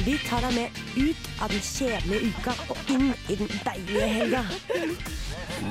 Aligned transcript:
Vi 0.00 0.16
tar 0.24 0.40
deg 0.40 0.54
med 0.56 0.78
ut 0.96 1.26
av 1.44 1.52
den 1.52 1.60
kjedelige 1.60 2.32
uka 2.32 2.54
og 2.72 2.90
inn 2.90 3.10
i 3.28 3.36
den 3.36 3.50
deilige 3.60 4.08
helga. 4.08 4.44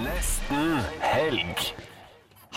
Nesten 0.04 0.76
helg. 1.02 1.72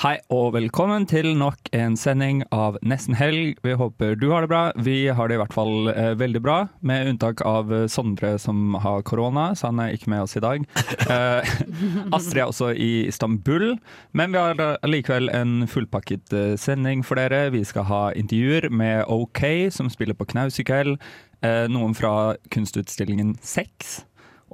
Hei 0.03 0.17
og 0.35 0.51
velkommen 0.57 1.07
til 1.09 1.31
nok 1.39 1.71
en 1.73 1.95
sending 1.97 2.43
av 2.53 2.77
Nesten 2.85 3.15
helg. 3.17 3.57
Vi 3.65 3.77
håper 3.79 4.17
du 4.19 4.27
har 4.33 4.45
det 4.45 4.51
bra. 4.51 4.63
Vi 4.77 5.07
har 5.07 5.31
det 5.31 5.39
i 5.39 5.41
hvert 5.41 5.55
fall 5.55 5.89
eh, 5.95 6.13
veldig 6.19 6.43
bra, 6.45 6.57
med 6.83 7.13
unntak 7.13 7.41
av 7.47 7.73
eh, 7.73 7.87
Sondre 7.89 8.35
som 8.43 8.75
har 8.83 9.05
korona, 9.07 9.53
så 9.55 9.71
han 9.71 9.81
er 9.81 9.95
ikke 9.95 10.11
med 10.13 10.27
oss 10.27 10.35
i 10.37 10.43
dag. 10.45 10.67
Eh, 11.07 11.55
Astrid 12.17 12.43
er 12.43 12.51
også 12.51 12.73
i 12.75 13.07
Istanbul, 13.07 13.77
men 14.13 14.35
vi 14.35 14.43
har 14.43 14.81
allikevel 14.85 15.31
en 15.33 15.63
fullpakket 15.71 16.35
eh, 16.35 16.57
sending 16.61 17.07
for 17.07 17.23
dere. 17.23 17.53
Vi 17.55 17.63
skal 17.65 17.87
ha 17.89 18.03
intervjuer 18.19 18.69
med 18.75 19.07
OK, 19.07 19.71
som 19.73 19.89
spiller 19.95 20.19
på 20.19 20.27
Knaus 20.35 20.59
i 20.59 20.67
kveld. 20.67 20.99
Eh, 21.45 21.67
noen 21.69 21.93
fra 21.97 22.35
kunstutstillingen 22.55 23.35
Sex 23.45 23.99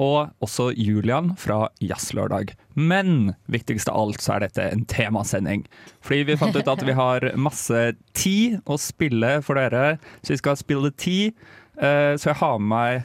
og 0.00 0.30
også 0.42 0.70
Julian 0.80 1.34
fra 1.36 1.66
Jazzlørdag. 1.84 2.54
Men 2.74 3.34
viktigst 3.52 3.90
av 3.92 3.98
alt 4.00 4.22
så 4.24 4.36
er 4.38 4.46
dette 4.46 4.64
en 4.72 4.86
temasending. 4.88 5.66
Fordi 6.00 6.22
vi 6.30 6.36
fant 6.40 6.56
ut 6.56 6.70
at 6.72 6.82
vi 6.88 6.94
har 6.96 7.26
masse 7.36 7.82
tid 8.16 8.60
å 8.70 8.78
spille 8.80 9.36
for 9.44 9.60
dere, 9.60 9.98
så 10.24 10.32
vi 10.32 10.38
skal 10.40 10.56
spille 10.56 10.90
tid. 10.96 11.34
Eh, 11.76 12.16
Så 12.16 12.30
jeg 12.32 12.40
har 12.40 12.58
med 12.58 12.70
meg 12.72 13.04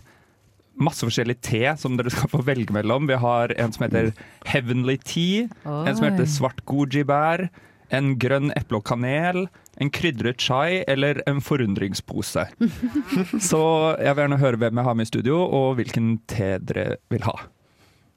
masse 0.77 1.03
forskjellig 1.07 1.37
te 1.45 1.61
som 1.79 1.97
dere 1.97 2.11
skal 2.11 2.31
få 2.31 2.41
velge 2.47 2.71
mellom. 2.75 3.07
Vi 3.07 3.15
har 3.19 3.51
en 3.59 3.71
som 3.75 3.85
heter 3.85 4.13
Heavenly 4.45 4.97
Tea, 4.97 5.49
en 5.65 5.95
som 5.95 6.07
heter 6.07 6.25
Svart 6.27 6.63
goji-bær, 6.67 7.49
en 7.93 8.15
grønn 8.21 8.51
eple 8.57 8.79
og 8.79 8.85
kanel, 8.87 9.45
en 9.81 9.91
krydret 9.93 10.41
chai 10.41 10.83
eller 10.87 11.21
en 11.29 11.41
forundringspose. 11.43 12.47
Så 13.49 13.63
jeg 13.99 14.15
vil 14.15 14.23
gjerne 14.23 14.41
høre 14.41 14.61
hvem 14.61 14.81
jeg 14.81 14.87
har 14.87 14.97
med 14.97 15.07
i 15.07 15.11
studio, 15.11 15.41
og 15.43 15.75
hvilken 15.79 16.15
te 16.31 16.55
dere 16.63 16.97
vil 17.13 17.25
ha. 17.27 17.35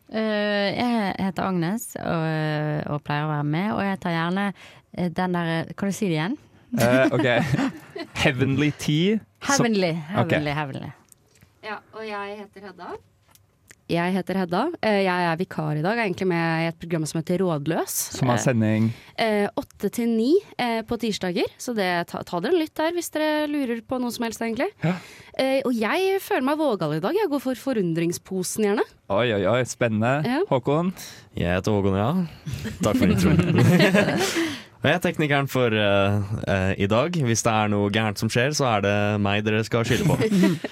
Uh, 0.08 0.68
jeg 0.72 1.16
heter 1.20 1.44
Agnes 1.44 1.90
og, 2.00 2.28
og 2.94 3.02
pleier 3.04 3.26
å 3.26 3.32
være 3.34 3.48
med, 3.48 3.72
og 3.74 3.82
jeg 3.84 3.98
tar 4.00 4.14
gjerne 4.14 4.46
eh, 4.48 5.10
den 5.12 5.34
der 5.36 5.74
Kan 5.76 5.90
du 5.90 5.96
si 5.98 6.08
det 6.08 6.16
igjen? 6.16 6.38
Uh, 6.72 7.12
ok. 7.12 7.26
Heavenly 8.22 8.70
Tea. 8.70 9.18
Heavenly. 9.44 9.92
Heavenly. 9.92 10.22
okay. 10.22 10.38
Heavenly, 10.38 10.56
heavenly. 10.56 10.90
Ja, 11.64 11.80
og 11.92 12.08
jeg 12.08 12.38
heter 12.38 12.68
Hedda. 12.70 12.96
Jeg 13.88 14.12
heter 14.12 14.36
Hedda. 14.36 14.62
Eh, 14.84 14.98
Jeg 15.06 15.24
er 15.30 15.36
vikar 15.40 15.78
i 15.78 15.80
dag. 15.80 15.96
Jeg 15.96 16.02
er 16.02 16.08
egentlig 16.10 16.26
med 16.28 16.64
i 16.64 16.66
et 16.68 16.76
program 16.78 17.06
som 17.08 17.18
heter 17.22 17.38
Rådløs. 17.40 17.94
Som 18.18 18.28
har 18.28 18.36
sending 18.42 18.90
Eh, 19.18 19.48
Åtte 19.58 19.88
til 19.90 20.08
ni 20.12 20.34
eh, 20.60 20.82
på 20.86 20.98
tirsdager, 21.00 21.48
så 21.58 21.72
det, 21.74 21.88
ta, 22.06 22.20
ta 22.22 22.38
dere 22.44 22.52
en 22.54 22.60
lytt 22.60 22.74
der 22.78 22.92
hvis 22.94 23.08
dere 23.10 23.48
lurer 23.50 23.80
på 23.82 23.98
noe 23.98 24.12
som 24.14 24.28
helst, 24.28 24.44
egentlig. 24.44 24.68
Ja. 24.84 24.92
Eh, 25.34 25.62
Og 25.66 25.72
jeg 25.74 26.20
føler 26.22 26.44
meg 26.46 26.60
vågal 26.60 26.98
i 26.98 27.00
dag. 27.02 27.16
Jeg 27.18 27.32
går 27.32 27.42
for 27.42 27.54
forundringsposen, 27.58 28.68
gjerne. 28.68 28.84
Oi, 29.08 29.26
oi, 29.34 29.42
oi, 29.50 29.64
spennende. 29.66 30.12
Ja. 30.28 30.44
Håkon? 30.52 30.92
Jeg 31.34 31.56
heter 31.56 31.72
Håkon, 31.80 31.96
ja. 31.98 32.12
Takk 32.84 33.00
for 33.00 33.08
introen. 33.08 33.58
Og 34.78 34.86
jeg 34.86 34.94
er 34.94 35.00
teknikeren 35.02 35.48
for 35.50 35.74
uh, 35.74 36.20
uh, 36.46 36.72
i 36.78 36.86
dag. 36.86 37.16
Hvis 37.26 37.42
det 37.42 37.50
er 37.50 37.70
noe 37.72 37.90
gærent 37.90 38.20
som 38.20 38.30
skjer, 38.30 38.52
så 38.54 38.68
er 38.76 38.84
det 38.84 38.94
meg 39.24 39.42
dere 39.46 39.64
skal 39.66 39.82
skylde 39.88 40.06
på. 40.06 40.18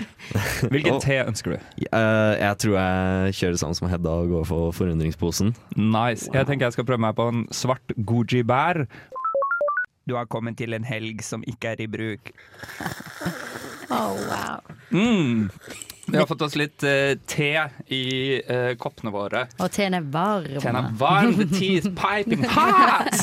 Hvilken 0.73 1.01
te 1.03 1.19
ønsker 1.25 1.57
du? 1.57 1.65
Uh, 1.91 2.35
jeg 2.39 2.61
tror 2.63 2.77
jeg 2.79 3.37
kjører 3.41 3.59
sammen 3.63 3.79
som 3.81 3.91
Hedda 3.91 4.15
og 4.23 4.31
går 4.31 4.47
for 4.47 4.77
forundringsposen. 4.79 5.57
Nice. 5.75 6.31
Jeg 6.31 6.47
tenker 6.47 6.69
jeg 6.69 6.79
skal 6.79 6.87
prøve 6.87 7.03
meg 7.03 7.19
på 7.19 7.27
en 7.33 7.45
svart 7.51 7.97
goji-bær. 7.99 8.85
Du 10.07 10.15
har 10.15 10.31
kommet 10.31 10.55
til 10.61 10.77
en 10.79 10.87
helg 10.87 11.25
som 11.27 11.43
ikke 11.43 11.75
er 11.75 11.83
i 11.83 11.91
bruk. 11.91 12.31
Oh, 13.87 14.19
wow. 14.27 14.59
Mm. 14.91 15.47
Vi 16.07 16.19
har 16.19 16.27
fått 16.27 16.43
oss 16.47 16.55
litt 16.59 16.85
uh, 16.87 17.17
te 17.27 17.51
i 17.93 18.03
uh, 18.47 18.73
koppene 18.79 19.11
våre. 19.15 19.47
Og 19.59 19.73
teen 19.75 19.97
er 19.99 20.05
varm. 20.15 20.61
Teen 20.63 20.79
er 20.79 20.91
varm, 21.01 21.35
the 21.39 21.47
tea 21.51 21.81
is 21.81 21.89
piping 21.99 22.45
hot! 22.53 23.19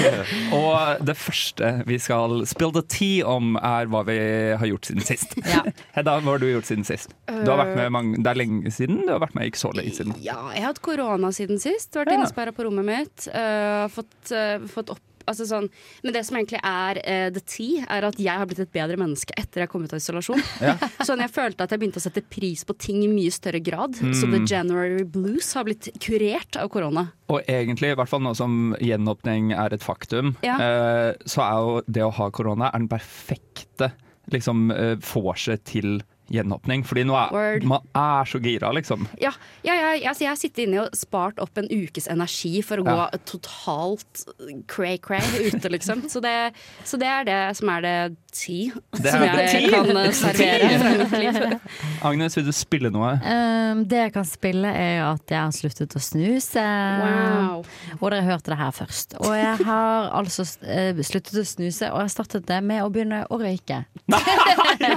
og 0.60 1.02
det 1.06 1.16
første 1.18 1.72
vi 1.88 1.98
skal 2.02 2.44
spill 2.50 2.72
the 2.76 2.84
tea 2.86 3.26
om, 3.26 3.56
er 3.58 3.90
hva 3.90 4.04
vi 4.06 4.18
har 4.60 4.66
gjort 4.70 4.90
siden 4.90 5.06
sist. 5.06 5.34
Ja. 5.42 5.64
Hedda, 5.96 6.18
hva 6.22 6.36
har 6.36 6.42
du 6.42 6.48
gjort 6.52 6.70
siden 6.70 6.86
sist? 6.86 7.14
Du 7.26 7.50
har 7.50 7.60
vært 7.64 7.76
med 7.78 7.92
mange, 7.98 8.22
Det 8.22 8.30
er 8.30 8.42
lenge 8.44 8.74
siden? 8.74 9.02
Du 9.06 9.14
har 9.14 9.22
vært 9.26 9.36
med 9.38 9.50
ikke 9.50 9.64
så 9.64 9.74
lenge 9.76 9.96
siden. 9.98 10.16
Ja, 10.22 10.38
jeg 10.54 10.64
har 10.64 10.72
hatt 10.72 10.82
korona 10.84 11.32
siden 11.34 11.58
sist. 11.62 11.92
Vært 11.98 12.14
Ja. 12.14 12.20
innesperra 12.20 12.54
på 12.54 12.66
rommet 12.68 12.86
mitt. 12.86 13.28
Uh, 13.34 13.86
fått, 13.90 14.32
eh, 14.32 14.58
fått 14.70 14.90
opp 14.94 15.02
Altså 15.30 15.46
sånn, 15.46 15.68
men 16.02 16.14
det 16.16 16.24
som 16.26 16.36
egentlig 16.40 16.58
er 16.66 16.98
uh, 17.00 17.28
the 17.34 17.42
tea, 17.46 17.84
er 17.88 18.06
at 18.08 18.18
jeg 18.20 18.34
har 18.42 18.48
blitt 18.50 18.62
et 18.64 18.72
bedre 18.74 18.98
menneske 19.00 19.34
etter 19.38 19.62
jeg 19.64 19.70
kom 19.72 19.84
ut 19.86 19.94
av 19.94 20.00
isolasjon. 20.02 20.42
Ja. 20.66 20.74
Sånn 21.06 21.22
Jeg 21.22 21.30
følte 21.32 21.64
at 21.64 21.70
jeg 21.72 21.80
begynte 21.80 22.00
å 22.02 22.04
sette 22.04 22.22
pris 22.26 22.64
på 22.68 22.74
ting 22.80 23.00
i 23.06 23.08
mye 23.10 23.30
større 23.32 23.62
grad. 23.64 23.94
Så 23.96 24.26
Mm. 24.26 24.32
the 24.34 24.42
January 24.54 25.04
blues 25.04 25.52
har 25.54 25.64
blitt 25.64 25.88
kurert 26.02 26.56
av 26.60 26.68
korona. 26.74 27.06
Og 27.30 27.40
egentlig, 27.48 27.92
i 27.92 27.96
hvert 27.98 28.10
fall 28.10 28.20
nå 28.26 28.34
som 28.36 28.74
gjenåpning 28.82 29.52
er 29.54 29.72
et 29.74 29.82
faktum, 29.86 30.34
Ja. 30.44 30.58
uh, 30.58 31.12
så 31.24 31.42
er 31.46 31.56
jo 31.62 31.80
det 31.88 32.02
å 32.04 32.12
ha 32.18 32.30
korona 32.30 32.68
er 32.74 32.78
den 32.82 32.88
perfekte 32.90 33.92
liksom, 34.30 34.70
eh, 34.70 34.94
vorset 35.10 35.64
til 35.66 36.02
gjenåpning. 36.30 36.84
Fordi 36.86 37.04
nå 37.08 37.16
er 37.18 37.32
Word. 37.34 37.64
man 37.68 37.86
er 37.96 38.24
så 38.30 38.38
gira, 38.42 38.70
liksom. 38.76 39.06
Ja, 39.20 39.32
ja, 39.66 39.74
ja 39.74 40.10
altså 40.10 40.24
jeg 40.24 40.30
har 40.30 40.38
sittet 40.40 40.64
inne 40.66 40.84
og 40.86 40.94
spart 40.96 41.40
opp 41.42 41.58
en 41.58 41.68
ukes 41.70 42.06
energi 42.10 42.62
for 42.66 42.78
å 42.82 42.86
Ja. 42.86 43.08
gå 43.10 43.20
totalt 43.32 44.24
cray-cray 44.70 45.50
ute, 45.50 45.68
liksom. 45.68 46.06
Så 46.10 46.20
det, 46.22 46.52
så 46.84 46.96
det 47.00 47.08
er 47.10 47.24
det 47.28 47.40
som 47.58 47.68
er 47.74 47.80
det 47.82 47.96
ti 48.32 48.70
Det 48.94 49.10
som 49.10 49.22
jeg 49.26 49.48
tea. 49.50 49.70
kan 49.74 49.96
eh, 49.96 50.10
servere 50.14 50.78
fra 50.78 50.90
mitt 50.98 51.16
liv. 51.18 51.60
Agnes, 52.10 52.36
vil 52.38 52.46
du 52.46 52.52
spille 52.54 52.90
noe? 52.94 53.12
Um, 53.26 53.84
det 53.90 54.04
jeg 54.04 54.12
kan 54.14 54.24
spille, 54.28 54.70
er 54.70 55.02
at 55.08 55.34
jeg 55.34 55.40
har 55.40 55.50
sluttet 55.56 55.96
å 55.98 56.02
snuse. 56.02 56.62
Wow. 57.02 57.64
Og 57.98 58.06
dere 58.14 58.22
hørte 58.28 58.52
det 58.54 58.58
her 58.60 58.70
først. 58.76 59.16
Og 59.20 59.34
jeg 59.34 59.66
har 59.66 60.10
altså 60.14 60.46
eh, 60.62 60.94
sluttet 61.06 61.42
å 61.42 61.44
snuse, 61.46 61.90
og 61.90 62.04
jeg 62.04 62.14
startet 62.14 62.46
det 62.46 62.60
med 62.62 62.84
å 62.84 62.90
begynne 62.92 63.24
å 63.30 63.40
røyke. 63.40 63.82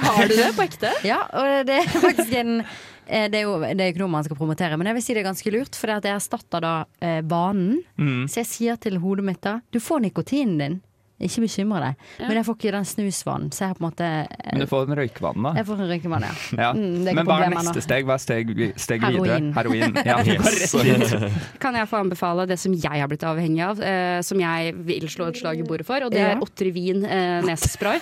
Har 0.03 0.27
du 0.29 0.35
det 0.35 0.51
på 0.55 0.63
ekte? 0.65 0.91
Ja, 1.05 1.22
og 1.31 1.67
det 1.69 1.79
er 1.81 1.91
faktisk 2.05 2.33
en 2.39 2.57
eh, 2.59 3.27
det 3.31 3.41
er 3.41 3.45
jo 3.45 3.57
det 3.63 3.77
er 3.79 3.91
ikke 3.91 4.03
noe 4.03 4.15
man 4.15 4.25
skal 4.27 4.39
promotere, 4.39 4.77
men 4.79 4.89
jeg 4.89 4.97
vil 4.97 5.05
si 5.05 5.15
det 5.15 5.23
er 5.23 5.29
ganske 5.29 5.53
lurt. 5.55 5.77
For 5.79 5.93
jeg 5.93 6.13
erstatter 6.13 6.63
da 6.63 6.73
eh, 7.03 7.21
banen. 7.21 7.81
Mm. 7.99 8.25
Så 8.27 8.41
jeg 8.43 8.51
sier 8.51 8.81
til 8.81 8.99
hodet 9.03 9.27
mitt 9.27 9.43
da 9.45 9.59
Du 9.73 9.79
får 9.83 10.03
nikotinen 10.07 10.57
din. 10.61 10.81
Ikke 11.23 11.43
bekymre 11.45 11.79
deg. 11.79 11.95
Men 12.25 12.31
jeg 12.39 12.45
får 12.47 12.55
ikke 12.57 12.71
den 12.73 12.85
snusvanen. 12.89 13.51
Så 13.53 13.61
jeg 13.63 13.69
har 13.69 13.75
på 13.77 13.83
en 13.83 13.87
måte 13.91 14.07
eh, 14.07 14.47
Men 14.49 14.63
du 14.63 14.67
får 14.67 14.87
en 14.89 14.95
røykevann, 14.97 15.43
da. 15.45 15.51
Jeg 15.59 15.67
får 15.69 15.83
en 15.83 15.91
røykevann, 15.93 16.25
ja. 16.25 16.31
Ja. 16.63 16.69
Mm, 16.73 16.81
det 16.81 16.89
er 16.89 17.13
ikke 17.13 17.15
Men 17.19 17.29
hva 17.29 17.37
er 17.45 17.53
neste 17.53 17.75
nå. 17.77 17.83
steg? 17.85 18.07
Hva 18.09 18.17
er 18.17 18.23
steg, 18.23 18.53
steg 18.81 19.05
videre? 19.05 19.37
Heroin. 19.37 19.53
Heroin. 19.53 19.95
Ja, 20.09 20.17
dit. 20.25 21.13
Kan 21.63 21.77
jeg 21.77 21.87
få 21.91 22.01
anbefale 22.01 22.47
det 22.49 22.57
som 22.59 22.73
jeg 22.75 22.99
har 23.03 23.07
blitt 23.11 23.23
avhengig 23.29 23.61
av, 23.63 23.79
eh, 23.79 24.19
som 24.25 24.41
jeg 24.41 24.73
vil 24.89 25.07
slå 25.11 25.29
et 25.31 25.39
slag 25.39 25.61
i 25.61 25.67
bordet 25.67 25.85
for, 25.87 26.03
og 26.07 26.11
det 26.11 26.19
Ja. 26.23 26.33
er 26.33 26.43
Otrivin 26.43 27.05
eh, 27.05 27.39
nesespray. 27.45 28.01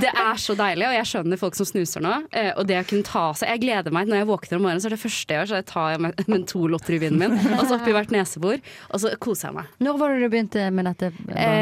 det 0.00 0.10
er 0.10 0.36
så 0.42 0.54
deilig, 0.58 0.86
og 0.90 0.94
jeg 0.98 1.08
skjønner 1.10 1.40
folk 1.40 1.56
som 1.58 1.66
snuser 1.68 2.02
nå. 2.04 2.12
Eh, 2.34 2.50
og 2.58 2.66
det 2.68 2.76
å 2.82 2.84
kunne 2.86 3.06
ta 3.06 3.24
seg 3.38 3.50
Jeg 3.54 3.62
gleder 3.64 3.94
meg 3.94 4.10
når 4.10 4.20
jeg 4.20 4.28
våkner 4.30 4.58
om 4.60 4.66
morgenen, 4.66 4.82
så 4.84 4.90
er 4.90 4.94
det 4.96 5.00
første 5.02 5.34
jeg 5.34 5.40
gjør, 5.40 5.50
så 5.54 5.60
jeg 5.62 5.68
tar 5.70 6.28
mentol-Otrivinen 6.30 7.18
min, 7.20 7.38
og 7.56 7.64
så 7.66 7.78
oppi 7.78 7.94
hvert 7.96 8.12
nesebor, 8.14 8.60
og 8.90 9.02
så 9.02 9.14
koser 9.22 9.48
jeg 9.50 9.58
meg. 9.60 9.72
Når 9.86 9.98
var 10.00 10.14
det 10.14 10.20
du 10.22 10.28
begynte 10.36 10.68
med 10.74 10.90
dette? 10.90 11.10
Eh, 11.34 11.59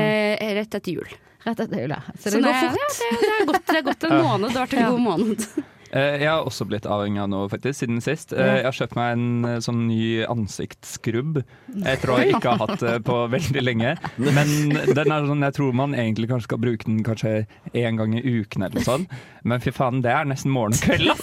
rett 0.58 0.74
etter 0.74 0.92
jul. 0.92 1.08
Rett 1.46 1.60
etter 1.60 1.80
jula. 1.80 2.02
Så 2.18 2.30
Så 2.30 2.36
det 2.36 2.42
nå- 2.42 2.52
går 2.52 2.60
fort. 2.60 2.78
Ja, 2.78 3.10
det, 3.10 3.20
det, 3.20 3.32
er 3.40 3.46
gått, 3.52 3.66
det 3.66 3.76
er 3.76 3.82
godt 3.82 4.04
en 4.10 4.16
måned. 4.28 4.48
Det 4.52 4.58
har 4.58 4.66
vært 4.66 4.78
en 4.78 4.84
Ja. 4.84 4.90
god 4.90 5.00
måned. 5.00 5.46
Eh, 5.92 6.18
Jeg 6.20 6.28
har 6.28 6.44
også 6.44 6.66
blitt 6.68 6.84
avhengig 6.86 7.20
av 7.22 7.28
noe 7.32 7.48
faktisk 7.48 7.80
siden 7.84 8.00
sist. 8.04 8.32
Eh, 8.36 8.58
Jeg 8.58 8.64
har 8.66 8.76
kjøpt 8.76 8.96
meg 8.98 9.12
en 9.16 9.44
eh, 9.48 9.58
sånn 9.64 9.86
ny 9.88 10.24
ansiktsskrubb 10.28 11.38
Jeg 11.84 12.00
tror 12.02 12.18
jeg 12.20 12.34
ikke 12.34 12.52
har 12.52 12.62
hatt 12.66 12.82
det 12.82 12.94
på 13.06 13.16
veldig 13.36 13.62
lenge. 13.64 13.94
Men 14.18 14.52
den 14.94 15.12
er 15.14 15.28
sånn, 15.30 15.44
jeg 15.46 15.56
tror 15.56 15.72
man 15.78 15.94
egentlig 15.96 16.28
kanskje 16.30 16.48
skal 16.50 16.60
bruke 16.62 16.84
den 16.88 17.00
kanskje 17.06 17.32
én 17.72 17.96
gang 18.00 18.14
i 18.18 18.22
uken 18.22 18.62
eller 18.66 18.78
noe 18.80 18.84
sånt. 18.86 19.16
Men 19.48 19.62
fy 19.64 19.72
faen, 19.72 20.02
det 20.04 20.12
er 20.12 20.28
nesten 20.28 20.52
morgen 20.52 20.76
og 20.76 20.82
kveld. 20.84 21.12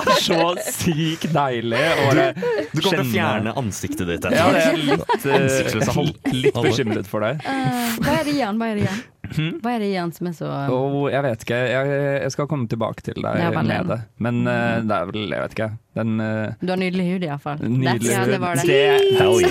Det 0.00 0.16
er 0.16 0.20
så 0.24 0.44
sykt 0.64 1.26
deilig 1.34 1.78
bare 2.00 2.24
Du 2.72 2.80
kommer 2.80 3.00
til 3.00 3.02
å 3.02 3.08
fjerne 3.10 3.52
ansiktet 3.60 4.08
ditt 4.08 4.24
etter 4.26 4.36
Ja, 4.36 4.48
det 4.52 4.62
er 4.64 4.78
litt, 4.80 5.26
eh, 5.26 6.34
litt 6.34 6.56
bekymret 6.56 7.08
for 7.10 7.24
deg. 7.24 7.40
Hva 7.44 8.14
er 8.20 8.24
det 8.26 8.34
igjen? 8.34 8.58
Hva 8.60 8.70
er 8.72 8.78
det 8.80 8.84
igjen? 8.86 9.00
Hva 9.36 9.74
er 9.76 9.84
det 9.84 9.90
i 9.92 9.98
han 9.98 10.12
som 10.14 10.30
er 10.30 10.34
så 10.36 10.48
Oh, 10.70 11.04
jeg 11.10 11.22
vet 11.26 11.44
ikke. 11.46 11.60
Jeg, 11.70 11.92
jeg 12.24 12.34
skal 12.34 12.48
komme 12.50 12.68
tilbake 12.70 13.04
til 13.06 13.20
deg 13.20 13.40
Ja, 13.40 13.50
med 13.54 13.90
det. 13.90 14.00
Men 14.22 14.42
uh, 14.46 14.80
det 14.84 14.96
er 14.96 15.10
vel, 15.10 15.24
jeg 15.30 15.44
vet 15.44 15.56
ikke. 15.56 15.70
Den 15.98 16.20
uh, 16.22 16.54
Du 16.60 16.70
har 16.70 16.78
nydelig 16.78 17.06
hud, 17.08 17.24
iallfall. 17.26 17.62
Nydelig. 17.64 18.12
Ja, 18.12 18.24
det 18.28 18.38
var 18.42 18.60
det. 18.60 18.76
Hell 19.18 19.42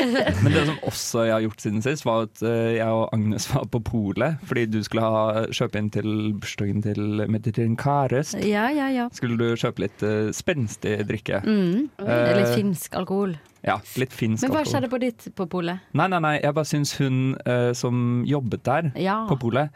Men 0.44 0.56
det 0.56 0.64
som 0.66 0.78
også 0.90 1.26
jeg 1.28 1.34
har 1.36 1.46
gjort 1.46 1.64
siden 1.64 1.84
sist, 1.86 2.06
var 2.06 2.26
at 2.26 2.42
eh, 2.42 2.74
jeg 2.80 2.88
og 2.90 3.06
Agnes 3.14 3.46
var 3.52 3.68
på 3.70 3.80
polet 3.84 4.42
fordi 4.44 4.66
du 4.72 4.80
skulle 4.84 5.06
ha, 5.06 5.44
kjøpe 5.54 5.80
inn 5.80 5.90
til 5.94 6.10
bursdagen 6.40 6.82
til 6.84 7.24
Mediterranean 7.30 7.78
Karest. 7.80 8.36
Ja, 8.42 8.66
ja, 8.74 8.90
ja. 8.92 9.08
Skulle 9.14 9.38
du 9.38 9.54
kjøpe 9.60 9.86
litt 9.86 10.04
uh, 10.04 10.30
spenstig 10.34 10.98
drikke? 11.08 11.42
Mm. 11.46 11.90
Det 12.00 12.38
litt 12.40 12.54
finsk 12.56 12.96
alkohol. 12.98 13.36
Ja, 13.64 13.78
litt 13.96 14.12
finsk 14.12 14.44
Men 14.44 14.52
hva 14.52 14.62
skjedde 14.68 14.90
på 14.92 14.98
ditt 15.00 15.26
på 15.36 15.46
polet? 15.48 15.80
Nei, 15.96 16.06
nei, 16.12 16.20
nei, 16.20 16.34
jeg 16.42 16.52
bare 16.56 16.68
syns 16.68 16.92
hun 17.00 17.20
uh, 17.48 17.72
som 17.76 18.22
jobbet 18.28 18.64
der 18.66 18.90
Ja. 19.00 19.22
på 19.30 19.38
polet, 19.40 19.72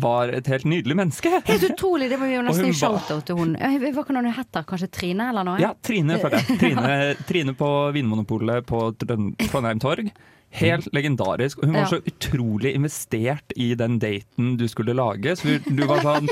var 0.00 0.30
et 0.32 0.46
helt 0.46 0.64
nydelig 0.70 0.94
menneske. 0.96 1.32
Helt 1.48 1.64
utrolig! 1.66 2.10
Det 2.12 2.18
må 2.20 2.28
vi 2.30 2.36
jo 2.36 2.42
nesten 2.46 2.68
en 2.68 2.72
gi 2.72 2.78
shout-out 2.78 3.24
til 3.26 3.40
hun. 3.40 3.56
Eh, 3.56 3.78
Hva 3.96 4.04
kan 4.06 4.20
hun 4.20 4.28
hete? 4.36 4.62
Kanskje 4.68 4.90
Trine 4.92 5.30
eller 5.32 5.44
noe? 5.48 5.60
Ja, 5.60 5.72
Trine, 5.82 6.18
føler 6.22 6.38
jeg. 6.38 6.58
Trine, 6.60 6.98
Trine 7.28 7.56
på 7.58 7.70
Vinmonopolet 7.96 8.68
på 8.68 8.84
Trondheim 9.00 9.80
Torg. 9.82 10.12
Helt 10.50 10.88
legendarisk. 10.96 11.60
Og 11.60 11.68
hun 11.70 11.76
var 11.78 11.86
så 11.92 12.00
utrolig 12.10 12.72
investert 12.74 13.52
i 13.54 13.68
den 13.78 14.00
daten 14.02 14.56
du 14.58 14.64
skulle 14.68 14.96
lage. 14.98 15.36
Så 15.38 15.58
du, 15.62 15.82
var 15.86 16.02
sånn 16.02 16.26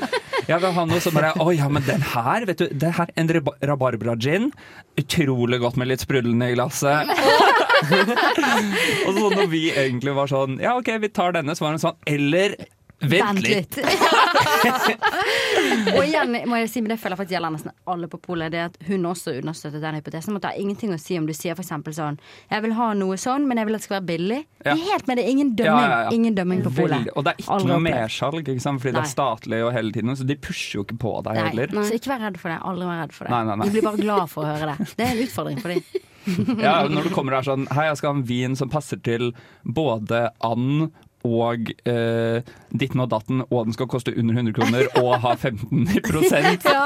Jeg 0.49 0.59
vil 0.65 0.75
ha 0.75 0.85
noe 0.91 0.99
som 1.05 1.15
bare 1.15 1.31
Å 1.39 1.47
ja, 1.55 1.69
men 1.71 1.85
den 1.87 2.03
her, 2.15 2.47
vet 2.49 2.65
du. 2.65 2.67
Den 2.75 2.97
her, 2.99 3.13
en 3.15 3.31
rab- 3.39 3.55
rabarbra-gin. 3.71 4.51
Utrolig 4.99 5.61
godt 5.63 5.79
med 5.79 5.93
litt 5.93 6.03
sprudlende 6.03 6.51
i 6.51 6.57
glasset. 6.59 7.07
og 9.07 9.13
så 9.15 9.29
når 9.37 9.47
vi 9.53 9.69
egentlig 9.71 10.15
var 10.17 10.27
sånn 10.31 10.59
Ja, 10.63 10.75
OK, 10.81 10.91
vi 11.03 11.13
tar 11.15 11.37
denne. 11.39 11.55
Så 11.55 11.65
var 11.67 11.77
hun 11.77 11.83
sånn 11.87 11.99
Eller 12.11 12.57
Vent 12.99 13.39
litt. 13.45 13.77
og 15.95 16.01
igjen 16.03 16.33
må 16.51 16.59
jeg 16.59 16.71
si, 16.73 16.81
men 16.83 16.91
det 16.91 16.97
føler 16.99 17.19
faktisk 17.19 17.37
gjelder 17.37 17.53
nesten 17.55 17.71
alle 17.87 18.09
på 18.11 18.19
polet, 18.23 18.51
det 18.51 18.65
at 18.65 18.79
hun 18.89 19.07
også 19.07 19.37
understøttet 19.39 19.85
den 19.85 19.99
hypotesen. 20.01 20.35
At 20.35 20.43
det 20.43 20.51
har 20.51 20.65
ingenting 20.65 20.95
å 20.95 20.99
si 20.99 21.19
om 21.21 21.29
du 21.29 21.35
sier 21.37 21.59
eksempel 21.59 21.95
sånn 21.95 22.19
Jeg 22.51 22.65
vil 22.65 22.75
ha 22.79 22.89
noe 22.99 23.19
sånn, 23.21 23.47
men 23.47 23.61
jeg 23.61 23.69
vil 23.69 23.79
at 23.79 23.85
det 23.85 23.87
skal 23.87 23.99
være 24.01 24.09
billig. 24.11 24.41
Ja. 24.65 24.67
Det 24.67 24.75
er 24.75 24.83
helt 24.89 25.11
med 25.11 25.21
det. 25.21 25.29
Ingen 25.31 25.55
dømming. 25.61 25.87
Ja, 25.87 26.03
ja. 26.09 26.17
Ingen 26.19 26.41
dømming 26.41 26.67
på 26.67 26.75
polet. 26.81 27.13
Og 27.15 27.27
det 27.27 27.37
er 27.37 27.45
ikke 27.45 27.55
Aldri 27.59 27.73
noe 27.73 27.87
mersalg, 27.87 28.53
fordi 28.59 28.97
det 28.99 29.05
er 29.05 29.13
statlig 29.15 29.63
og 29.63 29.73
hele 29.79 29.95
tiden, 29.95 30.19
så 30.19 30.27
de 30.27 30.41
pusher 30.49 30.81
jo 30.81 30.87
ikke 30.87 30.99
på 31.07 31.15
deg 31.29 31.39
Nei, 31.39 31.49
heller. 31.53 31.79
så 31.79 32.03
ikke 32.03 32.15
vær 32.17 32.27
redd 32.27 32.43
for 32.43 32.51
det. 32.51 32.59
Aldri 32.73 32.91
vær 32.91 33.03
redd 33.05 33.15
for 33.15 33.29
det. 33.29 33.37
Nei, 33.37 33.43
nei, 33.47 33.59
nei. 33.63 33.71
De 33.71 33.79
blir 33.79 33.87
bare 33.87 34.03
glad 34.03 34.35
for 34.35 34.43
å 34.43 34.57
høre 34.57 34.75
det. 34.75 34.91
Det 34.99 35.07
er 35.07 35.15
en 35.15 35.27
utfordring 35.29 35.63
for 35.63 35.77
dem. 35.77 36.05
Ja, 36.61 36.83
når 36.91 37.07
du 37.09 37.13
kommer 37.15 37.39
der 37.39 37.47
sånn 37.47 37.63
Hei, 37.73 37.87
jeg 37.87 37.97
skal 38.01 38.11
ha 38.11 38.17
en 38.19 38.25
vin 38.29 38.57
som 38.59 38.69
passer 38.69 38.99
til 39.01 39.31
både 39.65 40.27
and 40.45 40.91
og 41.29 41.71
eh, 41.89 42.41
ditten 42.73 43.03
og 43.05 43.11
datten, 43.13 43.45
og 43.49 43.69
den 43.69 43.77
skal 43.77 43.89
koste 43.91 44.15
under 44.17 44.35
100 44.41 44.57
kroner 44.57 44.89
og 45.03 45.19
ha 45.25 45.35
15 45.37 45.87
ja. 46.65 46.85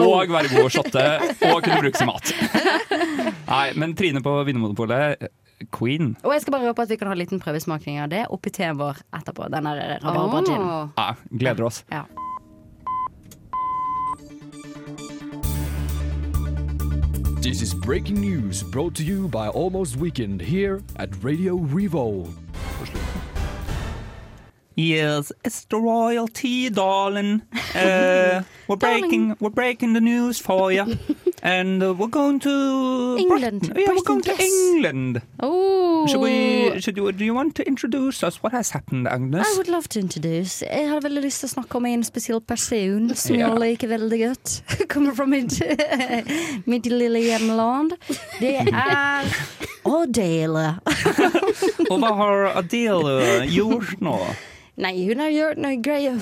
og 0.00 0.34
være 0.34 0.50
god 0.54 0.64
å 0.64 0.72
shotte 0.72 1.06
og 1.50 1.62
kunne 1.64 1.80
brukes 1.82 2.04
i 2.04 2.08
mat. 2.08 2.34
Nei, 3.48 3.66
men 3.78 3.94
Trine 3.98 4.22
på 4.24 4.36
Vinmonopolet, 4.46 5.28
queen. 5.74 6.14
Og 6.24 6.34
jeg 6.34 6.44
skal 6.44 6.56
bare 6.56 6.68
håpe 6.68 6.84
at 6.84 6.92
vi 6.92 6.98
kan 7.00 7.10
ha 7.10 7.16
en 7.16 7.22
liten 7.22 7.42
prøvesmaking 7.42 8.00
av 8.02 8.12
det 8.12 8.26
oppi 8.32 8.52
teen 8.54 8.78
vår 8.80 9.00
etterpå. 9.16 9.48
Den 9.52 9.70
der 9.70 9.98
rabarbra-ginen. 10.02 10.94
Ja, 10.98 11.14
gleder 11.30 11.70
oss. 11.70 11.84
Ja. 11.92 12.04
This 17.44 17.60
is 17.60 17.74
breaking 17.74 18.22
news 18.22 18.62
brought 18.62 18.94
to 18.94 19.02
you 19.04 19.28
by 19.28 19.48
Almost 19.48 19.96
Weekend 19.96 20.40
here 20.40 20.80
at 20.96 21.10
Radio 21.22 21.56
Revolve. 21.56 22.32
Yes, 24.76 25.30
it's 25.44 25.64
the 25.66 25.78
royalty, 25.78 26.68
darling. 26.68 27.42
Uh, 27.74 28.42
we're 28.68 28.76
breaking 28.76 29.36
we're 29.38 29.50
breaking 29.50 29.92
the 29.92 30.00
news 30.00 30.40
for 30.40 30.72
you, 30.72 30.98
and 31.42 31.80
uh, 31.80 31.94
we're 31.94 32.08
going 32.10 32.40
to 32.40 33.16
England. 33.18 33.60
Britain. 33.60 33.76
Yeah, 33.76 33.94
we're 33.94 34.02
going 34.02 34.20
going 34.20 34.36
to. 34.36 34.42
England. 34.42 35.22
Oh. 35.38 36.06
Should 36.08 36.20
we? 36.20 36.80
Should 36.80 36.96
you? 36.96 37.12
Do 37.12 37.24
you 37.24 37.34
want 37.34 37.54
to 37.54 37.62
introduce 37.66 38.24
us? 38.24 38.42
What 38.42 38.50
has 38.52 38.70
happened, 38.70 39.06
Agnes? 39.06 39.46
I 39.46 39.56
would 39.56 39.68
love 39.68 39.88
to 39.90 40.00
introduce. 40.00 40.62
Jeg 40.66 40.88
har 40.90 41.00
veldig 41.00 41.22
lyst 41.22 41.40
til 41.44 41.48
å 41.48 41.52
snakke 41.54 41.76
om 41.78 41.86
en 41.86 42.02
spesiell 42.02 42.40
person 42.42 43.14
som 43.14 43.36
Ja. 43.36 43.48
jeg 43.52 43.60
liker 43.62 43.88
veldig 43.94 44.18
godt. 44.26 44.56
Kommer 44.92 45.14
fra 45.14 45.26
mitt, 45.26 45.54
mitt 46.66 46.86
lille 46.90 47.22
hjemland. 47.28 47.94
Det 48.40 48.56
er 48.74 49.30
Adele. 49.86 50.66
Og 51.90 51.98
hva 52.02 52.12
har 52.18 52.50
Adele 52.58 53.46
gjort 53.54 54.00
nå? 54.02 54.18
Nei, 54.76 54.90
hun 55.06 55.20
har 55.22 55.28
gjort 55.30 55.60
noe 55.62 55.76
greier 55.78 56.16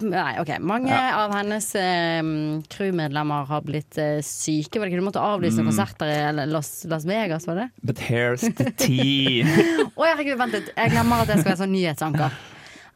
Nei, 0.00 0.30
OK. 0.40 0.54
Mange 0.64 0.96
av 0.96 1.34
hennes 1.36 1.66
eh, 1.76 2.22
crewmedlemmer 2.72 3.44
har 3.50 3.60
blitt 3.66 3.98
eh, 4.00 4.22
syke. 4.24 4.80
Var 4.80 4.88
det 4.88 4.94
ikke 4.94 5.02
du 5.02 5.08
måtte 5.10 5.20
avlyse 5.20 5.60
Mm. 5.60 5.68
konserter 5.68 6.08
i 6.08 6.46
Las, 6.48 6.70
Las 6.88 7.04
Vegas, 7.04 7.44
var 7.46 7.60
det? 7.60 7.68
But 7.84 7.98
here's 8.00 8.40
the 8.56 8.70
tea. 8.72 9.44
Å 9.98 10.06
herregud, 10.08 10.38
vent 10.40 10.56
litt. 10.56 10.72
Jeg 10.72 10.94
glemmer 10.94 11.20
at 11.26 11.28
jeg 11.34 11.42
skal 11.42 11.52
være 11.52 11.60
sånn 11.66 11.74
nyhetsanker. 11.76 12.40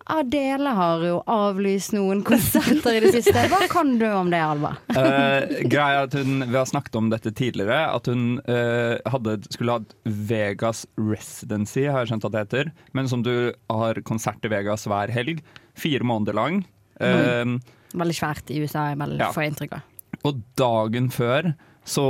Adele 0.06 0.70
har 0.78 1.02
jo 1.02 1.16
avlyst 1.26 1.90
noen 1.96 2.20
konserter 2.26 2.94
i 2.94 3.00
det 3.02 3.10
siste. 3.16 3.42
Hva 3.50 3.58
kan 3.70 3.96
du 3.98 4.04
om 4.06 4.28
det, 4.30 4.38
Alva? 4.38 4.76
Uh, 4.94 5.64
greia 5.66 6.04
at 6.06 6.14
hun, 6.14 6.44
Vi 6.46 6.54
har 6.54 6.68
snakket 6.70 6.98
om 7.00 7.08
dette 7.10 7.32
tidligere. 7.34 7.80
At 7.90 8.06
hun 8.10 8.36
uh, 8.46 8.96
hadde, 9.10 9.34
skulle 9.50 9.80
hatt 9.80 9.96
Vegas 10.04 10.84
Residency, 11.00 11.88
har 11.90 12.04
jeg 12.04 12.12
skjønt 12.12 12.28
at 12.28 12.36
det 12.36 12.44
heter. 12.44 12.70
Men 12.94 13.10
som 13.10 13.24
du 13.26 13.32
har 13.72 13.98
konsert 14.06 14.46
i 14.46 14.52
Vegas 14.52 14.86
hver 14.86 15.10
helg. 15.14 15.42
Fire 15.76 16.06
måneder 16.06 16.38
lang. 16.38 16.62
Eh, 17.04 17.56
Veldig 17.96 18.14
svært 18.16 18.48
i 18.54 18.62
USA, 18.62 18.86
jeg 18.92 19.00
vel 19.02 19.18
Ja. 19.20 19.32
får 19.34 19.44
inntrykk 19.50 19.74
av. 19.76 19.82
Og 20.24 20.38
dagen 20.56 21.10
før 21.12 21.50
så 21.86 22.06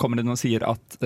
kommer 0.00 0.16
det 0.16 0.24
noen 0.24 0.38
og 0.38 0.40
sier 0.40 0.64
at 0.64 0.96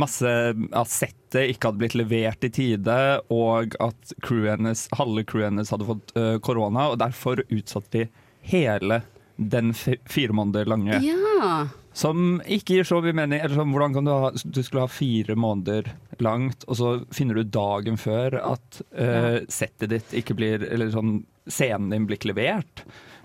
masse 0.00 0.30
av 0.72 0.88
settet 0.90 1.52
ikke 1.52 1.68
hadde 1.68 1.82
blitt 1.82 1.98
levert 1.98 2.46
i 2.46 2.52
tide, 2.54 2.98
og 3.34 3.76
at 3.82 4.14
hennes, 4.24 4.86
halve 4.96 5.24
crewet 5.28 5.50
hennes 5.50 5.72
hadde 5.74 5.88
fått 5.88 6.14
eh, 6.16 6.36
korona, 6.44 6.88
og 6.92 7.00
derfor 7.02 7.42
utsatte 7.48 7.92
de 7.98 8.08
hele 8.48 9.02
den 9.38 9.74
fire 9.74 10.34
måneder 10.34 10.66
lange. 10.66 10.98
Ja. 11.04 11.68
Som 11.92 12.40
ikke 12.46 12.78
gir 12.78 12.86
så 12.86 13.00
mye 13.02 13.14
mening. 13.14 13.40
Eller 13.42 13.54
som, 13.54 13.70
hvordan 13.74 13.94
kan 13.94 14.06
du 14.06 14.12
ha 14.12 14.30
Du 14.34 14.60
skulle 14.62 14.84
ha 14.84 14.90
fire 14.90 15.34
måneder 15.38 15.92
langt, 16.22 16.66
og 16.66 16.78
så 16.78 16.92
finner 17.14 17.38
du 17.38 17.50
dagen 17.54 17.98
før 17.98 18.34
at 18.40 18.80
uh, 18.98 19.38
settet 19.50 19.92
ditt 19.94 20.14
ikke 20.18 20.34
blir 20.38 20.66
Eller 20.66 20.90
sånn 20.94 21.20
scenen 21.46 21.90
din 21.94 22.06
blir 22.06 22.18
ikke 22.18 22.32
levert. 22.32 22.82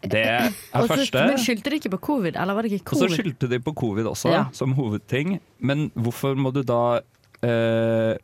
Det 0.09 0.21
er 0.27 0.51
første. 0.89 1.23
Men 1.29 1.39
skyldte 1.39 1.71
de 1.71 1.79
ikke 1.79 1.91
på 1.95 2.01
covid, 2.09 2.35
eller 2.35 2.57
var 2.57 2.67
det 2.67 2.79
ikke 2.81 2.95
Og 2.95 3.03
så 3.05 3.09
skyldte 3.13 3.47
de 3.51 3.59
på 3.63 3.73
covid 3.79 4.05
også, 4.11 4.31
Ja. 4.33 4.45
som 4.51 4.73
hovedting. 4.75 5.39
Men 5.59 5.89
hvorfor 5.95 6.35
må 6.35 6.51
du 6.53 6.61
da 6.63 6.99
eh, 7.43 8.17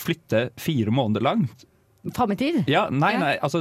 flytte 0.00 0.50
fire 0.58 0.90
måneder 0.90 1.22
langt? 1.22 1.66
Fram 2.16 2.32
i 2.32 2.36
tid? 2.40 2.62
Ja, 2.66 2.86
nei, 2.88 3.12
nei, 3.20 3.34
altså 3.44 3.60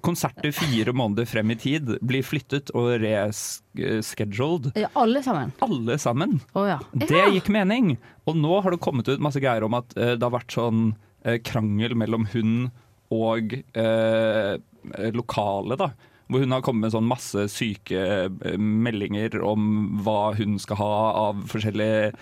Konserter 0.00 0.54
fire 0.56 0.94
måneder 0.96 1.26
frem 1.28 1.50
i 1.52 1.56
tid 1.60 1.90
blir 2.00 2.24
flyttet 2.24 2.70
og 2.74 2.94
rescheduled. 3.02 4.70
Ja, 4.80 4.88
alle 4.96 5.20
sammen? 5.22 5.52
Alle 5.60 5.98
sammen. 6.00 6.38
Oh, 6.56 6.64
ja. 6.66 6.78
Det 6.96 7.26
gikk 7.34 7.50
mening. 7.52 7.98
Og 8.26 8.38
nå 8.40 8.56
har 8.64 8.72
det 8.72 8.80
kommet 8.80 9.08
ut 9.12 9.20
masse 9.22 9.42
greier 9.42 9.66
om 9.68 9.76
at 9.78 9.92
eh, 9.98 10.14
det 10.16 10.24
har 10.24 10.32
vært 10.32 10.56
sånn 10.56 10.94
eh, 11.26 11.38
krangel 11.44 11.94
mellom 11.98 12.24
hun 12.32 12.70
og 13.12 13.52
eh, 13.76 14.56
lokale, 15.12 15.76
da. 15.76 15.90
Hvor 16.32 16.44
hun 16.44 16.54
har 16.56 16.62
kommet 16.64 16.86
med 16.86 16.94
sånn 16.94 17.08
masse 17.08 17.46
syke 17.52 17.98
eh, 18.00 18.56
meldinger 18.56 19.36
om 19.44 20.00
hva 20.04 20.32
hun 20.38 20.56
skal 20.62 20.80
ha 20.80 20.94
av 21.26 21.42
forskjellige 21.50 22.12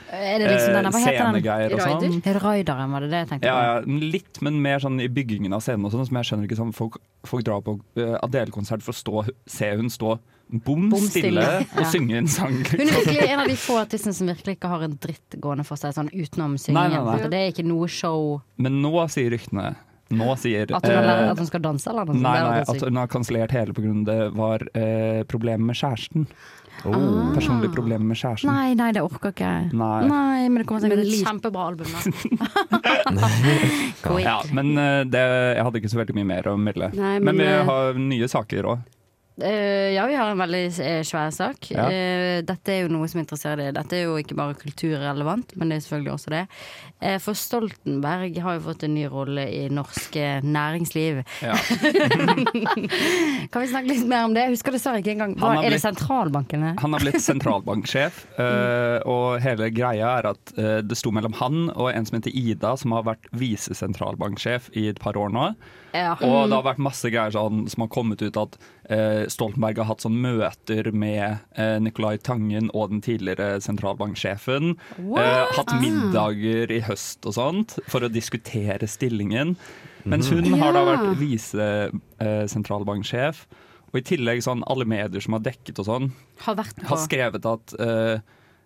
liksom 0.43 0.77
denne, 0.77 0.93
scenegreier 0.95 1.77
og 1.77 1.85
sånn. 1.85 2.19
Raideren, 2.41 2.91
var 2.95 3.07
det 3.07 3.13
det 3.13 3.23
jeg 3.23 3.31
tenkte 3.35 3.51
Ja, 3.51 3.55
på? 3.55 3.69
ja, 3.69 4.03
litt, 4.17 4.43
men 4.45 4.59
mer 4.65 4.83
sånn 4.83 4.99
i 5.03 5.09
byggingen 5.13 5.55
av 5.57 5.65
scenen 5.65 5.87
og 5.87 5.95
sånn, 5.95 6.09
som 6.09 6.21
jeg 6.21 6.31
skjønner 6.31 6.51
ikke 6.51 6.61
sånn 6.61 6.75
folk, 6.77 6.99
folk 7.29 7.47
drar 7.47 7.65
på 7.65 7.79
uh, 8.01 8.19
Adele-konsert 8.25 8.85
for 8.85 8.95
å 8.95 9.01
stå, 9.01 9.25
se 9.51 9.73
hun 9.79 9.91
stå 9.93 10.19
bom 10.51 10.89
stille 10.99 11.45
og 11.47 11.85
ja. 11.85 11.87
synge 11.93 12.17
en 12.19 12.29
sang. 12.31 12.57
Hun 12.73 12.83
er 12.83 12.97
virkelig 12.97 13.29
en 13.29 13.43
av 13.45 13.51
de 13.51 13.57
få 13.61 13.77
artistene 13.79 14.17
som 14.17 14.31
virkelig 14.31 14.57
ikke 14.59 14.71
har 14.73 14.87
en 14.87 14.97
dritt 14.99 15.37
gående 15.39 15.67
for 15.69 15.79
seg, 15.81 15.95
sånn 15.95 16.11
utenom 16.11 16.57
syngingen. 16.59 16.97
Nei, 16.97 17.05
nei, 17.07 17.21
nei. 17.23 17.31
Det 17.31 17.43
er 17.45 17.55
ikke 17.55 17.67
noe 17.69 17.87
show 17.91 18.41
Men 18.61 18.81
nå 18.83 18.93
sier 19.13 19.31
ryktene 19.31 19.71
Nå 20.11 20.35
sier 20.43 20.73
At 20.75 20.87
hun, 20.87 20.97
har 20.97 21.11
eh, 21.11 21.31
at 21.31 21.39
hun 21.39 21.47
skal 21.47 21.63
danse, 21.63 21.87
eller 21.91 22.09
noe. 22.09 22.19
Nei, 22.19 22.39
Det 22.39 22.49
nei, 22.49 22.63
at 22.75 22.87
hun 22.89 22.97
har 22.99 23.11
kansellert 23.13 23.53
hele 23.55 23.75
pga. 23.77 23.93
det 24.09 24.21
var 24.35 24.65
eh, 24.75 25.23
problemer 25.31 25.71
med 25.71 25.79
kjæresten. 25.79 26.27
Personlige 26.81 27.73
problemer 27.75 28.05
med 28.09 28.17
kjæresten. 28.17 28.49
Nei, 28.49 28.75
nei, 28.79 28.91
det 28.97 29.03
orker 29.05 29.35
ikke 29.35 29.45
jeg. 29.49 29.73
Nei. 29.77 30.07
Nei, 30.09 30.49
men 30.49 30.63
det 30.63 30.67
kommer 30.69 30.85
sikkert 30.85 31.03
et 31.05 31.19
kjempebra 31.21 31.67
album, 31.71 31.87
Ja, 34.25 34.39
men 34.57 34.73
eh, 34.81 35.03
det, 35.09 35.25
jeg 35.59 35.67
hadde 35.67 35.83
ikke 35.83 35.93
så 35.93 36.01
veldig 36.01 36.17
mye 36.21 36.31
mer 36.31 36.49
å 36.51 36.57
melde. 36.61 36.91
Nei, 36.97 37.19
men, 37.19 37.35
men, 37.35 37.43
vi 37.45 37.51
eh, 37.51 37.69
har 37.69 38.01
nye 38.01 38.31
saker 38.33 38.71
òg. 38.75 38.89
Eh, 39.43 39.95
ja, 39.95 40.07
vi 40.07 40.15
har 40.15 40.31
en 40.31 40.39
veldig 40.41 40.63
eh, 40.81 41.01
svær 41.07 41.31
sak. 41.35 41.71
Ja. 41.73 41.87
Eh, 41.91 42.41
dette 42.47 42.75
er 42.75 42.85
jo 42.85 42.93
noe 42.93 43.09
som 43.11 43.23
interesserer 43.23 43.63
deg. 43.63 43.75
Dette 43.79 43.99
er 43.99 44.07
jo 44.07 44.19
ikke 44.21 44.37
bare 44.39 44.57
kulturrelevant, 44.59 45.55
men 45.57 45.71
det 45.71 45.79
er 45.79 45.85
selvfølgelig 45.87 46.13
også 46.15 46.35
det. 46.35 46.45
For 47.25 47.39
Stoltenberg 47.39 48.37
har 48.45 48.59
jo 48.59 48.65
fått 48.67 48.83
en 48.85 48.93
ny 48.93 49.07
rolle 49.09 49.47
i 49.49 49.63
norsk 49.73 50.19
næringsliv. 50.45 51.23
Ja. 51.41 51.55
Kan 53.51 53.63
vi 53.63 53.71
snakke 53.71 53.89
litt 53.89 54.05
mer 54.11 54.29
om 54.29 54.37
det? 54.37 54.45
Jeg 54.45 54.59
husker 54.59 54.77
dessverre 54.77 55.01
ikke 55.01 55.15
engang. 55.15 55.33
Hva, 55.41 55.55
er 55.63 55.73
det 55.73 55.81
sentralbanken? 55.81 56.61
sentralbankene? 56.61 56.75
Han 56.83 56.97
har 56.97 57.05
blitt 57.07 57.25
sentralbanksjef, 57.25 58.21
eh, 58.45 58.99
og 59.09 59.41
hele 59.45 59.71
greia 59.73 60.13
er 60.21 60.31
at 60.35 60.55
det 60.85 60.99
sto 60.99 61.13
mellom 61.15 61.37
han 61.41 61.71
og 61.73 61.89
en 61.95 62.09
som 62.09 62.19
heter 62.19 62.37
Ida, 62.37 62.75
som 62.81 62.93
har 62.97 63.07
vært 63.09 63.31
visesentralbanksjef 63.33 64.69
i 64.77 64.91
et 64.93 65.01
par 65.01 65.17
år 65.21 65.33
nå. 65.33 65.53
Ja. 65.97 66.13
Og 66.23 66.51
det 66.51 66.57
har 66.57 66.65
vært 66.67 66.79
masse 66.83 67.11
greier 67.13 67.33
sånn, 67.35 67.69
som 67.71 67.83
har 67.85 67.91
kommet 67.93 68.23
ut 68.23 68.37
at 68.41 68.57
eh, 68.93 69.23
Stoltenberg 69.31 69.77
har 69.83 69.89
hatt 69.91 70.03
sånn 70.05 70.19
møter 70.23 70.85
med 70.95 71.27
eh, 71.59 71.79
Nicolai 71.83 72.17
Tangen 72.23 72.67
og 72.75 72.91
den 72.93 73.01
tidligere 73.05 73.61
sentralbanksjefen. 73.65 74.65
Eh, 75.01 75.47
hatt 75.57 75.73
middager 75.83 76.67
i 76.75 76.81
høst 76.87 77.27
og 77.27 77.33
sånt 77.39 77.71
for 77.91 78.01
å 78.07 78.13
diskutere 78.13 78.87
stillingen. 78.91 79.49
Mens 80.09 80.31
hun 80.33 80.55
har 80.61 80.73
da 80.73 80.83
vært 80.87 81.19
visesentralbanksjef. 81.21 83.37
Og 83.91 83.97
i 83.99 84.07
tillegg 84.07 84.43
sånn 84.47 84.63
alle 84.71 84.87
medier 84.89 85.21
som 85.23 85.35
har 85.35 85.43
dekket 85.45 85.79
og 85.83 85.87
sånn, 85.89 86.07
Har 86.45 86.55
har 86.63 86.99
skrevet 87.03 87.45
at 87.47 87.75
eh, 87.83 88.17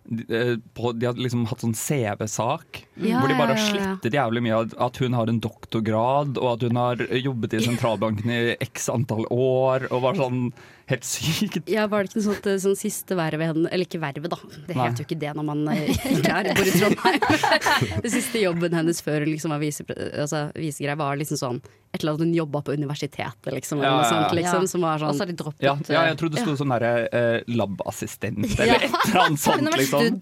de, 0.05 0.25
eh, 0.29 0.55
på, 0.77 0.91
de 0.93 1.07
har 1.09 1.17
liksom 1.17 1.45
hatt 1.49 1.63
sånn 1.65 1.75
CV-sak, 1.77 2.83
Ja, 3.01 3.19
hvor 3.19 3.31
de 3.31 3.37
bare 3.39 3.55
har 3.55 3.61
slettet 3.61 4.13
jævlig 4.15 4.43
mye 4.45 4.61
at 4.85 5.01
hun 5.01 5.17
har 5.17 5.31
en 5.31 5.41
doktorgrad, 5.43 6.37
og 6.37 6.49
at 6.53 6.65
hun 6.67 6.79
har 6.79 7.01
jobbet 7.17 7.57
i 7.57 7.63
sentralbanken 7.65 8.31
i 8.31 8.41
x 8.61 8.89
antall 8.93 9.25
år, 9.33 9.89
og 9.91 10.05
var 10.05 10.19
sånn 10.19 10.47
helt 10.91 11.07
sykt. 11.07 11.69
Ja, 11.71 11.87
Var 11.91 12.03
det 12.03 12.11
ikke 12.11 12.19
noe 12.21 12.27
sånt 12.27 12.49
eh, 12.51 12.59
sånn 12.61 12.77
siste 12.79 13.17
vervet 13.17 13.51
hennes 13.51 13.71
Eller 13.71 13.87
ikke 13.87 14.01
vervet, 14.03 14.29
da. 14.33 14.37
Det 14.67 14.75
heter 14.77 15.01
jo 15.01 15.07
ikke 15.07 15.19
det 15.23 15.31
når 15.37 15.47
man 15.47 15.63
eh, 15.73 15.87
ikke 16.15 16.35
er 16.35 16.51
bor 16.51 16.69
i 16.69 16.75
Trondheim. 16.75 17.23
Det 18.05 18.11
siste 18.13 18.43
jobben 18.43 18.75
hennes 18.77 19.01
før 19.05 19.25
hun 19.25 19.33
liksom 19.33 19.53
var 19.55 19.63
visegreier 19.63 20.21
altså, 20.25 20.45
visegreie, 20.57 20.97
var 20.99 21.17
liksom 21.19 21.39
sånn 21.41 21.63
et 21.95 22.03
eller 22.03 22.11
annet 22.11 22.25
hun 22.25 22.33
jobba 22.35 22.61
på 22.61 22.73
universitetet, 22.75 23.53
liksom. 23.53 23.79
Ja, 23.79 23.93
ja, 24.03 24.27
ja. 24.27 24.33
liksom 24.35 24.61
Ja. 24.61 24.67
som 24.67 24.81
var 24.81 24.95
Og 24.95 24.99
så 24.99 25.11
sånn 25.13 25.19
har 25.21 25.29
de 25.31 25.35
droppet 25.39 25.63
Ja, 25.63 25.75
ja, 25.87 26.01
eh, 26.01 26.07
jeg 26.09 26.17
trodde 26.19 26.35
det 26.35 26.43
sto 26.43 26.55
sånn 26.59 26.73
derre 26.73 26.91
eh, 27.07 27.37
labassistent, 27.47 28.43
eller 28.59 28.83
et 28.83 28.91
eller 28.91 29.21
annet 29.21 29.29
Hun 29.29 29.37
sånt, 29.37 29.63
har 29.63 29.71
vært 29.71 29.83
liksom. 29.85 30.19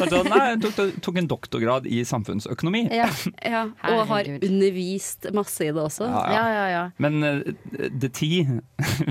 Så 0.00 0.08
sånn, 0.14 0.30
nei, 0.32 0.46
hun 0.54 0.64
tok, 0.64 0.96
tok 1.04 1.20
en 1.20 1.28
doktorgrad 1.28 1.88
i 1.90 2.00
samfunnsøkonomi. 2.08 2.86
Ja. 2.96 3.10
ja, 3.44 3.62
Og 3.92 4.06
har 4.08 4.30
undervist 4.36 5.28
masse 5.36 5.68
i 5.68 5.72
det 5.74 5.82
også. 5.82 6.08
Ja, 6.08 6.24
ja. 6.24 6.36
ja, 6.36 6.46
ja, 6.56 6.66
ja. 6.72 6.84
Men 7.02 7.20
uh, 7.20 7.90
The 7.92 8.08
Tea, 8.08 8.58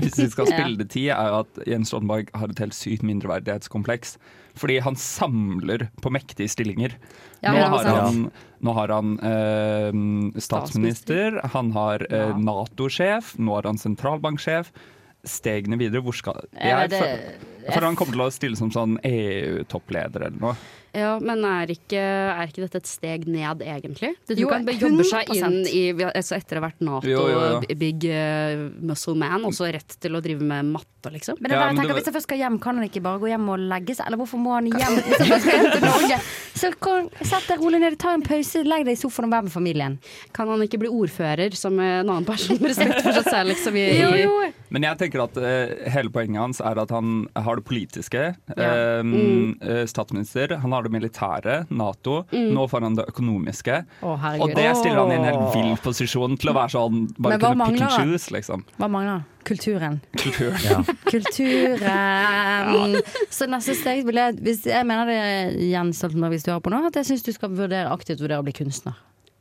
hvis 0.00 0.18
vi 0.18 0.25
skal 0.32 0.48
spille 0.50 0.78
det 0.80 0.88
tid, 0.94 1.10
er 1.14 1.38
at 1.42 1.60
Jens 1.68 1.92
Stoltenberg 1.92 2.32
har 2.36 2.52
et 2.52 2.62
helt 2.62 2.76
sykt 2.76 3.06
mindreverdighetskompleks. 3.06 4.16
Fordi 4.56 4.78
han 4.80 4.96
samler 4.96 5.88
på 6.02 6.12
mektige 6.14 6.48
stillinger. 6.48 6.96
Ja, 7.44 7.52
nå, 7.52 7.64
har 7.76 7.88
han, 7.92 8.20
nå 8.64 8.74
har 8.78 8.92
han 8.94 9.16
eh, 9.20 9.98
statsminister, 10.40 11.42
han 11.52 11.74
har 11.76 12.06
eh, 12.08 12.32
Nato-sjef, 12.40 13.34
nå 13.36 13.58
er 13.58 13.68
han 13.68 13.80
sentralbanksjef. 13.80 14.72
Stegene 15.26 15.76
videre, 15.80 16.04
hvor 16.06 16.14
skal 16.14 16.44
Ja, 16.54 16.84
jeg, 16.86 16.94
for, 16.94 17.72
for 17.74 17.88
han 17.88 17.96
kommer 17.98 18.14
til 18.14 18.24
å 18.24 18.32
stille 18.32 18.58
som 18.58 18.70
sånn 18.72 18.96
EU-toppleder 19.04 20.28
eller 20.28 20.38
noe. 20.40 20.56
Ja, 20.96 21.18
Men 21.20 21.44
er 21.44 21.68
ikke, 21.74 22.00
er 22.00 22.48
ikke 22.48 22.62
dette 22.64 22.80
et 22.80 22.88
steg 22.88 23.26
ned, 23.28 23.60
egentlig? 23.66 24.14
Du 24.30 24.34
Jo, 24.38 24.48
kan 24.48 24.64
jobbe 24.66 25.04
seg 25.04 25.28
inn 25.36 25.58
i 25.68 25.82
altså 26.08 26.38
Etter 26.38 26.56
å 26.56 26.62
ha 26.62 26.68
vært 26.70 26.80
Nato, 26.86 27.10
Jo, 27.10 27.26
jo, 27.28 27.40
jo. 27.60 27.76
big 27.76 28.06
uh, 28.08 28.66
muscle 28.88 29.14
man, 29.20 29.44
og 29.44 29.52
så 29.56 29.68
rett 29.76 29.96
til 30.00 30.16
å 30.16 30.22
drive 30.24 30.40
med 30.46 30.70
matte, 30.72 31.12
liksom? 31.12 31.36
Men 31.40 31.50
det 31.52 31.56
Ja, 31.56 31.60
bare, 31.60 31.68
jeg 31.68 31.76
men 31.76 31.82
tenker, 31.82 31.88
det 31.88 31.92
var- 31.92 32.00
Hvis 32.00 32.08
han 32.10 32.16
først 32.16 32.28
skal 32.30 32.38
hjem, 32.40 32.58
kan 32.64 32.80
han 32.80 32.88
ikke 32.88 33.02
bare 33.04 33.20
gå 33.22 33.28
hjem 33.34 33.48
og 33.52 33.58
legge 33.70 33.94
seg? 33.98 34.06
Eller 34.08 34.20
hvorfor 34.22 34.40
må 34.40 34.56
han 34.56 34.66
hjem 34.72 34.96
hvis 35.04 35.22
først 35.28 35.46
skal 35.46 35.60
hjem 35.60 35.72
til 35.76 35.86
Norge? 35.86 36.20
Så 36.56 36.70
kan, 36.80 37.10
Sett 37.20 37.44
deg 37.50 37.60
rolig 37.60 37.78
ned, 37.82 37.98
ta 38.00 38.14
en 38.16 38.22
pause, 38.24 38.62
legg 38.64 38.86
deg 38.88 38.94
i 38.96 39.00
sofaen 39.00 39.26
og 39.28 39.34
vær 39.34 39.42
med 39.44 39.52
familien. 39.52 39.98
Kan 40.32 40.48
han 40.48 40.62
ikke 40.64 40.78
bli 40.80 40.88
ordfører 40.88 41.52
som 41.58 41.76
en 41.78 42.08
annen 42.08 42.24
person 42.24 42.56
med 42.56 42.70
respekt 42.72 43.02
for 43.04 43.12
seg 43.18 43.28
selv, 43.28 43.50
liksom? 43.52 43.76
I, 43.76 43.84
Jo, 44.00 44.08
i, 44.16 44.22
jo. 44.24 44.38
Men 44.72 44.86
jeg 44.88 44.98
tenker 45.04 45.20
at 45.26 45.36
uh, 45.36 45.90
hele 45.92 46.08
poenget 46.10 46.40
hans 46.40 46.62
er 46.64 46.80
at 46.80 46.90
han 46.96 47.26
har 47.36 47.60
det 47.60 47.66
politiske. 47.68 48.24
Ja. 48.56 48.72
Um, 49.02 49.12
Mm. 49.16 49.52
eh, 49.62 49.84
statsminister. 49.88 50.56
Han 50.62 50.72
har 50.72 50.85
det 50.86 50.92
militære, 50.94 51.56
Nato. 51.76 52.22
Nå 52.32 52.66
får 52.70 52.86
han 52.86 52.96
det 52.98 53.04
økonomiske. 53.12 53.78
Oh, 54.06 54.26
Og 54.40 54.54
det 54.56 54.68
stiller 54.80 55.02
han 55.02 55.12
i 55.14 55.18
en 55.20 55.26
helt 55.28 55.54
vill 55.56 55.72
posisjon 55.84 56.38
til 56.40 56.52
å 56.52 56.56
være 56.56 56.74
sånn 56.76 57.06
bare 57.18 57.38
kunne 57.42 57.60
mangler? 57.64 57.82
pick 57.86 57.98
and 58.00 58.12
choose, 58.14 58.30
liksom. 58.34 58.64
Hva 58.78 58.88
mangler? 58.90 59.24
Kulturen. 59.46 60.00
Kultur. 60.18 60.56
Kulturen. 61.12 62.96
Så 63.30 63.46
neste 63.50 63.76
steg 63.78 64.02
vil 64.08 64.18
jeg 64.18 64.38
hvis 64.42 64.64
Jeg 64.68 64.86
mener 64.88 65.06
det, 65.10 65.18
Jens 65.70 66.00
Stoltenberg, 66.00 66.34
hvis 66.34 66.46
du 66.46 66.50
hører 66.52 66.64
på 66.64 66.72
nå, 66.74 66.80
at 66.88 66.98
jeg 67.00 67.08
syns 67.12 67.26
du 67.26 67.32
skal 67.34 67.52
vurdere 67.54 67.92
aktivt 67.92 68.22
vurdere 68.22 68.42
å 68.42 68.46
bli 68.46 68.54
kunstner. 68.56 68.96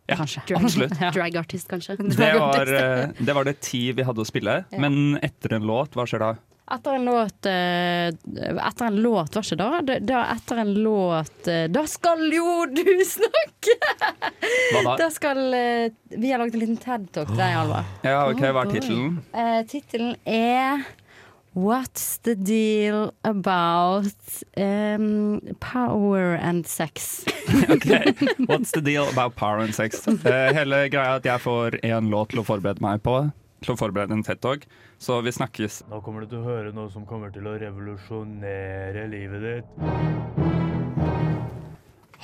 Ja, 0.06 0.20
Kanskje. 0.20 0.44
absolutt. 0.54 0.94
drag 1.18 1.38
artist, 1.42 1.66
kanskje? 1.72 1.96
Det 1.98 2.28
var, 2.38 2.70
eh, 2.70 3.08
det 3.26 3.34
var 3.34 3.48
det 3.48 3.56
ti 3.66 3.88
vi 3.98 4.06
hadde 4.06 4.22
å 4.22 4.28
spille, 4.30 4.60
men 4.78 5.16
etter 5.26 5.56
en 5.58 5.66
låt, 5.66 5.98
hva 5.98 6.06
skjer 6.06 6.22
da? 6.22 6.34
Etter 6.72 6.94
en 6.94 7.06
låt 7.06 7.46
eh, 7.46 8.08
Etter 8.68 8.86
en 8.86 8.96
låt, 8.96 9.36
var 9.36 9.44
ikke 9.46 9.58
da? 9.60 10.00
Da-? 10.02 10.26
Etter 10.34 10.62
en 10.64 10.74
låt 10.74 11.48
eh, 11.48 11.66
Da 11.70 11.86
skal 11.88 12.26
jo 12.34 12.66
du 12.74 12.88
snakke! 13.06 13.76
Hva 14.74 14.82
da? 14.88 14.96
Da 15.04 15.10
skal 15.14 15.42
eh, 15.54 15.94
Vi 16.10 16.32
har 16.32 16.42
laget 16.42 16.58
en 16.58 16.64
liten 16.64 16.80
TED-talk 16.82 17.30
til 17.30 17.38
deg, 17.38 17.58
Alva. 17.60 17.84
Ja, 18.02 18.24
ok, 18.32 18.42
hva 18.50 18.66
er 18.66 18.72
tittelen? 18.74 19.18
Uh, 19.36 19.60
Tittelen 19.70 20.16
er 20.26 20.86
What's 21.56 22.18
the 22.28 22.34
deal 22.36 23.14
about 23.24 24.42
um, 24.58 25.40
power 25.62 26.36
and 26.36 26.68
sex? 26.68 27.24
Ok, 27.70 27.88
What's 28.50 28.72
the 28.72 28.82
deal 28.82 29.08
about 29.08 29.38
power 29.38 29.60
and 29.64 29.74
sex? 29.74 30.02
Uh, 30.08 30.52
hele 30.52 30.82
greia 30.92 31.14
er 31.14 31.22
at 31.22 31.30
jeg 31.30 31.46
får 31.46 31.78
én 31.86 32.10
låt 32.12 32.34
til 32.34 32.42
å 32.42 32.48
forberede 32.48 32.84
meg 32.84 33.06
på. 33.06 33.22
Til 33.64 33.76
å 33.76 33.80
forberede 33.80 34.18
en 34.18 34.26
TED-talk. 34.26 34.66
Så 34.98 35.22
vi 35.22 35.32
snakkes. 35.32 35.84
Nå 35.90 36.02
kommer 36.02 36.22
du 36.22 36.28
til 36.32 36.40
å 36.40 36.48
høre 36.48 36.72
noe 36.74 36.90
som 36.92 37.06
kommer 37.06 37.32
til 37.36 37.48
å 37.48 37.58
revolusjonere 37.60 39.06
livet 39.12 39.44
ditt. 39.44 39.66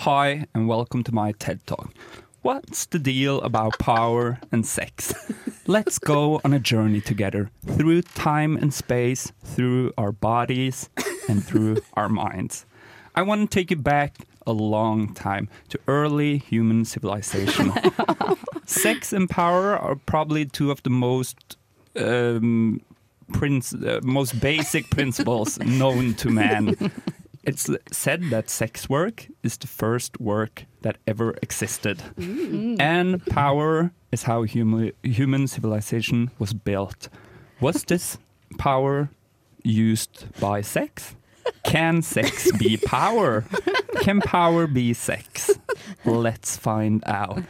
Hi 0.06 0.46
and 0.56 0.68
welcome 0.68 1.04
to 1.04 1.12
my 1.12 1.34
TED 1.34 1.66
Talk. 1.68 1.92
What's 2.44 2.88
the 2.88 2.98
deal 2.98 3.40
about 3.42 3.78
power 3.78 4.40
and 4.52 4.66
sex? 4.66 5.14
Let's 5.68 6.00
go 6.00 6.42
on 6.44 6.54
a 6.54 6.60
journey 6.60 7.02
together 7.02 7.52
through 7.68 8.02
time 8.02 8.58
and 8.58 8.74
space, 8.74 9.32
through 9.44 9.94
our 9.98 10.12
bodies 10.12 10.90
and 11.30 11.44
through 11.44 11.82
our 11.94 12.10
minds. 12.10 12.66
I 13.14 13.22
want 13.22 13.52
to 13.52 13.54
take 13.54 13.70
you 13.70 13.78
back 13.78 14.16
a 14.48 14.54
long 14.54 15.14
time 15.14 15.50
to 15.70 15.80
early 15.88 16.40
human 16.40 16.86
civilization. 16.86 17.74
Sex 18.66 19.14
and 19.14 19.30
power 19.30 19.78
are 19.78 19.96
probably 19.96 20.46
two 20.46 20.72
of 20.72 20.82
the 20.82 20.90
most 20.90 21.58
um, 21.96 22.82
princ- 23.32 23.74
uh, 23.88 24.00
most 24.04 24.40
basic 24.40 24.90
principles 24.96 25.60
known 25.60 26.14
to 26.16 26.30
man. 26.30 26.76
It's 27.44 27.68
said 27.92 28.30
that 28.30 28.50
sex 28.50 28.88
work 28.88 29.28
is 29.42 29.58
the 29.58 29.68
first 29.68 30.20
work 30.22 30.66
that 30.84 30.98
ever 31.08 31.34
existed. 31.42 32.02
And 32.80 33.26
power 33.26 33.92
is 34.12 34.24
how 34.24 34.46
hum- 34.46 34.92
human 35.04 35.48
civilization 35.48 36.30
was 36.38 36.54
built. 36.54 37.10
Was 37.60 37.84
this 37.84 38.18
power 38.60 39.10
used 39.64 40.26
by 40.40 40.62
sex? 40.62 41.16
Can 41.64 42.02
sex 42.04 42.52
be 42.58 42.78
power? 42.78 43.44
Can 44.02 44.22
power 44.22 44.68
be 44.68 44.94
sex? 44.94 45.50
Let's 46.06 46.58
find 46.58 47.04
out. 47.08 47.42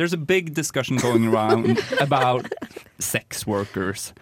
There's 0.00 0.14
a 0.14 0.16
big 0.16 0.54
discussion 0.54 0.96
going 0.96 1.26
around 1.26 1.78
about 2.00 2.50
sex 2.98 3.46
workers. 3.46 4.14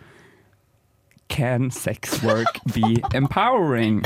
Can 1.28 1.70
sex 1.70 2.20
work 2.20 2.48
be 2.74 3.00
empowering? 3.14 4.02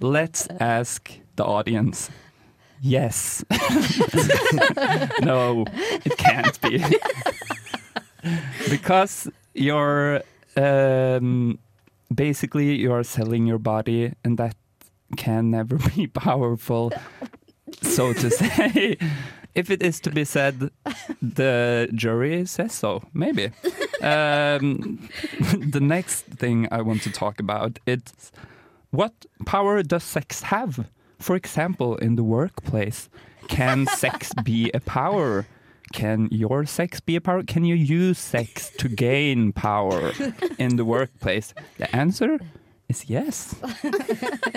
Let's 0.00 0.48
ask 0.58 1.08
the 1.36 1.44
audience. 1.44 2.10
Yes. 2.80 3.44
no, 5.22 5.66
it 6.04 6.16
can't 6.18 6.60
be. 6.60 6.82
because 8.68 9.30
you're 9.54 10.20
um, 10.56 11.60
basically 12.12 12.74
you're 12.74 13.04
selling 13.04 13.46
your 13.46 13.60
body 13.60 14.14
and 14.24 14.36
that 14.38 14.56
can 15.16 15.52
never 15.52 15.78
be 15.94 16.06
powerful 16.24 16.92
so 17.82 18.12
to 18.12 18.30
say 18.30 18.96
if 19.56 19.70
it 19.70 19.82
is 19.82 19.98
to 20.00 20.10
be 20.10 20.24
said 20.24 20.70
the 21.22 21.88
jury 21.94 22.46
says 22.46 22.72
so 22.72 23.02
maybe 23.12 23.46
um, 24.02 25.08
the 25.74 25.80
next 25.80 26.22
thing 26.26 26.68
i 26.70 26.80
want 26.80 27.02
to 27.02 27.10
talk 27.10 27.40
about 27.40 27.78
is 27.86 28.02
what 28.90 29.26
power 29.44 29.82
does 29.82 30.04
sex 30.04 30.42
have 30.42 30.86
for 31.18 31.34
example 31.34 31.96
in 31.96 32.14
the 32.16 32.24
workplace 32.24 33.08
can 33.48 33.86
sex 33.86 34.32
be 34.44 34.70
a 34.74 34.80
power 34.80 35.46
can 35.92 36.28
your 36.32 36.66
sex 36.66 37.00
be 37.00 37.14
a 37.16 37.20
power? 37.20 37.44
Can 37.44 37.64
you 37.64 37.76
use 37.76 38.18
sex 38.18 38.70
to 38.78 38.88
gain 38.88 39.52
power 39.52 40.12
in 40.58 40.76
the 40.76 40.84
workplace? 40.84 41.54
The 41.78 41.94
answer 41.94 42.40
is 42.88 43.08
yes. 43.08 43.54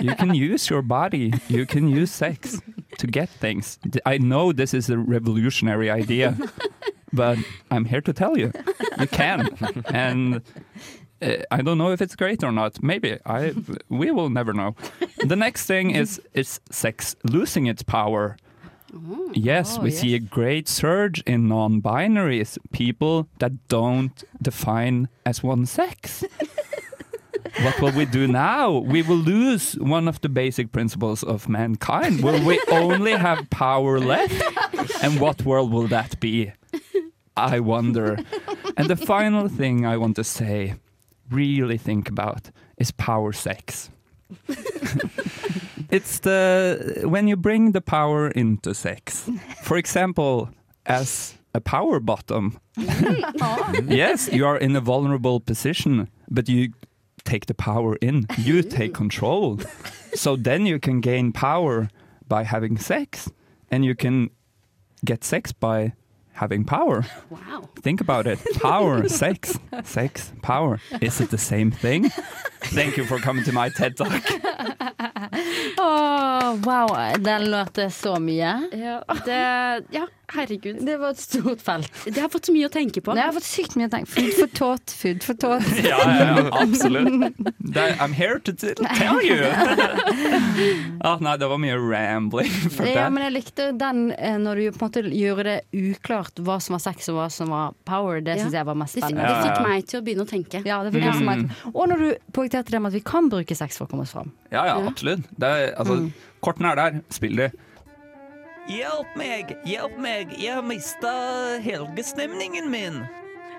You 0.00 0.14
can 0.14 0.34
use 0.34 0.70
your 0.70 0.82
body, 0.82 1.32
you 1.48 1.66
can 1.66 1.88
use 1.88 2.10
sex 2.10 2.60
to 2.98 3.06
get 3.06 3.28
things. 3.28 3.78
I 4.06 4.18
know 4.18 4.52
this 4.52 4.74
is 4.74 4.90
a 4.90 4.98
revolutionary 4.98 5.90
idea, 5.90 6.36
but 7.12 7.38
I'm 7.70 7.84
here 7.84 8.00
to 8.02 8.12
tell 8.12 8.36
you 8.38 8.52
you 8.98 9.06
can. 9.06 9.48
And 9.86 10.42
uh, 11.22 11.36
I 11.50 11.62
don't 11.62 11.78
know 11.78 11.92
if 11.92 12.00
it's 12.00 12.16
great 12.16 12.42
or 12.44 12.52
not. 12.52 12.82
Maybe 12.82 13.18
I 13.26 13.54
we 13.88 14.10
will 14.10 14.30
never 14.30 14.52
know. 14.52 14.74
The 15.26 15.36
next 15.36 15.66
thing 15.66 15.90
is 15.90 16.20
is 16.34 16.60
sex 16.70 17.16
losing 17.24 17.66
its 17.66 17.82
power. 17.82 18.36
Yes, 19.34 19.78
Oh, 19.78 19.82
we 19.82 19.90
see 19.92 20.16
a 20.16 20.18
great 20.18 20.66
surge 20.66 21.20
in 21.24 21.46
non-binaries, 21.46 22.58
people 22.72 23.28
that 23.38 23.52
don't 23.68 24.24
define 24.42 25.08
as 25.24 25.44
one 25.44 25.64
sex. 25.66 26.24
what 27.62 27.80
will 27.80 27.92
we 27.92 28.04
do 28.04 28.26
now? 28.26 28.78
We 28.78 29.02
will 29.02 29.16
lose 29.16 29.74
one 29.74 30.08
of 30.08 30.20
the 30.20 30.28
basic 30.28 30.72
principles 30.72 31.22
of 31.22 31.48
mankind. 31.48 32.22
Will 32.22 32.44
we 32.44 32.60
only 32.70 33.12
have 33.12 33.48
power 33.50 33.98
left? 33.98 34.42
And 35.02 35.20
what 35.20 35.44
world 35.44 35.72
will 35.72 35.88
that 35.88 36.20
be? 36.20 36.52
I 37.36 37.60
wonder. 37.60 38.18
And 38.76 38.88
the 38.88 38.96
final 38.96 39.48
thing 39.48 39.86
I 39.86 39.96
want 39.96 40.16
to 40.16 40.24
say, 40.24 40.74
really 41.30 41.78
think 41.78 42.08
about, 42.08 42.50
is 42.76 42.90
power 42.90 43.32
sex. 43.32 43.90
it's 45.90 46.20
the 46.20 47.02
when 47.04 47.26
you 47.28 47.36
bring 47.36 47.72
the 47.72 47.80
power 47.80 48.28
into 48.28 48.74
sex. 48.74 49.28
For 49.62 49.76
example, 49.76 50.50
as 50.86 51.34
a 51.54 51.60
power 51.60 52.00
bottom. 52.00 52.58
yes, 52.76 54.28
you 54.32 54.46
are 54.46 54.56
in 54.56 54.76
a 54.76 54.80
vulnerable 54.80 55.40
position, 55.40 56.08
but 56.28 56.48
you 56.48 56.72
take 57.24 57.46
the 57.46 57.54
power 57.54 57.96
in. 58.00 58.26
You 58.38 58.62
take 58.62 58.94
control. 58.94 59.60
So 60.14 60.36
then 60.36 60.66
you 60.66 60.78
can 60.78 61.00
gain 61.00 61.32
power 61.32 61.88
by 62.28 62.44
having 62.44 62.78
sex, 62.78 63.30
and 63.70 63.84
you 63.84 63.94
can 63.94 64.30
get 65.04 65.24
sex 65.24 65.52
by 65.52 65.92
having 66.32 66.64
power. 66.64 67.04
Wow. 67.30 67.68
Think 67.82 68.00
about 68.00 68.26
it. 68.26 68.38
Power, 68.60 69.08
sex, 69.22 69.58
sex, 69.84 70.32
power. 70.42 70.78
Is 71.00 71.20
it 71.20 71.30
the 71.30 71.38
same 71.38 71.70
thing? 71.70 72.10
Thank 72.74 72.96
you 72.96 73.04
for 73.04 73.18
coming 73.18 73.44
to 73.44 73.52
my 73.52 73.68
TED 73.70 73.96
Talk. 73.96 74.12
Oh 75.78 76.58
wow, 76.64 77.14
den 77.18 77.42
lærte 77.50 77.90
så 77.90 78.18
mye. 78.20 78.68
Ja, 78.72 79.02
det, 79.24 79.84
ja, 79.92 80.06
herregud. 80.34 80.78
Det 80.86 80.96
var 81.00 81.10
et 81.14 81.18
stort 81.22 81.60
felt. 81.64 81.90
Det 82.06 82.20
har 82.20 82.28
fått 82.32 82.46
så 82.48 82.52
mye 82.54 82.68
å 82.68 82.72
tenke 82.72 83.00
på. 83.04 83.14
Det 83.16 83.22
har 83.24 83.32
fått 83.36 83.46
sykt 83.48 83.76
mye 83.76 83.88
å 83.88 83.92
tenke 83.92 84.10
Food 84.10 84.32
for 84.38 84.46
thought, 84.58 84.90
food 85.02 85.22
for 85.26 85.34
thought. 85.34 85.66
Ja, 85.90 85.98
ja, 86.04 86.26
ja 86.38 86.50
absolutt. 86.60 87.36
I'm 88.00 88.12
here 88.12 88.38
to 88.40 88.52
tell 88.52 89.20
you. 89.22 89.40
ah, 91.04 91.18
nei, 91.20 91.36
det 91.40 91.48
var 91.50 91.58
mye 91.62 91.76
rambling. 91.78 92.50
For 92.74 92.86
Ja, 92.88 93.08
men 93.12 93.24
jeg 93.28 93.34
likte 93.38 93.70
den 93.78 94.10
eh, 94.16 94.36
når 94.40 94.60
du 94.60 94.64
på 94.76 94.84
en 94.84 94.88
måte 94.90 95.02
gjorde 95.06 95.46
det 95.48 95.56
uklart 95.76 96.40
hva 96.44 96.58
som 96.62 96.76
var 96.76 96.82
sex 96.84 97.08
og 97.12 97.18
hva 97.20 97.28
som 97.32 97.52
var 97.54 97.74
power. 97.88 98.20
Det 98.20 98.36
Ja. 98.36 98.44
syns 98.44 98.56
jeg 98.58 98.66
var 98.68 98.78
mest 98.78 98.96
spennende. 98.98 99.26
det 99.26 99.48
fikk 99.48 99.62
meg 99.68 99.86
til 99.90 100.00
å 100.00 100.04
begynne 100.06 100.26
å 100.26 100.30
tenke. 100.30 100.62
Ja, 100.66 100.82
det 100.84 100.92
fikk 100.94 101.08
Mm. 101.10 101.24
meg. 101.26 101.50
Og 101.74 101.88
når 101.88 101.98
du 101.98 102.08
poengterte 102.32 102.70
det 102.70 102.80
med 102.80 102.90
at 102.92 102.94
vi 102.94 103.00
kan 103.00 103.28
bruke 103.30 103.56
sex 103.56 103.78
for 103.78 103.86
å 103.86 103.90
komme 103.90 104.02
oss 104.02 104.12
fram. 104.12 104.30
Ja, 104.52 104.64
ja, 104.66 104.76
absolutt. 104.86 105.24
Det 105.38 105.48
er, 105.48 105.74
altså, 105.76 106.12
Kortene 106.40 106.70
er 106.72 106.76
der. 106.76 107.00
Spill 107.10 107.36
de. 107.36 107.50
Hjelp 108.70 109.16
meg, 109.18 109.48
hjelp 109.66 109.96
meg, 109.98 110.30
jeg 110.38 110.54
har 110.54 110.62
mista 110.62 111.10
helgestemningen 111.58 112.68
min. 112.70 113.00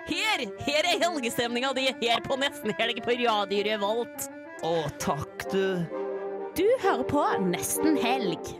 Her, 0.07 0.43
her 0.63 0.85
er 0.87 1.01
helgestemninga 1.01 1.73
di 1.75 1.89
her 1.99 2.21
på 2.23 2.37
Nesten 2.39 2.71
Helg 2.77 3.01
på 3.03 3.17
Radio 3.19 3.65
Revolt. 3.67 4.29
Å, 4.63 4.71
takk, 5.03 5.43
du. 5.51 5.83
Du 6.55 6.63
hører 6.79 7.03
på 7.09 7.25
Nesten 7.43 7.99
Helg. 7.99 8.53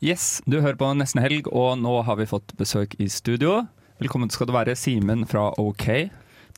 Yes, 0.00 0.40
du 0.48 0.56
hører 0.56 0.78
på 0.80 0.88
Nesten 0.96 1.20
Helg, 1.20 1.50
og 1.52 1.76
nå 1.82 1.98
har 2.08 2.16
vi 2.16 2.28
fått 2.30 2.54
besøk 2.56 2.96
i 2.96 3.10
studio. 3.12 3.66
Velkommen 4.00 4.32
skal 4.32 4.48
du 4.48 4.54
være, 4.56 4.72
Simen 4.72 5.26
fra 5.28 5.50
OK. 5.60 5.84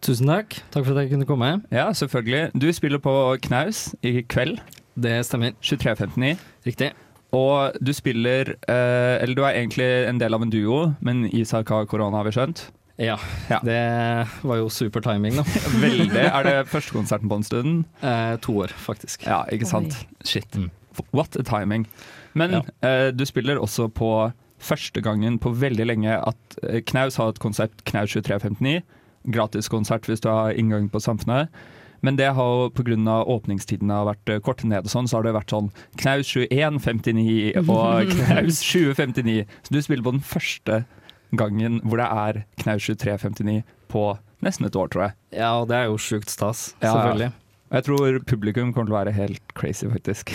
Tusen 0.06 0.30
takk. 0.30 0.54
Takk 0.70 0.86
for 0.86 0.94
at 0.94 1.08
jeg 1.08 1.16
kunne 1.16 1.26
komme. 1.26 1.50
Ja, 1.74 1.88
selvfølgelig. 1.90 2.52
Du 2.54 2.70
spiller 2.76 3.02
på 3.02 3.16
Knaus 3.48 3.88
i 4.06 4.20
kveld. 4.22 4.62
Det 4.94 5.18
stemmer. 5.26 5.58
23.59. 5.66 6.36
Riktig. 6.68 6.92
Og 7.34 7.74
du 7.82 7.90
spiller 7.92 8.54
eh, 8.68 9.22
Eller 9.22 9.34
du 9.34 9.42
er 9.44 9.56
egentlig 9.58 9.86
en 10.08 10.18
del 10.18 10.34
av 10.34 10.42
en 10.42 10.50
duo, 10.52 10.94
men 11.00 11.24
Isak 11.34 11.68
har 11.74 11.86
korona, 11.90 12.16
har 12.20 12.24
vi 12.28 12.34
skjønt? 12.36 12.66
Ja, 12.98 13.18
Ja. 13.50 13.58
det 13.66 13.80
var 14.42 14.56
jo 14.56 14.68
super 14.72 15.00
timing, 15.04 15.36
da. 15.36 15.42
Veldig. 15.82 16.22
Er 16.30 16.42
det 16.46 16.54
første 16.70 16.94
konserten 16.96 17.28
på 17.28 17.36
en 17.36 17.44
stund? 17.44 17.84
Eh, 18.00 18.36
to 18.40 18.54
år, 18.62 18.72
faktisk. 18.72 19.26
Ja, 19.26 19.42
ikke 19.52 19.66
sant? 19.68 19.98
Shit. 20.24 20.48
Mm. 20.56 20.70
What 21.12 21.36
a 21.36 21.42
timing. 21.44 21.84
Men 22.34 22.50
Ja. 22.52 22.62
eh, 22.82 23.10
du 23.12 23.24
spiller 23.26 23.58
også 23.60 23.90
på 23.92 24.32
første 24.58 25.02
gangen 25.04 25.36
på 25.38 25.52
veldig 25.52 25.84
lenge 25.86 26.16
at 26.16 26.56
eh, 26.62 26.80
Knaus 26.80 27.16
har 27.20 27.28
et 27.34 27.38
konsept 27.42 27.84
Knaus 27.84 28.14
2359. 28.16 28.80
Gratiskonsert 29.28 30.06
hvis 30.08 30.20
du 30.24 30.28
har 30.30 30.54
inngang 30.56 30.88
på 30.88 31.00
Samfunnet. 31.02 31.48
Men 32.04 32.18
det 32.18 32.32
har 32.36 32.52
jo 32.52 32.68
pga. 32.76 33.16
åpningstidene 33.24 34.00
har 34.00 34.08
vært 34.10 34.32
eh, 34.32 34.42
korte 34.44 34.68
ned 34.68 34.86
og 34.86 34.92
sånn, 34.92 35.08
så 35.08 35.18
har 35.18 35.26
det 35.26 35.36
vært 35.36 35.54
sånn 35.54 35.70
Knaus 36.00 36.32
2159 36.34 37.56
og 37.64 38.12
Knaus 38.12 38.60
2059. 38.60 39.46
Så 39.62 39.74
du 39.74 39.80
spiller 39.82 40.06
på 40.06 40.14
den 40.16 40.26
første 40.26 40.84
gangen 41.36 41.80
hvor 41.84 42.02
det 42.02 42.10
er 42.10 42.44
Knaus 42.62 42.86
2359 42.86 43.62
på 43.92 44.06
nesten 44.44 44.68
et 44.68 44.76
år, 44.78 44.92
tror 44.92 45.08
jeg. 45.08 45.18
Ja, 45.40 45.56
og 45.60 45.68
det 45.70 45.80
er 45.80 45.90
jo 45.90 45.98
sjukt 46.00 46.30
stas, 46.32 46.72
Ja, 46.80 46.90
ja. 46.90 46.94
selvfølgelig. 46.94 47.32
Og 47.66 47.74
jeg 47.74 47.84
tror 47.88 48.18
publikum 48.30 48.68
kommer 48.70 48.86
til 48.86 48.94
å 48.94 48.98
være 49.00 49.14
helt 49.16 49.54
crazy, 49.58 49.88
faktisk. 49.90 50.30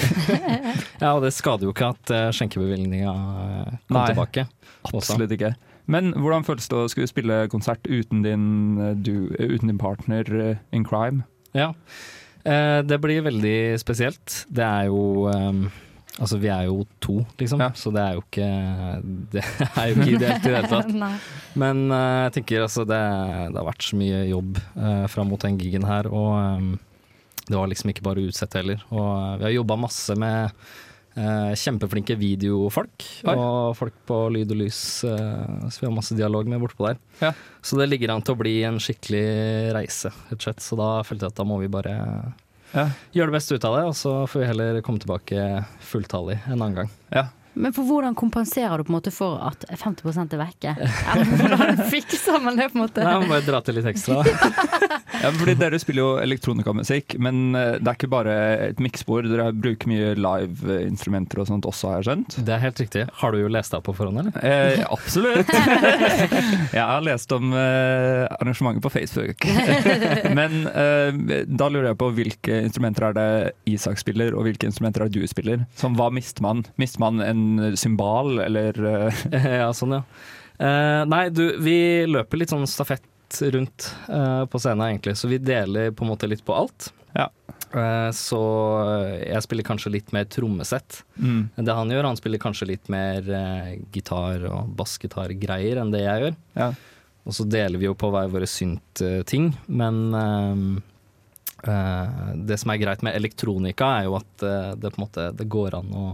Ja, 1.02 1.16
og 1.16 1.24
det 1.24 1.32
skader 1.34 1.66
jo 1.66 1.72
ikke 1.72 1.94
at 1.96 2.12
uh, 2.14 2.28
skjenkebevilgninga 2.36 3.12
kommer 3.14 3.78
kom 3.88 3.96
Nei. 3.96 4.08
tilbake. 4.12 4.44
også. 4.84 5.00
Absolutt 5.00 5.32
ikke. 5.38 5.54
Men 5.92 6.14
hvordan 6.16 6.46
føles 6.46 6.70
det 6.70 6.78
å 6.78 6.90
skulle 6.92 7.10
spille 7.10 7.38
konsert 7.52 7.88
uten 7.90 8.22
din, 8.26 8.46
eh, 8.80 8.94
du, 8.96 9.32
eh, 9.38 9.52
uten 9.56 9.72
din 9.72 9.82
partner 9.82 10.28
eh, 10.40 10.58
in 10.72 10.86
crime? 10.88 11.24
Ja. 11.58 11.72
Eh, 12.44 12.80
det 12.88 12.98
blir 13.04 13.26
veldig 13.28 13.80
spesielt. 13.82 14.44
Det 14.50 14.66
er 14.66 14.92
jo 14.92 15.30
ehm, 15.32 15.70
Altså, 16.22 16.36
vi 16.38 16.50
er 16.52 16.66
jo 16.68 16.84
to, 17.02 17.22
liksom, 17.40 17.62
så 17.74 17.90
det 17.96 18.02
er 18.04 18.18
jo 18.18 18.22
ikke 18.26 18.48
Det 19.32 19.42
er 19.48 19.86
jo 19.88 19.96
ikke 19.96 20.10
ideelt 20.12 20.44
i 20.44 20.50
det 20.52 20.58
hele 20.58 20.70
tatt. 20.70 21.22
Men 21.62 21.86
eh, 21.88 22.18
jeg 22.28 22.34
tenker 22.36 22.66
altså 22.66 22.84
det, 22.86 23.00
det 23.48 23.58
har 23.58 23.70
vært 23.70 23.88
så 23.88 23.98
mye 23.98 24.20
jobb 24.28 24.60
uh, 24.76 25.08
fram 25.10 25.32
mot 25.32 25.42
den 25.42 25.58
gigen 25.62 25.88
her, 25.88 26.10
og 26.12 26.36
ehm, 26.36 26.74
det 27.52 27.58
var 27.58 27.68
liksom 27.72 27.92
ikke 27.92 28.06
bare 28.06 28.22
å 28.22 28.30
utsette 28.32 28.62
heller. 28.62 28.84
Og 28.94 29.10
eh, 29.10 29.36
vi 29.40 29.48
har 29.48 29.58
jobba 29.58 29.80
masse 29.86 30.16
med 30.20 30.40
eh, 30.46 30.80
kjempeflinke 31.16 32.16
videofolk, 32.16 33.04
Oi. 33.28 33.34
og 33.36 33.74
folk 33.76 33.94
på 34.08 34.20
lyd 34.32 34.54
og 34.56 34.62
lys, 34.62 34.80
uh, 35.04 35.68
så 35.68 35.82
vi 35.82 35.88
har 35.90 35.96
masse 35.96 36.16
dialog 36.16 36.48
med 36.48 36.62
bortpå 36.64 36.88
der. 36.88 37.02
Ja. 37.20 37.34
Så 37.62 37.76
det 37.80 37.90
ligger 37.92 38.14
an 38.14 38.24
til 38.24 38.36
å 38.38 38.40
bli 38.40 38.54
en 38.64 38.80
skikkelig 38.80 39.26
reise, 39.76 40.14
rett 40.30 40.40
og 40.40 40.46
slett. 40.48 40.64
Så 40.64 40.78
da 40.80 40.94
følte 41.04 41.28
jeg 41.28 41.36
at 41.36 41.42
da 41.42 41.48
må 41.48 41.60
vi 41.60 41.68
bare 41.72 41.98
Ja. 42.72 42.86
gjøre 43.12 43.28
det 43.34 43.36
beste 43.36 43.56
ut 43.56 43.66
av 43.68 43.76
det, 43.76 43.84
og 43.90 43.96
så 44.00 44.14
får 44.32 44.40
vi 44.40 44.48
heller 44.48 44.82
komme 44.82 45.00
tilbake 45.04 45.66
fulltallig 45.84 46.40
en 46.48 46.62
annen 46.62 46.76
gang. 46.76 46.90
Ja. 47.12 47.26
Men 47.54 47.74
for 47.76 47.84
hvordan 47.88 48.16
kompenserer 48.16 48.80
du 48.80 48.86
på 48.88 48.94
en 48.94 48.98
måte 48.98 49.12
for 49.14 49.42
at 49.44 49.66
50 49.68 50.22
er 50.22 50.40
vekke? 50.40 50.76
Hvordan 51.42 51.82
fikser 51.92 52.40
man 52.44 52.60
det 52.60 52.70
på 52.72 52.80
en 52.80 52.84
måte? 52.86 53.04
Nei, 53.04 53.18
må 53.20 53.28
bare 53.32 53.44
dra 53.46 53.60
til 53.66 53.80
litt 53.80 53.90
ekstra. 53.92 54.22
Ja, 55.22 55.30
fordi 55.38 55.54
Dere 55.60 55.78
spiller 55.78 56.02
jo 56.02 56.12
elektronikamusikk, 56.18 57.14
men 57.22 57.52
eh, 57.54 57.76
det 57.78 57.92
er 57.92 57.98
ikke 57.98 58.08
bare 58.10 58.36
et 58.72 58.80
miksbord. 58.82 59.28
Dere 59.30 59.52
bruker 59.54 59.92
mye 59.92 60.16
live-instrumenter 60.18 61.44
og 61.44 61.46
sånt 61.46 61.68
også, 61.70 61.92
har 61.92 62.00
jeg 62.00 62.08
skjønt? 62.08 62.38
Det 62.48 62.56
er 62.56 62.64
helt 62.64 62.82
riktig. 62.82 63.04
Har 63.20 63.36
du 63.36 63.38
jo 63.44 63.52
lest 63.54 63.76
deg 63.76 63.84
på 63.86 63.94
forhånd, 63.94 64.18
eller? 64.24 64.40
Eh, 64.42 64.82
absolutt. 64.88 65.52
jeg 66.78 66.82
har 66.82 67.06
lest 67.06 67.36
om 67.38 67.54
eh, 67.54 68.24
arrangementet 68.40 68.82
på 68.82 68.94
Facebook. 68.96 69.46
Men 70.40 70.64
eh, 70.72 71.46
da 71.46 71.70
lurer 71.70 71.92
jeg 71.92 72.02
på 72.02 72.10
hvilke 72.18 72.62
instrumenter 72.66 73.12
er 73.12 73.20
det 73.20 73.30
Isak 73.76 74.02
spiller, 74.02 74.34
og 74.34 74.48
hvilke 74.48 74.72
instrumenter 74.72 75.06
er 75.06 75.12
det 75.12 75.22
du 75.22 75.30
spiller? 75.30 75.68
Som 75.78 76.00
hva 76.00 76.10
mister 76.16 76.42
man? 76.48 76.66
Mister 76.82 77.04
man 77.04 77.22
en 77.22 77.41
symbal, 77.76 78.40
eller 78.40 78.78
eh, 78.86 79.48
ja, 79.62 79.72
sånn 79.76 80.00
ja. 80.00 80.04
Uh, 80.62 81.04
nei, 81.10 81.26
du, 81.34 81.46
vi 81.58 82.06
løper 82.06 82.38
litt 82.38 82.52
sånn 82.54 82.68
stafett 82.70 83.40
rundt 83.54 83.88
uh, 84.12 84.46
på 84.46 84.60
scenen 84.62 84.92
egentlig, 84.92 85.16
så 85.18 85.30
vi 85.32 85.40
deler 85.42 85.94
på 85.96 86.06
en 86.06 86.12
måte 86.12 86.30
litt 86.30 86.44
på 86.46 86.56
alt. 86.56 86.92
Ja. 87.16 87.32
Så 88.16 88.38
jeg 89.16 89.40
spiller 89.46 89.64
kanskje 89.64 89.94
litt 89.94 90.10
mer 90.12 90.26
trommesett. 90.28 91.06
Mm. 91.16 91.46
Det 91.56 91.76
han 91.76 91.92
gjør, 91.94 92.08
han 92.10 92.18
spiller 92.20 92.42
kanskje 92.44 92.68
litt 92.68 92.90
mer 92.92 93.24
gitar- 93.96 94.44
og 94.50 94.74
bassgitargreier 94.76 95.80
enn 95.80 95.94
det 95.94 96.02
jeg 96.02 96.26
gjør. 96.26 96.36
Ja. 96.60 96.68
Og 97.24 97.38
så 97.38 97.46
deler 97.48 97.80
vi 97.80 97.88
jo 97.88 97.96
på 97.96 98.10
hver 98.12 98.28
våre 98.34 98.50
synt-ting, 98.50 99.54
men 99.72 100.02
det 102.44 102.60
som 102.60 102.76
er 102.76 102.82
greit 102.84 103.08
med 103.08 103.16
elektronika, 103.16 103.94
er 104.02 104.10
jo 104.10 104.18
at 104.20 104.48
det 104.76 104.92
på 104.92 105.00
en 105.00 105.06
måte 105.06 105.30
det 105.40 105.48
går 105.56 105.80
an 105.80 105.96
å 105.96 106.06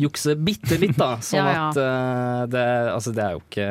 jukse 0.00 0.36
bitte 0.36 0.78
litt, 0.82 0.96
da. 0.98 1.16
Sånn 1.24 1.40
Ja, 1.40 1.48
ja. 1.52 1.66
at 1.70 1.80
uh, 1.80 2.46
det, 2.52 2.64
altså, 2.92 3.12
det 3.16 3.24
er 3.24 3.36
jo 3.36 3.42
ikke 3.44 3.66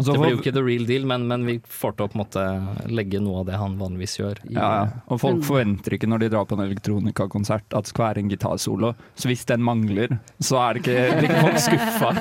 Det 0.00 0.14
blir 0.16 0.30
jo 0.32 0.38
ikke 0.40 0.52
the 0.56 0.62
real 0.64 0.86
deal, 0.88 1.04
men, 1.04 1.26
men 1.28 1.42
vi 1.44 1.54
får 1.60 1.92
til 1.98 2.06
å 2.06 2.08
på 2.08 2.16
en 2.16 2.22
måte 2.22 2.44
legge 2.88 3.20
noe 3.20 3.42
av 3.42 3.48
det 3.50 3.58
han 3.60 3.74
vanligvis 3.76 4.14
gjør. 4.16 4.38
I, 4.48 4.54
Ja, 4.56 4.68
ja. 4.78 4.84
Og 5.12 5.20
folk 5.20 5.42
forventer 5.44 5.92
ikke 5.98 6.08
når 6.08 6.22
de 6.24 6.30
drar 6.32 6.46
på 6.48 6.56
en 6.56 6.64
elektronikakonsert 6.64 7.66
at 7.76 7.84
det 7.84 7.92
skal 7.92 8.06
være 8.06 8.22
en 8.24 8.30
gitarsolo. 8.32 8.94
Så 9.20 9.28
hvis 9.28 9.44
den 9.50 9.60
mangler, 9.66 10.14
så 10.40 10.56
er 10.62 10.78
det 10.78 10.84
ikke, 10.86 11.04
blir 11.18 11.28
ikke 11.28 11.42
folk 11.44 11.64
skuffa. 11.68 12.12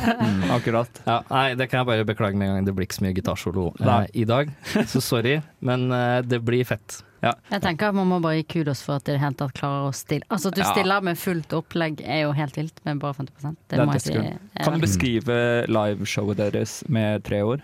Akkurat. 0.58 1.04
Ja, 1.08 1.22
nei, 1.32 1.46
det 1.56 1.70
kan 1.72 1.82
jeg 1.86 1.90
bare 1.94 2.08
beklage 2.12 2.36
med 2.36 2.50
en 2.50 2.58
gang. 2.60 2.68
Det 2.68 2.76
blir 2.76 2.90
ikke 2.90 3.00
så 3.00 3.08
mye 3.08 3.16
gitarsolo 3.16 3.70
eh, 3.80 4.10
i 4.12 4.28
dag, 4.28 4.52
så 4.84 5.00
sorry. 5.04 5.38
Men 5.64 5.88
eh, 5.96 6.20
det 6.28 6.44
blir 6.44 6.68
fett. 6.68 7.00
Jeg 7.22 7.62
tenker 7.62 7.90
at 7.90 7.96
Man 7.98 8.08
må 8.08 8.20
bare 8.24 8.38
gi 8.40 8.46
kudos 8.54 8.82
for 8.86 8.96
at 8.96 9.04
de 9.10 9.18
helt 9.20 9.38
tatt 9.38 9.52
klarer 9.58 9.90
å 9.90 9.94
stille 9.96 10.24
Altså 10.32 10.48
At 10.54 10.56
du 10.56 10.62
Ja. 10.62 10.70
stiller 10.72 11.02
med 11.04 11.18
fullt 11.20 11.52
opplegg 11.58 12.00
er 12.06 12.22
jo 12.24 12.32
helt 12.38 12.56
vilt, 12.56 12.80
men 12.86 13.00
bare 13.00 13.14
50 13.14 13.56
Det, 13.68 13.80
må 13.86 13.92
jeg 13.98 14.02
si. 14.06 14.14
er 14.16 14.64
Kan 14.64 14.74
du 14.74 14.80
beskrive 14.86 15.40
liveshowet 15.68 16.38
deres 16.38 16.84
med 16.88 17.24
tre 17.28 17.42
ord? 17.44 17.62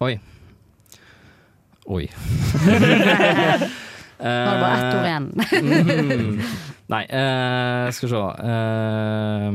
Oi. 0.00 0.18
Oi. 1.88 2.08
Nå 4.18 4.26
er 4.26 4.50
det 4.50 4.60
bare 4.60 4.76
ett 4.78 4.94
ord 4.94 5.06
igjen. 5.08 5.26
Mhm. 5.62 6.40
Nei, 6.88 7.02
uh, 7.04 7.90
skal 7.92 8.08
vi 8.08 8.12
se 8.14 8.20
eh, 8.48 9.48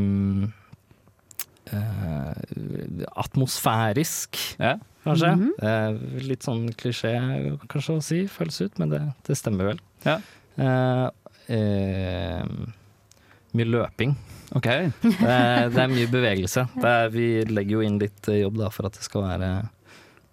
eh, 1.77 3.05
Atmosfærisk, 3.23 4.39
kanskje. 5.03 5.33
Mhm. 5.35 5.49
Eh, 5.61 6.21
litt 6.29 6.45
sånn 6.45 6.67
klisjé 6.79 7.15
kanskje 7.71 7.97
å 7.97 8.03
si, 8.03 8.21
føles 8.31 8.61
ut, 8.63 8.79
men 8.81 8.93
det, 8.93 9.01
det 9.27 9.39
stemmer 9.39 9.73
vel. 9.73 9.83
Ja. 10.05 10.19
Eh, 10.57 11.07
eh, 11.57 12.45
mye 13.53 13.69
løping. 13.69 14.15
Ok. 14.53 14.67
Det 15.01 15.29
er, 15.29 15.69
det 15.73 15.81
er 15.81 15.89
mye 15.91 16.09
bevegelse. 16.11 16.67
Det 16.77 16.89
er, 16.89 17.13
vi 17.13 17.27
legger 17.49 17.79
jo 17.79 17.85
inn 17.85 17.97
litt 18.01 18.29
jobb 18.29 18.59
da, 18.61 18.69
for 18.73 18.89
at 18.89 18.97
det 18.97 19.05
skal 19.05 19.25
være 19.25 19.49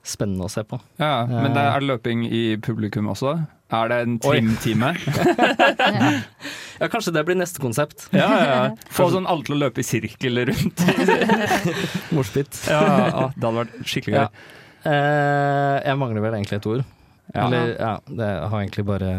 spennende 0.07 0.47
å 0.47 0.53
se 0.53 0.65
på. 0.65 0.79
Ja, 1.01 1.27
Men 1.29 1.53
det 1.57 1.65
er 1.65 1.85
løping 1.85 2.25
i 2.27 2.45
publikum 2.63 3.11
også? 3.13 3.37
Er 3.71 3.91
det 3.93 3.99
en 4.07 4.19
trimtime? 4.23 4.95
Ja, 6.81 6.89
kanskje 6.89 7.13
det 7.13 7.27
blir 7.29 7.37
neste 7.37 7.61
konsept. 7.61 8.07
Ja, 8.17 8.25
ja, 8.33 8.45
ja. 8.49 8.69
Få 8.89 9.11
sånn 9.13 9.27
alle 9.29 9.45
til 9.45 9.53
å 9.53 9.61
løpe 9.61 9.83
i 9.83 9.85
sirkel 9.85 10.41
rundt. 10.49 10.81
Morsbitt. 12.17 12.57
Ja, 12.73 13.29
det 13.35 13.45
hadde 13.45 13.51
vært 13.59 13.75
skikkelig 13.85 14.15
gøy. 14.15 14.23
Ja. 14.23 14.31
Eh, 14.89 15.77
jeg 15.85 16.01
mangler 16.01 16.25
vel 16.25 16.39
egentlig 16.39 16.57
et 16.57 16.69
ord. 16.71 16.87
Ja. 17.35 17.45
Eller 17.45 17.75
ja, 17.77 17.91
det 18.09 18.31
jeg 18.31 18.49
egentlig 18.63 18.85
bare 18.89 19.11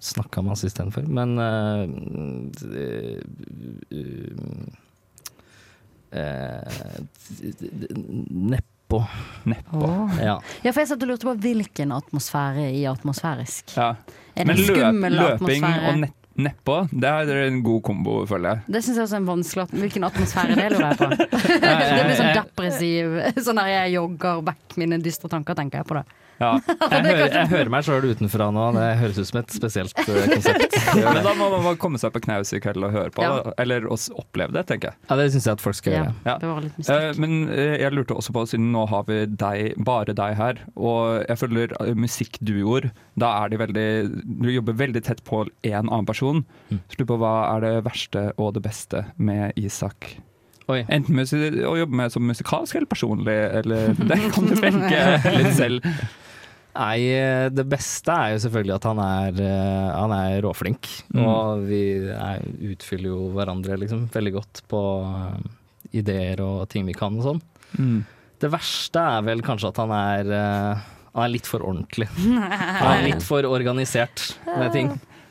snakka 0.00 0.44
med 0.46 0.54
assistenten 0.54 0.94
for. 0.94 1.02
Men 1.10 1.34
eh, 1.42 1.82
eh, 6.22 6.62
Nedpå. 8.92 9.04
Nedpå. 9.44 9.92
Ja. 10.20 10.38
Ja, 10.62 10.72
for 10.72 10.82
jeg 10.82 10.90
satt 10.92 11.04
og 11.04 11.08
lurte 11.12 11.28
på 11.28 11.34
hvilken 11.42 11.92
atmosfære 11.96 12.66
i 12.76 12.82
atmosfærisk. 12.90 13.76
Ja. 13.76 13.94
Er 14.36 14.44
det 14.44 14.46
Men 14.46 14.56
løp, 14.60 14.76
skummel 14.76 15.16
løping 15.16 15.64
atmosfære? 15.64 15.88
og 15.88 15.98
nett, 16.02 16.14
nedpå, 16.46 16.76
det 16.92 17.08
er 17.08 17.32
en 17.46 17.60
god 17.64 17.82
kombo, 17.88 18.14
føler 18.28 18.54
jeg. 18.54 18.74
Det 18.76 18.82
syns 18.84 18.96
jeg 19.00 19.04
også 19.06 19.16
er 19.18 19.22
en 19.22 19.28
vanskelig 19.28 19.66
Hvilken 19.82 20.04
atmosfære 20.08 20.56
det 20.56 20.68
lurer 20.72 20.88
jeg 20.88 20.98
på. 21.00 21.10
det 21.64 22.04
blir 22.06 22.16
sånn 22.20 22.34
depressiv 22.38 23.18
Sånn 23.46 23.60
der 23.60 23.72
jeg 23.72 23.94
jogger 23.96 24.44
vekk 24.52 24.76
mine 24.80 25.00
dystre 25.04 25.32
tanker, 25.32 25.58
tenker 25.58 25.82
jeg 25.82 25.88
på 25.88 25.98
det. 26.00 26.04
Ja. 26.42 26.52
Jeg, 26.92 27.04
hører, 27.06 27.32
jeg 27.32 27.48
hører 27.52 27.70
meg 27.72 27.84
sjøl 27.86 28.04
utenfra 28.10 28.48
nå, 28.54 28.62
det 28.76 28.86
høres 29.00 29.18
ut 29.22 29.28
som 29.28 29.38
et 29.40 29.52
spesielt 29.54 30.00
eh, 30.02 30.24
konsept. 30.32 30.74
Men 30.98 31.20
da 31.24 31.32
må 31.38 31.48
man 31.62 31.78
komme 31.80 32.00
seg 32.02 32.12
på 32.14 32.22
knaus 32.24 32.50
i 32.56 32.60
kveld 32.62 32.84
og 32.84 32.92
høre 32.94 33.12
på, 33.14 33.22
Ja. 33.24 33.52
eller 33.62 33.86
oppleve 33.88 34.52
det, 34.56 34.64
tenker 34.68 34.90
jeg. 34.92 34.98
Ja, 35.08 35.18
det 35.20 35.28
syns 35.34 35.46
jeg 35.48 35.56
at 35.58 35.62
folk 35.64 35.78
skal 35.78 35.94
gjøre. 35.96 36.14
Ja. 36.26 36.34
Det 36.42 36.50
var 36.50 36.64
litt 36.66 36.80
mystikk. 36.80 37.06
Eh, 37.12 37.20
Men 37.22 37.36
eh, 37.54 37.76
jeg 37.84 37.94
lurte 37.96 38.16
også 38.18 38.34
på, 38.36 38.44
siden 38.50 38.72
nå 38.74 38.84
har 38.90 39.06
vi 39.08 39.20
deg, 39.30 39.78
bare 39.86 40.16
deg 40.18 40.36
her, 40.40 40.60
og 40.74 41.22
jeg 41.28 41.40
føler 41.44 41.76
musikkduoer, 41.98 42.90
da 43.22 43.30
er 43.42 43.52
de 43.52 43.60
veldig 43.60 43.86
Du 44.42 44.48
jobber 44.52 44.76
veldig 44.82 45.02
tett 45.06 45.22
på 45.28 45.44
én 45.68 45.78
annen 45.86 46.08
person. 46.08 46.42
Mm. 46.72 46.82
Så 46.88 46.98
lurer 47.00 47.10
på 47.14 47.20
hva 47.22 47.32
er 47.54 47.64
det 47.64 47.72
verste 47.86 48.26
og 48.36 48.54
det 48.58 48.64
beste 48.66 49.06
med 49.16 49.56
Isak? 49.60 50.14
Oi. 50.70 50.82
Enten 50.94 51.18
å 51.18 51.74
jobbe 51.76 51.96
med 51.98 52.12
som 52.14 52.24
musikalsk 52.26 52.76
eller 52.78 52.88
personlig, 52.90 53.34
eller 53.60 53.94
det 54.10 54.18
kan 54.34 54.46
du 54.48 54.54
velge 54.62 55.00
litt 55.38 55.56
selv. 55.58 55.88
Nei, 56.72 57.00
eh, 57.12 57.46
det 57.52 57.64
beste 57.68 58.14
er 58.14 58.32
jo 58.32 58.40
selvfølgelig 58.46 58.74
at 58.78 58.86
han 58.88 59.00
er, 59.04 59.40
eh, 59.44 59.88
han 59.92 60.14
er 60.16 60.38
råflink. 60.44 60.88
Mm. 61.12 61.20
Og 61.26 61.66
vi 61.68 61.82
er, 62.14 62.46
utfyller 62.72 63.10
jo 63.12 63.28
hverandre 63.36 63.76
liksom 63.82 64.06
veldig 64.12 64.32
godt 64.38 64.62
på 64.72 64.80
eh, 65.04 65.52
ideer 66.00 66.40
og 66.44 66.64
ting 66.72 66.88
vi 66.88 66.96
kan 66.96 67.18
og 67.20 67.28
sånn. 67.28 67.42
Mm. 67.76 68.00
Det 68.42 68.50
verste 68.52 69.04
er 69.16 69.28
vel 69.28 69.44
kanskje 69.44 69.68
at 69.68 69.80
han 69.82 69.92
er, 69.94 70.32
han 71.12 71.24
er 71.26 71.32
litt 71.32 71.46
for 71.46 71.62
ordentlig. 71.62 72.08
Han 72.82 72.88
er 72.96 73.04
litt 73.06 73.22
for 73.22 73.46
organisert 73.46 74.32
med 74.48 74.72
ting. 74.74 74.88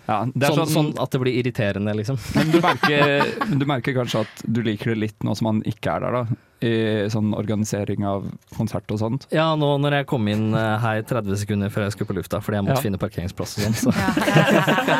Ja, 0.07 0.21
det 0.29 0.47
er 0.47 0.55
Sånn, 0.55 0.69
sånn, 0.69 0.71
sånn 0.93 1.01
at 1.03 1.11
det 1.13 1.19
blir 1.21 1.35
irriterende, 1.41 1.93
liksom. 1.97 2.17
Men 2.37 2.53
du 2.53 2.61
merker, 2.63 3.25
du 3.51 3.65
merker 3.69 3.97
kanskje 3.97 4.23
at 4.23 4.45
du 4.45 4.61
liker 4.65 4.93
det 4.93 5.01
litt 5.01 5.27
nå 5.27 5.35
som 5.37 5.51
han 5.51 5.61
ikke 5.67 5.97
er 5.97 6.05
der, 6.05 6.21
da? 6.21 6.39
I 6.61 7.07
sånn 7.09 7.31
organisering 7.33 8.03
av 8.05 8.27
konsert 8.57 8.91
og 8.93 8.99
sånt. 9.01 9.23
Ja, 9.33 9.47
nå 9.57 9.71
når 9.81 9.95
jeg 9.99 10.07
kom 10.11 10.27
inn 10.29 10.51
eh, 10.53 10.75
her 10.83 11.01
30 11.09 11.39
sekunder 11.41 11.71
før 11.73 11.87
jeg 11.87 11.95
skulle 11.95 12.11
på 12.11 12.17
lufta 12.19 12.41
fordi 12.43 12.59
jeg 12.59 12.67
måtte 12.67 12.77
Ja. 12.79 12.85
finne 12.85 13.01
parkeringsplass 13.01 13.57
og 13.57 13.63
sånn, 13.65 13.77
så 13.81 13.91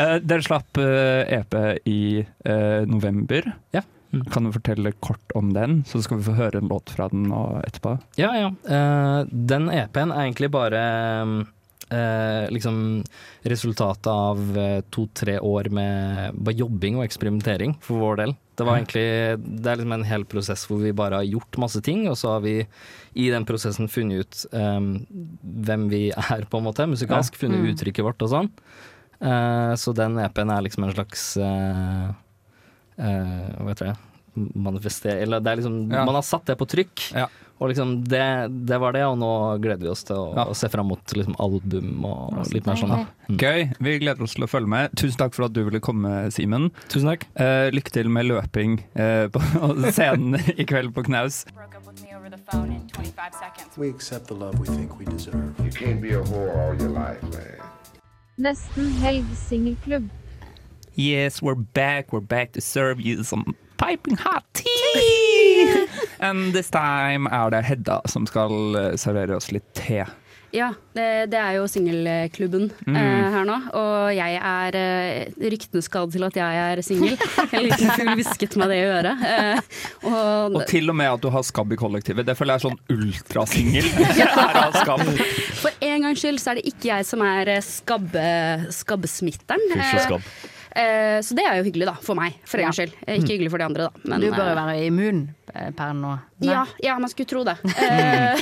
Eh, 0.00 0.16
dere 0.22 0.42
slapp 0.46 0.78
eh, 0.78 1.26
EP 1.34 1.54
i 1.90 2.22
november. 2.86 3.48
Ja. 3.74 3.82
Mm. 4.14 4.22
Kan 4.32 4.44
du 4.46 4.52
fortelle 4.54 4.92
kort 5.02 5.34
om 5.38 5.52
den, 5.54 5.80
så 5.86 6.00
skal 6.02 6.18
vi 6.20 6.26
få 6.28 6.34
høre 6.38 6.58
en 6.62 6.70
låt 6.70 6.90
fra 6.94 7.08
den 7.12 7.26
etterpå? 7.62 7.96
Ja, 8.18 8.30
ja. 8.38 8.48
Eh, 8.70 9.26
den 9.30 9.68
EP-en 9.70 10.10
er 10.14 10.24
egentlig 10.28 10.50
bare 10.54 10.80
eh, 11.90 12.46
liksom 12.54 13.02
resultatet 13.42 14.06
av 14.10 14.58
eh, 14.58 14.80
to-tre 14.94 15.38
år 15.40 15.68
med 15.74 16.36
bare 16.38 16.56
jobbing 16.60 16.98
og 17.00 17.04
eksperimentering 17.06 17.76
for 17.84 18.00
vår 18.02 18.16
del. 18.22 18.34
Det 18.60 18.66
var 18.68 18.76
egentlig 18.76 19.04
Det 19.62 19.70
er 19.72 19.78
liksom 19.80 19.92
en 19.96 20.04
hel 20.04 20.24
prosess 20.28 20.66
hvor 20.68 20.82
vi 20.82 20.90
bare 20.92 21.22
har 21.22 21.24
gjort 21.28 21.56
masse 21.62 21.80
ting, 21.86 22.02
og 22.10 22.16
så 22.20 22.34
har 22.34 22.42
vi 22.44 22.54
i 23.16 23.30
den 23.32 23.46
prosessen 23.48 23.88
funnet 23.88 24.20
ut 24.20 24.42
um, 24.52 24.90
hvem 25.40 25.86
vi 25.88 26.02
er, 26.12 26.44
på 26.44 26.60
en 26.60 26.66
måte, 26.68 26.84
musikalsk. 26.86 27.34
Ja. 27.38 27.46
Funnet 27.46 27.62
Mm. 27.64 27.70
uttrykket 27.72 28.04
vårt 28.04 28.20
og 28.22 28.28
sånn. 28.34 28.50
Uh, 29.20 29.72
så 29.80 29.92
den 29.96 30.18
EP-en 30.20 30.50
er 30.52 30.62
liksom 30.64 30.84
en 30.84 30.92
slags 30.94 31.24
uh, 31.40 32.12
uh, 33.00 33.48
Hva 33.60 33.72
heter 33.72 33.90
det? 33.90 33.96
Manifester... 34.54 35.16
Eller 35.24 35.40
det 35.40 35.50
er 35.52 35.56
liksom 35.60 35.80
Ja. 35.92 36.04
Man 36.04 36.14
har 36.20 36.22
satt 36.24 36.46
det 36.46 36.56
på 36.60 36.68
trykk. 36.68 37.08
Ja. 37.16 37.26
Og 37.60 37.68
liksom 37.68 37.90
det, 38.08 38.24
det 38.64 38.78
var 38.80 38.94
det, 38.96 39.02
og 39.04 39.18
nå 39.20 39.30
gleder 39.60 39.82
vi 39.84 39.90
oss 39.92 40.02
til 40.08 40.16
å, 40.16 40.22
Ja. 40.34 40.44
å 40.48 40.54
se 40.56 40.68
fram 40.72 40.88
mot 40.88 41.12
liksom 41.12 41.34
album 41.44 42.04
og 42.08 42.38
litt 42.54 42.64
mer 42.64 42.78
sånn. 42.80 42.94
Mm. 43.28 43.36
Gøy. 43.36 43.66
Vi 43.84 43.98
gleder 44.00 44.24
oss 44.24 44.32
til 44.34 44.46
å 44.46 44.48
følge 44.48 44.70
med. 44.72 44.94
Tusen 44.96 45.18
takk 45.20 45.34
for 45.36 45.44
at 45.44 45.52
du 45.52 45.60
ville 45.66 45.80
komme, 45.84 46.30
Simen. 46.32 46.70
Tusen 46.88 47.10
takk. 47.12 47.26
Eh, 47.36 47.68
lykke 47.76 47.92
til 47.92 48.08
med 48.08 48.30
løping 48.30 48.78
eh, 48.96 49.28
på 49.28 49.42
scenen 49.92 50.40
i 50.56 50.64
kveld 50.64 50.94
på 50.96 51.04
Knaus. 51.04 51.44
Nesten 58.40 58.88
helg 59.02 59.26
singelklubb. 59.36 60.08
Yes, 60.96 61.42
we're 61.42 61.54
back. 61.54 62.12
We're 62.12 62.20
back 62.20 62.52
to 62.52 62.60
serve 62.60 63.00
you 63.00 63.22
some 63.22 63.54
piping 63.80 64.18
hot 64.22 64.44
tea! 64.60 65.86
And 66.20 66.52
this 66.54 66.70
time 66.70 67.30
er 67.32 67.50
det 67.54 67.64
Hedda 67.64 68.00
som 68.10 68.26
skal 68.28 68.74
eh, 68.76 68.96
servere 69.00 69.38
oss 69.40 69.50
litt 69.54 69.70
te. 69.78 70.04
Ja, 70.50 70.72
det, 70.98 71.04
det 71.30 71.38
er 71.38 71.52
jo 71.60 71.66
singelklubben 71.70 72.72
Mm. 72.82 72.96
eh, 72.98 73.26
her 73.30 73.44
nå. 73.46 73.54
Og 73.78 74.08
jeg 74.16 74.34
er 74.42 74.78
uh, 74.80 75.46
ryktene 75.52 75.82
skal 75.86 76.10
til 76.10 76.24
at 76.26 76.34
jeg 76.40 76.58
er 76.64 76.82
singel. 76.82 77.14
En 77.54 77.62
liten 77.68 77.92
fugl 77.94 78.10
hvisket 78.18 78.56
meg 78.58 78.72
det 78.72 78.80
i 78.80 78.88
øret. 78.90 79.22
Eh, 79.30 79.60
og, 80.10 80.58
Og 80.58 80.64
til 80.66 80.90
og 80.90 80.98
med 80.98 81.12
at 81.12 81.22
du 81.22 81.30
har 81.30 81.46
skabb 81.46 81.70
i 81.70 81.78
kollektivet. 81.78 82.26
Det 82.26 82.34
føler 82.38 82.56
jeg 82.58 82.64
er 82.64 82.66
sånn 82.66 82.80
ultrasingel. 82.96 83.90
ja. 84.20 84.30
for 85.62 85.70
en 85.86 86.08
gangs 86.08 86.18
skyld 86.24 86.42
så 86.42 86.52
er 86.56 86.60
det 86.60 86.66
ikke 86.74 86.90
jeg 86.96 87.06
som 87.06 87.22
er 87.30 87.54
eh, 87.54 87.62
skabbe, 87.64 88.26
skabbesmitteren. 88.74 89.68
Fysj 89.76 90.00
og 90.00 90.06
skabb. 90.08 90.32
Eh, 90.76 91.18
så 91.22 91.34
det 91.34 91.44
er 91.46 91.58
jo 91.58 91.66
hyggelig, 91.66 91.88
da, 91.88 91.96
for 92.04 92.18
meg. 92.18 92.36
For 92.46 92.60
en 92.60 92.68
gangs 92.68 92.78
skyld. 92.78 92.94
Eh, 93.06 93.18
Ikke 93.18 93.34
hyggelig 93.34 93.50
for 93.52 93.62
de 93.62 93.66
andre, 93.66 93.88
da. 93.88 94.02
Men, 94.04 94.22
du 94.22 94.28
bør 94.30 94.50
jo 94.50 94.54
eh, 94.54 94.58
være 94.60 94.82
immun 94.86 95.22
per 95.76 95.94
nå. 95.98 96.12
Ja, 96.46 96.60
ja, 96.78 96.94
man 97.02 97.10
skulle 97.10 97.30
tro 97.30 97.44
det. 97.46 97.56
Eh, 97.90 98.38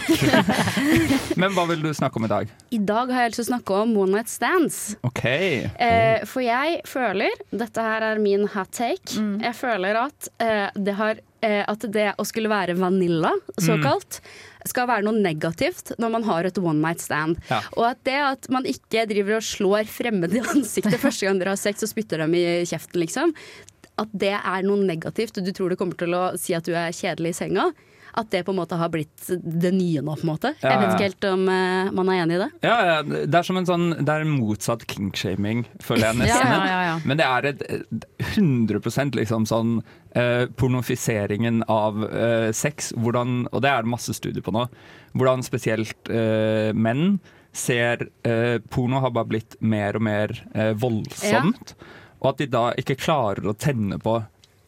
Men 1.40 1.54
hva 1.54 1.64
vil 1.70 1.80
du 1.84 1.88
snakke 1.94 2.18
om 2.20 2.26
i 2.26 2.30
dag? 2.30 2.50
I 2.74 2.80
dag 2.84 3.12
har 3.14 3.24
jeg 3.24 3.32
lyst 3.32 3.40
til 3.40 3.46
å 3.46 3.50
snakke 3.52 3.78
om 3.84 3.94
one 4.02 4.16
night 4.18 4.30
stands. 4.32 4.78
Okay. 5.06 5.64
Oh. 5.78 6.26
for 6.28 6.44
jeg 6.44 6.82
føler, 6.88 7.32
dette 7.54 7.84
her 7.84 8.04
er 8.10 8.20
min 8.22 8.44
hot 8.52 8.72
take, 8.76 9.16
jeg 9.16 9.54
føler 9.56 10.00
at, 10.02 10.28
eh, 10.42 10.66
det 10.74 10.96
har, 10.98 11.22
at 11.40 11.86
det 11.94 12.10
å 12.18 12.26
skulle 12.26 12.50
være 12.50 12.74
vanilla, 12.78 13.30
såkalt, 13.62 14.20
skal 14.66 14.88
være 14.90 15.06
noe 15.06 15.20
negativt 15.22 15.92
når 16.02 16.14
man 16.16 16.26
har 16.26 16.48
et 16.48 16.58
one 16.58 16.80
night 16.82 17.02
stand. 17.04 17.38
Ja. 17.50 17.60
Og 17.76 17.90
at 17.92 18.02
det 18.08 18.18
at 18.18 18.48
man 18.52 18.66
ikke 18.68 19.06
driver 19.10 19.38
og 19.38 19.46
slår 19.46 19.90
fremmede 19.90 20.40
i 20.40 20.44
ansiktet 20.54 20.98
første 21.06 21.28
gang 21.28 21.40
dere 21.40 21.54
har 21.54 21.60
sex 21.60 21.84
og 21.86 21.92
spytter 21.92 22.24
dem 22.24 22.34
i 22.38 22.44
kjeften, 22.68 23.02
liksom, 23.04 23.34
at 23.98 24.10
det 24.14 24.34
er 24.36 24.66
noe 24.66 24.86
negativt, 24.86 25.38
og 25.38 25.46
du 25.46 25.52
tror 25.54 25.72
det 25.72 25.78
kommer 25.80 25.98
til 25.98 26.14
å 26.14 26.24
si 26.38 26.54
at 26.56 26.66
du 26.66 26.74
er 26.74 26.94
kjedelig 26.94 27.34
i 27.34 27.38
senga, 27.42 27.70
at 28.18 28.30
det 28.32 28.42
på 28.46 28.52
en 28.52 28.58
måte 28.58 28.76
har 28.78 28.90
blitt 28.92 29.28
det 29.28 29.70
nye 29.74 30.02
nå, 30.02 30.14
på 30.18 30.26
en 30.26 30.32
måte. 30.32 30.52
Jeg 30.60 30.80
vet 30.80 30.94
ikke 30.94 31.06
helt 31.06 31.26
om 31.30 31.44
uh, 31.46 31.90
man 31.94 32.10
er 32.12 32.22
enig 32.24 32.38
i 32.38 32.40
det. 32.42 32.48
Ja, 32.66 32.76
ja, 32.88 32.96
det 33.06 33.38
er 33.38 33.46
som 33.46 33.60
en 33.60 33.68
sånn 33.68 33.86
Det 33.98 34.14
er 34.14 34.26
motsatt 34.28 34.84
kinkshaming, 34.90 35.64
føler 35.84 36.10
jeg 36.10 36.22
nesten. 36.24 36.56
Ja. 36.88 36.94
Men 37.04 37.18
det 37.20 37.24
er 37.26 37.46
et 37.50 37.62
et 37.68 38.04
100% 38.36 39.16
liksom 39.18 39.44
sånn 39.48 39.72
uh, 40.16 40.44
pornofiseringen 40.60 41.62
av 41.70 42.00
uh, 42.04 42.50
sex, 42.54 42.92
hvordan, 42.96 43.42
og 43.52 43.62
det 43.64 43.72
er 43.72 43.84
det 43.84 43.92
masse 43.92 44.14
studier 44.16 44.44
på 44.44 44.54
nå, 44.54 44.66
hvordan 45.18 45.44
spesielt 45.46 46.10
menn 46.76 47.18
ser 47.56 48.04
Porno 48.70 49.00
har 49.02 49.12
bare 49.16 49.30
blitt 49.30 49.56
mer 49.64 49.96
og 49.96 50.04
mer 50.04 50.34
voldsomt, 50.78 51.72
og 52.20 52.28
at 52.30 52.42
de 52.42 52.48
da 52.52 52.64
ikke 52.78 52.98
klarer 53.00 53.48
å 53.48 53.56
tenne 53.56 53.98
på 54.02 54.18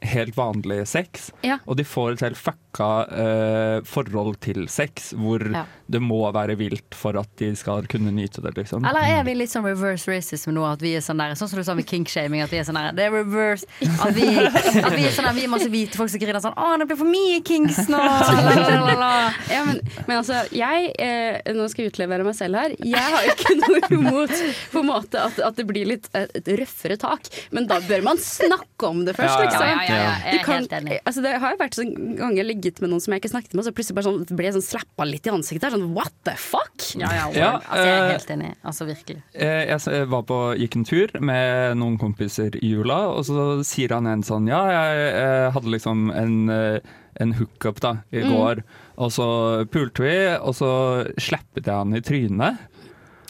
helt 0.01 0.37
vanlig 0.37 0.89
sex. 0.89 1.31
Og 1.67 1.77
de 1.79 1.87
får 1.87 2.17
et 2.17 2.25
helt 2.29 2.41
fucka 2.71 3.07
eh, 3.11 3.81
forhold 3.85 4.39
til 4.41 4.69
sex, 4.69 5.13
hvor 5.15 5.41
Ja. 5.55 5.65
det 5.91 6.01
må 6.01 6.21
være 6.33 6.57
vilt 6.57 6.95
for 6.95 7.17
at 7.19 7.29
de 7.39 7.55
skal 7.57 7.87
kunne 7.87 8.13
nyte 8.15 8.41
det, 8.43 8.55
liksom. 8.57 8.85
Eller 8.87 9.01
er 9.19 9.25
vi 9.25 9.35
litt 9.35 9.51
sånn 9.51 9.65
reverse 9.65 10.07
racism 10.09 10.53
nå? 10.55 10.65
At 10.73 10.81
vi 10.81 10.95
er 10.95 11.01
sånn 11.01 11.19
der, 11.19 11.35
sånn 11.35 11.49
som 11.51 11.59
du 11.59 11.65
sa 11.65 11.75
med 11.75 11.87
kinkshaming, 11.87 12.43
at 12.43 12.51
vi 12.51 12.59
er 12.59 12.65
sånn 12.65 12.75
der, 12.79 12.93
det 12.95 13.05
er 13.09 13.11
reverse. 13.11 13.67
At 14.01 14.15
vi, 14.15 14.23
at 14.39 14.93
vi 14.95 15.05
er 15.07 15.11
sånn 15.13 15.27
der, 15.27 15.35
vi 15.35 15.45
er 15.45 15.51
masse 15.51 15.69
hvite 15.71 15.97
folk 15.99 16.11
som 16.11 16.21
griner 16.23 16.41
sånn 16.41 16.55
Å, 16.57 16.79
det 16.79 16.87
blir 16.91 16.99
for 17.01 17.11
mye 17.11 17.41
kinks 17.43 17.89
nå! 17.91 17.99
Ja, 19.51 19.65
men, 19.67 19.81
men 20.07 20.17
altså, 20.21 20.41
jeg 20.55 20.91
eh, 21.01 21.41
Nå 21.57 21.67
skal 21.71 21.85
jeg 21.87 21.93
utlevere 21.93 22.25
meg 22.27 22.37
selv 22.39 22.59
her. 22.61 22.75
Jeg 22.79 23.01
har 23.01 23.25
jo 23.27 23.33
ikke 23.35 23.55
noe 23.59 23.81
imot 23.97 24.33
på 24.73 24.83
en 24.83 24.89
måte 24.89 25.21
at, 25.23 25.39
at 25.43 25.57
det 25.59 25.67
blir 25.69 25.89
litt 25.89 26.07
eh, 26.17 26.27
et 26.39 26.51
røffere 26.61 26.97
tak, 27.01 27.27
men 27.55 27.67
da 27.71 27.81
bør 27.87 28.05
man 28.07 28.21
snakke 28.23 28.89
om 28.91 29.03
det 29.07 29.17
først, 29.19 29.35
Ja, 29.35 29.41
ja, 29.41 29.49
liksom. 29.49 29.67
ja, 29.67 29.83
ja, 29.89 30.01
ja. 30.01 30.15
Jeg 30.31 30.41
er 30.45 30.53
helt 30.53 30.75
enig. 30.81 30.99
Altså, 31.07 31.25
det 31.25 31.35
har 31.43 31.55
jo 31.55 31.61
vært 31.61 31.79
sånn 31.81 31.93
ganger 32.21 32.49
ligget 32.61 32.81
med 32.85 32.91
noen 32.93 33.01
som 33.03 33.13
jeg 33.15 33.23
ikke 33.25 33.33
snakket 33.33 33.55
med, 33.57 33.63
og 33.65 33.67
så 33.69 33.73
plutselig 33.75 33.97
bare 33.97 34.07
sånn, 34.11 34.37
ble 34.37 34.45
jeg 34.47 34.55
sånn 34.59 34.67
slappa 34.69 35.07
litt 35.09 35.27
i 35.27 35.33
ansiktet. 35.33 35.63
Der, 35.65 35.75
Sånn 35.79 35.95
what 35.97 36.13
the 36.29 36.35
fuck? 36.37 36.87
Ja, 37.01 37.09
ja, 37.17 37.25
Ja, 37.35 37.51
altså, 37.65 37.85
jeg 37.87 37.97
er 37.97 38.05
eh, 38.05 38.13
helt 38.15 38.31
enig. 38.37 38.51
Altså 38.65 38.87
virkelig. 38.89 39.23
Eh, 39.35 39.63
Jeg 39.71 40.07
var 40.13 40.23
på, 40.29 40.39
gikk 40.61 40.77
en 40.77 40.85
tur 40.85 41.15
med 41.21 41.77
noen 41.81 41.99
kompiser 41.99 42.57
i 42.61 42.73
jula, 42.75 43.01
og 43.17 43.25
så 43.25 43.49
sier 43.65 43.95
han 43.97 44.07
en 44.07 44.23
sånn 44.27 44.49
Ja, 44.51 44.61
jeg, 44.71 45.13
jeg 45.17 45.53
hadde 45.57 45.73
liksom 45.75 46.11
en, 46.15 46.37
eh, 46.51 46.81
en 47.21 47.33
hookup 47.39 47.81
da, 47.81 47.97
i 48.13 48.23
Mm. 48.23 48.31
går, 48.37 48.63
og 48.99 49.11
så 49.11 49.27
pulte 49.71 50.03
vi, 50.05 50.17
og 50.39 50.55
så 50.55 50.71
slappet 51.19 51.67
jeg 51.67 51.75
han 51.75 51.95
i 51.97 52.01
trynet. 52.01 52.59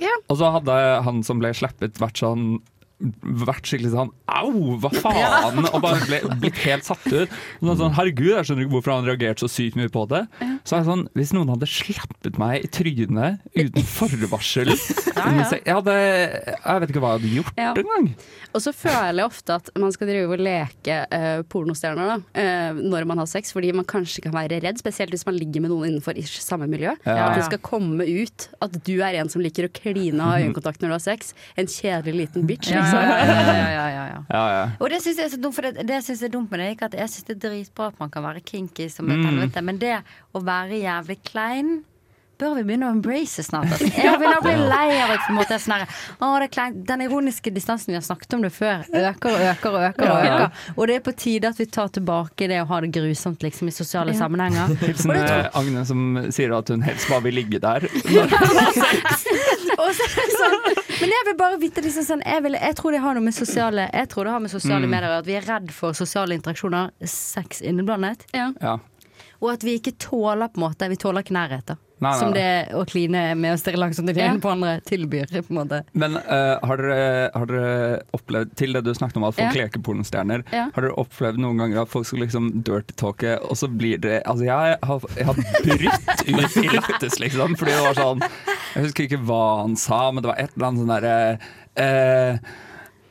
Yeah. 0.01 0.17
Og 0.31 0.39
så 0.41 0.49
hadde 0.53 1.03
han 1.05 1.23
som 1.23 1.39
ble 1.43 1.51
slappet, 1.53 1.99
vært 2.01 2.17
sånn 2.23 2.61
vært 3.01 3.65
skikkelig 3.71 3.91
sånn 3.95 4.11
au, 4.29 4.51
hva 4.83 4.91
faen? 5.03 5.63
Og 5.71 5.79
bare 5.83 6.01
ble, 6.07 6.19
blitt 6.43 6.59
helt 6.67 6.85
satt 6.87 7.07
ut. 7.09 7.33
Sånn, 7.63 7.79
sånn, 7.81 7.95
Herregud, 7.97 8.33
jeg 8.35 8.49
skjønner 8.49 8.67
ikke 8.67 8.75
hvorfor 8.77 8.95
han 8.99 9.09
reagerte 9.09 9.45
så 9.45 9.49
sykt 9.51 9.79
mye 9.81 9.91
på 9.93 10.05
det. 10.11 10.23
Så 10.69 10.77
er 10.77 10.83
det 10.83 10.89
sånn, 10.91 11.07
Hvis 11.17 11.33
noen 11.37 11.51
hadde 11.55 11.69
slappet 11.71 12.37
meg 12.41 12.67
i 12.67 12.71
trynet 12.73 13.41
uten 13.57 13.87
forvarsel 13.89 14.71
ja. 14.75 15.25
jeg, 15.55 15.63
hadde, 15.67 15.95
jeg 15.97 16.83
vet 16.85 16.93
ikke 16.93 17.03
hva 17.03 17.15
jeg 17.15 17.21
hadde 17.23 17.33
gjort 17.39 17.61
Ja. 17.61 17.71
engang. 17.81 18.11
Og 18.55 18.65
så 18.65 18.73
føler 18.75 19.21
jeg 19.23 19.27
ofte 19.31 19.57
at 19.61 19.71
man 19.79 19.93
skal 19.95 20.11
drive 20.11 20.35
og 20.37 20.43
leke 20.43 20.97
uh, 21.15 21.43
pornostjerner 21.51 22.11
da, 22.13 22.17
uh, 22.37 22.81
når 22.81 23.07
man 23.09 23.21
har 23.23 23.29
sex, 23.31 23.53
fordi 23.55 23.73
man 23.77 23.87
kanskje 23.89 24.25
kan 24.27 24.35
være 24.37 24.61
redd, 24.65 24.81
spesielt 24.83 25.13
hvis 25.15 25.25
man 25.29 25.39
ligger 25.39 25.65
med 25.65 25.73
noen 25.73 25.89
innenfor 25.93 26.19
ish 26.21 26.41
samme 26.45 26.67
miljø. 26.71 26.93
Ja. 27.07 27.31
At 27.31 27.39
det 27.41 27.47
skal 27.49 27.63
komme 27.65 28.05
ut 28.07 28.49
at 28.65 28.77
du 28.87 28.95
er 29.07 29.21
en 29.23 29.31
som 29.33 29.43
liker 29.45 29.69
å 29.69 29.73
kline 29.75 30.19
og 30.21 30.25
ha 30.27 30.41
øyekontakt 30.45 30.83
når 30.83 30.93
du 30.93 30.97
har 30.99 31.05
sex. 31.05 31.33
En 31.61 31.71
kjedelig 31.71 32.25
liten 32.27 32.47
bitch, 32.51 32.73
Ja, 32.75 32.83
ja, 32.97 33.03
ja, 33.03 33.07
ja, 33.27 33.33
ja, 33.71 33.87
ja, 33.95 34.05
ja. 34.11 34.21
Ja, 34.31 34.45
ja. 34.57 34.65
Og 34.81 34.87
det 34.91 34.99
syns 35.05 35.19
jeg 35.23 35.27
er 35.31 35.35
så 35.37 35.41
dumt, 35.43 35.55
for 35.55 35.63
det, 35.69 35.73
det 35.87 35.99
synes 36.05 36.21
jeg 36.21 36.29
er 36.29 36.33
dumt 36.39 36.51
med 36.51 36.59
det. 36.61 36.69
Ikke 36.77 36.87
at 36.91 36.95
jeg 36.99 37.09
syns 37.15 37.27
det 37.31 37.35
er 37.39 37.43
dritbra 37.49 37.85
at 37.93 37.99
man 38.03 38.11
kan 38.11 38.23
være 38.27 38.41
kinky 38.45 38.87
som 38.91 39.05
et 39.11 39.19
Mm. 39.21 39.27
helvete, 39.31 39.61
men 39.63 39.79
det 39.79 39.97
å 40.35 40.39
være 40.45 40.75
jævlig 40.83 41.19
klein 41.31 41.71
Bør 42.41 42.55
vi 42.57 42.63
begynne 42.65 42.89
å 42.89 42.95
embrace 42.97 43.43
snart? 43.45 43.69
Altså. 43.69 43.85
Jeg 44.01 44.17
begynner 44.17 44.41
å 44.41 44.45
bli 44.47 44.55
lei 44.73 44.97
av 45.03 45.11
at 45.13 45.21
på 45.27 45.29
en 45.29 45.37
måte 45.37 45.53
er 45.53 45.61
sånn 45.61 45.77
her, 45.77 45.85
er. 46.49 46.73
Den 46.89 47.05
ironiske 47.05 47.53
distansen 47.53 47.93
vi 47.93 47.99
har 47.99 48.05
snakket 48.07 48.33
om 48.33 48.41
det 48.47 48.53
før, 48.57 48.81
øker 48.89 49.29
og 49.37 49.41
øker 49.51 49.69
og 49.77 49.81
øker. 49.91 50.09
Og 50.09 50.25
øker 50.25 50.49
Og 50.81 50.83
det 50.89 50.95
er 50.97 51.05
på 51.05 51.13
tide 51.21 51.45
at 51.53 51.59
vi 51.61 51.67
tar 51.69 51.93
tilbake 51.93 52.49
det 52.49 52.57
å 52.63 52.65
ha 52.71 52.77
det 52.81 52.89
grusomt 52.97 53.45
liksom, 53.45 53.69
i 53.69 53.75
sosiale 53.77 54.15
Ja. 54.17 54.21
sammenhenger. 54.23 54.73
Hilsen 54.87 55.13
tror- 55.13 55.29
eh, 55.37 55.53
Agne 55.61 55.85
som 55.85 56.01
sier 56.33 56.49
at 56.57 56.65
hun 56.73 56.81
helst 56.89 57.13
bare 57.13 57.21
vil 57.29 57.37
ligge 57.43 57.61
der. 57.61 57.85
Og 57.85 57.93
så 59.97 60.03
er 60.09 60.13
det 60.17 60.33
sånn, 60.41 60.57
men 61.01 61.11
jeg 61.17 61.27
vil 61.31 61.37
bare 61.41 61.59
vite 61.63 61.83
liksom 61.85 62.05
sånn, 62.07 62.23
jeg, 62.27 62.43
vil, 62.45 62.57
jeg 62.61 62.77
tror 62.79 62.93
det 62.97 63.01
har 63.01 63.15
noe 63.19 63.25
med 63.25 63.35
sosiale 63.37 63.89
Jeg 63.93 64.09
tror 64.13 64.25
det 64.29 64.33
har 64.37 64.41
med 64.41 64.51
sosiale 64.53 64.87
Mm. 64.87 64.91
medier 64.91 65.19
At 65.19 65.27
vi 65.27 65.35
er 65.39 65.47
redd 65.49 65.71
for 65.73 65.93
sosiale 65.97 66.35
interaksjoner, 66.37 66.91
sex 67.05 67.61
inneblandet. 67.63 68.27
Ja. 68.35 68.79
Og 69.41 69.53
at 69.55 69.63
vi 69.65 69.79
ikke 69.79 69.95
tåler 69.99 70.49
på 70.53 70.61
en 70.61 70.67
måte 70.69 70.89
Vi 70.93 70.97
tåler 71.01 71.23
ikke 71.25 71.33
nærheter. 71.37 71.79
Nei, 72.01 72.09
Nei, 72.09 72.11
nei, 72.13 72.19
Som 72.21 72.33
det 72.33 72.73
å 72.73 72.85
kline 72.89 73.35
med 73.37 73.53
å 73.53 73.59
stirre 73.61 73.77
langsomt 73.77 74.09
i 74.09 74.15
det 74.17 74.23
ene 74.25 74.41
på 74.41 74.49
andre 74.49 74.79
tilbyr. 74.89 75.27
på 75.45 75.51
en 75.53 75.59
måte 75.59 75.83
Men 75.93 76.15
uh, 76.17 76.57
har, 76.65 76.81
dere, 76.81 77.31
har 77.35 77.45
dere 77.51 77.99
opplevd, 78.17 78.55
til 78.57 78.73
det 78.73 78.85
du 78.87 78.95
snakket 78.97 79.19
om 79.21 79.27
at 79.29 79.35
folk 79.37 79.55
Ja. 79.57 79.67
leker 79.67 79.83
pornostjerner, 79.85 80.45
Ja. 80.53 80.71
har 80.73 80.81
dere 80.87 80.97
opplevd 80.97 81.37
noen 81.45 81.59
ganger 81.61 81.83
at 81.83 81.89
folk 81.93 82.07
skal 82.09 82.21
liksom 82.25 82.63
dirty 82.65 82.95
talke, 82.97 83.37
og 83.45 83.53
så 83.57 83.69
blir 83.69 84.01
det 84.01 84.23
Altså, 84.25 84.45
jeg 84.49 84.79
har, 84.83 85.01
jeg 85.17 85.27
har 85.27 85.35
brutt 85.35 86.25
ut 86.25 86.57
i 86.57 86.69
lattes, 86.73 87.21
liksom, 87.21 87.57
fordi 87.61 87.77
det 87.77 87.85
var 87.85 87.95
sånn 88.01 88.25
Jeg 88.75 88.85
husker 88.87 89.07
ikke 89.09 89.23
hva 89.29 89.43
han 89.63 89.77
sa, 89.81 90.11
men 90.15 90.23
det 90.25 90.31
var 90.33 90.39
et 90.43 90.53
eller 90.57 90.69
annet 90.69 90.83
sånn 90.85 90.93
derre 90.95 91.15
eh, 91.81 92.39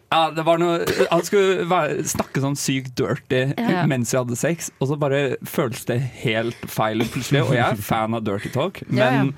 ja, 0.10 0.22
det 0.34 0.42
var 0.48 0.58
noe 0.58 0.80
Han 1.12 1.22
skulle 1.22 1.68
være, 1.70 2.00
snakke 2.10 2.42
sånn 2.42 2.56
sykt 2.58 2.96
dirty 2.98 3.44
Ja. 3.60 3.84
mens 3.90 4.10
vi 4.14 4.18
hadde 4.18 4.38
sex, 4.40 4.72
og 4.82 4.90
så 4.90 4.98
bare 4.98 5.36
føltes 5.46 5.86
det 5.86 6.00
helt 6.24 6.58
feil 6.72 7.04
plutselig. 7.06 7.44
Og 7.46 7.54
jeg 7.54 7.66
er 7.76 7.84
fan 7.92 8.18
av 8.18 8.24
dirty 8.26 8.50
talk, 8.56 8.82
men 8.90 8.98
Ja, 8.98 9.12
ja. 9.22 9.30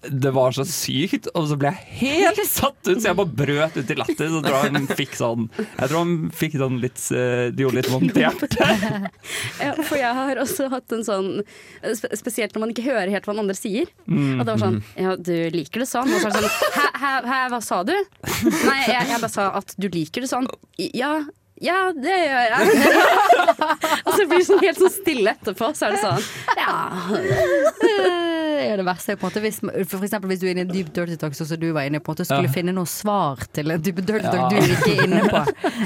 Det 0.00 0.30
var 0.30 0.54
så 0.54 0.62
sykt, 0.62 1.26
og 1.34 1.48
så 1.50 1.56
ble 1.58 1.72
jeg 1.74 1.96
helt 1.98 2.40
satt 2.58 2.78
ut, 2.86 3.00
så 3.00 3.08
jeg 3.08 3.18
bare 3.18 3.32
brøt 3.40 3.78
ut 3.80 3.90
i 3.90 3.96
latter. 3.98 4.28
Så 4.30 4.38
jeg 4.38 4.44
tror 4.46 4.58
han 4.62 4.86
fikk 4.98 5.16
sånn 5.18 5.48
Jeg 5.58 5.90
tror 5.90 5.96
han 5.98 6.12
fikk 6.38 6.54
sånn 6.60 6.76
litt 6.82 7.00
eh, 7.10 7.48
Det 7.50 7.64
gjorde 7.64 7.80
litt 7.80 7.90
vondt 7.90 8.20
i 8.20 8.22
hjertet. 8.22 8.54
Ja, 9.64 9.72
for 9.74 9.98
jeg 9.98 10.14
har 10.14 10.40
også 10.40 10.68
hatt 10.70 10.94
en 10.94 11.02
sånn 11.06 11.28
Spesielt 12.14 12.54
når 12.54 12.62
man 12.62 12.72
ikke 12.74 12.86
hører 12.86 13.10
helt 13.10 13.26
hva 13.26 13.34
den 13.34 13.42
andre 13.42 13.56
sier. 13.58 13.90
Mm. 14.06 14.38
At 14.38 14.46
det 14.46 14.54
var 14.54 14.62
sånn 14.62 14.78
Ja, 14.94 15.16
du 15.18 15.34
liker 15.54 15.82
det 15.82 15.88
sånn. 15.90 16.12
Og 16.14 16.22
så 16.22 16.30
er 16.30 16.38
det 16.38 16.44
sånn 16.46 16.78
Hæ, 16.78 16.86
hæ, 17.02 17.12
hæ 17.26 17.40
hva 17.52 17.60
sa 17.64 17.82
du? 17.86 17.94
Nei, 17.96 18.80
jeg, 18.86 19.10
jeg 19.10 19.18
bare 19.18 19.32
sa 19.34 19.50
at 19.58 19.74
du 19.80 19.88
liker 19.90 20.24
det 20.24 20.30
sånn. 20.30 20.46
Ja. 20.94 21.12
Ja, 21.60 21.92
det 21.92 22.14
gjør 22.14 22.44
jeg. 22.44 22.52
og 24.06 24.12
så 24.14 24.26
blir 24.30 24.38
det 24.38 24.46
sånn 24.46 24.60
helt 24.62 24.78
sånn 24.78 24.92
stille 24.94 25.32
etterpå. 25.34 25.70
Så 25.74 25.88
er 25.88 25.96
det 25.96 26.02
sånn 26.04 26.22
Ja. 26.58 26.74
Det 28.58 28.66
er 28.72 28.76
det 28.80 28.84
verste. 28.86 29.14
på 29.18 29.26
en 29.26 29.30
måte 29.30 29.42
hvis, 29.42 29.58
For 29.90 30.04
eksempel 30.06 30.30
hvis 30.32 30.40
du 30.42 30.46
er 30.48 30.52
inne 30.54 30.64
i 30.64 30.66
en 30.66 30.72
dyp 30.72 30.90
dirty 30.94 31.16
talk, 31.20 31.34
sånn 31.38 31.48
som 31.50 31.60
du 31.62 31.68
var 31.74 31.86
inne 31.88 32.00
på, 32.02 32.10
en 32.12 32.16
måte 32.18 32.26
skulle 32.28 32.48
Ja. 32.48 32.54
finne 32.54 32.74
noe 32.74 32.86
svar 32.90 33.42
til 33.54 33.70
en 33.70 33.82
type 33.82 34.02
dirty 34.04 34.24
talk 34.26 34.52
Ja. 34.52 34.60
du 34.60 34.72
ikke 34.74 34.92
er 34.94 35.04
inne 35.06 35.22
på. 35.30 35.42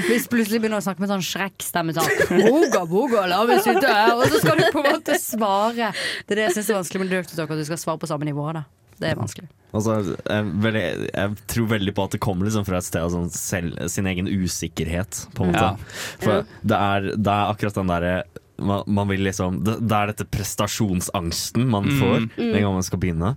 Hvis 0.09 0.27
plutselig 0.31 0.61
begynner 0.63 0.81
å 0.81 0.85
snakke 0.85 0.99
med 1.03 1.09
sånn 1.13 1.25
Shrek-stemme 1.25 1.93
sånn 1.93 2.09
Boga, 2.43 2.85
boga, 2.85 3.25
la 3.29 3.43
meg 3.45 3.61
sitte 3.65 3.87
her 3.87 4.13
Og 4.17 4.25
så 4.29 4.41
skal 4.41 4.57
du 4.57 4.65
på 4.73 4.83
en 4.83 4.91
måte 4.97 5.17
svare. 5.21 5.93
Det 6.27 6.31
er 6.37 6.41
det 6.41 6.47
jeg 6.49 6.57
syns 6.59 6.69
er 6.69 6.79
vanskelig 6.81 6.99
med 7.05 7.09
dirty 7.13 7.35
talk, 7.37 7.49
at 7.51 7.57
du 7.57 7.65
skal 7.65 7.77
svare 7.77 7.99
på 8.01 8.07
samme 8.09 8.25
nivå. 8.29 8.51
da 8.53 8.63
Det 8.99 9.09
er 9.11 9.15
vanskelig. 9.19 9.49
Altså, 9.73 9.95
jeg, 10.29 10.99
jeg 11.09 11.35
tror 11.49 11.67
veldig 11.71 11.93
på 11.97 12.03
at 12.05 12.11
det 12.13 12.19
kommer 12.21 12.45
liksom 12.45 12.65
fra 12.67 12.77
et 12.77 12.85
sted 12.85 13.01
av 13.01 13.09
sånn 13.09 13.31
selv, 13.33 13.79
sin 13.89 14.05
egen 14.11 14.27
usikkerhet, 14.29 15.23
på 15.33 15.47
en 15.47 15.53
måte. 15.55 15.63
Ja. 15.65 16.19
For 16.21 16.43
det, 16.61 16.77
er, 16.77 17.07
det 17.17 17.33
er 17.33 17.53
akkurat 17.55 17.79
den 17.79 17.89
derre 17.89 18.15
man, 18.61 18.83
man 18.85 19.09
vil 19.09 19.23
liksom 19.25 19.63
det, 19.65 19.79
det 19.89 19.97
er 19.97 20.11
dette 20.11 20.27
prestasjonsangsten 20.29 21.65
man 21.73 21.87
Mm. 21.89 21.99
får 21.99 22.19
Mm. 22.37 22.51
den 22.53 22.61
gang 22.61 22.73
man 22.73 22.83
skal 22.85 22.99
begynne. 23.01 23.35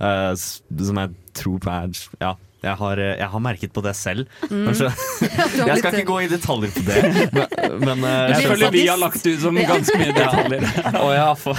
Uh, 0.00 0.34
som 0.34 0.98
jeg 1.00 1.14
tror 1.32 1.58
på 1.62 1.70
er 1.70 1.88
Ja, 2.20 2.34
jeg 2.66 2.76
har, 2.80 3.00
eh, 3.02 3.14
jeg 3.20 3.28
har 3.32 3.42
merket 3.44 3.72
på 3.76 3.82
det 3.84 3.92
selv. 3.98 4.26
Mm. 4.50 4.66
Kanskje. 4.68 4.90
Jeg 5.66 5.78
skal 5.80 5.94
ikke 5.96 6.06
gå 6.08 6.16
i 6.24 6.28
detaljer 6.30 6.72
på 6.74 6.82
det, 6.86 6.98
men, 7.32 7.78
men 7.82 8.04
eh, 8.06 8.32
Jeg 8.34 8.50
føler 8.50 8.72
vi 8.74 8.82
har 8.88 8.98
lagt 9.00 9.24
ut 9.26 9.40
som 9.42 9.56
ganske 9.58 9.98
mye 10.00 10.14
detaljer. 10.20 10.66
Ja, 11.16 11.28
for, 11.38 11.56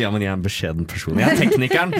ja, 0.00 0.08
men 0.10 0.22
jeg 0.24 0.30
er 0.30 0.34
en 0.34 0.42
beskjeden 0.42 0.86
person. 0.88 1.18
Jeg 1.20 1.30
er 1.30 1.38
teknikeren. 1.38 1.92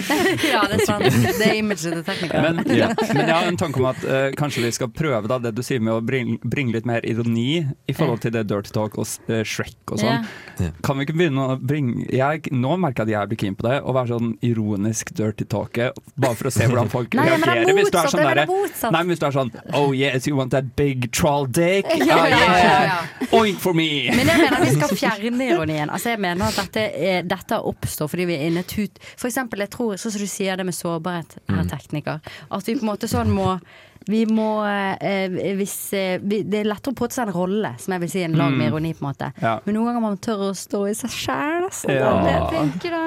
Ja, 0.43 0.63
det 0.69 0.79
er 0.81 0.85
sant. 0.87 1.05
Det 1.05 1.45
er 1.45 1.53
imaget 1.59 1.83
til 1.85 2.01
teknikeren. 2.07 2.59
Men, 2.59 2.75
Ja. 2.75 2.89
men 3.13 3.21
jeg 3.21 3.35
har 3.35 3.47
en 3.47 3.59
tanke 3.59 3.79
om 3.79 3.87
at 3.89 4.01
uh, 4.03 4.27
kanskje 4.37 4.65
vi 4.65 4.71
skal 4.75 4.89
prøve 4.91 5.29
da, 5.31 5.37
det 5.45 5.53
du 5.55 5.61
sier 5.65 5.79
med 5.83 5.93
å 5.95 6.01
bringe, 6.05 6.37
bring 6.43 6.71
litt 6.73 6.87
mer 6.89 7.05
ironi 7.07 7.61
i 7.63 7.95
forhold 7.95 8.23
til 8.25 8.33
det 8.35 8.45
Dirty 8.49 8.73
Talk 8.75 8.97
og 8.99 9.07
uh, 9.29 9.39
Shrek 9.47 9.93
og 9.95 10.01
sånn. 10.01 10.25
Ja. 10.59 10.71
Kan 10.85 10.99
vi 10.99 11.05
ikke 11.07 11.15
begynne 11.19 11.47
å 11.53 11.57
bringe 11.59 12.05
jeg, 12.11 12.49
Nå 12.55 12.75
merker 12.81 13.05
jeg 13.05 13.15
at 13.15 13.15
jeg 13.15 13.31
blir 13.33 13.41
keen 13.45 13.57
på 13.59 13.67
det, 13.67 13.79
å 13.83 13.95
være 13.95 14.13
sånn 14.15 14.33
ironisk 14.45 15.11
dirty 15.17 15.47
talke, 15.51 15.89
bare 16.19 16.37
for 16.39 16.49
å 16.49 16.53
se 16.55 16.67
hvordan 16.69 16.91
folk 16.91 17.15
Nei, 17.17 17.25
er 17.29 17.39
reagerer. 17.39 17.73
Hvis 17.75 17.91
du 17.91 17.97
er 17.99 18.05
motsatt, 18.07 18.14
sånn 18.15 18.23
det 18.23 18.31
er 18.31 18.39
derre. 18.45 18.91
Nei, 18.91 19.01
men 19.03 19.11
hvis 19.13 19.19
du 19.19 19.25
er 19.27 19.35
sånn 19.35 19.51
Oh 19.79 19.91
yes, 19.95 20.27
you 20.27 20.35
want 20.37 20.51
that 20.55 20.75
big 20.75 21.11
troll 21.11 21.45
dick? 21.47 21.85
Oh, 21.95 22.05
yeah, 22.05 22.27
yeah. 22.29 23.31
Oink 23.35 23.59
for 23.59 23.73
me! 23.77 23.87
Men 24.15 24.27
jeg 24.27 24.37
mener 24.43 24.61
vi 24.65 24.75
skal 24.75 24.95
fjerne 24.97 25.47
ironien. 25.51 25.89
Altså 25.89 26.13
jeg 26.13 26.19
mener 26.23 26.45
at 26.47 26.59
dette, 26.61 26.85
er, 26.95 27.23
dette 27.27 27.59
oppstår 27.61 28.07
fordi 28.11 28.25
vi 28.29 28.35
er 28.37 28.47
inne 28.49 28.63
tut 28.67 28.99
For 29.17 29.27
eksempel, 29.29 29.59
jeg 29.65 29.73
tror, 29.75 29.95
sånn 29.99 30.13
som 30.15 30.21
du 30.21 30.29
sier 30.29 30.55
det 30.57 30.65
med 30.65 30.75
sårbarhet, 30.77 31.37
herr 31.49 31.63
Mm. 31.65 31.69
tekniker, 31.71 32.19
at 32.51 32.67
vi 32.67 32.75
på 32.75 32.83
en 32.85 32.89
måte 32.93 33.07
sånn 33.09 33.31
må 33.33 33.59
Vi 34.07 34.25
må 34.29 34.61
eh, 35.01 35.29
hvis, 35.57 35.93
eh, 35.97 36.19
vi, 36.21 36.43
Det 36.43 36.59
er 36.59 36.67
lettere 36.69 36.93
å 36.93 36.97
påta 36.99 37.15
seg 37.17 37.27
en 37.31 37.33
rolle, 37.33 37.71
som 37.81 37.95
jeg 37.95 38.01
vil 38.03 38.09
si 38.11 38.21
en 38.23 38.35
lag 38.37 38.51
med 38.53 38.67
Mm. 38.67 38.73
ironi, 38.73 38.91
på 38.93 39.01
en 39.01 39.07
måte. 39.09 39.31
Ja. 39.41 39.59
Men 39.65 39.75
noen 39.75 39.87
ganger 39.89 40.01
må 40.03 40.09
man 40.13 40.17
tørre 40.21 40.51
å 40.51 40.55
stå 40.55 40.83
i 40.91 40.93
seg 40.93 41.09
sjæl, 41.09 41.65
altså. 41.65 41.89
Ja. 41.89 42.11
det 42.21 42.35
tenker 42.53 42.91
da. 42.93 43.05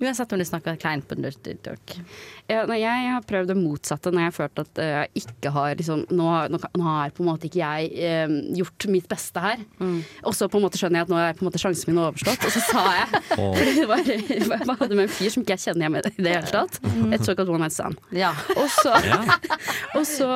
Uansett 0.00 0.32
om 0.34 0.38
du 0.40 0.44
snakker 0.44 0.76
kleint 0.80 1.06
på 1.08 1.16
Nutty-talk. 1.18 1.94
Ja, 2.50 2.64
nei, 2.66 2.80
jeg 2.82 3.10
har 3.14 3.22
prøvd 3.26 3.52
det 3.52 3.56
motsatte 3.60 4.10
når 4.10 4.24
jeg 4.24 4.30
har 4.30 4.36
følt 4.36 4.62
at 4.64 4.80
eh, 4.82 4.90
jeg 5.04 5.22
ikke 5.24 5.52
har 5.54 5.74
liksom, 5.78 6.04
nå, 6.10 6.26
har- 6.30 6.48
nå, 6.50 6.58
nå 6.76 6.86
har 6.88 7.12
på 7.14 7.22
en 7.24 7.28
måte 7.30 7.46
ikke 7.46 7.60
jeg 7.62 7.90
eh, 8.02 8.34
gjort 8.58 8.86
mitt 8.90 9.06
beste 9.10 9.42
her. 9.44 9.62
Og 10.26 10.34
så 10.36 10.48
på 10.50 10.58
en 10.58 10.64
måte 10.66 10.80
skjønner 10.80 11.00
jeg 11.02 11.08
at 11.08 11.12
nå 11.14 11.20
er 11.22 11.36
på 11.38 11.44
en 11.44 11.50
måte 11.50 11.60
sjansen 11.62 11.92
min 11.92 12.02
overstått. 12.02 12.42
Og 12.48 12.54
så 12.56 12.62
sa 12.66 12.84
jeg 12.96 13.22
oh. 13.40 13.54
Fordi 13.54 13.76
det 13.80 13.86
var, 13.90 14.02
Jeg 14.10 14.78
hadde 14.82 14.98
med 14.98 15.04
en 15.06 15.14
fyr 15.14 15.34
som 15.36 15.44
ikke 15.44 15.56
jeg 15.58 15.64
kjenner 15.68 15.86
igjen 15.86 15.98
i 16.00 16.24
det 16.26 16.34
hele 16.34 16.50
tatt. 16.50 16.80
Et 17.14 17.26
såkalt 17.30 17.52
one 17.54 17.62
night 17.66 17.76
stand. 17.76 18.00
Og 18.56 18.66
så, 18.74 18.94
og, 20.00 20.04
så, 20.08 20.30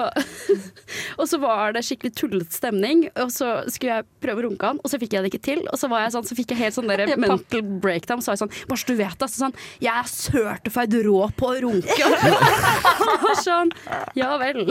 og 1.18 1.26
så 1.30 1.38
var 1.42 1.74
det 1.76 1.82
skikkelig 1.86 2.14
tullete 2.18 2.54
stemning, 2.54 3.06
og 3.20 3.30
så 3.34 3.50
skulle 3.72 3.98
jeg 3.98 4.08
prøve 4.22 4.42
å 4.42 4.46
runke 4.48 4.70
han, 4.70 4.80
og 4.84 4.90
så 4.92 4.98
fikk 5.02 5.16
jeg 5.16 5.24
det 5.26 5.32
ikke 5.32 5.42
til. 5.50 5.62
Og 5.72 5.78
så, 5.80 5.88
var 5.90 6.04
jeg 6.06 6.14
sånn, 6.16 6.26
så 6.28 6.36
fikk 6.38 6.54
jeg 6.54 6.60
helt 6.62 6.76
sånn 6.78 6.90
der 6.90 7.04
mental 7.20 7.62
breakdown. 7.82 8.22
Så 8.24 8.30
var 8.32 8.38
jeg 8.38 8.44
sånn 8.44 8.52
Bare 8.70 8.80
så 8.80 8.88
du 8.90 8.96
vet 8.98 9.18
det. 9.20 9.23
Så 9.30 9.44
sånn, 9.46 9.56
jeg 9.82 9.92
er 9.94 10.10
certified 10.10 10.96
rå 11.06 11.28
på 11.38 11.52
å 11.52 11.60
runke. 11.64 12.10
Og 13.28 13.34
sånn, 13.42 13.72
ja 14.18 14.34
vel. 14.40 14.64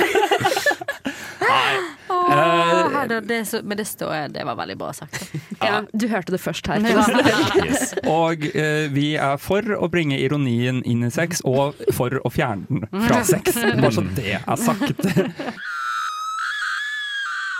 Åh, 2.09 2.91
her, 2.93 3.21
det, 3.21 3.45
så, 3.49 3.61
men 3.63 3.77
det 3.79 3.85
står 3.89 4.13
jeg, 4.15 4.31
det 4.37 4.45
var 4.47 4.57
veldig 4.59 4.77
bra 4.79 4.91
sagt. 4.95 5.31
Ja, 5.63 5.81
du 5.91 6.07
hørte 6.11 6.35
det 6.35 6.41
først 6.43 6.67
her. 6.67 6.81
Yes. 7.63 7.93
Og 8.09 8.43
eh, 8.55 8.87
vi 8.91 9.13
er 9.19 9.37
for 9.41 9.75
å 9.77 9.87
bringe 9.91 10.17
ironien 10.19 10.81
inn 10.89 11.05
i 11.05 11.11
sex, 11.13 11.41
og 11.47 11.79
for 11.95 12.19
å 12.23 12.31
fjerne 12.33 12.65
den 12.69 13.05
fra 13.07 13.21
sex. 13.27 13.55
Bare 13.55 13.93
så 13.93 14.03
det 14.17 14.35
er 14.39 14.59
sagt. 14.59 15.05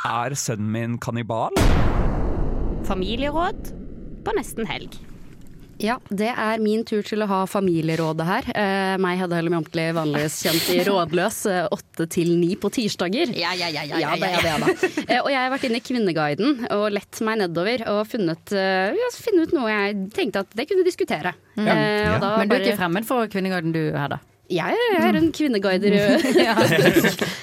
Er 0.03 0.35
sønnen 0.35 0.71
min 0.73 0.99
kannibal? 1.01 1.55
Familieråd 2.87 3.71
på 4.25 4.35
nesten 4.35 4.67
helg. 4.67 4.99
Ja, 5.83 5.97
det 6.07 6.29
er 6.31 6.61
min 6.63 6.85
tur 6.87 7.03
til 7.03 7.25
å 7.25 7.27
ha 7.27 7.41
familierådet 7.49 8.27
her. 8.27 8.45
Eh, 8.55 8.93
meg 9.03 9.19
hadde 9.19 9.35
Hellem 9.35 9.57
Mjomtli 9.57 9.89
vanligvis 9.95 10.37
kjent 10.45 10.69
i 10.71 10.79
Rådløs 10.87 11.39
eh, 11.51 11.67
åtte 11.75 12.07
til 12.13 12.31
ni 12.39 12.53
på 12.59 12.71
tirsdager. 12.71 13.33
Ja, 13.35 13.51
ja, 13.59 13.67
ja, 13.67 13.83
ja, 13.89 13.99
Ja, 13.99 14.13
da, 14.15 14.31
ja, 14.31 14.41
da, 14.63 14.71
ja. 14.71 14.91
Eh, 15.03 15.19
og 15.19 15.27
jeg 15.33 15.39
har 15.41 15.51
vært 15.51 15.67
inne 15.67 15.81
i 15.81 15.83
Kvinneguiden 15.83 16.67
og 16.71 16.85
lett 16.95 17.19
meg 17.27 17.41
nedover 17.43 17.83
og 17.91 18.03
funnet, 18.07 18.53
ja, 18.55 19.09
funnet 19.19 19.51
ut 19.51 19.57
noe 19.57 19.71
jeg 19.73 19.97
tenkte 20.15 20.45
at 20.45 20.55
det 20.55 20.69
kunne 20.69 20.87
diskutere. 20.87 21.35
Mm. 21.57 21.67
Eh, 21.67 22.13
og 22.13 22.21
da 22.23 22.35
Men 22.39 22.49
du 22.49 22.55
er 22.55 22.69
ikke 22.69 22.79
fremmed 22.79 23.09
for 23.09 23.27
Kvinneguiden 23.31 23.75
du, 23.75 23.83
Hedda? 23.91 24.23
Jeg 24.51 24.75
er 24.99 25.15
en 25.15 25.29
kvinneguider. 25.31 25.93
Ja. 26.47 26.55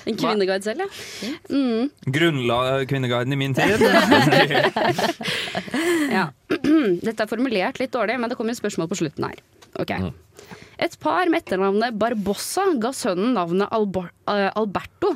en 0.07 0.17
kvinneguide 0.21 0.63
selv, 0.63 0.85
ja. 0.85 0.89
Mm. 1.49 1.91
Grunnla 2.13 2.85
Kvinneguiden 2.91 3.33
i 3.33 3.41
min 3.41 3.55
tid. 3.55 3.81
Ja. 6.11 6.27
Dette 7.07 7.23
er 7.25 7.31
formulert 7.31 7.79
litt 7.81 7.93
dårlig, 7.95 8.19
men 8.21 8.31
det 8.31 8.37
kommer 8.39 8.53
jo 8.55 8.61
spørsmål 8.61 8.91
på 8.91 8.99
slutten 9.01 9.29
her. 9.29 9.41
Ok. 9.81 9.93
Et 10.81 10.95
par 11.01 11.29
med 11.29 11.43
etternavnet 11.43 11.97
Barbossa 12.01 12.65
ga 12.81 12.91
sønnen 12.97 13.35
navnet 13.37 13.69
eh, 13.69 14.49
Alberto 14.57 15.11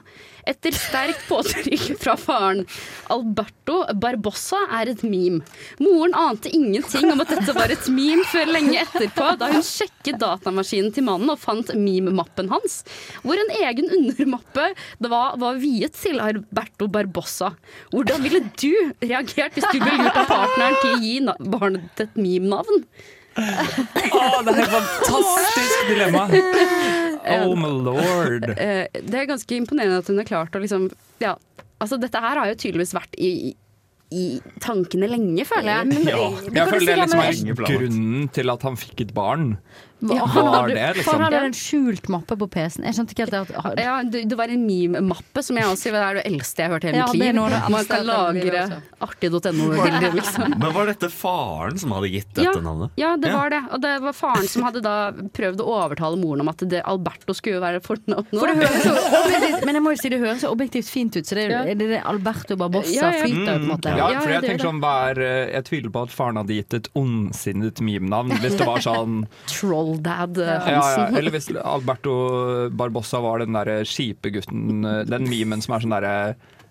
etter 0.45 0.75
sterkt 0.77 1.23
påtrykk 1.29 1.95
fra 2.03 2.19
faren. 2.21 2.67
Alberto 3.13 3.79
Barbossa 3.97 4.61
er 4.77 4.91
et 4.93 5.01
meme. 5.07 5.41
Moren 5.81 6.13
ante 6.21 6.53
ingenting 6.53 7.09
om 7.13 7.25
at 7.25 7.33
dette 7.33 7.57
var 7.57 7.73
et 7.73 7.89
meme 7.89 8.27
før 8.29 8.53
lenge 8.53 8.77
etterpå, 8.83 9.31
da 9.41 9.49
hun 9.55 9.65
sjekket 9.65 10.21
datamaskinen 10.21 10.93
til 10.93 11.09
mannen 11.09 11.33
og 11.33 11.41
fant 11.41 11.73
meme-mappen 11.73 12.53
hans, 12.53 12.83
hvor 13.25 13.41
en 13.41 13.57
egen 13.63 13.89
undermappe 14.03 14.69
var, 15.01 15.41
var 15.41 15.61
viet 15.63 15.97
til 15.97 16.21
Alberto 16.21 16.91
Barbossa. 16.93 17.55
Hvordan 17.95 18.25
ville 18.27 18.45
du 18.61 18.73
reagert 19.01 19.57
hvis 19.57 19.71
du 19.73 19.81
ble 19.81 19.97
lurt 19.97 20.25
av 20.27 20.29
partneren 20.29 20.81
til 20.83 20.93
å 20.93 21.03
gi 21.05 21.51
barnet 21.57 22.05
et 22.05 22.19
meme-navn? 22.21 22.85
Å, 23.35 24.43
det 24.47 24.53
er 24.55 24.61
et 24.63 24.75
fantastisk 24.75 25.89
dilemma! 25.91 26.27
Oh 27.35 27.55
my 27.57 27.71
lord. 27.73 28.45
Eh, 28.53 28.85
det 29.01 29.17
er 29.23 29.29
ganske 29.31 29.57
imponerende 29.57 30.03
at 30.03 30.11
hun 30.11 30.21
har 30.21 30.29
klart 30.29 30.57
å 30.57 30.61
liksom 30.61 30.91
Ja, 31.23 31.35
altså 31.81 31.97
dette 32.01 32.21
her 32.21 32.37
har 32.41 32.51
jo 32.53 32.59
tydeligvis 32.61 32.93
vært 32.97 33.17
i, 33.17 33.55
i 34.15 34.25
tankene 34.63 35.09
lenge, 35.11 35.47
føler 35.49 35.71
jeg. 35.81 35.89
Men, 35.93 36.11
Ja. 36.13 36.21
Jeg 36.45 36.69
føler 36.71 36.85
si, 36.85 36.87
det 36.91 36.95
er 36.99 37.03
liksom 37.03 37.25
er 37.25 37.73
grunnen 37.73 38.29
til 38.37 38.53
at 38.55 38.69
han 38.69 38.77
fikk 38.81 39.07
et 39.07 39.15
barn. 39.17 39.55
Ja, 40.13 40.27
det 40.69 40.89
liksom 40.99 41.15
han 41.15 41.23
hadde 41.29 41.41
en 41.49 41.57
skjult 41.57 42.09
mappe 42.13 42.37
på 42.37 42.49
PC-en. 42.53 42.85
Jeg 42.89 42.97
skjønte 42.99 43.15
ikke 43.17 43.25
helt 43.29 43.37
at 43.57 43.79
Ja, 43.81 43.95
det, 44.05 44.25
det 44.29 44.37
var 44.39 44.53
en 44.53 44.65
meme-mappe 44.67 45.43
som 45.47 45.57
jeg 45.57 45.65
også 45.71 45.93
Det 45.95 46.03
er 46.03 46.19
det 46.21 46.25
eldste 46.29 46.63
jeg 46.63 46.69
har 46.69 46.75
hørt 46.77 46.85
i 46.85 46.93
hele 46.93 47.07
mitt 47.07 47.15
liv. 47.15 47.35
det 47.35 47.71
Man 47.75 47.89
kan 47.89 48.05
lagre 48.09 48.65
artig.no-bilder, 49.05 50.13
liksom. 50.21 50.55
Men 50.61 50.73
var 50.75 50.87
dette 50.91 51.09
faren 51.13 51.79
som 51.81 51.95
hadde 51.97 52.11
gitt 52.13 52.39
Ja, 52.41 52.51
dette 52.53 52.63
navnet? 52.65 52.91
ja, 53.01 53.15
det 53.21 53.33
var 53.33 53.51
det. 53.55 53.63
Og 53.73 53.81
det 53.85 53.95
var 54.05 54.13
faren 54.17 54.49
som 54.51 54.67
hadde 54.67 54.83
da 54.85 54.95
prøvd 55.35 55.63
å 55.65 55.69
overtale 55.79 56.19
moren 56.21 56.45
om 56.45 56.51
at 56.53 56.65
det, 56.69 56.83
Alberto 56.89 57.35
skulle 57.37 57.61
være 57.63 57.81
fornavnet. 57.85 58.35
For 58.35 58.51
det 58.51 58.57
høres 58.61 58.85
så 58.85 59.63
men 59.65 59.79
jeg 59.79 59.83
må 59.85 59.93
jo 59.95 59.99
si 60.01 60.11
det 60.13 60.19
høres 60.21 60.43
så 60.45 60.51
objektivt 60.53 60.89
fint 60.91 61.17
ut, 61.17 61.25
så 61.27 61.37
det 61.39 61.45
er, 61.49 61.71
det 61.79 61.87
er 61.99 62.03
Alberto 62.11 62.57
Barbossa 62.61 62.93
Ja, 62.93 63.11
ja. 63.15 63.23
flyter 63.25 63.47
på 63.47 63.55
en 63.63 63.69
måte. 63.71 63.95
Ja, 63.97 64.09
for 64.21 64.33
jeg 64.35 64.43
tenker 64.45 64.67
sånn 64.69 64.81
hva 64.83 64.93
er, 65.13 65.21
eh, 65.25 65.53
Jeg 65.55 65.65
tviler 65.71 65.93
på 65.95 66.03
at 66.07 66.13
faren 66.15 66.41
hadde 66.41 66.57
gitt 66.59 66.75
et 66.77 66.89
ondsinnet 66.99 67.81
meme-navn. 67.85 68.35
Hvis 68.43 68.59
det 68.61 68.67
var 68.69 68.83
sånn 68.85 69.25
Trolldad 69.95 70.37
ja, 70.39 70.45
ja, 70.45 70.81
Hansen. 70.81 71.17
Eller 71.17 71.31
hvis 71.35 71.49
Alberto 71.63 72.15
Barbossa 72.71 73.21
var 73.21 73.39
den 73.45 73.55
derre 73.55 73.85
skipegutten, 73.87 74.85
eh, 74.85 75.05
den 75.09 75.29
memen 75.31 75.63
som 75.63 75.75
er 75.77 75.85
sånn 75.85 75.95
derre 75.95 76.15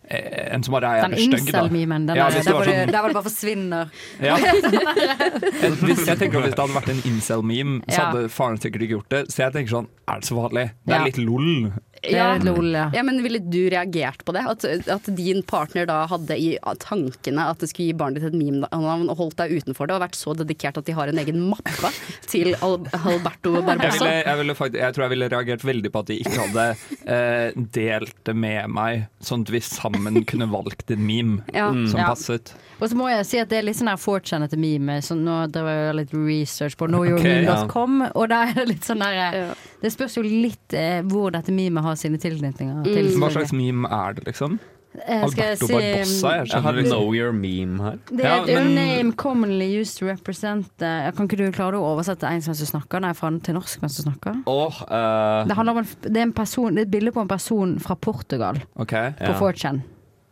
eh, 0.10 0.54
En 0.54 0.64
som 0.64 0.76
bare 0.76 0.92
er 0.98 1.08
Den 1.10 1.18
stygg, 1.20 1.52
da. 1.54 1.64
Den 1.68 2.10
Ja, 2.18 2.30
der, 2.30 2.54
var 2.54 2.66
sånn- 2.68 2.92
der 2.92 3.00
hvor 3.00 3.08
det 3.08 3.18
bare 3.18 3.28
forsvinner. 3.30 3.90
Ja. 4.22 4.36
Hvis, 5.84 6.06
jeg 6.08 6.20
tenker 6.20 6.42
Hvis 6.44 6.56
det 6.56 6.60
hadde 6.60 6.76
vært 6.76 6.92
en 6.94 7.02
incel-meme, 7.08 7.82
så 7.90 8.10
hadde 8.10 8.30
faren 8.30 8.60
sikkert 8.60 8.88
ikke 8.88 8.98
gjort 9.00 9.10
det. 9.16 9.24
Så 9.32 9.46
jeg 9.46 9.56
tenker 9.56 9.78
sånn, 9.78 9.90
er 10.08 10.20
det 10.24 10.30
så 10.30 10.40
farlig? 10.42 10.70
Det 10.84 10.98
er 10.98 11.08
litt 11.08 11.22
lol. 11.24 11.72
Ja. 12.12 12.34
Lol, 12.44 12.72
ja. 12.76 12.90
ja, 12.94 13.04
men 13.06 13.22
Ville 13.24 13.40
du 13.40 13.70
reagert 13.72 14.24
på 14.28 14.34
det? 14.36 14.44
At, 14.50 14.66
at 14.92 15.06
din 15.16 15.42
partner 15.48 15.86
da 15.88 16.02
hadde 16.12 16.36
i 16.40 16.58
tankene 16.84 17.46
at 17.52 17.62
det 17.64 17.70
skulle 17.72 17.92
gi 17.92 17.96
barnet 17.98 18.20
ditt 18.20 18.34
et 18.34 18.38
meme-navn 18.40 19.08
og 19.12 19.18
holdt 19.22 19.38
deg 19.40 19.54
utenfor 19.62 19.88
det, 19.88 19.96
og 19.98 20.04
vært 20.04 20.18
så 20.20 20.36
dedikert 20.38 20.80
at 20.82 20.88
de 20.90 20.96
har 20.98 21.12
en 21.12 21.22
egen 21.24 21.40
mappe 21.52 21.92
til 22.28 22.54
Al 22.60 22.80
Alberto 23.00 23.54
Jeg, 23.64 23.78
ville, 23.80 24.12
jeg, 24.26 24.38
ville 24.42 24.56
faktisk, 24.58 24.80
jeg 24.82 24.96
tror 24.96 25.06
jeg 25.06 25.14
ville 25.16 25.30
reagert 25.32 25.66
veldig 25.68 25.92
på 25.94 26.04
at 26.04 26.12
de 26.12 26.20
ikke 26.24 26.44
hadde 26.44 26.66
eh, 27.16 27.64
delt 27.78 28.16
det 28.28 28.36
med 28.36 28.70
meg, 28.74 29.06
sånn 29.24 29.46
at 29.48 29.54
vi 29.54 29.64
sammen 29.64 30.22
kunne 30.30 30.50
valgt 30.52 30.92
en 30.94 31.04
meme 31.08 31.44
Ja. 31.56 31.70
som 31.88 32.00
Ja. 32.04 32.10
passet. 32.12 32.54
Og 32.84 32.90
så 32.92 32.98
må 33.00 33.08
jeg 33.08 33.24
si 33.30 33.40
at 33.40 33.48
det 33.52 33.62
er 33.62 33.68
litt 33.70 33.80
sånn 33.80 33.88
her 33.88 34.00
fortjente 34.02 34.60
meme. 34.60 34.98
Så 35.06 35.16
nå 35.16 35.38
drev 35.54 35.70
jeg 35.72 35.98
litt 36.02 36.14
research 36.18 36.76
på 36.80 36.90
knowyourmeme.com, 36.92 38.02
og 38.12 38.28
der 38.34 38.52
er 38.52 38.60
det 38.60 38.68
litt 38.74 38.88
sånn 38.90 39.04
ja. 39.08 39.30
Det 39.80 39.92
spørs 39.94 40.20
jo 40.20 40.26
litt 40.28 40.76
eh, 40.76 41.00
hvor 41.08 41.32
dette 41.32 41.56
memet 41.56 41.86
har 41.86 41.96
sine 42.00 42.20
tilknytninger 42.20 42.84
til. 42.88 43.14
Hva 43.22 43.32
slags 43.32 43.56
meme 43.56 43.88
er 43.88 44.20
det, 44.20 44.28
liksom? 44.28 44.60
Eh, 44.94 45.24
skal 45.26 45.40
jeg 45.44 45.56
Alberto 45.56 45.68
si- 45.68 45.74
Barbossa? 45.74 46.32
Jeg 46.36 46.48
Jeg 46.52 46.62
har 46.62 46.74
liksom. 46.74 47.00
Know 47.00 47.14
Your 47.16 47.32
Meme 47.32 47.80
her. 47.82 47.98
Det 48.12 48.24
Ja, 48.24 48.44
er 48.44 48.48
ja, 48.48 48.60
men- 48.60 48.76
name 48.76 49.14
commonly 49.14 49.80
used 49.80 49.98
to 49.98 50.06
represent 50.06 50.70
eh, 50.82 51.12
Kan 51.12 51.28
ikke 51.28 51.38
du 51.38 51.52
klare 51.52 51.74
å 51.74 51.96
oversette 51.96 52.28
engelsk 52.28 52.48
mens 52.48 52.60
du 52.60 52.66
snakker? 52.66 53.02
Nei, 53.02 53.14
fra 53.14 53.32
til 53.40 53.56
norsk 53.56 53.82
mens 53.82 53.98
du 53.98 54.04
snakker? 54.04 54.44
Oh, 54.46 54.70
uh, 54.92 55.46
Det, 55.48 55.58
om 55.58 55.78
en, 55.78 55.88
det, 56.02 56.18
er 56.18 56.22
en 56.22 56.34
person, 56.34 56.76
det 56.76 56.82
er 56.82 56.86
et 56.86 56.92
bilde 56.92 57.12
på 57.12 57.22
en 57.22 57.28
person 57.28 57.80
fra 57.80 57.96
Portugal 57.96 58.62
okay, 58.76 59.14
på 59.18 59.32
Ja. 59.32 59.40
4chan. 59.40 59.82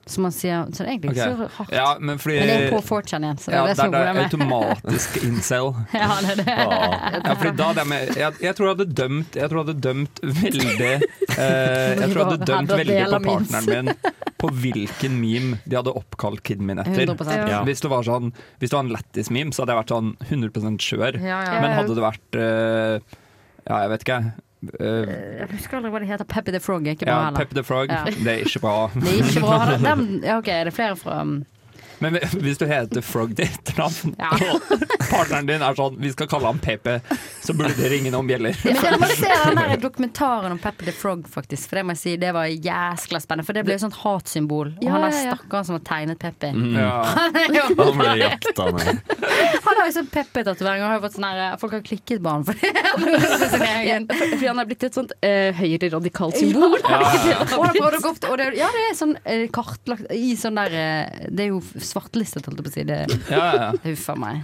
Som 0.09 0.23
man 0.25 0.33
sier 0.33 0.65
Så 0.73 0.81
det 0.81 0.87
er 0.87 0.93
egentlig 0.95 1.11
ikke 1.13 1.25
okay. 1.27 1.47
så 1.47 1.57
hardt. 1.57 1.73
Ja, 1.75 1.89
men 1.99 2.17
fordi 2.19 2.39
Men 2.39 2.49
det 2.49 2.55
er 2.57 2.71
på 2.73 2.79
4chan 2.87 3.25
igjen, 3.27 3.37
så 3.37 3.51
det 3.51 3.57
ja, 3.57 3.61
er 3.61 3.67
det 3.69 3.75
som 3.77 3.91
der 3.93 3.99
er 3.99 4.09
er 4.09 4.29
problemet. 4.31 4.55
automatisk 4.57 5.19
incel. 5.29 5.69
Ja, 5.93 6.07
det 6.25 6.31
er 6.31 6.41
det. 6.41 6.55
Ja, 6.55 7.35
fordi 7.35 7.53
da 7.59 7.67
jeg, 7.77 7.87
med, 7.91 8.15
jeg, 8.17 8.39
jeg 8.47 8.57
tror 8.57 8.67
jeg 8.67 8.75
hadde 8.77 8.87
dømt 9.01 9.37
Jeg 9.41 9.51
tror 9.51 9.61
jeg 9.61 9.67
hadde 9.67 9.85
dømt 9.87 10.21
veldig 10.41 10.89
eh, 10.89 11.05
Jeg 11.37 12.09
tror 12.09 12.17
jeg 12.17 12.27
hadde 12.31 12.49
dømt 12.51 12.75
veldig 12.81 12.99
på 13.11 13.21
partneren 13.29 13.71
min 13.71 13.95
på 14.41 14.49
hvilken 14.57 15.17
meme 15.21 15.59
de 15.69 15.77
hadde 15.77 15.91
oppkalt 15.93 16.41
kiden 16.41 16.65
min 16.65 16.79
etter. 16.81 17.11
Ja. 17.45 17.59
Hvis 17.67 17.83
det 17.83 17.91
var 17.91 18.05
sånn 18.07 18.31
Hvis 18.57 18.71
det 18.71 18.73
var 18.73 18.87
en 18.87 18.93
lættis-meme, 18.95 19.53
så 19.53 19.61
hadde 19.61 19.75
jeg 19.75 19.81
vært 19.83 19.93
sånn 19.93 20.13
100 20.31 20.79
skjør. 20.81 21.19
Ja, 21.21 21.43
ja. 21.45 21.59
Men 21.61 21.75
hadde 21.77 21.97
det 21.97 22.05
vært 22.07 22.39
eh, 22.41 23.19
Ja, 23.67 23.83
jeg 23.83 23.91
vet 23.93 24.07
ikke. 24.07 24.23
Jeg 24.61 25.47
husker 25.55 25.79
aldri 25.79 25.89
hva 25.93 26.01
det 26.03 26.09
heter. 26.11 26.27
Peppy 26.29 26.53
the 26.53 26.61
Frog 26.61 26.85
er 26.85 26.97
ikke 26.97 27.07
bra 27.07 27.15
ja, 27.15 27.23
heller. 27.29 27.39
Pepper 27.41 27.57
the 27.57 27.63
Frog. 27.65 27.89
Ja. 27.89 28.03
Det 28.05 28.33
er 28.35 28.43
ikke 28.45 28.61
bra. 28.61 28.75
Det 28.93 29.09
er 29.09 29.23
ikke 29.25 29.41
bra. 29.45 29.59
Dem, 29.87 30.05
ja, 30.21 30.37
ok, 30.37 30.51
er 30.53 30.69
det 30.69 30.75
flere 30.77 30.97
fra 30.99 31.21
um, 31.25 31.39
Men 32.01 32.17
hvis 32.41 32.57
du 32.57 32.65
heter 32.69 33.03
Frog 33.05 33.35
til 33.37 33.45
etternavn, 33.45 34.15
og 34.17 34.71
partneren 35.11 35.47
din 35.49 35.61
er 35.61 35.75
sånn 35.77 35.97
'vi 36.01 36.11
skal 36.15 36.27
kalle 36.31 36.49
ham 36.49 36.59
Pepe', 36.59 36.99
så 37.43 37.53
burde 37.57 37.75
det 37.77 37.91
ringe 37.91 38.11
noen 38.13 38.27
bjeller. 38.29 38.55
Men 38.65 38.75
dere 38.81 38.97
må 39.01 39.09
se 39.13 39.29
den 39.45 39.55
der 39.59 39.77
dokumentaren 39.81 40.51
om 40.51 40.59
Pepe 40.61 40.85
the 40.85 40.91
Frog, 40.95 41.25
faktisk. 41.29 41.69
For 41.69 41.77
det 41.79 41.85
må 41.85 41.93
jeg 41.95 42.01
si, 42.01 42.15
det 42.17 42.33
var 42.33 42.45
jæskla 42.49 43.21
spennende. 43.21 43.45
For 43.45 43.53
det 43.53 43.63
ble 43.65 43.77
jo 43.77 43.83
sånt 43.85 43.99
hatsymbol. 44.01 44.73
Og 44.77 44.83
Ja, 44.83 44.91
han 44.95 45.01
der 45.05 45.11
ja, 45.11 45.23
ja. 45.23 45.35
stakkaren 45.35 45.65
som 45.65 45.75
har 45.77 45.83
tegnet 45.85 46.19
Pepe. 46.19 46.51
Mm. 46.53 46.73
Ja. 46.75 47.03
Han 47.03 47.35
er 47.35 47.93
ble 47.97 48.17
jakta 48.21 48.65
ned. 48.71 49.01
Han 49.65 49.77
har 49.77 49.85
jo 49.87 49.93
sånn 49.95 50.09
Pepe-tatovering, 50.11 50.81
og 50.83 50.87
har 50.89 50.97
jo 50.99 51.03
fått 51.05 51.15
sånn 51.17 51.25
her 51.29 51.57
Folk 51.61 51.73
har 51.77 51.81
klikket 51.85 52.21
på 52.23 52.29
han 52.31 52.43
for 52.43 52.53
det. 52.53 52.71
Sin 53.53 53.61
egen. 53.61 54.07
Fordi 54.09 54.47
han 54.47 54.59
er 54.59 54.65
blitt 54.69 54.83
et 54.83 54.93
sånt 54.97 55.11
uh, 55.23 55.51
høyreradikalt 55.57 56.37
symbol. 56.41 56.77
Ja, 56.81 56.99
Og 57.59 57.67
det- 57.73 57.81
og 57.81 57.91
det 57.93 58.29
og 58.29 58.37
det- 58.37 58.55
ja, 58.57 58.67
det 58.73 58.83
er 58.89 58.95
sånn 58.97 59.15
uh, 59.17 59.45
kartlagt 59.53 60.09
i 60.15 60.33
sånn 60.39 60.55
der 60.59 60.71
uh, 60.75 61.27
Det 61.29 61.45
er 61.45 61.49
jo 61.53 61.61
svartelistet, 61.91 62.45
holdt 62.47 62.61
jeg 62.61 62.65
på 62.67 62.71
å 62.71 62.75
si. 62.75 62.83
Det, 62.87 62.99
Ja, 63.31 63.41
ja, 63.41 63.53
ja. 63.61 63.71
Huff 63.85 64.07
a 64.09 64.15
meg. 64.19 64.41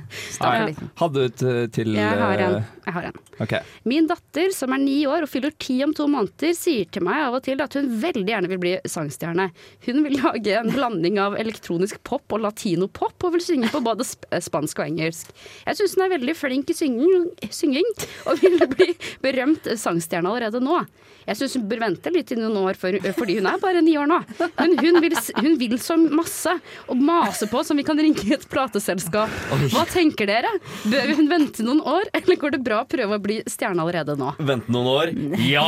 Hadde 1.02 1.28
du 1.30 1.48
eh, 1.50 1.68
til 1.74 1.94
Jeg 1.98 2.20
har 2.22 2.44
en. 2.44 2.56
eh, 2.60 2.74
Jeg 2.88 2.94
har 2.98 3.08
en. 3.10 3.18
Okay. 3.44 3.62
Min 3.86 4.08
datter, 4.10 4.52
som 4.56 4.72
er 4.74 4.80
ni 4.82 5.00
år 5.10 5.26
og 5.26 5.30
fyller 5.32 5.52
ti 5.62 5.80
om 5.86 5.92
to 5.98 6.08
måneder, 6.10 6.54
sier 6.58 6.88
til 6.92 7.04
meg 7.06 7.26
av 7.28 7.36
og 7.38 7.44
til 7.46 7.60
at 7.64 7.76
hun 7.78 7.90
veldig 8.02 8.26
gjerne 8.32 8.52
vil 8.52 8.62
bli 8.64 8.76
sangstjerne. 8.90 9.50
Hun 9.88 10.04
vil 10.06 10.18
lage 10.22 10.56
en 10.60 10.72
blanding 10.74 11.20
av 11.22 11.36
elektronisk 11.40 12.00
pop 12.08 12.38
og 12.38 12.42
latinopop, 12.46 13.18
og 13.28 13.36
vil 13.38 13.44
synge 13.46 13.72
på 13.74 13.84
både 13.86 14.06
sp 14.08 14.26
spansk 14.48 14.80
og 14.82 14.88
engelsk. 14.90 15.30
Jeg 15.68 15.78
syns 15.80 15.94
hun 15.98 16.06
er 16.08 16.14
veldig 16.18 16.34
flink 16.38 16.72
i 16.74 16.78
synging, 16.78 17.28
synging 17.54 17.88
og 18.28 18.40
vil 18.42 18.58
bli 18.72 18.90
berømt 19.24 19.68
sangstjerne 19.78 20.30
allerede 20.32 20.62
nå. 20.64 20.82
Jeg 21.28 21.36
syns 21.42 21.58
hun 21.58 21.66
bør 21.68 21.82
vente 21.84 22.12
litt 22.16 22.30
i 22.32 22.38
noen 22.40 22.56
år, 22.62 22.78
for, 22.80 22.96
fordi 23.18 23.34
hun 23.42 23.50
er 23.52 23.58
bare 23.60 23.82
ni 23.84 23.98
år 24.00 24.08
nå. 24.08 24.22
Men 24.40 24.78
hun 24.80 25.02
vil, 25.04 25.16
hun 25.42 25.58
vil 25.60 25.76
så 25.84 25.98
masse, 26.00 26.54
og 26.88 27.02
maser 27.38 27.48
på 27.48 27.64
som 27.64 27.78
vi 27.78 27.84
kan 27.84 27.98
ringe 28.00 28.34
et 28.34 28.50
plateselskap. 28.50 29.30
Hva 29.72 29.84
tenker 29.90 30.28
dere? 30.28 30.50
Bør 30.90 31.12
hun 31.18 31.28
vente 31.30 31.64
noen 31.66 31.82
år, 31.86 32.10
eller 32.14 32.40
går 32.40 32.56
det 32.56 32.60
bra 32.66 32.82
å 32.82 32.88
prøve 32.90 33.18
å 33.18 33.22
bli 33.22 33.42
stjerne 33.46 33.84
allerede 33.84 34.16
nå? 34.18 34.32
Vente 34.40 34.72
noen 34.74 34.88
år. 34.90 35.12
Ja! 35.46 35.68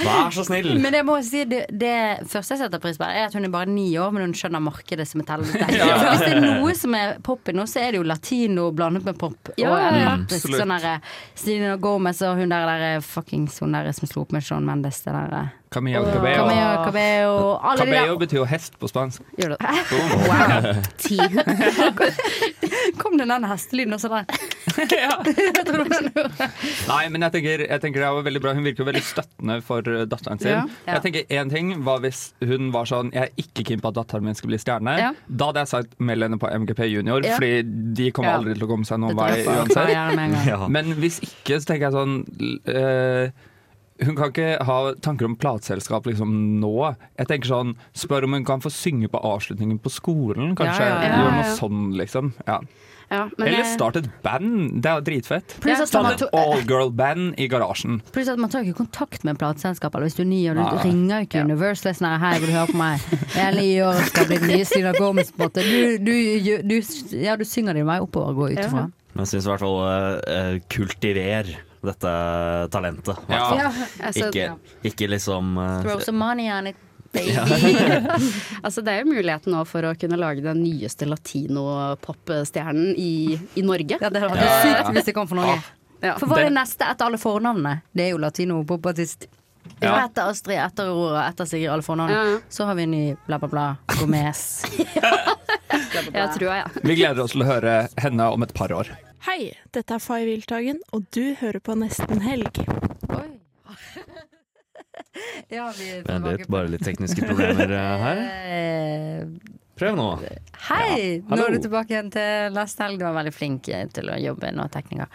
Vær 0.00 0.34
så 0.34 0.44
snill. 0.48 0.72
Men 0.82 0.96
jeg 0.98 1.06
må 1.06 1.18
si, 1.26 1.44
det, 1.46 1.62
det 1.70 1.94
første 2.30 2.56
jeg 2.56 2.64
setter 2.64 2.82
pris 2.82 2.98
på, 2.98 3.06
er 3.06 3.28
at 3.28 3.36
hun 3.36 3.46
er 3.46 3.54
bare 3.54 3.70
ni 3.70 3.86
år, 4.00 4.10
men 4.14 4.26
hun 4.26 4.34
skjønner 4.34 4.62
markedet 4.64 5.06
som 5.08 5.22
et 5.22 5.30
helvete. 5.30 5.68
Ja. 5.80 5.94
For 6.00 6.10
Hvis 6.10 6.26
det 6.26 6.34
er 6.34 6.42
noe 6.42 6.74
som 6.78 6.98
er 6.98 7.16
poppy 7.24 7.54
nå, 7.56 7.68
så 7.70 7.84
er 7.84 7.94
det 7.94 8.02
jo 8.02 8.08
latino 8.08 8.66
blandet 8.74 9.06
med 9.06 9.18
pop. 9.20 9.54
Ja, 9.60 9.70
og 9.70 10.00
ja, 10.00 10.16
sånn 10.34 10.74
derre 10.74 10.98
Selena 11.38 11.76
Gomez 11.80 12.20
og 12.26 12.40
hun 12.40 12.50
der, 12.50 12.66
der 12.66 13.04
fuckings 13.04 13.60
hun 13.62 13.76
der 13.76 13.92
som 13.96 14.10
slo 14.10 14.26
opp 14.26 14.34
med 14.34 14.44
Sean 14.44 14.66
Mendes. 14.66 15.00
Det 15.06 15.14
der, 15.14 15.38
eh, 15.38 15.56
Camilla 15.70 16.00
Cabello. 16.02 16.48
Camilla 16.48 16.82
Cabello, 16.84 17.58
alle 17.62 17.78
de 17.78 17.84
Cabello 17.86 18.14
der. 18.14 18.18
betyr 18.24 18.38
jo 18.40 18.44
hest 18.50 18.72
på 18.80 18.88
spansk. 18.90 19.22
Gjør 19.38 19.50
det. 19.54 19.60
Wow. 20.26 20.82
Ti. 20.98 21.18
Kom 23.00 23.14
det 23.20 23.26
den 23.30 23.44
hestelyden 23.46 23.94
også 23.94 24.08
der? 24.10 24.24
Nei, 26.90 27.04
men 27.12 27.22
jeg 27.26 27.32
tenker, 27.36 27.62
jeg 27.66 27.80
tenker 27.82 28.02
det 28.02 28.08
var 28.16 28.24
veldig 28.26 28.40
bra 28.42 28.52
Hun 28.56 28.64
virker 28.66 28.82
jo 28.84 28.88
veldig 28.88 29.02
støttende 29.04 29.56
for 29.66 29.80
eh, 29.90 30.04
datteren 30.10 30.38
sin. 30.42 30.52
Ja. 30.54 30.62
Ja. 30.86 30.92
Jeg 30.96 31.02
tenker 31.06 31.22
en 31.40 31.48
ting 31.52 31.66
var 31.86 31.98
Hvis 32.04 32.20
hun 32.46 32.62
var 32.74 32.84
sånn 32.88 33.08
Jeg 33.14 33.22
er 33.28 33.32
ikke 33.44 33.62
keen 33.70 33.82
på 33.82 33.88
at 33.92 33.96
datteren 33.98 34.24
min 34.26 34.36
skal 34.38 34.50
bli 34.52 34.58
stjerne. 34.62 34.92
Ja. 35.00 35.10
Da 35.28 35.42
hadde 35.50 35.60
jeg 35.64 35.70
sagt 35.74 35.90
meld 36.00 36.20
henne 36.26 36.38
på 36.40 36.48
MGP 36.64 36.80
Junior, 36.90 37.18
Ja. 37.26 37.34
Fordi 37.38 37.52
de 38.00 38.06
kommer 38.16 38.30
Ja. 38.30 38.36
aldri 38.40 38.52
til 38.56 38.64
å 38.66 38.70
komme 38.70 38.86
seg 38.88 38.96
noen 39.02 39.16
vei 39.18 39.30
uansett. 39.44 39.88
Men 40.76 40.86
hvis 41.02 41.16
ikke, 41.24 41.54
så 41.60 41.64
tenker 41.72 41.84
jeg 41.88 41.94
sånn 41.96 42.14
eh, 42.70 43.26
hun 44.04 44.16
kan 44.16 44.30
ikke 44.32 44.50
ha 44.66 44.78
tanker 45.04 45.28
om 45.28 45.36
plateselskap 45.40 46.06
liksom 46.10 46.32
nå. 46.60 46.74
Jeg 47.18 47.30
tenker 47.30 47.52
sånn, 47.52 47.74
Spør 47.96 48.24
om 48.28 48.38
hun 48.38 48.46
kan 48.48 48.62
få 48.64 48.72
synge 48.72 49.10
på 49.12 49.20
avslutningen 49.20 49.80
på 49.82 49.92
skolen, 49.92 50.54
kanskje. 50.58 50.86
Ja, 50.86 51.02
ja, 51.02 51.10
ja. 51.10 51.18
Gjør 51.20 51.36
noe 51.38 51.58
sånn, 51.58 51.82
liksom. 51.98 52.32
Ja. 52.46 52.60
Ja, 53.10 53.24
men 53.36 53.48
Eller 53.48 53.64
start 53.66 53.96
et 53.98 54.04
band. 54.22 54.76
Det 54.84 54.86
er 54.86 55.00
jo 55.00 55.02
dritfett. 55.08 55.56
Start 55.90 56.12
et 56.12 56.20
to- 56.22 56.28
all-girl-band 56.30 57.40
i 57.42 57.48
garasjen. 57.50 57.96
Pluss 58.14 58.28
at 58.30 58.38
man 58.38 58.52
tar 58.52 58.62
ikke 58.62 58.84
kontakt 58.84 59.24
med 59.26 59.32
en 59.34 59.40
plateselskap. 59.40 59.96
Eller 59.98 60.06
hvis 60.06 60.14
du 60.14 60.22
er 60.22 60.28
ni 60.30 60.38
og 60.46 60.54
du 60.54 60.62
Nei. 60.62 60.82
ringer 60.84 61.26
ikke 61.26 61.42
Universal 61.42 61.96
sånn 61.98 62.20
Hei, 62.22 62.36
vil 62.38 62.52
du 62.52 62.54
høre 62.54 62.70
på 62.70 62.78
meg? 62.78 63.02
Jeg 63.34 63.42
er 63.48 63.58
ni 63.58 63.66
år 63.82 63.98
og 63.98 64.06
skal 64.12 64.28
bli 64.30 64.38
den 64.38 64.52
nye 64.54 64.68
Stina 64.68 64.92
Gomez. 64.94 65.32
På 65.34 65.42
en 65.42 65.50
måte. 65.50 65.64
Du, 65.66 65.98
du, 66.06 66.62
du, 66.62 66.76
ja, 67.18 67.34
du 67.34 67.42
synger 67.50 67.74
din 67.80 67.90
vei 67.90 67.98
oppover, 67.98 68.38
går 68.38 68.54
ut 68.54 68.62
ifra. 68.68 68.86
Men 69.10 69.26
jeg 69.26 69.32
syns 69.32 69.48
i 69.48 69.50
hvert 69.50 69.66
fall 69.66 69.78
uh, 69.82 70.60
kultiver 70.70 71.50
dette 71.88 72.10
talentet. 72.70 73.16
Ja, 73.30 73.70
altså, 74.04 74.28
ikke, 74.28 74.46
ja. 74.50 74.54
ikke 74.84 75.08
liksom 75.08 75.56
eh, 75.58 75.82
Throw 75.86 76.00
some 76.04 76.18
money 76.20 76.50
on 76.52 76.66
it, 76.70 76.76
baby. 77.12 77.32
altså, 78.64 78.82
det 78.84 78.92
er 78.92 79.02
jo 79.04 79.10
muligheten 79.14 79.54
nå 79.56 79.64
for 79.68 79.88
å 79.88 79.94
kunne 79.98 80.18
lage 80.20 80.44
den 80.44 80.60
nyeste 80.64 81.08
latino-popstjernen 81.08 82.94
i, 83.00 83.38
i 83.54 83.64
Norge. 83.66 83.98
Ja, 84.00 84.10
det 84.12 84.22
hadde 84.22 84.36
vært 84.36 84.64
sykt 84.66 84.94
hvis 84.98 85.10
det 85.10 85.16
kom 85.16 85.28
for 85.30 85.40
Norge. 85.40 85.60
Ja. 86.00 86.14
For 86.20 86.28
hva 86.30 86.38
er 86.40 86.48
Det- 86.48 86.56
neste 86.56 86.86
etter 86.88 87.10
alle 87.10 87.20
fornavnene? 87.20 87.82
Det 87.92 88.06
er 88.06 88.14
jo 88.14 88.20
latino-popartist. 88.22 89.26
Ja. 89.80 89.94
Etter 90.06 90.28
Astrid, 90.30 90.56
etter 90.58 90.88
Aurora, 90.88 91.26
etter 91.28 91.44
Sigrid, 91.48 91.68
alle 91.72 91.84
fornavnene. 91.84 92.32
Ja. 92.36 92.38
Så 92.52 92.64
har 92.68 92.74
vi 92.76 92.82
en 92.88 92.90
ny 92.90 93.04
bla, 93.26 93.38
bla, 93.38 93.48
bla. 93.48 93.66
Gomez. 94.00 94.64
Jeg 95.70 96.28
tror 96.34 96.48
jeg, 96.48 96.64
ja. 96.64 96.80
Vi 96.82 96.94
gleder 96.98 97.20
oss 97.22 97.32
til 97.34 97.44
å 97.44 97.46
høre 97.46 97.74
henne 98.00 98.26
om 98.34 98.42
et 98.42 98.52
par 98.56 98.72
år. 98.74 98.90
Hei, 99.20 99.50
dette 99.74 99.96
er 99.98 100.00
Fay 100.00 100.24
Wiltagen, 100.24 100.78
og 100.96 101.04
du 101.12 101.34
hører 101.36 101.60
på 101.60 101.74
Nesten 101.76 102.22
Helg. 102.24 102.62
Ja, 105.50 105.66
vi 105.74 105.88
er 105.90 106.04
Vent 106.06 106.26
litt, 106.28 106.46
bare 106.52 106.70
litt 106.70 106.84
tekniske 106.86 107.24
problemer 107.26 107.72
eh, 107.74 108.02
her. 108.04 108.20
Eh, 108.46 109.56
Prøv 109.80 109.96
nå. 109.98 110.06
Hei! 110.68 111.18
Ja, 111.18 111.34
Nå 111.34 111.46
er 111.48 111.56
du 111.56 111.64
tilbake 111.64 111.94
igjen 111.94 112.10
til 112.14 112.54
neste 112.54 112.84
helg. 112.84 113.00
Du 113.00 113.06
var 113.08 113.16
veldig 113.16 113.32
flink 113.34 113.68
eh, 113.72 113.86
til 113.90 114.12
å 114.12 114.18
jobbe 114.20 114.52
nå, 114.54 114.66
tekniker. 114.72 115.10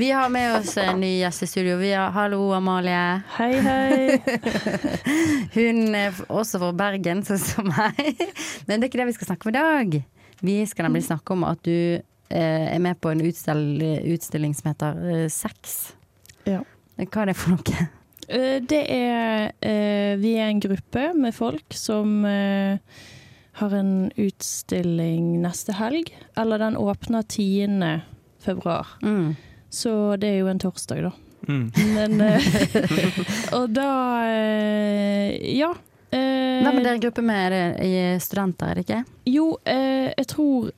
Vi 0.00 0.08
har 0.10 0.32
med 0.32 0.56
oss 0.56 0.72
en 0.82 0.98
ny 1.04 1.12
gjest 1.20 1.46
i 1.46 1.48
studio. 1.52 1.76
Vi 1.78 1.92
har, 1.94 2.10
hallo, 2.16 2.40
Amalie. 2.56 3.04
Hei, 3.36 3.52
hei. 3.62 4.18
Hun 5.56 5.94
er 5.94 6.18
også 6.26 6.60
fra 6.64 6.72
Bergen, 6.76 7.22
sånn 7.28 7.44
som 7.44 7.70
meg. 7.70 8.24
Men 8.66 8.80
det 8.80 8.88
er 8.88 8.90
ikke 8.90 9.02
det 9.04 9.10
vi 9.12 9.16
skal 9.20 9.30
snakke 9.30 9.48
om 9.48 9.54
i 9.54 9.58
dag. 9.60 9.98
Vi 10.42 10.58
skal 10.68 10.90
nemlig 10.90 11.06
snakke 11.06 11.36
om 11.36 11.46
at 11.48 11.62
du 11.64 12.02
er 12.30 12.78
med 12.82 12.98
på 13.00 13.10
en 13.12 13.20
utstill, 13.22 13.82
utstilling 14.14 14.54
som 14.54 14.72
heter 14.72 15.02
eh, 15.12 15.28
Sex. 15.30 15.92
Ja. 16.46 16.62
Hva 16.96 17.22
er 17.22 17.30
det 17.32 17.36
for 17.36 17.54
noe? 17.56 17.88
Eh, 18.28 18.56
Det 18.66 18.80
er 18.90 19.52
eh, 19.60 20.16
Vi 20.18 20.32
er 20.40 20.48
en 20.50 20.60
gruppe 20.64 21.12
med 21.14 21.34
folk 21.36 21.74
som 21.76 22.24
eh, 22.26 22.78
har 23.60 23.74
en 23.78 24.10
utstilling 24.16 25.36
neste 25.42 25.72
helg. 25.78 26.10
Eller 26.36 26.58
den 26.58 26.76
åpner 26.76 27.22
10. 27.22 28.02
februar. 28.42 28.86
Mm. 29.02 29.34
Så 29.70 30.16
det 30.20 30.28
er 30.34 30.38
jo 30.40 30.50
en 30.50 30.58
torsdag, 30.62 31.02
da. 31.06 31.12
Mm. 31.46 31.68
Men 31.94 32.20
eh, 32.20 32.42
Og 33.58 33.68
da 33.76 33.90
eh, 34.26 35.36
Ja. 35.56 35.70
eh, 36.10 36.64
Hvem 36.64 36.80
er 36.82 36.90
en 36.96 37.00
gruppe 37.04 37.22
med? 37.22 37.44
Er 37.46 37.54
det 37.54 37.86
i 37.86 37.94
studenter, 38.24 38.70
er 38.72 38.74
det 38.80 38.86
ikke? 38.88 39.02
Jo, 39.30 39.46
eh, 39.64 40.10
jeg 40.16 40.26
tror 40.32 40.72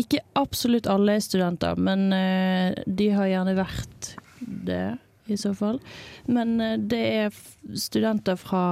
ikke 0.00 0.20
absolutt 0.38 0.88
alle 0.90 1.16
er 1.18 1.22
studenter, 1.24 1.78
men 1.80 2.08
eh, 2.16 2.74
de 2.86 3.10
har 3.14 3.28
gjerne 3.30 3.54
vært 3.58 4.14
det, 4.40 4.82
i 5.30 5.36
så 5.38 5.52
fall. 5.54 5.78
Men 6.26 6.56
eh, 6.64 6.76
det 6.80 7.02
er 7.24 7.36
studenter 7.78 8.38
fra 8.40 8.62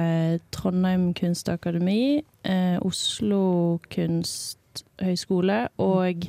eh, 0.00 0.38
Trondheim 0.54 1.10
kunstakademi, 1.18 2.22
Oslo 2.80 3.78
kunsthøgskole 3.92 5.58
og 5.84 6.24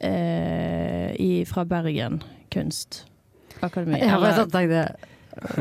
eh, 0.00 1.14
i, 1.22 1.30
fra 1.46 1.64
Bergen 1.70 2.18
kunstakademi. 2.50 4.00
Eller- 4.00 4.20
bare 4.20 4.46
tenkt 4.50 4.74
det. 4.74 4.84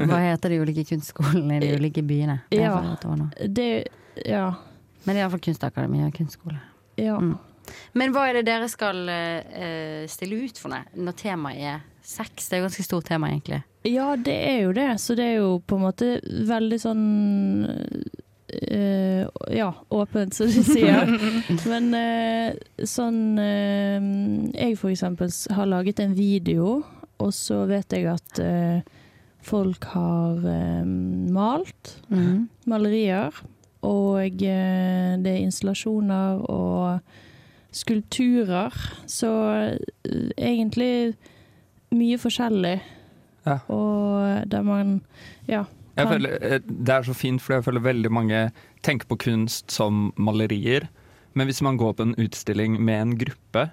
Hva 0.10 0.18
heter 0.24 0.50
de 0.50 0.58
ulike 0.64 0.84
kunstskolene 0.90 1.60
i 1.60 1.62
de 1.62 1.76
ulike 1.78 2.02
byene? 2.04 2.40
Det 2.50 2.58
Ja. 2.64 2.82
det, 3.48 3.88
ja. 4.26 4.48
Men 5.06 5.16
det 5.16 5.20
er 5.22 5.24
iallfall 5.28 5.40
kunstakademi 5.46 6.02
og 6.08 6.14
kunstskole. 6.18 6.58
Ja. 6.98 7.20
Mm. 7.20 7.38
Men 7.98 8.14
hva 8.16 8.28
er 8.30 8.40
det 8.40 8.48
dere 8.50 8.70
skal 8.72 9.04
uh, 9.10 10.06
stille 10.10 10.46
ut 10.46 10.62
for 10.62 10.74
noe 10.74 10.86
når 11.00 11.18
temaet 11.20 11.66
er 11.74 11.84
sex? 12.06 12.48
Det 12.48 12.58
er 12.58 12.64
jo 12.64 12.70
ganske 12.70 12.88
stort 12.88 13.10
tema, 13.10 13.30
egentlig. 13.32 13.62
Ja, 13.88 14.14
det 14.20 14.36
er 14.36 14.64
jo 14.66 14.74
det. 14.76 14.90
Så 15.02 15.16
det 15.16 15.28
er 15.30 15.38
jo 15.40 15.60
på 15.66 15.80
en 15.80 15.86
måte 15.88 16.18
veldig 16.24 16.82
sånn 16.82 17.06
Uh, 18.50 19.28
Ja, 19.54 19.74
åpent, 19.90 20.34
som 20.34 20.48
du 20.50 20.64
sier. 20.66 21.06
Men 21.70 21.92
uh, 21.94 22.56
sånn 22.82 23.38
uh, 23.38 24.08
Jeg 24.56 24.78
for 24.80 24.90
eksempel 24.90 25.30
har 25.54 25.70
laget 25.70 26.02
en 26.02 26.16
video, 26.18 26.80
og 27.20 27.34
så 27.36 27.66
vet 27.70 27.94
jeg 27.94 28.08
at 28.10 28.40
folk 29.44 29.86
har 29.92 30.40
malt 31.36 31.92
mm. 32.08 32.48
malerier. 32.72 33.36
Og 33.84 34.40
det 34.40 35.32
er 35.34 35.42
installasjoner 35.44 36.40
og 36.48 37.12
skulpturer. 37.72 38.74
Så 39.10 39.30
eh, 39.56 40.32
egentlig 40.38 41.16
mye 41.96 42.18
forskjellig. 42.22 42.80
Ja. 43.46 43.60
Og 43.72 44.50
der 44.50 44.64
man 44.64 45.02
Ja. 45.48 45.66
Føler, 46.00 46.38
eh, 46.42 46.60
det 46.64 46.90
er 46.94 47.04
så 47.04 47.14
fint, 47.14 47.42
for 47.42 47.54
jeg 47.58 47.64
føler 47.66 47.82
veldig 47.84 48.12
mange 48.12 48.52
tenker 48.84 49.08
på 49.10 49.18
kunst 49.20 49.72
som 49.72 50.14
malerier. 50.18 50.88
Men 51.36 51.48
hvis 51.48 51.62
man 51.62 51.78
går 51.78 51.94
på 51.98 52.06
en 52.08 52.16
utstilling 52.16 52.78
med 52.80 53.02
en 53.02 53.18
gruppe, 53.20 53.70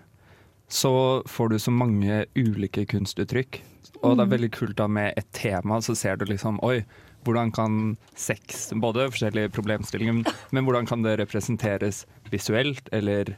så 0.69 1.23
får 1.29 1.49
du 1.51 1.59
så 1.63 1.71
mange 1.71 2.25
ulike 2.37 2.85
kunstuttrykk. 2.91 3.61
Og 4.03 4.17
det 4.17 4.23
er 4.25 4.27
Mm. 4.27 4.31
veldig 4.35 4.51
kult 4.53 4.77
da 4.77 4.87
med 4.89 5.15
et 5.17 5.31
tema, 5.33 5.79
så 5.81 5.95
ser 5.97 6.17
du 6.17 6.25
liksom 6.27 6.59
Oi, 6.63 6.85
hvordan 7.25 7.53
kan 7.53 7.97
sex 8.15 8.73
Både 8.75 9.09
forskjellige 9.11 9.53
problemstillinger, 9.53 10.27
men 10.53 10.65
hvordan 10.65 10.87
kan 10.87 11.03
det 11.03 11.19
representeres 11.21 12.05
visuelt, 12.31 12.89
eller 12.93 13.37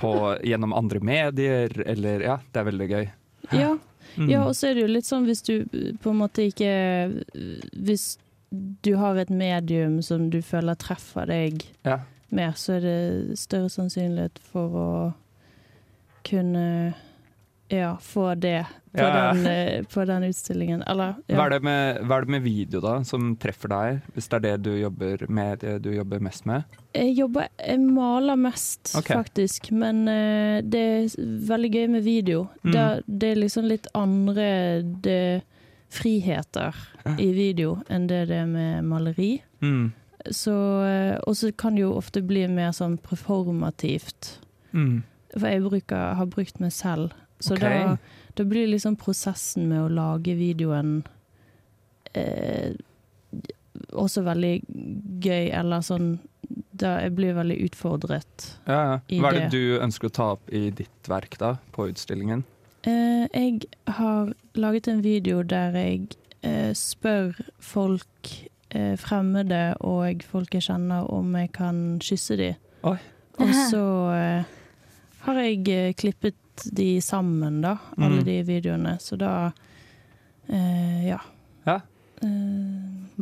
på, 0.00 0.12
gjennom 0.44 0.72
andre 0.76 1.00
medier, 1.00 1.72
eller 1.86 2.20
Ja, 2.26 2.36
det 2.52 2.60
er 2.60 2.68
veldig 2.70 2.88
gøy. 2.90 3.06
Ja. 3.52 3.72
Mm. 4.16 4.28
ja, 4.28 4.42
og 4.44 4.52
så 4.58 4.68
er 4.68 4.74
det 4.76 4.82
jo 4.84 4.90
litt 4.92 5.06
sånn 5.08 5.24
hvis 5.24 5.40
du 5.46 5.54
eh, 5.62 5.92
på 6.02 6.10
en 6.12 6.18
måte 6.20 6.44
ikke 6.50 6.68
Hvis 7.72 8.18
du 8.84 8.90
har 9.00 9.16
et 9.16 9.30
medium 9.32 10.02
som 10.04 10.26
du 10.30 10.42
føler 10.44 10.76
treffer 10.76 11.24
deg 11.30 11.62
Ja. 11.88 12.00
mer, 12.28 12.52
så 12.60 12.74
er 12.76 12.80
det 12.84 13.38
større 13.40 13.70
sannsynlighet 13.72 14.36
for 14.52 14.76
å 14.76 14.90
kunne 16.28 16.92
ja, 17.72 17.96
få 18.00 18.34
det 18.34 18.66
på, 18.92 19.00
Ja. 19.00 19.32
Den, 19.32 19.46
eh, 19.46 19.84
på 19.88 20.04
den 20.04 20.24
utstillingen. 20.28 20.82
Eller 20.82 21.14
ja. 21.26 21.36
Hva, 21.36 21.46
er 21.46 21.54
det 21.54 21.62
med, 21.64 22.00
hva 22.04 22.18
er 22.18 22.26
det 22.26 22.34
med 22.34 22.42
video 22.44 22.80
da 22.84 22.98
som 23.08 23.32
treffer 23.40 23.72
deg, 23.72 24.02
hvis 24.14 24.28
det 24.28 24.36
er 24.36 24.44
det 24.44 24.56
du 24.66 24.72
jobber 24.76 25.24
med, 25.28 25.62
det 25.64 25.78
du 25.86 25.92
jobber 25.94 26.20
mest 26.20 26.44
med? 26.46 26.76
Jeg 26.92 27.14
jobber, 27.16 27.48
jeg 27.58 27.80
maler 27.80 28.36
mest, 28.36 28.92
okay. 28.98 29.22
faktisk. 29.22 29.70
Men 29.72 30.04
uh, 30.08 30.60
det 30.60 30.82
er 30.82 31.16
veldig 31.48 31.72
gøy 31.72 31.88
med 31.96 32.04
video. 32.04 32.44
Mm. 32.62 32.72
Det, 32.72 32.84
det 33.06 33.32
er 33.32 33.40
liksom 33.40 33.70
litt 33.70 33.88
andre 33.96 34.50
det, 34.82 35.42
friheter 35.92 36.76
i 37.20 37.32
video 37.36 37.82
enn 37.92 38.06
det 38.08 38.26
det 38.30 38.44
er 38.44 38.48
med 38.48 38.84
maleri. 38.88 39.34
Mm. 39.60 39.92
Så, 40.30 40.54
eh, 40.86 41.16
og 41.26 41.36
så 41.36 41.50
kan 41.52 41.74
det 41.76 41.82
jo 41.82 41.96
ofte 41.98 42.22
bli 42.24 42.44
mer 42.48 42.72
sånn 42.76 42.98
performativt. 43.02 44.36
Mm. 44.72 45.02
For 45.34 45.48
jeg 45.48 45.64
bruker, 45.64 46.14
har 46.18 46.30
brukt 46.30 46.60
meg 46.62 46.74
selv. 46.76 47.16
Så 47.42 47.56
okay. 47.58 47.82
da, 47.82 48.22
da 48.38 48.46
blir 48.48 48.70
liksom 48.70 48.96
prosessen 49.00 49.68
med 49.72 49.82
å 49.82 49.90
lage 49.92 50.36
videoen 50.38 51.00
eh, 52.14 52.72
også 53.92 54.22
veldig 54.26 54.54
gøy, 55.22 55.50
eller 55.50 55.84
sånn 55.84 56.14
da 56.72 56.96
Jeg 57.04 57.14
blir 57.16 57.36
veldig 57.36 57.56
utfordret. 57.64 58.46
Ja, 58.66 58.80
ja. 58.88 58.96
I 59.08 59.20
Hva 59.22 59.30
er 59.30 59.36
det 59.36 59.42
det. 59.44 59.60
du 59.60 59.84
ønsker 59.84 60.10
å 60.10 60.12
ta 60.12 60.26
opp 60.34 60.50
i 60.52 60.66
ditt 60.74 61.08
verk 61.08 61.36
da, 61.40 61.54
på 61.72 61.86
utstillingen? 61.88 62.42
Eh, 62.82 63.24
jeg 63.30 63.68
har 63.86 64.32
laget 64.58 64.88
en 64.90 65.00
video 65.04 65.44
der 65.46 65.76
jeg 65.78 66.16
eh, 66.42 66.72
spør 66.76 67.38
folk, 67.62 68.32
eh, 68.74 68.96
fremmede 69.00 69.62
og 69.86 70.26
folk 70.28 70.58
jeg 70.58 70.66
kjenner, 70.66 71.06
om 71.12 71.36
jeg 71.38 71.52
kan 71.54 71.78
kysse 72.02 72.36
dem. 72.40 72.58
Og 72.82 73.54
så 73.70 73.86
eh, 74.16 74.52
har 75.24 75.42
jeg 75.46 75.62
eh, 75.72 75.94
klippet 76.56 76.74
de 76.76 77.00
sammen, 77.02 77.60
da, 77.62 77.78
alle 77.98 78.18
Mm. 78.20 78.24
de 78.24 78.42
videoene. 78.42 78.98
Så 79.00 79.16
da 79.18 79.52
eh, 80.48 81.06
ja. 81.08 81.18
Ja. 81.66 81.80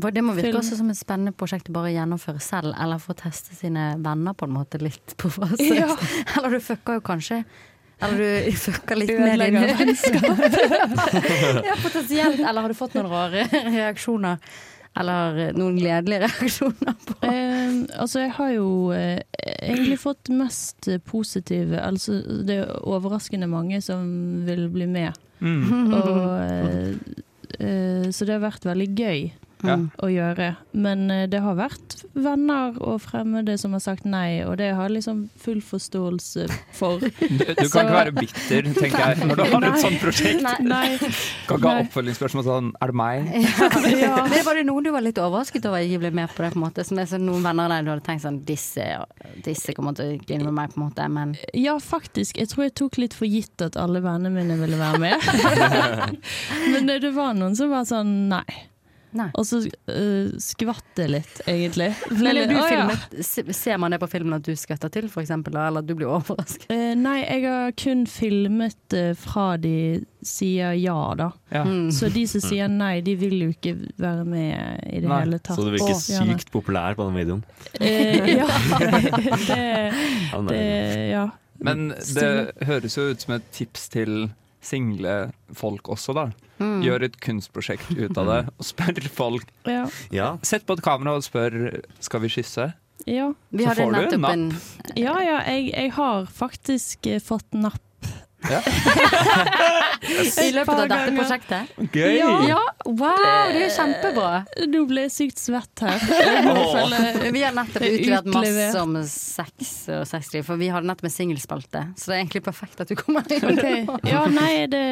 For 0.01 0.11
Det 0.11 0.23
må 0.23 0.35
virke 0.35 0.51
Film. 0.53 0.59
også 0.61 0.77
som 0.77 0.91
et 0.91 0.97
spennende 0.99 1.33
prosjekt 1.33 1.69
å 1.69 1.73
bare 1.73 1.93
gjennomføre 1.93 2.41
selv, 2.41 2.75
eller 2.79 2.99
få 2.99 3.15
teste 3.17 3.55
sine 3.55 3.97
venner 3.99 4.33
på 4.35 4.45
en 4.47 4.53
måte 4.55 4.79
litt 4.81 5.15
på 5.17 5.31
fase. 5.31 5.57
Ja. 5.75 5.97
Eller 6.37 6.51
du 6.51 6.61
fucker 6.61 6.95
jo 6.95 7.01
kanskje 7.01 7.45
Eller 8.03 8.17
du 8.17 8.53
fucker 8.57 8.97
litt 8.97 9.11
med 9.19 9.39
din 9.41 9.55
vennskap. 9.61 10.39
Ja, 11.65 11.75
potensielt. 11.83 12.41
Eller 12.41 12.61
har 12.63 12.69
du 12.69 12.75
fått 12.75 12.95
noen 12.95 13.09
rare 13.11 13.45
reaksjoner? 13.51 14.39
Eller 14.99 15.53
noen 15.55 15.79
gledelige 15.79 16.23
reaksjoner 16.27 16.97
på 17.07 17.17
Eh, 17.27 17.75
altså, 18.01 18.25
jeg 18.25 18.33
har 18.37 18.51
jo 18.57 18.71
eh, 18.97 19.21
egentlig 19.63 20.01
fått 20.03 20.31
mest 20.35 20.89
eh, 20.91 20.99
positive 20.99 21.79
Altså, 21.79 22.21
det 22.47 22.57
er 22.65 22.73
overraskende 22.83 23.47
mange 23.51 23.79
som 23.85 24.03
vil 24.49 24.67
bli 24.73 24.89
med. 24.91 25.15
Mm. 25.39 25.95
Og, 25.95 26.17
eh, 26.47 26.91
eh, 27.61 28.09
så 28.11 28.27
det 28.27 28.37
har 28.37 28.45
vært 28.49 28.67
veldig 28.67 28.89
gøy 28.99 29.31
Ja. 29.69 29.77
å 30.03 30.09
gjøre. 30.11 30.51
Men 30.73 31.11
eh, 31.11 31.27
det 31.31 31.41
har 31.45 31.57
vært 31.59 31.99
venner 32.17 32.77
og 32.81 33.01
fremmede 33.05 33.57
som 33.61 33.75
har 33.77 33.83
sagt 33.85 34.07
nei, 34.09 34.41
og 34.47 34.57
det 34.61 34.71
har 34.77 34.89
jeg 34.89 34.97
liksom 34.99 35.23
full 35.41 35.61
forståelse 35.65 36.47
for. 36.77 37.01
Du, 37.31 37.45
du 37.47 37.69
kan 37.71 37.87
ikke 37.87 37.95
være 37.95 38.13
bitter, 38.17 38.67
tenker 38.75 39.01
jeg, 39.01 39.27
når 39.29 39.39
du 39.39 39.43
har 39.53 39.65
et 39.71 39.83
sånt 39.83 40.01
prosjekt. 40.03 40.43
Nei. 40.45 40.55
Nei. 40.67 41.11
Kan 41.49 41.61
ikke 41.61 41.71
ha 41.71 41.85
oppfølgingsspørsmål 41.85 42.45
sånn 42.47 42.71
Er 42.81 42.91
det 42.93 42.97
meg? 43.01 43.29
Ja. 44.01 44.15
Det 44.31 44.41
var 44.47 44.59
det 44.59 44.65
noen 44.69 44.85
du 44.87 44.91
var 44.95 45.05
litt 45.05 45.19
overrasket 45.21 45.67
over 45.69 45.83
ikke 45.85 46.01
ble 46.05 46.11
med 46.21 46.33
på 46.33 46.45
det? 46.45 46.51
på 46.55 46.59
en 46.61 46.65
måte 46.65 46.85
Som 46.87 47.01
er 47.03 47.09
sånn 47.11 47.25
noen 47.27 47.45
venner 47.45 47.67
av 47.69 47.73
deg 47.75 47.87
du 47.87 47.93
hadde 47.93 48.05
tenkt 48.07 48.25
sånn 48.25 48.41
Disse, 48.49 48.87
disse 49.45 49.75
kommer 49.77 49.97
til 49.99 50.15
å 50.15 50.19
gline 50.23 50.47
med 50.49 50.57
meg, 50.57 50.73
på 50.75 50.81
en 50.81 50.87
måte, 50.89 51.07
men 51.13 51.35
Ja, 51.57 51.77
faktisk. 51.83 52.39
Jeg 52.41 52.51
tror 52.53 52.67
jeg 52.67 52.75
tok 52.81 52.99
litt 53.03 53.17
for 53.17 53.29
gitt 53.31 53.65
at 53.65 53.79
alle 53.81 54.03
vennene 54.05 54.33
mine 54.35 54.57
ville 54.61 54.79
være 54.81 55.01
med. 55.03 56.19
Men 56.73 56.89
det, 56.91 57.01
det 57.05 57.13
var 57.17 57.35
noen 57.39 57.57
som 57.59 57.71
var 57.73 57.87
sånn 57.89 58.29
nei. 58.33 58.47
Og 59.35 59.47
så 59.47 59.63
uh, 59.65 60.31
skvatt 60.43 60.93
det 60.99 61.07
litt, 61.11 61.41
egentlig. 61.51 61.91
Eller, 62.15 62.47
du 62.47 62.57
filmet, 62.57 63.09
oh, 63.11 63.23
ja. 63.23 63.55
Ser 63.57 63.81
man 63.83 63.95
det 63.95 64.01
på 64.03 64.09
filmen 64.11 64.37
at 64.39 64.47
du 64.47 64.55
skvetter 64.59 64.93
til, 64.93 65.09
eksempel, 65.11 65.57
eller 65.59 65.83
at 65.83 65.89
du 65.89 65.97
blir 65.99 66.11
overrasket? 66.11 66.69
Uh, 66.71 66.93
nei, 66.99 67.19
jeg 67.25 67.45
har 67.47 67.75
kun 67.81 68.07
filmet 68.11 68.97
uh, 68.97 69.13
fra 69.19 69.55
de 69.61 69.75
sier 70.23 70.77
ja, 70.77 70.99
da. 71.17 71.31
Ja. 71.49 71.65
Mm. 71.65 71.91
Så 71.95 72.11
de 72.13 72.27
som 72.29 72.43
sier 72.45 72.71
nei, 72.71 73.01
de 73.05 73.17
vil 73.19 73.37
jo 73.47 73.53
ikke 73.55 73.75
være 74.01 74.27
med 74.29 74.85
i 74.87 75.01
det 75.01 75.09
Nei, 75.09 75.23
hele 75.25 75.41
tatt. 75.41 75.57
Så 75.59 75.67
du 75.67 75.73
virker 75.75 75.95
oh, 75.95 76.03
sykt 76.03 76.41
sykt 76.41 76.53
populær 76.55 76.97
på 76.99 77.07
den 77.09 77.19
videoen. 77.21 77.45
Eh, 77.81 78.35
ja. 78.37 78.49
det, 79.49 79.63
Ja, 80.33 80.43
det 80.49 80.61
Ja. 81.11 81.29
Men 81.61 81.91
det 81.93 82.29
høres 82.65 82.97
jo 82.97 83.11
ut 83.11 83.21
som 83.21 83.35
et 83.37 83.49
tips 83.53 83.91
til 83.93 84.31
single 84.65 85.17
folk 85.57 85.91
også, 85.93 86.15
da. 86.17 86.31
Mm. 86.61 86.81
Gjør 86.85 87.07
et 87.09 87.15
kunstprosjekt 87.25 87.91
ut 87.97 88.19
av 88.21 88.27
det, 88.29 88.39
og 88.61 88.67
spør 88.69 89.01
folk. 89.17 89.49
Ja. 89.67 90.37
Sett 90.45 90.67
på 90.69 90.77
et 90.77 90.85
kamera 90.85 91.17
og 91.17 91.25
spør 91.25 91.81
skal 92.05 92.21
vi 92.27 92.29
kysse. 92.37 92.73
ja. 93.09 93.31
Vi 93.51 93.65
Så 93.65 93.75
får 93.81 93.95
du 94.13 94.19
napp. 94.21 94.33
en 94.33 94.51
Ja, 94.97 95.17
ja, 95.25 95.39
jeg, 95.49 95.71
jeg 95.73 95.93
har 95.97 96.27
faktisk 96.27 97.07
eh, 97.09 97.21
fått 97.25 97.49
napp. 97.57 97.81
Ja. 98.49 98.61
I 100.41 100.51
løpet 100.55 100.71
av 100.73 100.87
dette 100.89 101.13
prosjektet? 101.13 101.73
Gøy! 101.93 102.15
Ja. 102.17 102.31
Ja, 102.49 102.61
wow, 102.89 103.51
det 103.53 103.67
er 103.67 103.73
kjempebra. 103.75 104.31
Nå 104.73 104.85
ble 104.89 105.05
jeg 105.05 105.13
sykt 105.13 105.43
svett 105.43 105.83
her. 105.85 106.01
Vi 107.37 107.43
har 107.45 107.53
nettopp 107.57 107.85
Det 107.85 107.91
utlevert 107.99 108.31
masse 108.33 108.81
om 108.81 108.97
sex 109.11 109.75
og 109.93 110.07
sexliv, 110.09 110.47
for 110.49 110.61
vi 110.61 110.71
hadde 110.73 110.89
nettopp 110.89 111.11
en 111.11 111.15
singelspalte. 111.15 111.85
Så 112.01 112.11
det 112.11 112.17
er 112.17 112.23
egentlig 112.23 112.43
perfekt 112.49 112.81
at 112.81 112.89
du 112.91 112.97
kommer 112.99 113.29
inn. 113.29 113.45
Okay. 113.53 113.85
Ja, 114.09 114.25
nei, 114.33 114.65
det, 114.73 114.83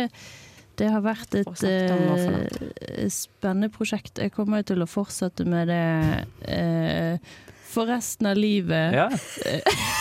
det 0.79 0.89
har 0.93 1.03
vært 1.05 1.35
et 1.39 1.65
eh, 1.67 3.07
spennende 3.13 3.71
prosjekt. 3.75 4.21
Jeg 4.23 4.35
kommer 4.35 4.65
til 4.67 4.83
å 4.85 4.89
fortsette 4.89 5.47
med 5.49 5.71
det 5.73 5.83
eh, 6.47 7.37
for 7.69 7.87
resten 7.91 8.27
av 8.31 8.37
livet. 8.41 8.95
Ja. 8.97 9.09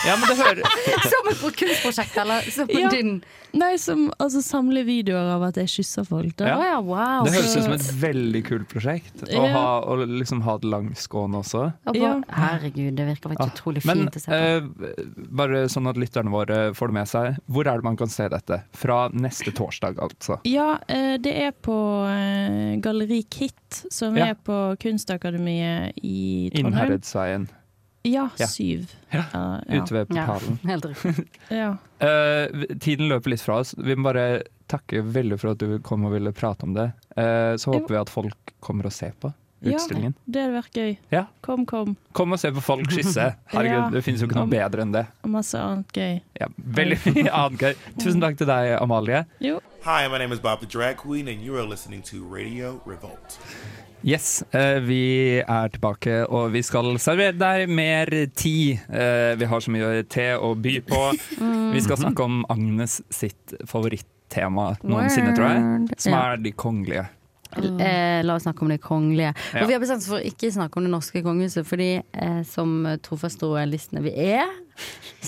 ja, 0.06 0.14
men 0.16 0.24
det 0.30 0.36
hører 0.40 0.62
Som 1.12 1.28
et 1.32 1.58
kunstprosjekt, 1.60 2.16
eller 2.24 2.48
som 2.50 2.70
Ja. 2.72 2.88
din 2.92 3.20
Nei, 3.56 3.78
som 3.80 4.10
altså, 4.20 4.42
samle 4.44 4.82
videoer 4.84 5.30
av 5.32 5.42
at 5.46 5.56
jeg 5.56 5.70
kysser 5.78 6.04
folk. 6.04 6.34
Da. 6.36 6.50
Ja. 6.50 6.56
Ja, 6.68 6.80
wow. 6.84 7.24
Det 7.24 7.32
høres 7.32 7.54
ut 7.56 7.64
som 7.64 7.72
et 7.78 7.86
veldig 8.02 8.42
kult 8.44 8.68
prosjekt. 8.68 9.22
Å 9.24 9.30
Ja. 9.46 9.52
ha, 9.54 9.70
og 9.88 10.02
liksom 10.04 10.42
ha 10.44 10.58
det 10.60 10.68
langskående 10.68 11.40
også. 11.40 11.62
Og 11.88 11.94
bare- 11.96 12.24
Herregud, 12.28 12.94
det 12.96 13.06
virker 13.08 13.32
faktisk 13.32 13.54
utrolig 13.54 13.84
Men 13.88 14.02
fint 14.04 14.16
å 14.16 14.20
se 14.20 14.30
på. 14.30 14.36
Uh, 14.36 15.24
bare 15.40 15.64
sånn 15.72 15.88
at 15.88 15.96
lytterne 15.96 16.30
våre 16.30 16.58
får 16.76 16.92
det 16.92 16.96
med 16.98 17.08
seg, 17.08 17.38
hvor 17.48 17.66
er 17.66 17.80
det 17.80 17.84
man 17.88 17.96
kan 17.96 18.08
se 18.12 18.28
dette? 18.28 18.62
Fra 18.76 19.08
neste 19.16 19.50
torsdag, 19.56 19.96
altså. 19.98 20.38
Ja, 20.44 20.78
uh, 20.84 21.16
det 21.16 21.34
er 21.48 21.52
på 21.52 21.78
uh, 22.04 22.76
Galleri 22.84 23.22
Kit, 23.30 23.56
som 23.90 24.16
Ja. 24.16 24.26
er 24.30 24.34
på 24.34 24.76
Kunstakademiet 24.80 25.92
i 26.02 26.50
Trondheim. 26.54 26.72
Innherredsveien. 26.72 27.48
Ja, 28.04 28.28
Ja. 28.38 28.46
syv. 28.46 28.92
Ja, 29.12 29.24
Ja, 29.34 29.60
ja. 29.68 29.82
Ute 29.82 29.92
ved 29.94 30.08
portalen. 30.08 30.58
Helt 30.64 30.84
riktig. 30.84 31.26
Ja. 31.50 31.76
Eh, 32.00 32.48
tiden 32.78 33.08
løper 33.08 33.30
litt 33.30 33.40
fra 33.42 33.58
oss. 33.60 33.74
Vi 33.76 33.94
må 33.96 34.04
bare 34.12 34.42
takke 34.68 35.02
veldig 35.02 35.38
for 35.40 35.50
at 35.50 35.58
du 35.58 35.78
kom 35.80 36.04
og 36.04 36.12
ville 36.12 36.32
prate 36.32 36.62
om 36.64 36.74
det. 36.74 36.92
Uh, 37.16 37.56
så 37.56 37.72
håper 37.74 37.88
vi 37.88 38.00
at 38.00 38.08
folk 38.12 38.52
kommer 38.60 38.86
og 38.86 38.92
ser 38.92 39.12
på 39.20 39.32
utstillingen. 39.64 40.14
Ja, 40.14 40.32
det 40.32 40.42
hadde 40.44 40.54
vært 40.62 40.76
gøy. 40.78 40.96
Ja. 41.10 41.24
Kom, 41.42 41.64
kom. 41.66 41.96
Kom 42.14 42.32
og 42.32 42.38
se 42.38 42.50
på 42.54 42.62
folk 42.62 42.86
skisse. 42.92 43.34
Herregud, 43.52 43.72
Ja. 43.72 43.90
det 43.90 44.04
finnes 44.04 44.20
jo 44.20 44.28
ikke 44.28 44.36
noe 44.38 44.46
Om- 44.46 44.50
bedre 44.54 44.82
enn 44.82 44.92
det. 44.94 45.06
Og 45.24 45.30
masse 45.30 45.58
annet 45.58 45.88
gøy. 45.92 46.20
Ja, 46.40 46.46
veldig 46.62 46.98
mye 47.16 47.32
annet 47.32 47.58
gøy. 47.58 47.74
Tusen 47.98 48.20
takk 48.22 48.38
til 48.38 48.46
deg, 48.46 48.76
Amalie. 48.80 49.24
Jo. 49.40 49.58
Hi, 49.82 50.08
my 50.08 50.18
name 50.18 50.32
is 50.32 50.40
Bob 50.40 50.60
the 50.60 50.66
Drag 50.66 50.96
Queen, 50.96 51.28
and 51.28 51.40
you 51.40 51.56
are 51.56 51.62
listening 51.62 52.02
to 52.02 52.24
Radio 52.24 52.80
Revolt. 52.84 53.38
Yes, 54.02 54.42
eh, 54.50 54.80
vi 54.80 55.38
er 55.38 55.68
tilbake, 55.68 56.26
og 56.26 56.50
vi 56.52 56.62
skal 56.66 56.98
servere 56.98 57.36
deg 57.38 57.70
mer 57.70 58.10
tid. 58.34 58.82
Eh, 58.90 59.36
vi 59.38 59.46
har 59.46 59.62
så 59.62 59.70
mye 59.70 60.02
te 60.10 60.32
å 60.34 60.50
by 60.58 60.74
på. 60.88 61.02
Mm. 61.38 61.70
Vi 61.76 61.84
skal 61.86 62.00
snakke 62.02 62.26
om 62.26 62.42
Agnes 62.50 63.00
sitt 63.10 63.54
favorittema 63.70 64.72
noensinne, 64.82 65.36
tror 65.38 65.46
jeg. 65.46 65.98
Som 66.02 66.18
er 66.18 66.42
de 66.42 66.52
kongelige. 66.52 67.06
Eh, 67.56 68.20
la 68.26 68.34
oss 68.34 68.48
snakke 68.48 68.66
om 68.66 68.74
de 68.74 68.82
kongelige. 68.82 69.30
Og 69.62 69.70
vi 69.70 69.78
har 69.78 69.80
bestemt 69.80 70.02
oss 70.02 70.10
for 70.10 70.18
å 70.18 70.26
ikke 70.26 70.50
snakke 70.58 70.82
om 70.82 70.88
det 70.88 70.94
norske 70.96 71.22
kongehuset, 71.22 71.66
fordi 71.66 71.92
som 72.50 72.82
trofaste 73.06 73.46
royalistene 73.46 74.02
vi 74.04 74.16
er, 74.34 74.50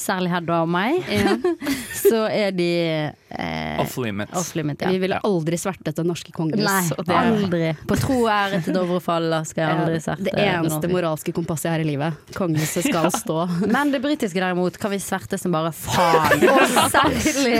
særlig 0.00 0.30
Hedda 0.32 0.60
og 0.64 0.68
meg, 0.70 1.00
så 2.04 2.22
er 2.30 2.52
de 2.54 2.68
eh, 2.94 3.80
Off 3.82 3.96
limits. 4.00 4.32
Off 4.38 4.52
limit 4.56 4.80
ja. 4.84 4.90
Vi 4.94 5.00
ville 5.02 5.18
aldri 5.26 5.58
svertet 5.60 5.98
det 5.98 6.04
norske 6.06 6.32
kongehus. 6.34 6.62
Nei, 6.64 7.04
det 7.06 7.16
aldri. 7.18 7.70
På 7.90 7.98
tro 8.00 8.16
og 8.24 8.30
ære 8.32 8.60
til 8.64 8.76
Dovre 8.76 9.00
faller 9.04 9.46
skal 9.48 9.64
jeg 9.64 9.80
aldri 9.80 10.00
sverte. 10.04 10.28
Det 10.30 10.34
eneste 10.44 10.90
moralske 10.92 11.34
kompasset 11.36 11.68
jeg 11.68 11.74
har 11.74 11.84
i 11.84 11.88
livet. 11.90 12.32
Kongehuset 12.38 12.86
skal 12.86 13.10
stå. 13.22 13.38
Men 13.66 13.92
det 13.94 14.02
britiske 14.04 14.40
derimot 14.40 14.78
kan 14.80 14.94
vi 14.94 15.00
sverte 15.02 15.38
som 15.40 15.54
bare 15.54 15.72
faen. 15.76 16.46
Og 16.54 16.94
særlig 16.94 17.56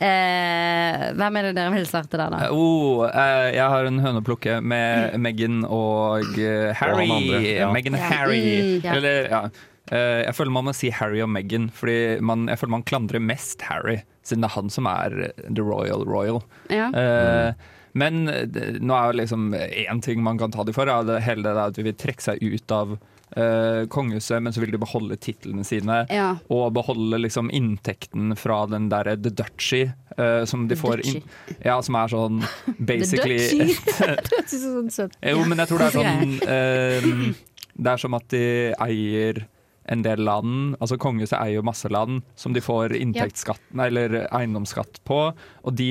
eh, 0.00 1.08
Hvem 1.18 1.40
er 1.40 1.48
det 1.48 1.54
dere 1.58 1.74
vil 1.74 1.88
sverte 1.88 2.18
der, 2.20 2.30
da? 2.32 2.46
Oh, 2.54 3.04
eh, 3.10 3.50
jeg 3.56 3.66
har 3.74 3.90
en 3.90 4.00
høne 4.02 4.22
å 4.22 4.26
plukke 4.26 4.60
med 4.62 5.18
Meghan 5.20 5.64
og 5.66 6.38
eh, 6.38 6.70
Harry. 6.78 7.08
Og 7.10 7.16
andre, 7.18 7.42
ja. 7.48 7.72
Meghan 7.74 7.98
og 7.98 8.00
Ja. 8.00 8.10
Harry. 8.14 8.40
Mm, 8.40 8.80
ja. 8.86 8.94
Eller, 8.96 9.28
ja. 9.30 9.42
Eh, 9.90 10.22
jeg 10.24 10.36
føler 10.38 10.54
man 10.54 10.68
må 10.68 10.74
si 10.76 10.92
Harry 10.94 11.20
og 11.24 11.30
Meghan, 11.34 11.68
fordi 11.74 12.20
man, 12.24 12.46
jeg 12.50 12.60
føler 12.60 12.76
man 12.78 12.86
klandrer 12.86 13.22
mest 13.22 13.66
Harry, 13.68 14.00
siden 14.26 14.46
det 14.46 14.50
er 14.50 14.56
han 14.56 14.72
som 14.72 14.88
er 14.90 15.20
the 15.42 15.66
royal 15.66 16.06
royal. 16.08 16.42
Ja. 16.72 16.90
Eh, 16.94 17.68
men 17.98 18.22
nå 18.22 18.94
er 18.94 19.08
jo 19.10 19.18
liksom 19.18 19.48
én 19.54 20.02
ting 20.04 20.20
man 20.22 20.38
kan 20.38 20.52
ta 20.54 20.62
dem 20.62 20.76
for, 20.76 20.86
er 20.86 21.06
det 21.08 21.24
hele 21.26 21.42
det 21.42 21.64
at 21.64 21.78
de 21.78 21.88
vil 21.88 21.96
trekke 21.98 22.22
seg 22.22 22.38
ut 22.38 22.74
av 22.74 22.94
uh, 23.36 23.86
kongehuset, 23.86 24.42
men 24.42 24.52
så 24.52 24.60
vil 24.60 24.70
de 24.70 24.78
beholde 24.78 25.16
titlene 25.16 25.64
sine. 25.66 26.04
Ja. 26.10 26.34
Og 26.52 26.72
beholde 26.76 27.18
liksom 27.18 27.50
inntekten 27.50 28.34
fra 28.38 28.62
den 28.70 28.88
derre 28.92 29.16
The 29.18 29.32
Duchy, 29.42 29.84
uh, 30.18 30.44
som 30.46 30.68
de 30.68 30.78
får 30.78 31.04
inn, 31.06 31.22
Ja, 31.64 31.80
som 31.82 31.98
er 32.00 32.12
sånn 32.12 32.42
basically 32.90 33.40
et, 34.08 34.50
sånn 34.50 34.90
søtt. 34.94 35.16
Jo, 35.22 35.44
men 35.46 35.62
jeg 35.62 35.70
tror 35.72 35.84
det 35.84 35.90
er 35.90 35.98
sånn 35.98 36.36
uh, 36.42 37.56
Det 37.74 37.94
er 37.94 38.02
som 38.02 38.18
at 38.18 38.28
de 38.32 38.44
eier 38.86 39.44
en 39.90 40.02
del 40.06 40.22
land, 40.24 40.76
altså 40.80 40.96
kongehuset 41.02 41.36
eier 41.40 41.56
jo 41.58 41.62
masse 41.66 41.88
land 41.90 42.22
som 42.38 42.52
de 42.54 42.60
får 42.62 42.94
inntektsskatt, 42.96 43.60
nei, 43.74 43.88
eller 43.90 44.26
eiendomsskatt 44.30 45.00
på, 45.08 45.18
og 45.64 45.74
de, 45.76 45.88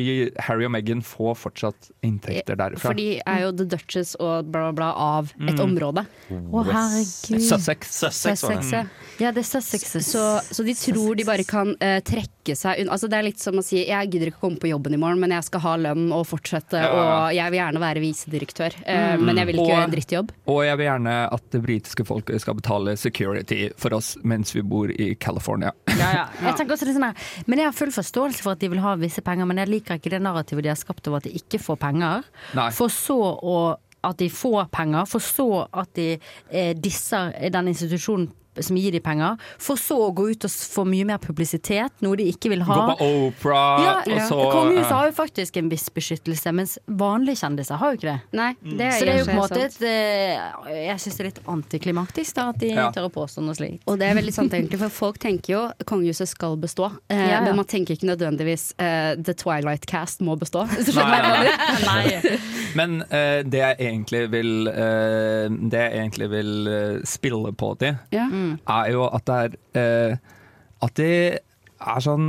Harry 0.47 0.65
og 0.65 0.71
Meghan 0.71 1.01
får 1.05 1.35
fortsatt 1.35 1.89
inntekter 2.05 2.55
derfra. 2.59 2.79
For 2.89 2.93
de 2.97 3.19
er 3.27 3.41
jo 3.43 3.51
the 3.59 3.65
Duchess 3.65 4.15
og 4.19 4.47
bla, 4.51 4.69
bla, 4.69 4.71
bla 4.71 4.91
av 4.95 5.33
et 5.39 5.55
Mm. 5.59 5.59
område. 5.65 6.05
Å, 6.31 6.63
herregud. 6.65 7.41
Sussex. 7.43 7.91
Sussex. 7.99 8.39
Sussex, 8.41 8.71
ja. 8.71 8.85
Ja, 9.19 9.31
det 9.35 9.43
er 9.43 9.49
Sussex. 9.49 9.91
Så, 10.07 10.23
så 10.47 10.63
de 10.65 10.73
tror 10.73 11.15
de 11.19 11.25
bare 11.27 11.43
kan 11.43 11.73
uh, 11.75 11.99
trekke 11.99 12.55
seg 12.55 12.79
unna. 12.81 12.93
Altså, 12.95 13.09
det 13.11 13.17
er 13.19 13.23
litt 13.27 13.39
som 13.43 13.59
å 13.59 13.63
si 13.65 13.81
jeg 13.85 14.09
gidder 14.13 14.31
ikke 14.31 14.39
komme 14.45 14.59
på 14.63 14.69
jobben 14.71 14.93
i 14.95 14.97
morgen, 15.01 15.19
men 15.19 15.31
jeg 15.35 15.43
skal 15.49 15.59
ha 15.65 15.75
lønn 15.77 16.07
og 16.15 16.25
fortsette, 16.29 16.79
Ja. 16.79 16.89
og 16.95 17.35
jeg 17.35 17.51
vil 17.51 17.59
gjerne 17.59 17.83
være 17.83 17.99
visedirektør, 18.05 18.73
uh, 18.87 19.17
Mm. 19.19 19.25
men 19.25 19.35
jeg 19.37 19.45
vil 19.47 19.55
ikke 19.55 19.65
Og- 19.65 19.73
gjøre 19.75 19.83
en 19.83 19.91
drittjobb. 19.97 20.29
Og 20.47 20.63
jeg 20.63 20.77
vil 20.77 20.85
gjerne 20.87 21.15
at 21.33 21.49
det 21.51 21.61
britiske 21.63 22.05
folket 22.07 22.41
skal 22.41 22.53
betale 22.55 22.95
security 22.97 23.69
for 23.75 23.88
oss 23.97 24.13
mens 24.23 24.53
vi 24.55 24.63
bor 24.65 24.91
i 24.91 25.13
California. 25.15 25.73
Jeg 25.89 26.55
tenker 26.55 26.75
også 26.75 26.87
det 26.87 26.95
sånn 26.95 27.09
her, 27.09 27.27
Men 27.47 27.61
jeg 27.61 27.69
har 27.69 27.75
full 27.75 27.91
forståelse 27.93 28.43
for 28.45 28.55
at 28.55 28.61
de 28.61 28.69
vil 28.71 28.81
ha 28.83 28.95
visse 28.99 29.21
penger, 29.25 29.47
men 29.49 29.59
jeg 29.61 29.69
liker 29.69 29.99
ikke 29.99 30.11
det 30.13 30.21
narrativet 30.23 30.65
de 30.65 30.71
har 30.71 30.79
skapt 30.79 31.07
over 31.09 31.19
at 31.19 31.27
de 31.27 31.35
ikke 31.37 31.59
får 31.61 31.77
penger. 31.81 32.25
Nei. 32.57 32.69
For 32.75 32.91
så 32.93 33.17
å 33.19 33.59
at 34.05 34.19
de 34.21 34.29
får 34.31 34.69
penger, 34.71 35.07
for 35.11 35.23
så 35.23 35.47
at 35.67 35.91
de 35.99 36.13
eh, 36.15 36.71
disser 36.79 37.33
den 37.51 37.71
institusjonen 37.73 38.29
som 38.65 38.77
gir 38.77 38.91
de 38.91 38.99
penger, 39.03 39.37
for 39.61 39.75
så 39.79 39.97
å 40.07 40.11
gå 40.15 40.29
ut 40.31 40.45
og 40.47 40.51
få 40.51 40.85
mye 40.87 41.05
mer 41.05 41.17
publisitet, 41.23 41.91
noe 42.05 42.15
de 42.19 42.27
ikke 42.31 42.49
vil 42.53 42.61
ha. 42.67 42.75
Gå 42.75 42.95
på 42.99 43.09
Opera, 43.27 43.63
Ja, 43.83 43.93
og 44.05 44.21
så 44.29 44.39
Kongehuset 44.51 44.91
har 44.91 45.07
jo 45.09 45.15
faktisk 45.17 45.57
en 45.61 45.69
viss 45.71 45.87
beskyttelse, 45.93 46.51
mens 46.55 46.77
vanlige 46.87 47.41
kjendiser 47.43 47.79
har 47.81 47.93
jo 47.93 47.99
ikke 47.99 48.09
det. 48.11 48.17
Nei, 48.39 48.49
det 48.63 48.85
er 48.87 48.91
Så 48.99 49.05
det 49.05 49.13
er 49.13 49.19
jo 49.19 49.25
på 49.25 49.35
en 49.35 49.41
måte 49.41 49.61
et 49.65 49.81
eh, 49.81 50.85
Jeg 50.87 50.99
syns 51.03 51.17
det 51.19 51.23
er 51.25 51.29
litt 51.31 51.41
antiklimaktisk 51.55 52.35
da, 52.35 52.49
at 52.53 52.59
de 52.61 52.69
Ja. 52.73 52.89
tør 52.95 53.09
å 53.09 53.13
påstå 53.13 53.43
noe 53.43 53.55
slikt. 53.57 53.83
Og 53.87 53.99
det 53.99 54.07
er 54.09 54.15
veldig 54.19 54.33
sant 54.33 54.53
egentlig, 54.53 54.79
for 54.79 54.89
folk 54.89 55.19
tenker 55.19 55.53
jo 55.53 55.61
kongehuset 55.89 56.27
skal 56.29 56.57
bestå, 56.57 56.91
eh, 57.09 57.17
Ja, 57.19 57.29
ja. 57.37 57.41
men 57.41 57.55
man 57.57 57.65
tenker 57.65 57.95
ikke 57.95 58.07
nødvendigvis 58.09 58.73
eh, 58.79 59.15
The 59.15 59.33
Twilight 59.33 59.85
Cast 59.89 60.21
må 60.21 60.37
bestå. 60.39 60.65
Nei, 60.95 61.49
Nei. 61.85 62.37
Men 62.77 62.99
eh, 63.09 63.41
det 63.49 63.59
jeg 63.63 63.77
egentlig 63.79 64.19
vil 64.31 64.67
eh, 64.69 65.47
Det 65.49 65.79
jeg 65.79 65.93
egentlig 66.03 66.27
vil 66.29 66.67
eh, 66.69 66.99
spille 67.09 67.51
på 67.57 67.71
til, 67.81 67.95
Ja. 68.13 68.27
Er 68.67 68.91
jo 68.91 69.05
at 69.07 69.25
det 69.29 69.37
er 69.43 69.55
eh, 70.11 70.17
At 70.81 70.93
det 70.95 71.13
er 71.79 71.99
sånn 72.03 72.27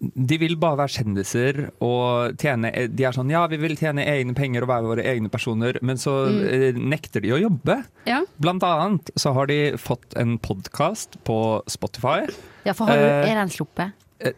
de 0.00 0.36
vil 0.40 0.54
bare 0.56 0.78
være 0.80 0.94
kjendiser 0.94 1.58
og 1.84 2.38
tjene 2.40 2.70
De 2.88 3.04
er 3.04 3.12
sånn 3.12 3.28
ja, 3.28 3.42
vi 3.52 3.58
vil 3.60 3.74
tjene 3.76 4.00
egne 4.08 4.32
penger 4.32 4.64
og 4.64 4.70
være 4.70 4.88
våre 4.88 5.04
egne 5.04 5.28
personer, 5.28 5.76
men 5.84 5.96
så 6.00 6.14
Mm. 6.30 6.38
eh, 6.48 6.72
nekter 6.72 7.20
de 7.20 7.34
å 7.36 7.40
jobbe. 7.42 7.76
Ja. 8.08 8.22
Blant 8.40 8.62
annet 8.64 9.10
så 9.20 9.34
har 9.36 9.46
de 9.50 9.58
fått 9.76 10.16
en 10.16 10.38
podkast 10.38 11.18
på 11.28 11.36
Spotify. 11.68 12.24
Ja, 12.64 12.72
for 12.72 12.86
har 12.88 12.96
du, 12.96 13.04
Eh, 13.04 13.28
er 13.30 13.34
den 13.42 13.52
sluppet? 13.52 13.92
Eh, 14.24 14.32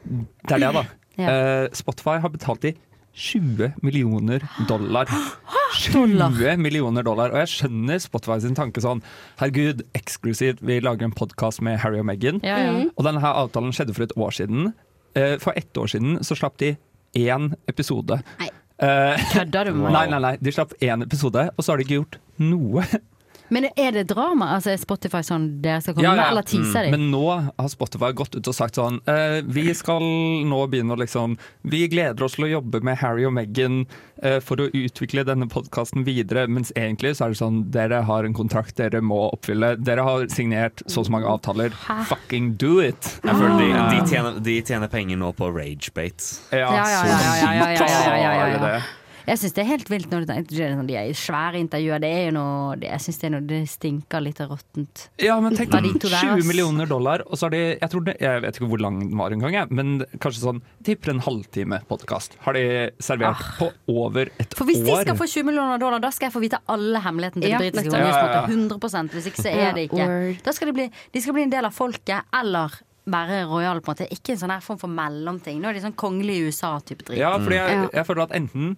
Det 0.48 0.50
er 0.50 0.58
det, 0.58 0.72
da. 0.74 0.82
Ja. 1.22 1.28
Eh, 1.28 1.68
Spotify 1.72 2.18
har 2.18 2.30
betalt 2.30 2.60
de 2.62 2.74
20 3.14 3.74
millioner 3.82 4.40
dollar. 4.66 5.06
Dollar. 5.92 6.30
20 6.36 6.56
millioner 6.62 7.02
dollar. 7.06 7.32
Og 7.34 7.40
jeg 7.42 7.48
skjønner 7.54 7.98
Spotify 8.02 8.38
sin 8.44 8.54
tanke 8.58 8.82
sånn 8.84 9.02
Herregud, 9.40 9.82
eksklusivt, 9.98 10.62
vi 10.62 10.78
lager 10.84 11.08
en 11.08 11.14
podkast 11.16 11.62
med 11.64 11.80
Harry 11.82 11.98
og 12.02 12.06
Meghan. 12.08 12.40
Ja, 12.46 12.58
ja. 12.62 12.72
Mhm. 12.72 12.90
Og 12.96 13.04
denne 13.08 13.20
her 13.24 13.34
avtalen 13.42 13.72
skjedde 13.74 13.94
for 13.96 14.06
et 14.06 14.16
år 14.16 14.30
siden. 14.38 14.72
Eh, 15.14 15.36
For 15.42 15.52
ett 15.56 15.72
år 15.76 15.90
siden 15.92 16.18
så 16.24 16.36
slapp 16.38 16.56
de 16.62 16.76
én 17.18 17.54
episode. 17.68 18.22
Nei. 18.40 18.48
Eh, 18.82 19.16
Kødder 19.32 19.64
du 19.68 19.72
med 19.74 19.90
meg? 19.90 19.92
Nei, 19.98 20.06
nei, 20.10 20.20
nei. 20.20 20.36
De 20.40 20.50
slapp 20.52 20.72
én 20.80 21.02
episode, 21.04 21.50
og 21.56 21.62
så 21.64 21.72
har 21.72 21.76
de 21.78 21.84
ikke 21.84 21.98
gjort 22.00 22.16
noe. 22.38 22.82
Men 23.48 23.68
er 23.76 23.92
det 23.92 24.06
drama? 24.10 24.52
Altså 24.56 24.72
Er 24.72 24.80
Spotify 24.80 25.22
sånn 25.26 25.48
dere 25.64 25.82
skal 25.84 25.96
komme 25.96 26.08
ja, 26.08 26.14
ja. 26.14 26.22
med, 26.22 26.30
eller 26.32 26.46
teaser 26.48 26.86
mm. 26.86 26.86
de? 26.86 26.88
Mm. 26.88 26.94
Men 26.96 27.10
nå 27.12 27.26
har 27.34 27.68
Spotify 27.72 28.12
gått 28.16 28.36
ut 28.38 28.48
og 28.48 28.56
sagt 28.56 28.80
sånn 28.80 29.00
uh, 29.08 29.40
Vi 29.44 29.66
skal 29.76 30.04
nå 30.48 30.62
begynne 30.72 30.96
å 30.96 31.00
liksom 31.00 31.36
Vi 31.68 31.84
gleder 31.92 32.24
oss 32.24 32.38
til 32.38 32.48
å 32.48 32.52
jobbe 32.54 32.82
med 32.86 32.98
Harry 33.02 33.26
og 33.28 33.34
Meghan 33.36 33.82
uh, 33.84 34.38
for 34.44 34.62
å 34.62 34.70
utvikle 34.72 35.26
denne 35.28 35.48
podkasten 35.52 36.06
videre, 36.06 36.46
mens 36.48 36.72
egentlig 36.78 37.14
så 37.18 37.26
er 37.26 37.34
det 37.34 37.40
sånn 37.42 37.60
Dere 37.74 38.02
har 38.08 38.26
en 38.26 38.36
kontrakt 38.36 38.78
dere 38.78 39.02
må 39.04 39.18
oppfylle. 39.34 39.74
Dere 39.84 40.04
har 40.06 40.24
signert 40.32 40.80
så 40.86 41.02
og 41.02 41.08
så 41.08 41.12
mange 41.14 41.28
avtaler. 41.28 41.74
Hæ? 41.86 41.98
Fucking 42.12 42.54
do 42.60 42.78
it! 42.82 43.18
Jeg 43.24 43.34
føler 43.36 43.58
de, 43.58 43.68
ah. 43.74 43.90
de, 43.90 44.00
tjener, 44.08 44.40
de 44.46 44.56
tjener 44.62 44.90
penger 44.92 45.20
nå 45.20 45.32
på 45.36 45.50
ragebate. 45.52 46.32
Ja, 46.54 46.70
ja, 46.70 46.88
ja. 46.88 47.04
ja, 47.04 47.12
ja, 47.12 47.52
ja, 47.52 47.70
ja, 47.74 47.86
ja, 47.90 48.16
ja, 48.16 48.34
ja, 48.38 48.74
ja. 48.76 48.82
Jeg 49.28 49.38
syns 49.38 49.54
det 49.56 49.62
er 49.62 49.68
helt 49.68 49.90
vilt 49.92 50.10
når 50.12 50.26
de 50.26 50.96
er 50.98 51.12
svære 51.16 51.60
intervjuer. 51.62 52.02
Det 52.02 52.10
er 52.10 52.24
jo 52.26 52.34
noe 52.36 52.76
det, 52.80 52.88
Jeg 52.90 53.04
synes 53.06 53.20
det 53.20 53.28
er 53.28 53.34
noe 53.36 53.46
Det 53.52 53.60
stinker 53.70 54.24
litt 54.24 54.42
råttent. 54.42 55.04
Ja, 55.22 55.38
men 55.42 55.56
tenk 55.58 55.72
deg 55.74 55.86
de 55.86 55.92
to 56.02 56.10
der, 56.10 56.34
20 56.40 56.48
millioner 56.48 56.90
dollar, 56.90 57.24
og 57.28 57.38
så 57.38 57.46
har 57.46 57.54
de 57.54 57.62
Jeg, 57.70 57.90
tror 57.92 58.06
det, 58.08 58.16
jeg 58.22 58.44
vet 58.44 58.58
ikke 58.60 58.70
hvor 58.72 58.82
lang 58.82 59.00
den 59.04 59.16
var 59.18 59.34
engang, 59.34 59.58
men 59.70 59.94
kanskje 60.18 60.44
sånn 60.44 60.62
Tipper 60.82 61.12
en 61.14 61.22
halvtime 61.22 61.78
podkast. 61.88 62.36
Har 62.42 62.56
de 62.58 62.64
servert 63.02 63.42
på 63.58 63.70
over 63.92 64.30
et 64.32 64.46
år? 64.48 64.58
For 64.58 64.68
hvis 64.68 64.82
de 64.82 64.94
skal 65.04 65.18
få 65.18 65.28
20 65.30 65.48
millioner 65.50 65.82
dollar, 65.82 66.02
da 66.02 66.10
skal 66.14 66.28
jeg 66.28 66.36
få 66.36 66.42
vite 66.42 66.62
alle 66.72 67.02
hemmelighetene 67.04 67.44
til 67.44 67.54
Ja, 67.54 67.60
det 67.62 67.72
britiske 67.76 68.02
ja. 68.02 68.46
100 68.48 69.12
Hvis 69.12 69.28
ikke 69.30 69.44
så 69.44 69.52
er 69.52 69.76
det 69.76 69.88
ikke. 69.88 70.08
Da 70.42 70.54
skal 70.56 70.72
de 70.72 70.78
bli, 70.80 70.88
de 71.14 71.22
skal 71.22 71.36
bli 71.36 71.46
en 71.46 71.52
del 71.52 71.68
av 71.68 71.76
folket, 71.76 72.26
eller 72.34 72.80
være 73.04 73.44
royal 73.50 73.80
på 73.82 73.90
en 73.90 73.96
måte. 73.96 74.08
Ikke 74.14 74.34
en 74.34 74.40
sånn 74.42 74.54
her 74.54 74.62
form 74.64 74.78
for 74.80 74.90
mellomting. 74.92 75.60
Nå 75.62 75.70
er 75.70 75.78
de 75.78 75.84
sånn 75.84 75.96
kongelige 75.98 76.50
USA-type 76.50 77.06
dritt. 77.06 77.18
Ja, 77.20 77.34
fordi 77.40 77.58
jeg, 77.58 77.84
jeg 77.92 78.08
føler 78.08 78.26
at 78.28 78.34
enten 78.38 78.74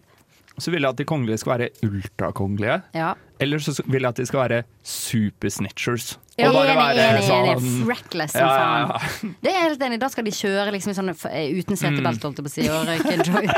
så 0.59 0.71
vil 0.71 0.83
jeg 0.85 0.91
at 0.95 1.01
de 1.01 1.05
kongelige 1.09 1.39
skal 1.43 1.59
være 1.59 1.71
ultrakongelige, 1.83 2.83
Ja. 2.95 3.15
eller 3.41 3.59
så 3.59 3.75
vil 3.87 4.03
jeg 4.03 4.09
at 4.09 4.17
de 4.21 4.27
skal 4.27 4.41
være 4.49 4.63
supersnitchers. 4.85 6.19
Ja, 6.37 6.49
Og 6.51 6.65
enig, 6.65 6.75
være 6.75 6.99
enig, 6.99 7.23
enig. 7.23 7.59
sånn- 7.63 7.87
Reckless 7.87 8.33
som 8.33 8.41
Ja, 8.41 8.55
ja, 8.57 8.99
faen. 8.99 9.35
Det 9.41 9.51
er 9.51 9.55
jeg 9.55 9.63
helt 9.69 9.83
enig. 9.87 10.01
Da 10.01 10.09
skal 10.09 10.25
de 10.25 10.31
kjøre 10.33 10.73
liksom 10.75 10.95
sånn, 10.97 11.11
eh, 11.31 11.61
uten 11.61 11.77
setebelte, 11.79 12.27
holdt 12.27 12.41
jeg 12.41 12.45
på 12.45 12.51
å 12.51 12.55
si, 12.55 12.69
og 12.69 12.87
røyke 12.89 13.13
en 13.13 13.23
joint. 13.23 13.55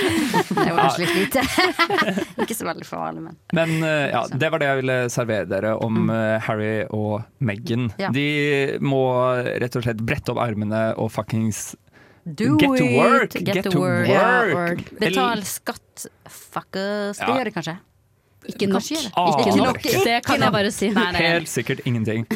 det 0.64 0.72
var 0.72 0.80
kanskje 0.86 1.04
litt 1.04 1.16
lite. 1.20 1.42
Ikke 2.40 2.56
så 2.56 2.64
veldig 2.64 2.86
farlig, 2.88 3.20
men 3.26 3.36
Men 3.52 3.84
eh, 3.84 4.08
ja, 4.14 4.26
det 4.26 4.50
var 4.50 4.58
det 4.58 4.68
jeg 4.70 4.80
ville 4.80 4.98
servere 5.12 5.48
dere 5.48 5.74
om 5.84 6.06
mm. 6.08 6.40
Harry 6.48 6.86
og 6.90 7.24
Meghan. 7.40 7.90
De 8.16 8.78
må 8.80 9.04
rett 9.60 9.76
og 9.76 9.84
slett 9.84 10.00
brette 10.00 10.32
opp 10.32 10.40
armene 10.40 10.94
og 10.96 11.12
fuckings 11.12 11.74
Do 12.24 12.56
Get 12.56 12.78
to 12.78 12.86
work, 12.96 13.30
Get, 13.32 13.44
get 13.44 13.64
to 13.70 13.78
work. 13.80 14.06
work. 14.06 14.08
Ja, 14.08 14.54
word. 14.54 14.84
Betal 15.00 15.42
skatt, 15.44 16.06
fuckers. 16.28 17.18
Det 17.18 17.28
Ja. 17.28 17.34
gjør 17.36 17.44
de 17.44 17.50
kanskje? 17.50 17.76
Ikke 18.48 18.66
nok. 18.68 18.80
Kanskje 18.80 18.96
det. 18.96 19.12
Ikke 19.44 19.56
nok. 19.56 19.76
ikke. 19.84 20.04
Det 20.04 20.24
kan 20.24 20.40
jeg 20.40 20.52
bare 20.52 20.70
si. 20.70 20.88
Nei, 20.88 21.04
nei, 21.04 21.12
nei. 21.12 21.28
Helt 21.32 21.48
sikkert 21.48 21.80
ingenting. 21.84 22.26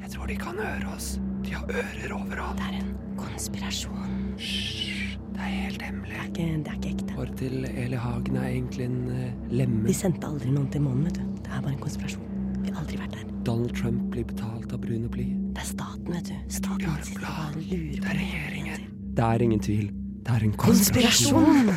Jeg 0.00 0.10
tror 0.12 0.26
de 0.26 0.36
kan 0.36 0.56
høre 0.56 0.94
oss. 0.94 1.18
De 1.42 1.50
har 1.52 1.64
ører 1.68 2.12
overalt. 2.16 2.56
Det 2.56 2.64
er 2.64 2.80
en 2.80 2.94
konspirasjon. 3.16 4.34
Hysj, 4.38 5.18
det 5.34 5.40
er 5.40 5.52
helt 5.68 5.82
hemmelig. 5.82 6.32
Det 6.34 6.68
er 6.68 6.74
ikke 6.76 6.94
ekte. 6.94 7.12
Håret 7.14 7.36
til 7.38 7.64
Eli 7.64 7.96
Hagen 7.96 8.36
er 8.36 8.48
egentlig 8.48 8.84
en 8.84 9.08
uh, 9.08 9.52
lemme. 9.52 9.86
De 9.86 9.94
sendte 9.94 10.26
aldri 10.26 10.50
noen 10.50 10.70
til 10.72 10.80
månen, 10.80 11.04
vet 11.04 11.20
du. 11.20 11.24
Det 11.44 11.52
er 11.52 11.60
bare 11.60 11.72
en 11.76 11.78
konspirasjon. 11.84 12.24
Vi 12.64 12.70
har 12.72 12.80
aldri 12.80 12.96
vært 12.98 13.12
der. 13.12 13.24
Donald 13.44 13.76
Trump 13.76 14.10
blir 14.10 14.24
betalt 14.24 14.72
av 14.72 14.80
brune 14.80 15.08
bly. 15.12 15.28
Det 15.54 15.60
er 15.62 15.70
staten, 15.74 16.08
vet 16.12 16.24
du. 16.32 16.36
Staten 16.48 16.78
de 16.78 16.84
har 16.86 16.98
en 16.98 17.14
plan. 17.20 17.52
Det 17.54 18.04
er 18.08 18.93
ingen 19.40 19.60
tvil. 19.60 19.92
Det 20.26 20.28
er 20.28 20.44
en 20.44 20.52
konspirasjon. 20.52 21.70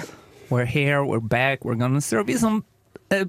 We're 0.49 0.65
here, 0.65 1.03
we're 1.05 1.27
back, 1.29 1.65
we're 1.65 1.75
gonna 1.75 2.01
serve 2.01 2.29
you 2.29 2.37
some 2.37 2.63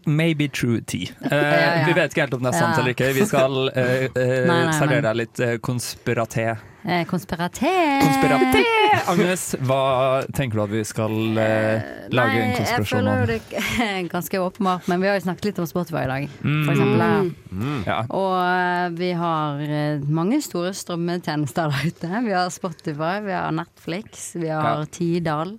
maybe 0.07 0.49
true 0.49 0.81
tea. 0.81 1.11
Uh, 1.29 1.35
ja. 1.37 1.85
Vi 1.87 1.93
vet 1.95 2.11
ikke 2.15 2.25
helt 2.27 2.35
om 2.35 2.43
det 2.43 2.51
er 2.55 2.59
sant 2.59 2.75
Ja. 2.77 2.81
eller 2.83 2.95
ikke. 2.97 3.13
Vi 3.15 3.27
skal 3.29 3.53
uh, 3.69 3.77
uh, 3.77 4.25
Nei, 4.49 4.65
nei, 4.65 4.73
servere 4.75 5.05
deg 5.11 5.17
litt 5.23 5.41
uh, 5.45 5.55
konspiraté. 5.63 6.49
Eh, 6.89 7.03
konspiraté. 7.11 7.69
Konspiraté! 8.01 8.63
Agnes, 9.11 9.43
hva 9.67 10.23
tenker 10.33 10.57
du 10.57 10.63
at 10.63 10.71
vi 10.73 10.83
skal 10.89 11.13
eh, 11.43 11.89
lage 12.15 12.39
en 12.39 12.53
Nei, 12.53 12.55
jeg 12.55 12.79
konspirasjon 12.79 12.87
føler 12.87 13.33
Jeg 13.35 13.43
føler 13.51 13.83
det 13.83 13.89
er 13.89 14.09
ganske 14.15 14.41
åpenbart, 14.41 14.87
men 14.89 15.03
vi 15.03 15.11
har 15.11 15.19
jo 15.19 15.25
snakket 15.27 15.49
litt 15.51 15.59
om 15.61 15.69
Spotify 15.69 16.05
i 16.07 16.11
dag, 16.13 16.29
Mm. 16.39 16.63
for 16.65 16.73
eksempel. 16.73 17.33
Mm. 17.51 17.83
Ja. 17.91 17.99
Og 18.15 18.33
eh, 18.39 18.87
vi 19.03 19.11
har 19.21 19.61
eh, 19.67 20.07
mange 20.21 20.41
store 20.47 20.73
strømmetjenester 20.79 21.75
der 21.75 21.91
ute. 21.93 22.23
Vi 22.31 22.33
har 22.39 22.49
Spotify, 22.55 23.13
vi 23.27 23.37
har 23.37 23.53
Netflix, 23.59 24.31
vi 24.39 24.49
har 24.49 24.87
Ja. 24.87 24.89
Tidal. 24.99 25.59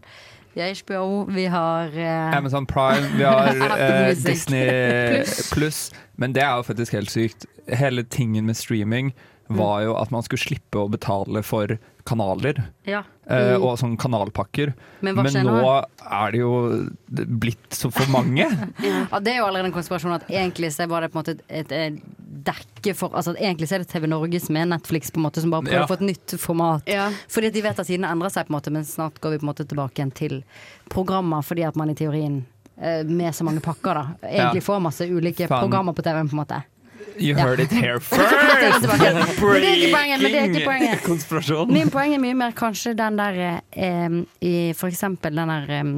Vi 0.60 0.66
har 0.66 0.76
HBO, 0.76 1.26
vi 1.32 1.46
har 1.46 1.88
uh, 1.88 2.38
Amazon 2.38 2.66
Prime, 2.66 3.08
vi 3.18 3.24
har 3.24 3.48
eh, 3.80 4.08
Disney. 4.08 5.24
Pluss. 5.54 5.92
Men 6.16 6.34
det 6.36 6.44
er 6.44 6.58
jo 6.60 6.66
faktisk 6.68 6.94
helt 6.94 7.12
sykt. 7.12 7.46
Hele 7.68 8.04
tingen 8.04 8.46
med 8.46 8.58
streaming 8.60 9.14
var 9.48 9.86
jo 9.86 9.94
at 9.96 10.12
man 10.12 10.26
skulle 10.26 10.44
slippe 10.44 10.82
å 10.82 10.90
betale 10.92 11.46
for 11.48 11.78
kanaler. 12.06 12.64
Ja. 12.86 13.04
eh, 13.30 13.56
Mm. 13.58 13.64
og 13.64 13.78
sånn 13.78 13.98
kanalpakker. 13.98 14.74
Men 15.02 15.16
hva 15.16 15.24
skjer 15.30 15.44
nå 15.46 15.86
er 16.10 16.32
det 16.32 16.40
jo 16.40 16.90
blitt 17.40 17.70
så 17.78 17.92
for 17.92 18.06
mange. 18.12 18.46
Ja, 18.84 19.20
det 19.20 19.34
er 19.34 19.38
jo 19.40 19.46
allerede 19.46 19.66
en 19.70 19.76
konspirasjon 19.76 20.16
at 20.16 20.28
egentlig 20.30 20.72
så 20.74 20.88
var 20.90 21.02
det 21.02 21.12
på 21.12 21.20
en 21.20 21.24
måte 21.24 21.36
et, 21.38 21.72
et, 21.72 21.72
et 21.72 22.00
dekke 22.50 22.96
for 22.96 23.10
Altså 23.14 23.36
egentlig 23.38 23.68
så 23.70 23.76
er 23.76 23.84
det 23.84 23.90
TV 23.92 24.08
Norge 24.08 24.40
som 24.42 24.56
er 24.58 24.66
Netflix, 24.66 25.12
på 25.12 25.20
en 25.20 25.26
måte 25.28 25.42
som 25.44 25.52
bare 25.52 25.62
prøver 25.68 25.82
Ja. 25.82 25.86
å 25.86 25.92
få 25.92 26.00
et 26.00 26.08
nytt 26.10 26.38
format. 26.40 26.88
Fordi 27.30 27.48
at 27.48 27.54
de 27.54 27.62
vet 27.62 27.80
at 27.80 27.88
tidene 27.88 28.10
endrer 28.10 28.30
seg, 28.34 28.48
på 28.48 28.54
en 28.54 28.58
måte 28.60 28.72
men 28.72 28.84
snart 28.88 29.20
går 29.22 29.32
vi 29.36 29.38
på 29.42 29.46
en 29.46 29.52
måte 29.54 29.68
tilbake 29.68 30.00
igjen 30.00 30.14
til 30.16 30.40
programmer, 30.90 31.42
fordi 31.46 31.68
at 31.68 31.76
man 31.76 31.90
i 31.92 31.96
teorien 32.00 32.46
eh, 32.82 33.04
med 33.04 33.34
så 33.36 33.44
mange 33.44 33.62
pakker, 33.62 33.94
da. 33.94 34.06
Egentlig 34.24 34.62
Ja. 34.64 34.68
får 34.72 34.82
masse 34.82 35.02
ulike 35.10 35.48
Fan. 35.48 35.60
programmer 35.68 35.94
på 35.94 36.02
TV-en, 36.04 36.30
på 36.30 36.34
en 36.38 36.44
måte. 36.46 36.64
You 37.18 37.36
Ja. 37.36 37.44
heard 37.44 37.60
it 37.60 37.72
here 37.72 38.00
first! 38.10 38.30
det 38.30 39.66
er 39.66 39.76
ikke 39.76 39.94
poenget, 39.96 40.22
men 40.22 40.32
det 40.32 40.40
er 40.40 40.44
ikke 40.54 40.66
poenget. 40.66 41.04
Konspirasjon. 41.04 41.72
Min 41.74 41.90
poeng 41.90 42.14
er 42.16 42.20
mye 42.24 42.36
mer 42.36 42.52
kanskje 42.52 42.94
den 42.98 43.18
der 43.20 43.62
eh, 43.74 44.10
i 44.42 44.74
for 44.78 44.88
eksempel 44.92 45.36
den 45.36 45.48
der 45.52 45.70
eh, 45.80 45.92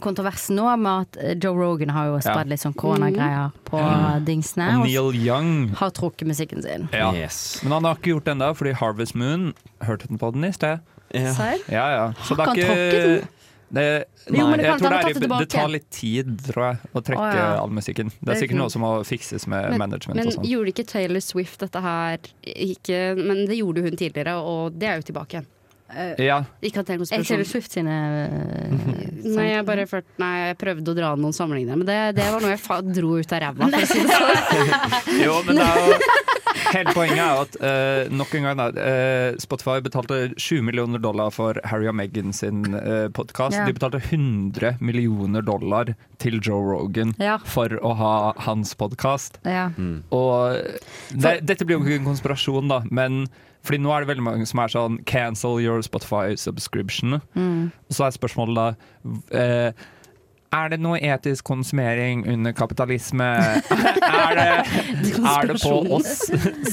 kontroversen 0.00 0.56
nå 0.56 0.68
med 0.80 0.90
at 1.06 1.18
eh, 1.20 1.34
Joe 1.44 1.56
Rogan 1.58 1.90
har 1.90 2.06
jo 2.06 2.14
Ja. 2.18 2.20
spredd 2.30 2.48
litt 2.48 2.60
sånn 2.62 2.74
koronagreier 2.78 3.50
på 3.68 3.78
Mm. 3.80 4.24
dingsene. 4.24 4.68
Og 4.80 4.86
Neil 4.86 5.16
Young. 5.26 5.74
har 5.76 5.90
trukket 5.90 6.26
musikken 6.28 6.62
sin. 6.62 6.88
Ja. 6.92 7.10
Men 7.12 7.72
han 7.72 7.84
har 7.84 7.94
ikke 7.96 8.14
gjort 8.14 8.24
det 8.24 8.34
ennå, 8.36 8.54
fordi 8.56 8.72
Harvest 8.74 9.14
Moon 9.14 9.52
hørte 9.82 10.08
den 10.08 10.18
på 10.18 10.32
den 10.32 10.44
i 10.44 10.52
sted. 10.52 10.80
Ja. 11.12 11.34
Ja, 11.68 11.86
ja. 11.90 12.12
Så 12.22 12.36
Har 12.36 12.36
det 12.36 12.40
er 12.40 12.46
han 12.46 12.56
trukket 12.56 13.02
den? 13.02 13.16
ikke 13.18 13.26
det, 13.70 14.04
Jo, 14.26 14.48
men 14.50 14.58
det 14.58 14.66
jeg 14.66 14.80
tror 14.80 14.90
det, 14.90 14.98
er, 14.98 15.20
det 15.22 15.28
det 15.30 15.48
tar 15.52 15.70
litt 15.70 15.86
tid, 15.94 16.32
tror 16.48 16.64
jeg, 16.64 16.90
å 16.90 17.02
trekke 17.06 17.22
oh, 17.22 17.36
ja. 17.38 17.46
all 17.60 17.70
musikken. 17.74 18.10
Det 18.18 18.34
er 18.34 18.42
sikkert 18.42 18.58
noe 18.58 18.72
som 18.74 18.82
må 18.82 18.90
fikses 19.06 19.46
med 19.50 19.78
management 19.78 20.18
Men 20.18 20.32
og 20.32 20.36
sånn. 20.38 20.48
gjorde 20.50 20.74
ikke 20.74 20.86
Taylor 20.90 21.22
Swift 21.24 21.62
dette 21.62 21.82
her 21.84 22.18
ikke, 22.42 23.00
Men 23.20 23.46
det 23.46 23.60
gjorde 23.60 23.86
hun 23.86 23.96
tidligere, 23.96 24.36
og 24.42 24.74
det 24.74 24.90
er 24.90 25.00
jo 25.00 25.10
tilbake 25.12 25.38
igjen. 25.38 25.48
Ja. 26.22 26.36
Ikke 26.62 26.84
at 26.84 26.90
det 26.90 26.94
er 26.94 27.00
konspirasjon. 27.00 27.26
Taylor 27.26 27.48
Swift 27.50 27.74
sine 27.74 27.94
uh, 28.30 28.74
Nei, 29.26 29.46
jeg 29.48 29.64
bare 29.66 29.86
ført, 29.90 30.06
nei, 30.22 30.34
jeg 30.50 30.58
prøvde 30.60 30.92
å 30.92 30.96
dra 30.96 31.14
noen 31.18 31.34
sammenligninger, 31.34 31.80
men 31.80 31.88
det, 31.88 31.98
det 32.20 32.28
var 32.30 32.44
noe 32.44 32.52
jeg 32.54 32.62
fa 32.62 32.78
dro 32.86 33.16
ut 33.18 33.34
av 33.34 33.42
ræva. 33.42 33.70
For 33.70 33.86
å 33.86 33.90
si 33.90 34.04
det 34.06 34.18
sånn. 34.20 35.18
Jo, 35.24 35.40
men 35.46 35.58
det 35.58 35.66
er 35.66 35.82
jo 35.82 36.29
Hele 36.70 36.94
poenget 36.94 37.20
er 37.20 37.40
at 37.42 37.56
uh, 37.60 38.12
nok 38.14 38.34
en 38.38 38.46
gang 38.46 38.58
da, 38.60 38.66
eh, 38.78 39.36
Spotify 39.42 39.78
betalte 39.84 40.20
7 40.40 40.60
millioner 40.66 41.02
dollar 41.02 41.32
for 41.34 41.58
Harry 41.66 41.88
og 41.90 41.96
Meghan 41.98 42.32
sin 42.36 42.62
uh, 42.74 43.08
podkast. 43.16 43.56
Yeah. 43.58 43.66
De 43.68 43.76
betalte 43.76 44.00
100 44.02 44.76
millioner 44.80 45.42
dollar 45.46 45.94
til 46.22 46.38
Joe 46.38 46.62
Rogan 46.72 47.14
Ja. 47.20 47.38
for 47.44 47.74
å 47.82 47.94
ha 47.98 48.14
hans 48.46 48.74
podkast. 48.78 49.40
Ja. 49.44 49.70
Og 50.14 50.60
det, 51.10 51.40
dette 51.48 51.66
blir 51.66 51.78
jo 51.78 51.84
ikke 51.86 52.00
en 52.02 52.10
konspirasjon, 52.12 52.70
da, 52.70 52.82
men 52.90 53.24
fordi 53.66 53.80
nå 53.82 53.92
er 53.92 54.04
det 54.04 54.08
veldig 54.14 54.24
mange 54.24 54.46
som 54.48 54.62
er 54.62 54.72
sånn 54.72 55.00
Cancel 55.08 55.58
your 55.60 55.82
Spotify 55.84 56.36
subscription. 56.40 57.18
Mm. 57.36 57.70
Og 57.90 57.96
så 57.96 58.06
er 58.06 58.14
spørsmålet 58.16 58.56
da 58.56 59.36
eh, 59.36 59.88
Er 60.50 60.72
det 60.72 60.80
noe 60.82 60.98
etisk 60.98 61.46
konsumering 61.46 62.24
under 62.26 62.54
kapitalisme? 62.56 63.26
er, 63.70 64.32
det, 64.34 65.12
er 65.14 65.46
det 65.46 65.60
på 65.62 65.76
oss 65.94 66.16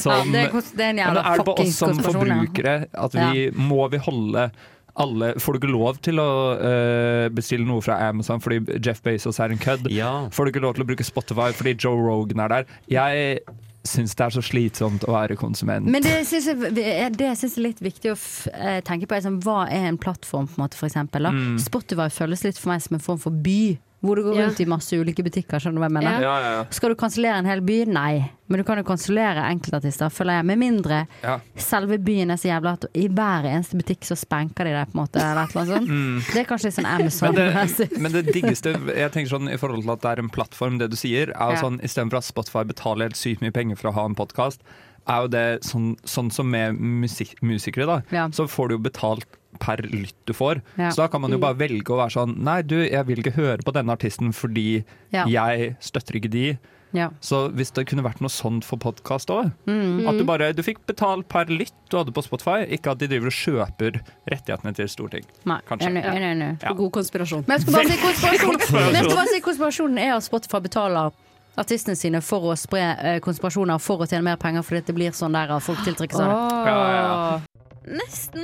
som 0.02 0.34
Ja, 0.34 0.48
det 0.48 0.48
er 0.48 0.72
det 0.80 0.88
er 0.88 1.14
Ja, 1.14 1.36
på 1.46 1.54
oss 1.62 1.78
som 1.78 2.02
forbrukere 2.02 2.80
at 2.90 3.18
vi 3.18 3.52
må 3.54 3.86
vi 3.94 4.02
holde 4.02 4.50
alle, 4.98 5.36
Får 5.38 5.54
du 5.54 5.60
ikke 5.62 5.70
lov 5.70 6.00
til 6.02 6.18
å 6.18 6.30
uh, 6.58 7.28
bestille 7.30 7.68
noe 7.68 7.84
fra 7.86 8.00
Amazon 8.08 8.42
fordi 8.42 8.80
Jeff 8.82 9.04
Bezos 9.06 9.38
er 9.44 9.54
en 9.54 9.62
kødd? 9.62 9.92
Får 10.34 10.48
du 10.48 10.54
ikke 10.54 10.64
lov 10.64 10.74
til 10.74 10.88
å 10.88 10.90
bruke 10.90 11.06
Spotify 11.06 11.52
fordi 11.54 11.76
Joe 11.78 12.02
Rogan 12.02 12.42
er 12.48 12.54
der? 12.56 12.72
Jeg 12.90 13.44
syns 13.90 14.16
det 14.18 14.26
er 14.26 14.36
så 14.36 14.44
slitsomt 14.46 15.06
å 15.08 15.16
være 15.16 15.38
konsument. 15.40 15.88
Men 15.90 16.06
det 16.06 16.20
syns 16.30 16.50
jeg, 16.52 16.74
det 16.76 17.32
synes 17.40 17.56
jeg 17.56 17.58
er 17.58 17.68
litt 17.70 17.82
viktig 17.84 18.14
å 18.14 18.18
eh, 18.54 18.80
tenke 18.86 19.08
på. 19.08 19.18
Er 19.18 19.26
sånn, 19.26 19.42
hva 19.46 19.66
er 19.72 19.90
en 19.90 20.00
plattform, 20.02 20.50
på 20.50 20.60
en 20.60 20.66
måte, 20.66 20.80
for 20.80 20.90
eksempel? 20.90 21.30
Mm. 21.34 21.58
Spotify 21.62 22.10
føles 22.14 22.46
litt 22.46 22.62
for 22.62 22.74
meg 22.74 22.84
som 22.86 23.00
en 23.00 23.04
form 23.04 23.22
for 23.22 23.44
by. 23.46 23.78
Hvor 24.08 24.16
du 24.20 24.24
går 24.30 24.38
rundt 24.40 24.62
i 24.64 24.68
masse 24.72 24.96
ulike 24.98 25.24
butikker. 25.26 25.60
Skjønner 25.60 25.78
du 25.78 25.84
hva 25.84 25.90
jeg 25.92 25.96
mener? 26.00 26.22
Ja, 26.24 26.34
ja, 26.42 26.52
ja. 26.58 26.66
Skal 26.74 26.94
du 26.94 26.98
kansellere 27.00 27.42
en 27.44 27.50
hel 27.50 27.62
by? 27.68 27.78
Nei. 27.92 28.32
Men 28.48 28.62
du 28.62 28.64
kan 28.64 28.80
jo 28.80 28.86
kansellere 28.88 29.44
enkeltartister, 29.52 30.08
føler 30.16 30.38
jeg. 30.40 30.46
Med 30.48 30.62
mindre 30.62 31.02
Ja. 31.24 31.34
selve 31.60 31.98
byen 32.00 32.32
er 32.32 32.40
så 32.40 32.48
jævla 32.48 32.74
at 32.78 32.86
i 32.96 33.08
hver 33.12 33.44
eneste 33.52 33.76
butikk 33.76 34.08
så 34.08 34.16
spenker 34.16 34.64
de 34.64 34.72
deg, 34.78 34.88
på 34.88 34.96
en 34.96 35.02
måte. 35.04 35.20
Eller 35.20 35.44
et 35.44 35.52
eller 35.52 35.62
annet 35.62 35.76
sånt. 35.76 35.90
Mm. 35.92 36.22
Det 36.34 36.40
er 36.42 36.48
kanskje 36.48 36.70
litt 36.72 36.78
sånn 36.80 36.90
Amazon. 36.94 37.36
Men 37.36 37.54
det, 37.76 38.00
men 38.00 38.12
det 38.16 38.26
diggeste 38.32 38.76
jeg 38.96 39.12
tenker 39.12 39.30
sånn 39.36 39.52
i 39.52 39.58
forhold 39.60 39.84
til 39.84 39.92
at 39.98 40.02
det 40.08 40.12
er 40.16 40.24
en 40.24 40.30
plattform, 40.30 40.78
det 40.80 40.90
du 40.90 40.96
sier, 40.96 41.36
er 41.36 41.56
jo 41.58 41.62
sånn 41.68 41.82
istedenfor 41.84 42.22
at 42.24 42.30
Spotify 42.30 42.64
betaler 42.64 43.10
helt 43.12 43.20
sykt 43.20 43.44
mye 43.44 43.52
penger 43.52 43.76
for 43.76 43.92
å 43.92 43.98
ha 44.00 44.06
en 44.08 44.16
podkast, 44.16 44.64
er 45.08 45.22
jo 45.24 45.28
det 45.32 45.46
sånn, 45.64 45.94
sånn 46.08 46.32
som 46.32 46.50
med 46.52 46.76
musik 46.80 47.36
musikere, 47.42 47.86
da. 47.88 48.28
Så 48.36 48.48
får 48.48 48.68
du 48.72 48.76
jo 48.76 48.80
betalt 48.88 49.24
per 49.60 49.82
lytt 49.90 50.16
du 50.26 50.34
får. 50.38 50.62
Ja. 50.78 50.90
Så 50.92 51.04
da 51.04 51.08
kan 51.12 51.22
man 51.22 51.32
jo 51.36 51.38
bare 51.42 51.58
velge 51.60 51.94
å 51.94 52.00
være 52.00 52.14
sånn 52.16 52.38
Nei, 52.48 52.62
du, 52.62 52.78
jeg 52.86 53.06
vil 53.08 53.20
ikke 53.24 53.36
høre 53.38 53.64
på 53.66 53.74
denne 53.76 53.94
artisten 53.96 54.34
fordi 54.34 54.84
Ja. 55.14 55.26
jeg 55.28 55.76
støtter 55.80 56.16
ikke 56.20 56.30
de. 56.32 56.58
Ja. 56.96 57.10
Så 57.20 57.50
hvis 57.52 57.74
det 57.76 57.84
kunne 57.90 58.02
vært 58.06 58.22
noe 58.24 58.32
sånt 58.32 58.64
for 58.64 58.80
podkast 58.80 59.28
òg 59.30 59.52
Mm. 59.68 60.08
At 60.08 60.18
du 60.18 60.24
bare 60.24 60.54
du 60.56 60.62
fikk 60.64 60.80
betalt 60.88 61.28
per 61.28 61.46
lytt 61.52 61.74
du 61.92 61.98
hadde 62.00 62.14
på 62.16 62.24
Spotify, 62.24 62.64
ikke 62.72 62.92
at 62.96 62.98
de 63.02 63.08
driver 63.12 63.28
og 63.28 63.36
kjøper 63.36 64.00
rettighetene 64.32 64.74
til 64.74 64.88
storting. 64.88 65.26
Nei, 65.46 65.60
Kanskje. 65.68 65.90
enig, 65.92 66.04
enig, 66.06 66.30
enig. 66.32 66.64
Ja. 66.64 66.72
God 66.74 66.92
konspirasjon. 66.96 67.44
Men 67.48 67.58
jeg 67.60 67.68
skal 67.68 67.74
bare 67.74 67.92
si 67.92 67.98
konspirasjon. 68.02 68.52
Konspirasjon. 68.56 68.92
Men 68.92 68.96
jeg 68.96 69.04
skal 69.12 69.18
bare 69.20 69.34
si 69.36 69.42
konspirasjonen 69.42 70.00
er 70.00 70.16
at 70.16 70.24
Spotify 70.24 70.60
betaler 70.64 71.12
artistene 71.58 71.96
sine 71.98 72.22
for 72.22 72.40
å 72.52 72.56
spre 72.58 72.80
eh, 73.02 73.20
konspirasjoner 73.20 73.80
for 73.82 73.98
å 74.04 74.08
tjene 74.08 74.24
mer 74.24 74.38
penger 74.38 74.62
fordi 74.64 74.86
det 74.88 74.96
blir 74.96 75.12
sånn 75.18 75.34
der 75.34 75.50
at 75.58 75.64
folk 75.66 75.80
tiltrekker 75.84 76.16
seg 76.22 76.28
det. 76.30 76.36
Ja, 76.70 76.76
ja, 76.88 76.88
ja. 76.96 77.40
Nesten. 77.88 78.44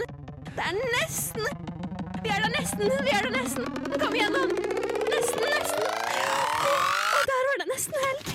Det 0.56 0.64
er 0.64 0.76
nesten. 0.80 1.48
Vi 2.24 2.30
er 2.32 2.46
der 2.46 2.52
nesten. 2.54 2.84
Vi 2.88 3.12
er 3.12 3.26
der 3.26 3.34
nesten. 3.34 3.66
Kom 4.00 4.14
igjennom! 4.16 4.52
Nesten, 5.12 5.42
nesten. 5.44 5.88
Og 7.18 7.26
der 7.28 7.42
var 7.50 7.58
det 7.60 7.66
nesten 7.68 7.98
helg. 8.06 8.30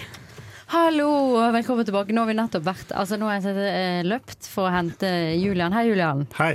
Hallo 0.68 1.06
og 1.38 1.54
velkommen 1.54 1.86
tilbake. 1.88 2.12
Nå 2.12 2.26
har 2.26 2.28
vi 2.28 2.34
nettopp 2.36 2.66
vært 2.66 2.92
Altså 2.92 3.16
nå 3.16 3.24
har 3.24 3.38
jeg 3.38 3.46
sett, 3.46 3.60
eh, 3.70 4.02
løpt 4.04 4.50
for 4.52 4.68
å 4.68 4.72
hente 4.74 5.08
Julian. 5.40 5.72
Hei, 5.72 5.86
Julian. 5.88 6.26
Hei. 6.36 6.50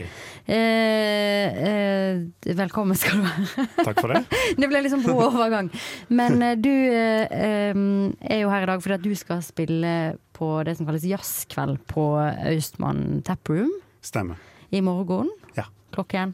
Eh, 0.46 1.64
eh, 1.70 2.54
velkommen 2.54 3.00
skal 3.00 3.24
du 3.24 3.26
være. 3.26 3.66
Takk 3.80 4.04
for 4.04 4.14
det. 4.14 4.22
det 4.62 4.70
ble 4.70 4.84
liksom 4.86 5.02
brå 5.02 5.16
overgang. 5.32 5.72
Men 6.14 6.38
eh, 6.46 6.60
du 6.62 6.70
eh, 6.70 7.26
eh, 7.26 7.82
er 8.30 8.44
jo 8.44 8.54
her 8.54 8.68
i 8.68 8.70
dag 8.70 8.86
fordi 8.86 9.00
at 9.00 9.10
du 9.10 9.18
skal 9.18 9.42
spille 9.42 9.96
på 10.38 10.52
det 10.70 10.78
som 10.78 10.86
kalles 10.86 11.10
jazzkveld 11.10 11.82
på 11.90 12.06
Austmann 12.22 13.24
Taproom 13.26 13.74
Stemmer. 14.04 14.42
i 14.70 14.82
morgen. 14.82 15.32
Ja. 15.56 15.66
Klokken. 15.96 16.34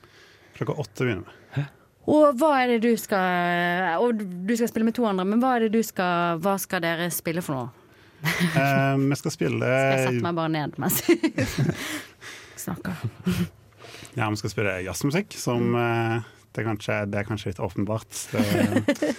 Klokka 0.58 0.74
åtte 0.82 1.06
begynner 1.06 1.28
vi. 1.28 1.36
Og 2.10 2.40
hva 2.40 2.54
er 2.64 2.72
det 2.74 2.80
du 2.88 2.96
skal 2.98 4.00
Og 4.02 4.18
du 4.18 4.54
skal 4.58 4.70
spille 4.72 4.88
med 4.88 4.96
to 4.98 5.06
andre, 5.06 5.26
men 5.28 5.42
hva 5.44 5.58
er 5.58 5.68
det 5.68 5.76
du 5.78 5.84
skal 5.86 6.40
Hva 6.42 6.56
skal 6.62 6.82
dere 6.82 7.10
spille 7.14 7.44
for 7.46 7.60
noe? 7.60 7.70
Eh, 8.24 8.96
vi 9.04 9.20
skal 9.20 9.36
spille 9.36 9.70
Skal 9.70 9.94
Jeg 9.94 10.08
sette 10.08 10.26
meg 10.26 10.40
bare 10.40 10.54
ned 10.56 10.80
mens 10.82 11.04
jeg 11.06 11.46
snakker. 12.66 13.06
Ja, 14.18 14.28
vi 14.28 14.40
skal 14.42 14.52
spille 14.52 14.74
jazzmusikk, 14.84 15.36
som 15.40 15.76
uh, 15.78 16.18
det, 16.52 16.60
er 16.60 16.66
kanskje, 16.68 16.98
det 17.08 17.22
er 17.22 17.28
kanskje 17.28 17.54
litt 17.54 17.62
åpenbart. 17.64 18.18
Det, 18.34 19.14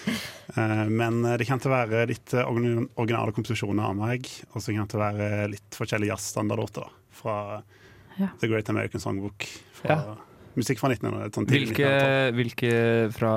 uh, 0.58 0.84
men 0.90 1.22
det 1.24 1.46
kommer 1.48 1.62
til 1.64 1.70
å 1.70 1.72
være 1.72 2.02
litt 2.10 2.34
eh, 2.36 2.50
originale 2.50 3.32
komposisjoner 3.32 3.86
av 3.86 3.96
meg, 3.96 4.28
og 4.50 4.58
så 4.60 4.74
kommer 4.74 4.84
det 4.84 4.92
til 4.92 5.00
å 5.00 5.06
være 5.06 5.48
litt 5.54 5.78
forskjellige 5.78 6.12
jazzstandardlåter 6.12 6.84
da, 6.84 6.92
fra 7.22 7.38
Ja. 8.18 8.28
The 8.40 8.48
Great 8.48 8.68
American 8.70 9.00
Songbook. 9.00 9.46
Fra 9.80 10.16
Musikk 10.58 10.80
fra 10.82 10.90
1900 10.90 11.30
sånn 11.36 11.46
Hvilke, 11.46 11.90
hvilke 12.34 12.70
fra 13.14 13.32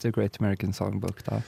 The 0.00 0.10
Great 0.10 0.38
American 0.40 0.72
Songbook, 0.72 1.20
da? 1.26 1.42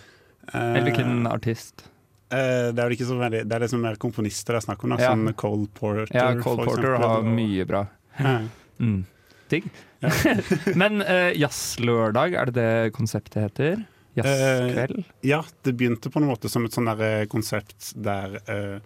Eh, 0.52 0.60
Eller 0.60 0.90
hvilken 0.90 1.26
artist? 1.26 1.86
Eh, 2.30 2.68
det 2.74 2.78
er 2.78 2.82
vel 2.84 2.94
ikke 2.98 3.06
så 3.08 3.16
veldig 3.18 3.40
Det 3.48 3.54
er 3.56 3.62
liksom 3.64 3.80
mer 3.86 3.96
komponister 4.02 4.52
det 4.54 4.60
er 4.62 4.66
snakk 4.66 4.84
om, 4.84 4.90
da, 4.90 4.96
Ja. 5.00 5.10
som 5.14 5.24
Cole 5.34 5.66
Porter. 5.72 6.06
Ja, 6.14 6.28
Cole 6.42 6.64
Porter 6.66 6.92
eksempel, 6.92 6.98
har 7.08 7.18
og- 7.18 7.24
mye 7.24 7.64
bra. 7.66 7.86
Ja. 8.20 8.38
Mm. 8.78 9.04
digg. 9.48 9.70
Men 10.76 11.00
uh, 11.02 11.32
jazzlørdag, 11.32 12.34
er 12.34 12.44
det 12.50 12.54
det 12.54 12.92
konseptet 12.96 13.40
heter? 13.46 13.86
Jazzkveld? 14.16 14.98
Eh, 14.98 15.04
ja, 15.28 15.42
det 15.64 15.76
begynte 15.76 16.10
på 16.12 16.20
en 16.20 16.28
måte 16.28 16.48
som 16.52 16.64
et 16.64 16.72
sånn 16.76 16.88
eh, 16.92 17.24
konsept 17.26 17.92
der 17.96 18.38
eh, 18.48 18.78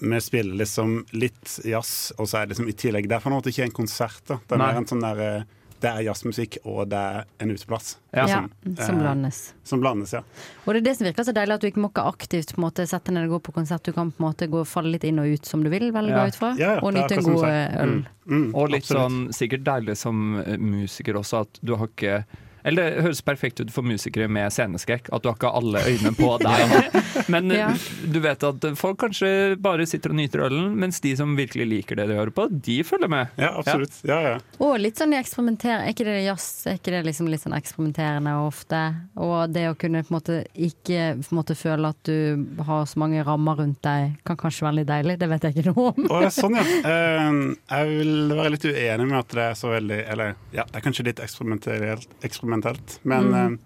vi 0.00 0.20
spiller 0.20 0.54
liksom 0.60 1.04
litt 1.12 1.58
jazz, 1.64 2.12
og 2.18 2.28
så 2.30 2.38
er 2.42 2.46
det 2.46 2.54
liksom 2.56 2.68
i 2.70 2.72
tillegg 2.78 3.08
Det 3.08 3.16
er 3.16 3.20
på 3.24 3.30
en 3.32 3.34
måte 3.40 3.50
ikke 3.50 3.64
en 3.66 3.70
konsert, 3.82 4.20
da. 4.28 4.36
Det 4.46 4.54
er 4.54 4.58
Nei. 4.62 4.66
mer 4.72 4.76
en 4.82 4.86
sånn 4.86 5.00
der 5.02 5.22
eh, 5.24 5.42
Det 5.80 5.86
er 5.90 6.00
jazzmusikk, 6.08 6.56
og 6.66 6.88
det 6.90 6.98
er 6.98 7.24
en 7.38 7.50
uteplass. 7.54 7.92
Ja, 8.10 8.24
liksom. 8.26 8.48
som 8.82 8.96
Eh, 8.96 9.02
blandes. 9.02 9.36
Som 9.62 9.80
blandes, 9.80 10.12
ja. 10.12 10.22
Og 10.66 10.74
det 10.74 10.80
er 10.80 10.86
det 10.88 10.94
som 10.98 11.06
virker 11.06 11.22
så 11.28 11.34
deilig, 11.36 11.54
at 11.54 11.60
du 11.62 11.68
ikke 11.68 11.82
må 11.84 11.90
ikke 11.92 12.02
aktivt 12.10 12.50
på 12.54 12.58
en 12.58 12.64
måte, 12.66 12.86
sette 12.90 13.14
ned 13.14 13.28
og 13.28 13.36
gå 13.36 13.38
på 13.46 13.54
konsert. 13.60 13.84
Du 13.86 13.92
kan 13.92 14.10
på 14.10 14.18
en 14.18 14.26
måte 14.26 14.48
gå 14.50 14.64
falle 14.66 14.90
litt 14.96 15.04
inn 15.06 15.20
og 15.22 15.30
ut 15.30 15.46
som 15.46 15.62
du 15.62 15.70
vil, 15.70 15.92
velge 15.94 16.10
Ja. 16.18 16.26
ut 16.26 16.34
fra. 16.34 16.50
Ja, 16.58 16.72
ja, 16.74 16.80
og 16.82 16.94
nyte 16.94 17.14
en 17.20 17.22
god 17.28 17.44
øl. 17.46 17.94
Mm. 18.26 18.54
og 18.54 18.68
litt 18.74 18.82
absolutt. 18.82 19.06
sånn 19.06 19.32
sikkert 19.32 19.62
deilig 19.64 19.96
som 19.96 20.40
eh, 20.42 20.56
musiker 20.58 21.14
også, 21.14 21.40
at 21.46 21.58
du 21.62 21.76
har 21.76 21.86
ikke 21.86 22.24
eller 22.64 22.90
det 22.96 23.02
høres 23.06 23.22
perfekt 23.22 23.60
ut 23.60 23.70
for 23.74 23.82
musikere 23.86 24.28
med 24.28 24.52
sceneskrekk, 24.54 25.08
at 25.14 25.22
du 25.24 25.28
har 25.30 25.36
ikke 25.38 25.52
alle 25.58 25.82
øynene 25.86 26.14
på 26.18 26.30
deg. 26.44 26.98
Men 27.32 27.50
eh, 27.52 27.58
Ja. 27.58 27.68
du 28.12 28.20
vet 28.24 28.42
at 28.46 28.64
folk 28.78 28.98
kanskje 29.02 29.30
bare 29.60 29.86
sitter 29.88 30.12
og 30.14 30.18
nyter 30.20 30.44
ølen, 30.46 30.74
mens 30.78 31.00
de 31.04 31.14
som 31.18 31.34
virkelig 31.38 31.66
liker 31.68 31.98
det 31.98 32.08
de 32.10 32.18
hører 32.18 32.32
på, 32.34 32.48
de 32.50 32.78
følger 32.86 33.10
med. 33.10 33.32
Ja, 33.40 33.52
absolutt. 33.60 33.96
Ja, 34.08 34.18
ja. 34.24 34.34
Og 34.62 34.76
litt 34.80 34.98
sånn 35.00 35.14
eksperimentere, 35.18 35.80
er 35.86 35.94
ikke 35.94 36.06
det 36.08 36.18
jazz? 36.26 36.48
Er 36.70 36.78
ikke 36.78 36.94
det 36.94 37.04
liksom 37.08 37.28
litt 37.32 37.42
sånn 37.44 37.56
eksperimenterende 37.58 38.34
ofte? 38.46 38.82
Og 39.18 39.50
det 39.54 39.66
å 39.70 39.76
kunne 39.78 40.04
på 40.06 40.12
en 40.12 40.18
måte 40.18 40.38
ikke 40.54 41.02
på 41.22 41.32
en 41.34 41.38
måte 41.40 41.56
føle 41.58 41.90
at 41.92 42.00
du 42.08 42.46
har 42.68 42.86
så 42.88 43.00
mange 43.02 43.24
rammer 43.26 43.58
rundt 43.62 43.82
deg, 43.84 44.16
kan 44.28 44.38
kanskje 44.40 44.66
være 44.68 44.80
litt 44.80 44.90
deilig. 44.90 45.18
Det 45.20 45.28
vet 45.32 45.48
jeg 45.48 45.56
ikke 45.58 45.72
noe 45.74 45.92
om. 45.92 46.08
Ja, 46.22 46.30
sånn, 46.34 46.58
ja. 46.58 46.66
Eh, 46.88 47.32
jeg 47.68 47.88
vil 47.90 48.32
være 48.32 48.50
litt 48.54 48.64
uenig 48.68 49.06
med 49.10 49.18
at 49.18 49.32
det 49.34 49.42
er 49.50 49.56
så 49.58 49.68
veldig 49.72 49.96
Eller 50.12 50.30
ja, 50.54 50.64
det 50.68 50.78
er 50.78 50.84
kanskje 50.84 51.04
litt 51.08 51.20
eksperimentelt, 51.22 52.06
eksperimentelt 52.24 52.47
men 52.48 53.30
Mm. 53.30 53.58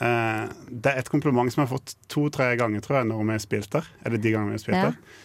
eh, 0.00 0.06
eh, 0.06 0.48
det 0.70 0.92
er 0.94 0.98
et 1.02 1.10
kompliment 1.12 1.52
som 1.52 1.62
jeg 1.64 1.68
har 1.70 1.78
fått 1.78 1.94
to-tre 2.12 2.56
ganger, 2.56 2.80
tror 2.84 3.00
jeg, 3.02 3.06
når 3.12 3.24
vi 3.24 3.32
har 3.32 3.44
spilt 3.44 3.70
der. 3.70 3.86
Eller 4.04 4.18
de 4.18 4.32
gangene 4.34 4.52
vi 4.54 4.58
har 4.60 4.64
spilt 4.66 4.76
Ja. 4.76 4.90
der. 4.90 5.22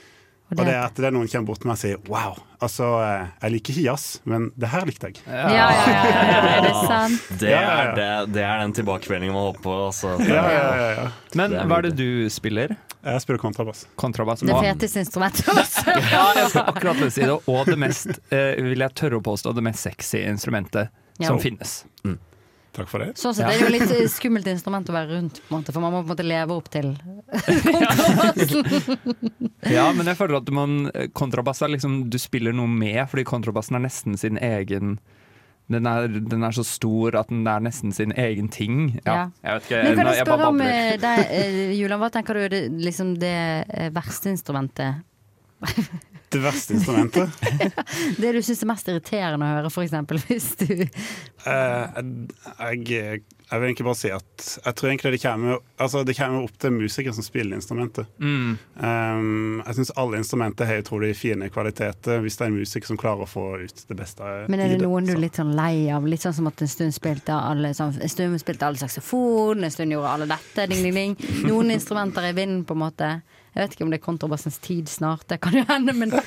Og 0.52 0.58
det 0.58 0.68
er 0.68 0.82
at 0.84 0.96
det 1.00 1.06
er 1.08 1.12
noen 1.16 1.30
kommer 1.32 1.48
bort 1.48 1.62
til 1.62 1.68
meg 1.70 1.78
og 1.78 1.80
sier 1.80 1.98
Wow, 2.12 2.34
altså, 2.60 2.84
eh, 3.00 3.28
jeg 3.42 3.52
liker 3.54 3.72
ikke 3.72 3.84
jazz, 3.86 4.20
men 4.28 4.50
det 4.60 4.68
her 4.68 4.84
likte 4.86 5.08
jeg. 5.08 5.22
Ja, 5.26 5.48
ja, 5.48 5.68
ja, 5.72 6.02
ja, 6.12 6.42
er 6.58 6.62
det 6.66 6.74
sant? 6.90 7.30
Det 7.40 7.54
er, 7.56 7.94
det, 7.96 8.34
det 8.36 8.44
er 8.44 8.60
den 8.60 8.74
tilbakemeldingen 8.76 9.32
man 9.34 9.46
håper 9.48 9.62
på. 9.64 9.76
Altså. 9.88 10.12
Ja, 10.28 10.44
ja, 10.52 10.76
ja, 10.76 10.90
ja. 10.98 11.06
Men 11.40 11.52
hva 11.56 11.78
er 11.78 11.82
det 11.88 11.96
du 11.96 12.28
spiller? 12.30 12.76
Jeg 13.02 13.22
spiller 13.24 13.40
kontrabass. 13.40 13.86
Kontrabass. 13.96 14.44
Det 14.44 14.52
feteste 14.60 15.00
instrumentet 15.00 15.48
også. 15.56 15.88
Ja, 16.12 16.26
jeg 16.36 16.50
skal 16.52 16.68
akkurat 16.68 17.00
si 17.16 17.22
det. 17.24 17.40
Og 17.48 17.66
det 17.72 17.80
mest, 17.80 18.12
eh, 18.30 18.60
vil 18.62 18.78
jeg 18.84 18.94
tørre 18.94 19.22
å 19.22 19.24
påstå, 19.24 19.56
det 19.56 19.64
mest 19.64 19.80
sexy 19.88 20.20
instrumentet 20.28 20.90
Ja. 21.18 21.28
som 21.32 21.40
finnes. 21.40 21.86
Takk 22.72 22.88
for 22.88 23.04
det. 23.04 23.10
Sånn 23.20 23.36
sett 23.36 23.50
er 23.50 23.58
det 23.60 23.66
jo 23.66 23.72
litt 23.74 23.92
eh, 23.92 24.06
skummelt 24.12 24.48
instrument 24.48 24.88
å 24.88 24.94
være 24.96 25.18
rundt, 25.18 25.42
på 25.44 25.52
en 25.52 25.58
måte, 25.60 25.74
for 25.76 25.84
man 25.84 25.92
må 25.92 26.00
på 26.06 26.08
en 26.08 26.14
måte 26.14 26.24
leve 26.28 26.56
opp 26.56 26.70
til 26.72 26.94
kontrabassen. 27.68 28.70
Ja, 29.76 29.90
men 29.96 30.08
jeg 30.08 30.18
føler 30.18 30.40
at 30.40 30.52
man, 30.56 30.78
kontrabass 31.16 31.62
er 31.62 31.70
liksom 31.74 32.10
Du 32.12 32.18
spiller 32.20 32.56
noe 32.56 32.72
med, 32.72 33.04
fordi 33.12 33.26
kontrabassen 33.28 33.78
er 33.78 33.84
nesten 33.84 34.18
sin 34.20 34.40
egen 34.42 34.98
den 35.72 35.88
er, 35.88 36.08
den 36.08 36.44
er 36.44 36.52
så 36.56 36.66
stor 36.68 37.16
at 37.20 37.30
den 37.32 37.46
er 37.48 37.62
nesten 37.64 37.94
sin 37.96 38.12
egen 38.20 38.50
ting. 38.52 38.98
Ja, 39.06 39.30
jeg 39.40 39.54
vet 39.56 39.68
ikke. 39.70 39.84
Men 39.86 39.96
kan 39.96 40.10
jeg 40.10 40.18
jeg 40.18 40.28
spørre 40.28 40.50
om 40.52 40.64
eh, 40.66 40.96
deg, 41.00 41.22
eh, 41.32 41.60
Julian, 41.78 42.02
hva 42.02 42.10
tenker 42.12 42.36
du 42.36 42.44
er 42.44 42.52
det, 42.52 42.62
liksom 42.84 43.14
det 43.22 43.38
eh, 43.70 43.92
verste 43.96 44.34
instrumentet? 44.34 45.08
Det 46.32 46.40
verste 46.40 46.78
instrumentet? 46.78 47.30
Det 48.22 48.32
du 48.32 48.42
syns 48.42 48.64
er 48.64 48.70
mest 48.72 48.88
irriterende 48.92 49.48
å 49.48 49.56
høre, 49.58 49.72
f.eks. 49.72 49.96
Hvis 50.30 50.50
du 50.62 50.74
Eh, 51.46 52.02
jeg, 52.60 53.24
jeg 53.52 53.60
vil 53.60 53.68
egentlig 53.68 53.86
bare 53.88 53.98
si 53.98 54.12
at 54.14 54.44
jeg 54.62 54.76
tror 54.78 54.90
egentlig 54.92 55.12
det 55.16 55.22
kommer, 55.24 55.62
altså 55.82 56.04
det 56.06 56.14
kommer 56.18 56.46
opp 56.46 56.54
til 56.62 56.76
musikeren 56.76 57.18
som 57.18 57.26
spiller 57.26 57.58
instrumentet. 57.58 58.10
Mm. 58.22 58.60
Um, 58.78 59.64
jeg 59.66 59.80
syns 59.80 59.94
alle 60.00 60.22
instrumenter 60.22 60.70
har 60.70 60.84
utrolig 60.84 61.16
fine 61.18 61.50
kvaliteter, 61.54 62.22
hvis 62.22 62.38
det 62.38 62.46
er 62.46 62.52
en 62.52 62.60
musiker 62.60 62.92
som 62.92 63.00
klarer 63.02 63.26
å 63.26 63.30
få 63.30 63.46
ut 63.64 63.84
det 63.90 63.98
beste 63.98 64.30
Men 64.52 64.62
er 64.62 64.76
det 64.76 64.82
noen 64.84 65.10
du 65.10 65.16
er 65.16 65.24
litt 65.24 65.42
sånn 65.42 65.56
lei 65.58 65.90
av? 65.94 66.06
Litt 66.08 66.24
sånn 66.24 66.38
som 66.38 66.52
at 66.52 66.62
en 66.62 66.72
stund 66.72 66.96
spilte 66.96 67.36
alle, 67.36 67.74
sånn, 67.78 67.98
en 67.98 68.14
stund 68.14 68.42
spilte 68.44 68.70
alle 68.70 68.82
saksofon, 68.82 69.66
en 69.66 69.74
stund 69.74 69.98
gjorde 69.98 70.16
alle 70.16 70.30
dette, 70.30 70.70
ding, 70.70 70.86
ding, 70.86 71.00
ding. 71.02 71.18
Noen 71.50 71.74
instrumenter 71.74 72.30
er 72.30 72.36
i 72.36 72.38
vinden, 72.38 72.66
på 72.70 72.78
en 72.78 72.86
måte. 72.86 73.14
Jeg 73.56 73.64
vet 73.66 73.74
ikke 73.76 73.84
om 73.84 73.92
det 73.92 74.00
er 74.02 74.06
kontrabassens 74.06 74.58
tid 74.64 74.88
snart, 74.90 75.28
det 75.28 75.42
kan 75.44 75.54
jo 75.54 75.66
hende, 75.70 75.94
men 75.94 76.12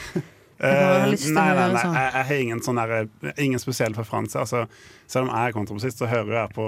Uh, 0.55 0.71
Eh, 0.71 1.11
nei, 1.11 1.17
nei, 1.35 1.65
nei, 1.75 1.81
sånn. 1.83 1.97
jeg, 1.99 2.11
jeg 2.15 2.27
har 2.29 2.37
ingen, 2.45 2.61
sånn 2.63 2.77
der, 2.79 3.09
ingen 3.43 3.59
spesiell 3.59 3.93
preferanse. 3.93 4.39
Altså, 4.39 4.61
selv 5.11 5.27
om 5.27 5.33
jeg 5.35 5.51
er 5.51 5.53
kontrabassist, 5.57 5.99
så 5.99 6.07
hører 6.07 6.37
jeg 6.45 6.53
på 6.55 6.67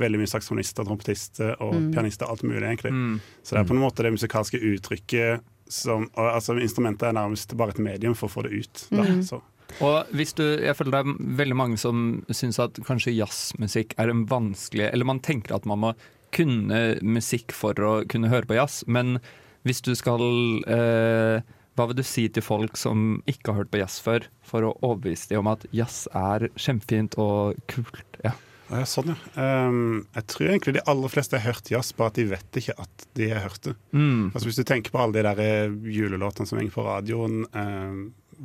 veldig 0.00 0.20
mye 0.22 0.30
saksofonister, 0.32 0.86
trompetister 0.88 1.52
og 1.60 1.74
Mm. 1.76 1.90
pianister. 1.92 2.24
Alt 2.32 2.42
mulig, 2.48 2.62
egentlig. 2.64 2.94
Mm. 2.96 3.20
Så 3.44 3.50
det 3.54 3.60
er 3.60 3.68
på 3.68 3.76
en 3.76 3.82
måte 3.84 4.02
det 4.02 4.14
musikalske 4.16 4.56
uttrykket 4.56 5.44
som 5.68 6.08
og, 6.16 6.24
altså, 6.32 6.56
Instrumentet 6.56 7.10
er 7.10 7.12
nærmest 7.12 7.52
bare 7.60 7.76
et 7.76 7.78
medium 7.84 8.14
for 8.16 8.26
å 8.30 8.34
få 8.38 8.42
det 8.48 8.56
ut. 8.56 8.86
Da, 8.90 9.02
Mm. 9.04 9.22
så. 9.22 9.42
Og 9.84 10.06
hvis 10.16 10.32
du, 10.34 10.42
jeg 10.64 10.74
føler 10.74 10.90
det 10.96 11.04
er 11.04 11.36
veldig 11.44 11.56
mange 11.60 11.76
som 11.78 12.24
syns 12.32 12.58
at 12.58 12.72
kanskje 12.88 13.14
jazzmusikk 13.20 13.92
er 13.98 14.08
en 14.10 14.24
vanskelig 14.26 14.88
Eller 14.94 15.04
man 15.04 15.20
tenker 15.20 15.54
at 15.54 15.66
man 15.66 15.78
må 15.78 15.94
kunne 16.32 16.98
musikk 17.04 17.52
for 17.52 17.74
å 17.74 18.08
kunne 18.08 18.28
høre 18.32 18.46
på 18.48 18.56
jazz, 18.56 18.82
men 18.86 19.20
hvis 19.66 19.82
du 19.84 19.92
skal 19.98 20.22
eh, 20.70 21.42
Hva 21.76 21.84
vil 21.90 21.98
du 21.98 22.04
si 22.06 22.24
til 22.32 22.44
folk 22.46 22.78
som 22.80 23.18
ikke 23.28 23.52
har 23.52 23.58
hørt 23.64 23.72
på 23.74 23.82
jazz 23.82 23.98
før, 24.00 24.24
for 24.46 24.64
å 24.64 24.74
overbevise 24.80 25.28
dem 25.34 25.42
om 25.42 25.50
at 25.52 25.66
jazz 25.76 26.06
er 26.16 26.46
kjempefint 26.56 27.18
og 27.20 27.58
kult? 27.68 28.20
Ja. 28.24 28.32
Ja, 28.66 28.80
sånn, 28.88 29.12
ja. 29.12 29.44
Um, 29.68 30.06
jeg 30.16 30.24
tror 30.32 30.48
egentlig 30.48 30.72
de 30.74 30.80
aller 30.90 31.12
fleste 31.12 31.38
har 31.38 31.52
hørt 31.52 31.68
jazz, 31.70 31.92
bare 31.94 32.10
at 32.10 32.16
de 32.18 32.24
vet 32.32 32.58
ikke 32.58 32.74
at 32.82 33.04
de 33.14 33.28
har 33.30 33.44
hørt 33.44 33.60
det. 33.68 33.74
Mm. 33.94 34.32
Altså 34.32 34.48
Hvis 34.48 34.58
du 34.58 34.64
tenker 34.66 34.90
på 34.90 34.98
alle 35.04 35.14
de 35.14 35.22
der 35.28 35.42
eh, 35.44 35.76
julelåtene 35.94 36.48
som 36.50 36.58
henger 36.58 36.74
på 36.74 36.86
radioen 36.88 37.44
um, 37.54 38.00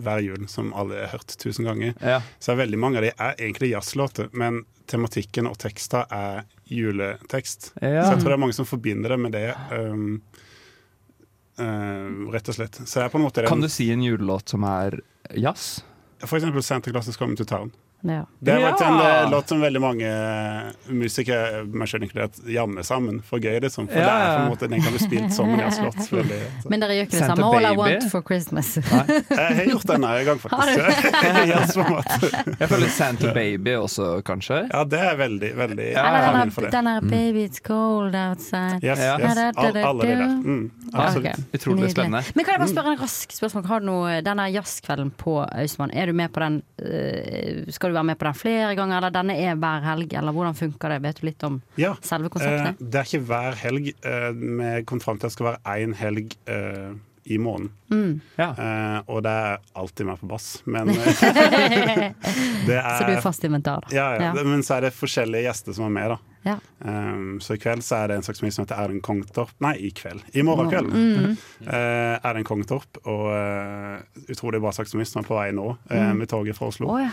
hver 0.05 0.21
jul, 0.21 0.45
som 0.51 0.69
alle 0.77 0.99
har 1.07 1.15
hørt 1.15 1.33
tusen 1.41 1.65
ganger, 1.65 1.95
Ja. 2.05 2.19
så 2.37 2.53
er 2.53 2.61
veldig 2.61 2.77
mange 2.83 3.01
av 3.01 3.07
de 3.07 3.15
er 3.15 3.33
egentlig 3.41 3.71
jazzlåter, 3.73 4.29
men 4.37 4.61
tematikken 4.91 5.49
og 5.49 5.57
teksta 5.63 6.03
er 6.13 6.43
juletekst. 6.69 7.71
Ja. 7.81 8.03
Så 8.05 8.13
jeg 8.13 8.21
tror 8.21 8.29
det 8.33 8.37
er 8.37 8.45
mange 8.45 8.59
som 8.59 8.69
forbinder 8.69 9.15
det 9.15 9.19
med 9.25 9.33
det. 9.39 9.47
Um, 9.73 10.19
rett 11.57 12.49
og 12.49 12.55
slett. 12.55 12.81
Kan 13.47 13.61
du 13.61 13.69
si 13.69 13.91
en 13.91 14.03
julelåt 14.03 14.49
som 14.49 14.63
er 14.63 14.99
jazz? 15.35 15.83
For 16.23 16.37
eksempel 16.37 16.63
'Santa 16.63 16.91
Claus 16.91 17.07
is 17.07 17.17
Coming 17.17 17.35
to 17.35 17.43
Town'. 17.43 17.71
Ja. 18.01 18.25
Det 18.39 18.53
har 18.55 18.63
vært 18.65 18.81
en 18.81 18.97
ja. 18.97 19.29
låt 19.29 19.51
som 19.51 19.61
veldig 19.61 19.81
mange 19.83 20.07
eh, 20.09 20.71
musikere 20.89 21.61
meg 21.69 21.89
selv 21.91 22.07
inkludert, 22.07 22.39
jammer 22.49 22.85
sammen 22.87 23.19
for 23.25 23.43
gøy. 23.43 23.59
Liksom. 23.61 23.87
For 23.91 24.01
Ja, 24.01 24.07
det 24.07 24.15
er 24.15 24.31
på 24.31 24.41
en 24.41 24.51
måte 24.53 24.69
den 24.71 24.81
kan 24.85 24.95
bli 24.95 25.03
spilt 25.03 25.35
som 25.35 25.51
en 25.53 25.61
jazzlåt. 25.61 25.99
Men 26.71 26.83
dere 26.83 26.97
gjør 26.97 27.07
ikke 27.09 27.17
det 27.19 27.29
samme 27.29 27.49
All 27.51 27.67
I 27.69 27.73
Want 27.77 28.07
for 28.13 28.25
Christmas? 28.25 28.73
Jeg 28.81 29.59
har 29.61 29.63
gjort 29.69 29.87
den 29.91 30.07
en 30.09 30.25
gang, 30.25 30.41
Har 30.41 30.73
faktisk. 30.73 31.01
Jeg 32.61 32.69
føler 32.71 32.93
Santa 32.95 33.33
Baby 33.35 33.75
også, 33.77 34.09
kanskje. 34.25 34.63
Ja, 34.71 34.83
det 34.87 35.01
er 35.11 35.17
veldig, 35.19 35.51
veldig 35.57 35.89
Ja, 35.91 36.05
Eller 36.07 36.45
den 36.45 36.55
er 36.65 36.71
den 36.71 36.87
her 36.87 37.01
'Baby 37.01 37.45
It's 37.47 37.61
Cold 37.63 38.15
Outside'. 38.15 38.83
Yes, 38.83 38.99
Ja. 38.99 39.17
yes. 39.19 39.37
All, 39.57 39.77
alle 39.77 40.01
de 40.01 40.15
der. 40.15 40.27
Mm, 40.27 40.71
Ja, 40.93 40.99
absolutt. 40.99 41.27
ok. 41.27 41.43
Utrolig 41.53 41.75
Nydelig. 41.75 41.91
spennende. 41.91 42.23
Men 42.35 42.45
kan 42.45 42.53
jeg 42.53 42.59
bare 42.59 42.69
spørre 42.73 42.91
en 42.91 42.99
rask 43.01 43.31
spørsmål? 43.31 43.65
Har 43.65 43.79
du 43.79 43.85
noe, 43.85 44.21
denne 44.21 44.47
jazzkvelden 44.51 45.11
på 45.17 45.37
Austmann, 45.45 45.91
er 45.93 46.05
du 46.05 46.13
med 46.13 46.31
på 46.33 46.39
den 46.43 46.61
eh, 46.81 47.63
Skal 47.91 47.97
du 47.97 47.99
være 47.99 48.07
med 48.07 48.19
på 48.21 48.27
den 48.29 48.37
flere 48.39 48.75
ganger, 48.79 48.97
eller 49.01 49.11
denne 49.11 49.35
er 49.35 49.55
hver 49.59 49.83
helg, 49.83 50.13
eller 50.15 50.31
hvordan 50.31 50.55
funker 50.55 50.93
det? 50.93 50.99
Vet 51.03 51.19
du 51.19 51.25
litt 51.27 51.43
om 51.43 51.61
Ja. 51.77 51.93
selve 52.01 52.29
Eh, 52.31 52.31
konseptet? 52.37 52.79
det 52.79 52.95
er 53.01 53.03
ikke 53.09 53.25
hver 53.27 53.55
helg. 53.65 53.93
Eh, 54.05 54.31
vi 54.31 54.83
kom 54.87 54.99
fram 55.03 55.17
til 55.19 55.27
at 55.27 55.31
det 55.31 55.35
skal 55.35 55.49
være 55.51 55.81
én 55.83 55.93
helg 55.99 56.35
eh, 56.47 56.93
i 57.25 57.37
måneden. 57.37 57.69
Mm. 57.91 58.21
Eh, 58.39 59.01
og 59.07 59.21
det 59.23 59.29
er 59.31 59.57
alltid 59.75 60.05
med 60.07 60.19
på 60.21 60.27
bass. 60.31 60.61
Men 60.65 60.89
eh, 60.95 60.95
det 62.67 62.79
er 62.79 62.97
Så 62.97 63.05
du 63.07 63.11
er 63.17 63.21
fast 63.21 63.43
inventar, 63.43 63.81
da? 63.83 63.87
Ja, 63.95 64.07
ja. 64.15 64.31
Ja. 64.35 64.43
Men 64.43 64.63
så 64.63 64.77
er 64.79 64.87
det 64.87 64.93
forskjellige 64.95 65.43
gjester 65.49 65.73
som 65.75 65.85
er 65.85 65.89
med, 65.99 66.09
da. 66.15 66.17
Ja. 66.41 66.55
Um, 66.81 67.35
så 67.39 67.53
i 67.53 67.59
kveld 67.61 67.83
så 67.85 67.99
er 68.01 68.07
det 68.09 68.15
en 68.17 68.23
saksofonist 68.25 68.57
som 68.57 68.63
heter 68.65 68.79
Erlend 68.81 69.03
Kongtorp. 69.05 69.51
Nei, 69.61 69.75
i 69.77 69.91
kveld. 69.93 70.23
I 70.33 70.41
morgen 70.41 70.71
kveld. 70.71 70.89
Mm. 70.89 71.35
Uh, 71.67 72.17
Erlend 72.25 72.47
Kongtorp, 72.49 72.97
og 73.05 73.27
uh, 73.29 74.01
utrolig 74.31 74.57
bra 74.63 74.71
saksofonist 74.73 75.13
som 75.13 75.21
er 75.21 75.27
på 75.29 75.37
vei 75.37 75.51
nå, 75.53 75.67
eh, 75.91 76.01
Mm. 76.01 76.17
med 76.23 76.29
toget 76.31 76.57
fra 76.57 76.71
Oslo. 76.71 76.87
Oh, 76.89 76.97
ja. 76.97 77.11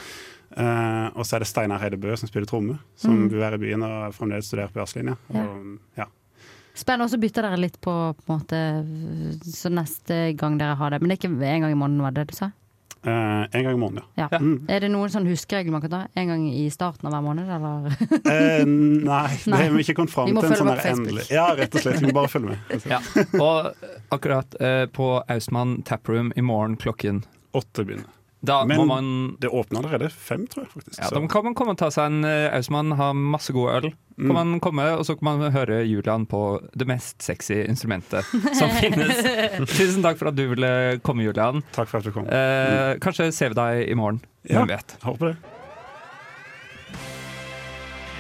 Eh, 0.57 1.09
og 1.15 1.27
så 1.27 1.37
er 1.37 1.45
det 1.45 1.49
Steinar 1.51 1.81
Heide 1.83 1.99
Bø 2.01 2.15
som 2.17 2.29
spiller 2.31 2.47
tromme, 2.49 2.79
som 2.97 3.13
Mm. 3.15 3.29
bor 3.31 3.43
her 3.45 3.55
i 3.55 3.59
byen 3.59 3.83
og 3.85 4.15
fremdeles 4.15 4.47
studerer 4.49 4.73
på 4.73 4.81
jazzlinja. 4.81 5.17
Ja. 5.35 5.45
Ja. 5.99 6.07
Spennende. 6.75 7.05
Og 7.05 7.11
så 7.11 7.19
bytter 7.21 7.43
dere 7.43 7.59
litt 7.59 7.81
på, 7.81 8.15
på 8.15 8.33
måte, 8.33 8.59
så 9.45 9.69
neste 9.71 10.37
gang 10.39 10.59
dere 10.59 10.77
har 10.79 10.91
det. 10.91 11.01
Men 11.03 11.09
det 11.11 11.19
er 11.19 11.29
ikke 11.29 11.35
en 11.45 11.61
gang 11.67 11.73
i 11.73 11.79
måneden, 11.79 12.03
var 12.03 12.11
det 12.13 12.27
det 12.27 12.33
du 12.35 12.39
sa? 12.39 12.51
Uh, 13.07 13.47
en 13.55 13.63
gang 13.63 13.75
i 13.77 13.79
måneden, 13.79 14.03
ja. 14.19 14.27
Ja. 14.33 14.39
Mm. 14.43 14.65
Er 14.69 14.81
det 14.83 14.89
noen 14.91 15.09
sånn 15.13 15.27
huskeregel 15.31 15.71
man 15.71 15.81
kan 15.85 15.91
ta? 15.93 16.01
En 16.19 16.27
gang 16.33 16.49
i 16.51 16.65
starten 16.69 17.07
av 17.07 17.13
hver 17.15 17.23
måned, 17.23 17.47
eller? 17.47 17.87
uh, 18.27 18.65
nei, 18.67 19.37
det 19.47 19.55
har 19.55 19.71
vi 19.71 19.85
ikke 19.85 19.95
kommet 20.01 20.11
fram 20.11 20.27
Vi 20.27 20.35
må 20.35 20.43
til. 20.43 20.51
en 20.51 20.57
følge 20.57 20.65
sånn 20.65 20.71
med 20.73 20.83
på 20.83 20.91
endelig 20.97 21.27
Ja, 21.31 21.45
rett 21.55 21.75
og 21.79 21.85
slett. 21.85 22.01
Vi 22.03 22.09
må 22.11 22.17
bare 22.19 22.33
følge 22.33 22.57
med. 22.57 22.59
Ja. 22.91 22.99
Og 23.39 23.71
akkurat 24.19 24.59
uh, 24.61 24.87
på 24.91 25.11
Ausmann 25.31 25.77
Taproom 25.87 26.33
i 26.37 26.43
morgen 26.43 26.75
klokken 26.77 27.23
Åtte 27.55 27.85
begynner. 27.87 28.11
Da 28.41 28.65
Men 28.65 28.87
man, 28.87 29.37
det 29.41 29.49
åpner 29.49 29.79
allerede 29.79 30.11
fem, 30.11 30.47
tror 30.47 30.65
jeg. 30.65 30.73
faktisk. 30.73 30.99
Ja, 30.99 31.09
så. 31.09 31.15
Da 31.15 31.29
kan 31.29 31.45
man 31.45 31.55
komme 31.59 31.75
og 31.75 31.81
ta 31.81 31.89
seg 31.91 32.07
en 32.07 32.25
eh, 32.25 32.47
Ausmann, 32.55 32.95
ha 32.95 33.11
masse 33.13 33.53
god 33.53 33.71
øl. 33.73 33.89
Mm. 33.91 34.15
Kan 34.15 34.29
mm. 34.29 34.35
man 34.39 34.61
komme, 34.61 34.87
Og 34.95 35.07
så 35.07 35.17
kan 35.19 35.27
man 35.41 35.53
høre 35.53 35.83
Julian 35.87 36.27
på 36.27 36.61
det 36.75 36.87
mest 36.87 37.23
sexy 37.23 37.65
instrumentet 37.65 38.27
som 38.59 38.71
finnes. 38.79 39.23
Tusen 39.75 40.03
takk 40.07 40.19
for 40.21 40.31
at 40.31 40.39
du 40.39 40.47
ville 40.55 40.73
komme, 41.03 41.27
Julian. 41.27 41.65
Takk 41.75 41.91
for 41.91 41.99
at 41.99 42.07
du 42.07 42.15
kom. 42.15 42.27
Eh, 42.31 42.95
mm. 42.95 43.03
Kanskje 43.03 43.31
ser 43.35 43.55
vi 43.55 43.59
deg 43.59 43.85
i 43.91 43.99
morgen. 43.99 44.23
Ja, 44.47 44.65
vet. 44.71 44.99
Håper 45.03 45.33
det. 45.33 45.39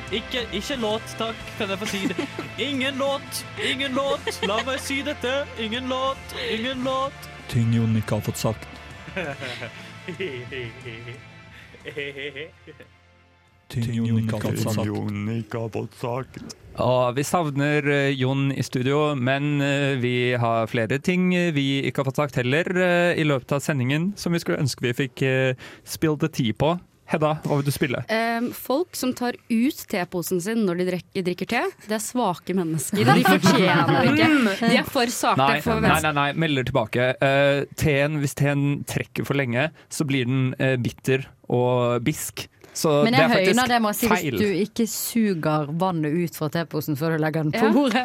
Ikke, 0.08 0.40
ikke, 0.56 0.78
låt, 0.80 1.04
takk, 1.20 1.40
kan 1.58 1.68
jeg 1.68 1.78
få 1.78 1.86
si 1.90 1.98
det. 2.08 2.24
Ingen 2.64 2.96
låt, 2.96 3.42
ingen 3.60 3.92
låt, 3.92 4.30
la 4.48 4.56
meg 4.64 4.80
si 4.80 5.02
dette. 5.04 5.44
Ingen 5.60 5.90
låt, 5.92 6.32
ingen 6.48 6.80
låt. 6.82 7.28
Ting 7.52 7.74
Jon 7.76 7.92
ikke 8.00 8.16
har 8.16 8.24
fått 8.24 8.40
sagt. 8.40 8.68
Og 16.80 17.16
vi 17.18 17.24
savner 17.26 17.84
eh, 17.92 18.14
Jon 18.16 18.48
i 18.54 18.62
studio, 18.64 19.14
men 19.18 19.60
eh, 19.60 19.98
vi 20.00 20.32
har 20.40 20.70
flere 20.70 20.98
ting 21.04 21.34
eh, 21.36 21.52
vi 21.52 21.82
ikke 21.84 22.00
har 22.00 22.08
fått 22.08 22.22
sagt 22.22 22.38
heller 22.40 22.64
i 23.18 23.26
løpet 23.26 23.52
av 23.58 23.60
sendingen 23.60 24.12
som 24.16 24.32
vi 24.32 24.40
skulle 24.40 24.62
ønske 24.62 24.86
vi 24.86 24.94
fikk 24.96 25.24
spilt 25.84 26.24
the 26.24 26.32
tea 26.32 26.56
på. 26.56 26.78
Hedda, 27.08 27.30
hva 27.40 27.56
vil 27.56 27.64
du 27.64 27.72
spille? 27.72 28.02
Um, 28.12 28.50
folk 28.52 28.96
som 28.98 29.14
tar 29.16 29.38
ut 29.48 29.78
teposen 29.88 30.42
sin 30.44 30.66
når 30.66 30.82
de 30.82 30.86
drikker, 30.90 31.24
drikker 31.24 31.48
te, 31.48 31.62
det 31.86 31.96
er 31.96 32.02
svake 32.04 32.56
mennesker. 32.56 33.00
De 33.00 33.24
fortjener 33.32 34.10
ikke. 34.10 34.28
Mm. 34.28 34.50
De 34.60 34.74
er 34.82 34.90
for 34.92 35.14
sarte 35.14 35.40
nei, 35.40 35.62
for 35.64 35.80
nei, 35.80 35.96
nei, 36.04 36.12
nei, 36.18 36.28
melder 36.44 36.68
tilbake. 36.68 37.08
Uh, 37.22 37.64
teen, 37.80 38.20
hvis 38.20 38.36
teen 38.36 38.82
trekker 38.88 39.24
for 39.24 39.40
lenge, 39.40 39.70
så 39.88 40.04
blir 40.08 40.28
den 40.28 40.52
uh, 40.60 40.76
bitter 40.84 41.24
og 41.48 42.04
bisk. 42.04 42.44
Så 42.78 42.92
Men 43.06 43.16
jeg 43.16 43.30
høyner 43.32 43.70
det 43.72 43.78
med 43.82 43.90
å 43.90 43.96
si 43.96 44.08
feil. 44.10 44.36
hvis 44.36 44.38
du 44.38 44.60
ikke 44.62 44.84
suger 44.90 45.70
vannet 45.80 46.14
ut 46.14 46.36
fra 46.38 46.48
teposen 46.54 46.98
før 46.98 47.16
du 47.16 47.22
legger 47.24 47.48
den 47.48 47.54
på 47.54 47.70
bordet. 47.74 48.04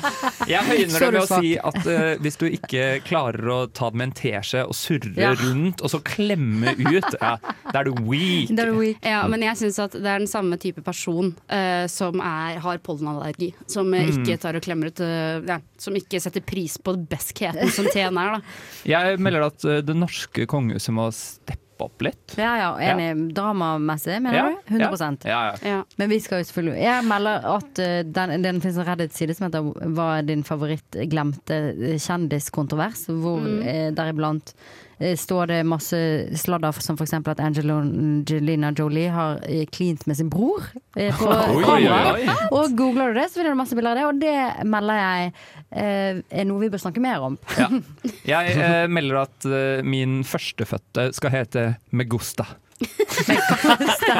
jeg 0.52 0.66
høyner 0.66 1.04
det 1.06 1.10
med 1.14 1.20
å 1.22 1.28
si 1.30 1.54
at 1.56 1.78
uh, 1.86 2.10
hvis 2.20 2.36
du 2.40 2.44
ikke 2.50 2.88
klarer 3.06 3.48
å 3.54 3.58
ta 3.72 3.88
det 3.92 4.00
med 4.00 4.10
en 4.10 4.16
teskje 4.18 4.66
og 4.68 4.76
surre 4.76 5.14
ja. 5.16 5.32
rundt, 5.40 5.80
og 5.80 5.92
så 5.94 6.02
klemme 6.04 6.74
ut, 6.76 7.08
ja, 7.16 7.32
da 7.70 7.80
er 7.80 7.88
du 7.88 7.94
weak. 8.04 8.52
Weak. 8.52 9.00
Ja, 9.06 9.22
men 9.30 9.44
jeg 9.46 9.56
syns 9.62 9.80
at 9.82 9.96
det 9.96 10.04
er 10.04 10.20
den 10.20 10.30
samme 10.30 10.60
type 10.60 10.84
person 10.84 11.32
uh, 11.48 11.86
som 11.90 12.20
er, 12.20 12.60
har 12.60 12.82
pollenallergi, 12.84 13.54
som 13.70 13.88
uh, 13.96 14.04
ikke 14.04 14.36
tar 14.42 14.58
og 14.58 14.64
klemmer 14.64 14.92
ut 14.92 15.00
eh, 15.04 15.40
ja, 15.46 15.56
Som 15.80 15.96
ikke 15.96 16.20
setter 16.20 16.44
pris 16.44 16.76
på 16.82 16.92
beskheten 17.08 17.72
som 17.72 17.88
teen 17.88 18.18
er, 18.20 18.36
da. 18.36 18.54
Jeg 18.88 19.18
melder 19.22 19.48
at 19.48 19.66
det 19.86 19.96
norske 19.96 20.44
kongehuset 20.50 20.92
må 20.96 21.08
steppe 21.14 21.69
steppe 21.80 21.84
opp 21.84 22.02
litt. 22.02 22.34
Ja 22.36 22.58
ja, 22.58 22.80
enig. 22.80 23.08
Ja. 23.08 23.32
Dramamessig, 23.42 24.20
mener 24.22 24.50
du? 24.66 24.74
100 24.74 25.88
Men 25.96 26.08
vi 26.10 26.20
skal 26.20 26.40
jo 26.40 26.44
selvfølgelig 26.44 26.82
Jeg 26.82 27.04
melder 27.04 27.48
at 27.56 27.78
eh, 27.78 28.02
den, 28.04 28.42
den 28.42 28.60
finnes 28.60 28.78
en 28.78 28.86
Reddit-side 28.88 29.34
som 29.34 29.48
heter 29.48 29.62
'Hva 29.62 30.18
er 30.18 30.22
din 30.28 30.44
favoritt 30.44 31.00
glemte 31.10 31.74
kjendiskontrovers?', 31.98 33.08
hvor 33.08 33.40
mm. 33.40 33.94
deriblant 33.94 34.54
Eh, 35.00 35.16
står 35.16 35.46
det 35.46 35.60
masse 35.64 35.96
sladder 36.36 36.76
som 36.84 36.98
f.eks. 36.98 37.14
at 37.16 37.40
Angelina 37.40 38.72
Jolie 38.76 39.08
har 39.08 39.40
eh, 39.48 39.64
klint 39.72 40.04
med 40.06 40.18
sin 40.18 40.28
bror 40.28 40.66
eh, 40.96 41.14
på 41.16 41.30
kamera. 41.64 42.36
Og 42.52 42.74
googler 42.76 43.14
du 43.14 43.20
det, 43.22 43.30
så 43.30 43.40
finner 43.40 43.56
du 43.56 43.60
masse 43.62 43.78
bilder 43.78 43.96
av 43.96 43.96
det, 43.96 44.06
og 44.10 44.20
det 44.20 44.66
melder 44.68 45.00
jeg 45.00 45.32
er 45.70 46.46
noe 46.48 46.60
vi 46.64 46.68
bør 46.72 46.82
snakke 46.82 47.00
mer 47.00 47.24
om. 47.24 47.38
Ja. 47.56 47.68
Jeg 48.30 48.56
eh, 48.58 48.86
melder 48.90 49.22
at 49.22 49.46
uh, 49.48 49.80
min 49.86 50.20
førstefødte 50.26 51.10
skal 51.16 51.32
hete 51.32 51.62
Megusta. 51.96 52.46
Megusta. 52.80 54.18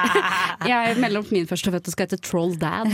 Jeg 0.70 0.98
melder 1.00 1.24
at 1.24 1.32
min 1.34 1.48
førstefødte 1.48 1.94
skal 1.94 2.10
hete 2.10 2.20
Troll 2.26 2.56
Dad. 2.60 2.92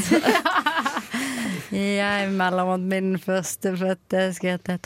Jeg 1.74 2.30
melder 2.30 2.62
om 2.62 2.68
at 2.76 2.84
min 2.86 3.16
førstefødte 3.18 4.20
skal 4.36 4.50
hete 4.54 4.78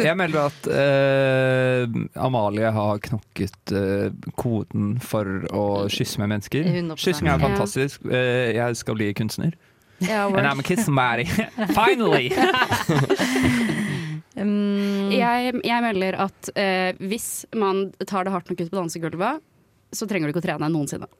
Jeg 0.00 0.16
melder 0.16 0.40
at 0.48 0.68
uh, 0.70 2.24
Amalie 2.24 2.70
har 2.72 3.02
knokket 3.04 3.74
uh, 3.76 4.08
koden 4.40 4.94
for 5.04 5.26
å 5.52 5.88
kysse 5.92 6.22
med 6.22 6.32
mennesker. 6.32 6.64
100%. 6.64 6.96
Kyssing 7.04 7.28
er 7.28 7.42
fantastisk. 7.42 8.00
Uh, 8.08 8.48
jeg 8.56 8.80
skal 8.80 8.96
bli 8.96 9.12
kunstner. 9.12 9.52
Yeah, 10.00 10.32
And 10.32 10.46
I'm 10.46 10.60
a 10.60 10.62
kiss 10.62 10.86
somebody. 10.86 11.26
Finally! 11.76 12.32
um, 14.40 15.10
jeg, 15.12 15.52
jeg, 15.60 15.82
melder 15.84 16.16
at 16.24 16.48
hvis 17.04 17.44
man 17.52 17.92
tar 18.08 18.24
det 18.24 18.32
hardt 18.32 18.48
nok 18.48 18.62
ut 18.62 18.70
på 18.70 18.80
dansegulvet, 18.80 19.44
så 19.92 20.06
trenger 20.08 20.30
du 20.30 20.32
ikke 20.32 20.40
å 20.40 20.48
trene 20.48 20.72
noensinne. 20.72 21.10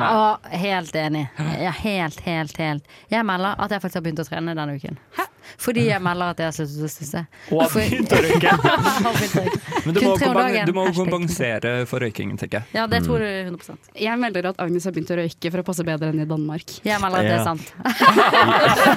Ja, 0.00 0.56
helt 0.62 0.96
enig. 0.96 1.26
Ja, 1.60 1.70
helt, 1.82 2.20
helt, 2.20 2.56
helt. 2.56 2.96
Jeg 3.12 3.26
melder 3.26 3.58
at 3.58 3.70
jeg 3.74 3.82
faktisk 3.82 4.00
har 4.00 4.06
begynt 4.06 4.22
å 4.24 4.28
trene 4.28 4.54
denne 4.56 4.76
uken. 4.80 4.98
Fordi 5.60 5.86
jeg 5.88 6.00
melder 6.04 6.34
at 6.34 6.38
jeg 6.42 6.46
har 6.50 6.54
sluttet 6.56 6.84
å 6.84 6.90
stusse. 6.92 7.22
Og. 7.50 7.60
Har 7.62 7.70
begynt 7.74 8.12
å 8.16 8.20
røyke. 8.24 8.52
Men 9.86 9.94
du 9.94 10.00
Kun 10.00 10.08
må, 10.36 10.44
du 10.66 10.72
må 10.76 10.84
kompensere 10.96 11.72
for 11.90 11.98
røykingen, 12.04 12.36
tenker 12.40 12.60
jeg. 12.60 12.66
Ja, 12.76 12.86
det 12.90 13.02
tror 13.06 13.18
du 13.22 13.26
100% 13.26 13.94
Jeg 14.00 14.18
melder 14.20 14.50
at 14.52 14.60
Agnes 14.62 14.84
har 14.88 14.92
begynt 14.96 15.10
å 15.14 15.18
røyke 15.20 15.52
for 15.54 15.62
å 15.62 15.66
passe 15.70 15.84
bedre 15.86 16.10
enn 16.12 16.20
i 16.22 16.28
Danmark. 16.28 16.66
Jeg 16.86 17.00
melder 17.02 17.18
at 17.18 17.26
det 17.26 17.36
er 17.38 17.44
sant. 17.48 17.66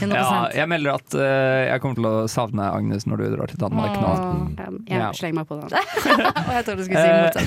100 0.00 0.16
Ja, 0.16 0.48
jeg 0.54 0.68
melder 0.70 0.96
at 0.98 1.16
uh, 1.16 1.22
jeg 1.70 1.80
kommer 1.82 1.96
til 2.00 2.08
å 2.10 2.14
savne 2.30 2.66
Agnes 2.72 3.06
når 3.08 3.22
du 3.22 3.26
drar 3.36 3.52
til 3.52 3.60
Danmark 3.62 3.94
nå. 4.00 4.10
Jeg 4.86 5.00
Ja. 5.00 5.10
slenger 5.16 5.40
meg 5.40 5.46
på 5.50 5.58
den. 5.60 5.68
Og 6.46 6.52
jeg 6.54 6.64
trodde 6.66 6.80
du 6.80 6.84
skulle 6.86 7.02
si 7.02 7.06
Eh, 7.06 7.12
motsatt. 7.22 7.46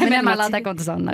Men 0.00 0.12
jeg 0.12 0.24
melder 0.26 0.44
at 0.46 0.54
jeg 0.56 0.64
kommer 0.66 0.78
til 0.80 0.86
å 0.86 0.90
savne 0.92 1.10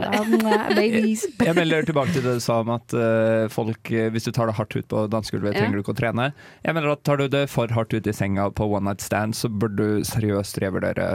Babies. 0.77 1.23
Jeg 1.43 1.55
melder 1.57 1.87
tilbake 1.89 2.13
til 2.17 2.25
det 2.27 2.35
du 2.39 2.43
sa 2.45 2.59
om 2.63 2.73
at 2.75 2.95
uh, 2.97 3.49
folk, 3.53 3.83
hvis 4.13 4.27
du 4.29 4.33
tar 4.35 4.51
det 4.51 4.57
hardt 4.59 4.77
ut 4.77 4.87
på 4.91 5.05
dansegulvet. 5.13 5.57
Trenger 5.63 5.79
du 5.79 5.85
ikke 5.85 5.97
å 5.97 6.01
trene. 6.03 6.31
Jeg 6.67 6.77
mener 6.77 6.95
at 6.95 7.05
tar 7.09 7.23
du 7.23 7.29
det 7.33 7.47
for 7.53 7.73
hardt 7.75 7.95
ut 7.95 8.09
i 8.09 8.17
senga 8.17 8.51
på 8.55 8.69
one 8.69 8.91
night 8.91 9.05
stand, 9.05 9.39
så 9.39 9.51
bør 9.51 9.77
du 9.79 9.87
seriøst 10.09 10.63
revurdere 10.63 11.15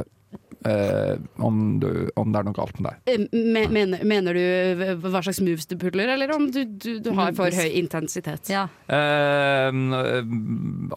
Uh, 0.65 1.15
om, 1.45 1.77
du, 1.79 2.09
om 2.17 2.31
det 2.33 2.39
er 2.39 2.45
noe 2.47 2.55
galt 2.57 2.79
med 2.81 2.89
deg. 2.89 3.11
Eh, 3.13 3.67
Mener, 3.69 4.01
mener 4.09 4.35
du 4.35 4.95
hva 5.05 5.21
slags 5.21 5.37
moves 5.45 5.69
du 5.69 5.75
puller, 5.79 6.09
eller 6.11 6.33
om 6.33 6.47
du, 6.51 6.63
du, 6.65 6.97
du 7.05 7.11
har 7.15 7.31
for 7.37 7.53
høy 7.53 7.77
intensitet? 7.77 8.49
Ja. 8.51 8.65
Uh, 8.89 9.69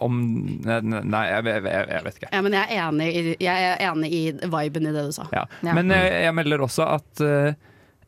om 0.01 0.17
Nei, 0.65 1.23
jeg, 1.29 1.45
jeg, 1.45 1.63
jeg, 1.69 1.85
jeg 1.93 2.05
vet 2.07 2.19
ikke. 2.19 2.31
Ja, 2.33 2.41
men 2.43 2.57
jeg 2.57 2.65
er 2.65 2.89
enig 2.89 3.09
i, 3.13 3.23
jeg 3.45 3.69
er 3.69 3.85
enig 3.91 4.11
i 4.11 4.23
viben 4.41 4.89
i 4.89 4.95
det 4.97 5.05
du 5.07 5.15
sa. 5.15 5.29
Ja. 5.31 5.45
Men 5.69 5.93
jeg 5.93 6.33
melder 6.41 6.65
også 6.65 6.89
at 6.97 7.23
uh, 7.23 7.53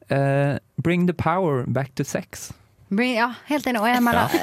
eh, 0.09 0.57
bring 0.81 1.07
the 1.07 1.13
power 1.13 1.65
back 1.67 1.95
to 1.95 2.03
sex. 2.03 2.51
Bring, 2.93 3.15
ja, 3.17 3.29
helt 3.49 3.67
enig. 3.69 3.81
Og 3.81 3.87
jeg 3.89 4.03
mener 4.03 4.33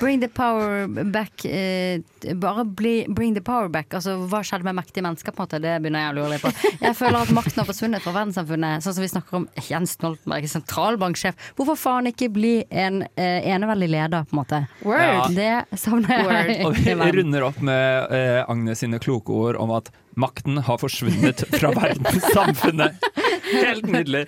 bring 0.00 0.20
the 0.22 0.28
power 0.28 0.86
back. 1.12 1.44
Eh, 1.44 2.00
bare 2.38 2.64
bli, 2.64 2.94
bring 3.08 3.34
the 3.36 3.42
power 3.44 3.68
back. 3.72 3.92
Altså, 3.94 4.16
hva 4.30 4.42
skjedde 4.46 4.66
med 4.68 4.78
mektige 4.80 5.04
mennesker? 5.06 5.32
på 5.32 5.42
en 5.42 5.46
måte, 5.46 5.60
Det 5.62 5.74
begynner 5.82 6.06
jeg 6.06 6.12
å 6.12 6.16
lure 6.18 6.30
litt 6.34 6.44
på. 6.44 6.52
Jeg 6.82 6.96
føler 6.98 7.20
at 7.22 7.32
makten 7.36 7.62
har 7.62 7.68
forsvunnet 7.68 8.04
fra 8.04 8.14
verdenssamfunnet. 8.16 8.84
Sånn 8.84 8.96
som 8.96 9.04
vi 9.04 9.10
snakker 9.12 9.40
om 9.40 9.48
Jens 9.68 9.94
Stoltenberg, 9.98 10.48
sentralbanksjef. 10.50 11.48
Hvorfor 11.58 11.78
faen 11.78 12.10
ikke 12.10 12.30
bli 12.34 12.54
en 12.70 13.02
eh, 13.14 13.40
eneveldig 13.54 13.90
leder, 13.92 14.26
på 14.28 14.36
en 14.36 14.42
måte? 14.42 14.62
Word. 14.82 15.34
Det 15.36 15.78
savner 15.78 16.24
jeg. 16.24 16.60
Og 16.66 16.76
vi 16.78 16.94
runder 17.20 17.48
opp 17.50 17.62
med 17.64 18.14
eh, 18.14 18.42
Agnes 18.48 18.84
sine 18.84 19.00
kloke 19.02 19.34
ord 19.34 19.58
om 19.60 19.72
at 19.76 19.90
makten 20.18 20.58
har 20.66 20.80
forsvunnet 20.82 21.44
fra 21.54 21.70
verdenssamfunnet. 21.78 23.08
Helt 23.52 23.86
nydelig. 23.86 24.24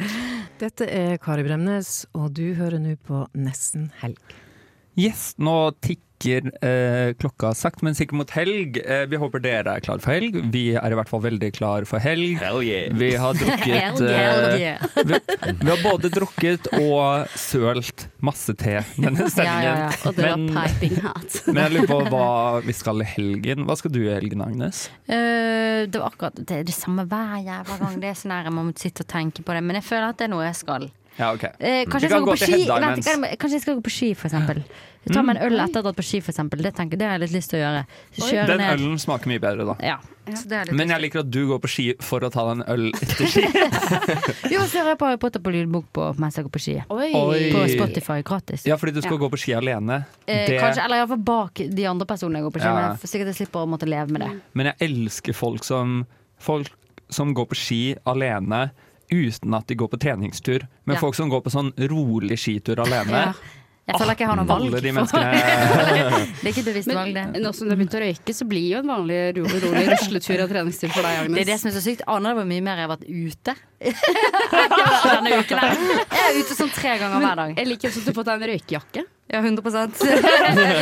Dette 0.61 0.84
er 0.92 1.14
Kari 1.16 1.40
Bremnes, 1.40 2.02
og 2.12 2.34
du 2.36 2.50
hører 2.52 2.82
nå 2.84 2.90
på 3.08 3.22
Nesten 3.32 3.86
helg. 4.02 4.18
Yes, 5.00 5.30
nå 5.40 5.70
tikker 5.80 6.09
eh, 6.29 7.12
klokka 7.18 7.53
sakte, 7.57 7.85
men 7.87 7.95
sikkert 7.95 8.18
mot 8.21 8.31
helg. 8.35 8.77
Eh, 8.85 9.07
vi 9.11 9.16
håper 9.21 9.43
dere 9.45 9.77
er 9.79 9.85
klar 9.85 9.99
for 10.03 10.12
helg. 10.12 10.37
Vi 10.53 10.75
er 10.77 10.93
i 10.93 10.99
hvert 10.99 11.09
fall 11.11 11.23
veldig 11.25 11.51
klar 11.57 11.87
for 11.89 12.03
helg. 12.03 12.41
Vi 13.01 13.11
har 13.16 13.35
drukket 13.41 14.03
yeah. 14.05 14.77
eh, 14.77 15.05
vi, 15.11 15.21
vi 15.61 15.71
har 15.71 15.83
både 15.85 16.11
drukket 16.12 16.68
og 16.81 17.27
sølt 17.39 18.07
masse 18.21 18.55
te 18.61 18.79
denne 18.97 19.29
sendingen. 19.33 19.64
Ja, 19.64 19.75
ja, 19.75 19.89
ja. 19.89 19.91
Og 20.11 20.16
det 20.18 20.27
var 20.29 20.37
Men- 20.37 20.55
piping 20.59 21.01
hot. 21.07 21.41
Men 21.51 21.62
jeg 21.64 21.75
lurer 21.79 21.91
på 21.91 22.01
hva 22.12 22.29
vi 22.66 22.77
skal 22.77 23.03
i 23.05 23.09
helgen. 23.16 23.66
Hva 23.68 23.79
skal 23.81 23.95
du 23.95 24.03
i 24.05 24.12
helgen, 24.12 24.45
Agnes? 24.45 24.87
Uh, 25.09 25.87
det 25.91 25.97
var 25.97 26.11
akkurat 26.12 26.37
det, 26.41 26.62
er 26.62 26.68
det 26.68 26.77
samme 26.77 27.07
hver 27.09 27.37
jævla 27.47 27.81
gang. 27.81 28.01
Det 28.03 28.12
er 28.12 28.18
sånn 28.18 28.35
her, 28.37 28.49
Jeg 28.51 28.57
må 28.57 28.66
sitte 28.79 29.07
og 29.07 29.12
tenke 29.16 29.45
på 29.47 29.57
det. 29.57 29.62
Men 29.64 29.81
jeg 29.81 29.89
føler 29.89 30.11
at 30.12 30.21
det 30.21 30.29
er 30.29 30.35
noe 30.35 30.47
jeg 30.49 30.59
skal. 30.61 30.91
Ja, 31.18 31.32
ok. 31.34 31.42
Eh, 31.58 31.84
kanskje, 31.84 31.84
jeg 31.84 31.90
kan 31.90 32.00
skal 32.00 32.20
gå 32.20 32.24
gå 32.24 32.32
på 32.32 32.44
ski, 32.46 32.62
vent, 32.68 33.36
kanskje 33.38 33.56
jeg 33.58 33.62
skal 33.66 33.74
gå 33.76 33.82
på 33.84 33.90
ski, 33.92 34.14
for 34.14 34.28
eksempel. 34.30 34.62
Ta 35.11 35.22
meg 35.24 35.36
en 35.40 35.42
øl 35.48 35.61
etter 35.61 35.80
å 35.80 35.82
ha 35.82 35.82
dratt 35.88 35.96
på 35.96 36.04
ski, 36.04 36.20
for 36.20 36.30
eksempel. 36.32 36.61
Det, 36.62 36.74
tenker, 36.76 36.96
det 37.00 37.06
har 37.08 37.16
jeg 37.18 37.22
litt 37.24 37.32
lyst 37.38 37.50
til 37.50 37.58
å 37.58 37.62
gjøre. 37.64 37.82
Kjøre 38.20 38.46
Den 38.50 38.58
ned. 38.61 38.72
ølen 38.78 38.98
smaker 39.00 39.28
mye 39.32 39.40
bedre, 39.42 39.64
da. 39.68 39.74
Ja. 39.84 39.96
Så 40.30 40.46
det 40.46 40.56
er 40.61 40.64
litt 40.68 40.76
Men 40.78 40.88
jeg 40.92 41.00
liker 41.02 41.20
at 41.24 41.30
du 41.32 41.40
går 41.48 41.58
på 41.64 41.68
ski 41.72 41.86
for 42.04 42.20
å 42.22 42.30
ta 42.30 42.44
deg 42.46 42.61
en 42.61 42.64
øl 42.70 42.84
etter 42.94 43.26
ski. 43.32 43.42
Jo, 44.52 44.61
så 44.68 44.78
hører 44.80 44.92
jeg 44.92 44.98
på 45.00 45.08
Harry 45.08 45.18
Potter 45.20 45.42
på 45.42 45.52
lydbok 45.54 45.88
på, 45.96 46.04
mens 46.20 46.36
jeg 46.38 46.46
går 46.46 46.52
på 46.54 46.62
ski. 46.62 46.76
Oi. 46.92 47.11
På 47.54 47.64
Spotify, 47.72 48.20
gratis. 48.26 48.66
Ja, 48.68 48.76
fordi 48.80 48.94
du 48.98 49.02
skal 49.04 49.18
gå 49.20 49.30
på 49.32 49.40
ski 49.40 49.56
alene. 49.58 50.02
Eh, 50.26 50.46
Det- 50.46 50.61
Kanskje, 50.62 50.84
eller 50.84 51.00
iallfall 51.02 51.24
bak 51.24 51.54
de 51.74 51.86
andre 51.90 52.06
personene 52.06 52.38
jeg 52.40 52.44
går 52.48 52.54
på 52.58 52.62
ski 52.62 52.70
Ja. 52.70 52.76
med. 52.92 53.00
Sikkert 53.11 53.32
jeg 53.32 53.38
slipper 53.40 53.64
å 53.64 53.68
måtte 53.68 53.88
leve 53.90 54.08
med 54.14 54.20
det. 54.22 54.30
Men 54.54 54.66
jeg 54.72 54.76
elsker 54.90 55.34
folk 55.34 55.64
som, 55.64 56.06
folk 56.38 56.70
som 57.11 57.34
går 57.34 57.46
på 57.50 57.56
ski 57.58 57.82
alene 58.06 58.70
uten 59.11 59.54
at 59.56 59.66
de 59.70 59.76
går 59.78 59.88
på 59.92 59.98
treningstur. 60.00 60.66
Men 60.86 60.96
Ja. 60.96 61.00
folk 61.00 61.14
som 61.14 61.30
går 61.30 61.42
på 61.44 61.50
sånn 61.52 61.72
rolig 61.90 62.38
skitur 62.38 62.80
alene. 62.82 63.11
Ja. 63.11 63.32
Jeg 63.90 63.98
føler 63.98 64.14
ikke 64.14 64.22
jeg 64.22 64.30
har 64.30 64.36
noe 64.38 64.46
valg. 64.46 64.70
De 64.70 64.80
det 64.80 66.46
er 66.46 66.52
ikke 66.52 66.66
bevisst 66.68 66.92
valg, 66.94 67.14
det. 67.16 67.24
Nå 67.42 67.50
som 67.56 67.66
du 67.66 67.74
har 67.74 67.80
begynt 67.80 67.96
å 67.98 68.02
røyke, 68.04 68.34
så 68.36 68.46
blir 68.46 68.68
jo 68.76 68.82
en 68.84 68.90
vanlig 68.92 69.18
rolig 69.40 69.88
rusletur 69.90 70.44
og 70.44 70.52
treningstur 70.52 70.92
for 70.94 71.02
deg, 71.02 71.24
Agnes. 71.24 71.34
Det 71.34 71.42
er 71.42 71.50
det 71.50 71.58
som 71.62 71.70
er 71.72 71.74
så 71.74 71.82
sykt. 71.82 72.04
Aner 72.06 72.36
du 72.36 72.40
hvor 72.40 72.48
mye 72.52 72.62
mer 72.62 72.78
jeg 72.78 72.86
har 72.86 72.92
vært 72.94 73.08
ute? 73.11 73.56
Denne 75.11 75.39
uken 75.41 75.62
her. 75.62 75.78
Jeg 76.11 76.26
er 76.26 76.43
ute 76.43 76.59
sånn 76.59 76.74
tre 76.74 76.99
ganger 77.01 77.24
hver 77.24 77.41
dag. 77.45 77.57
Jeg 77.57 77.72
liker 77.72 77.91
også 77.91 78.03
at 78.03 78.07
du 78.07 78.12
har 78.12 78.20
fått 78.20 78.31
deg 78.31 78.37
en 78.37 78.53
røykejakke. 78.53 79.07
Ja, 79.33 79.39
100 79.39 79.62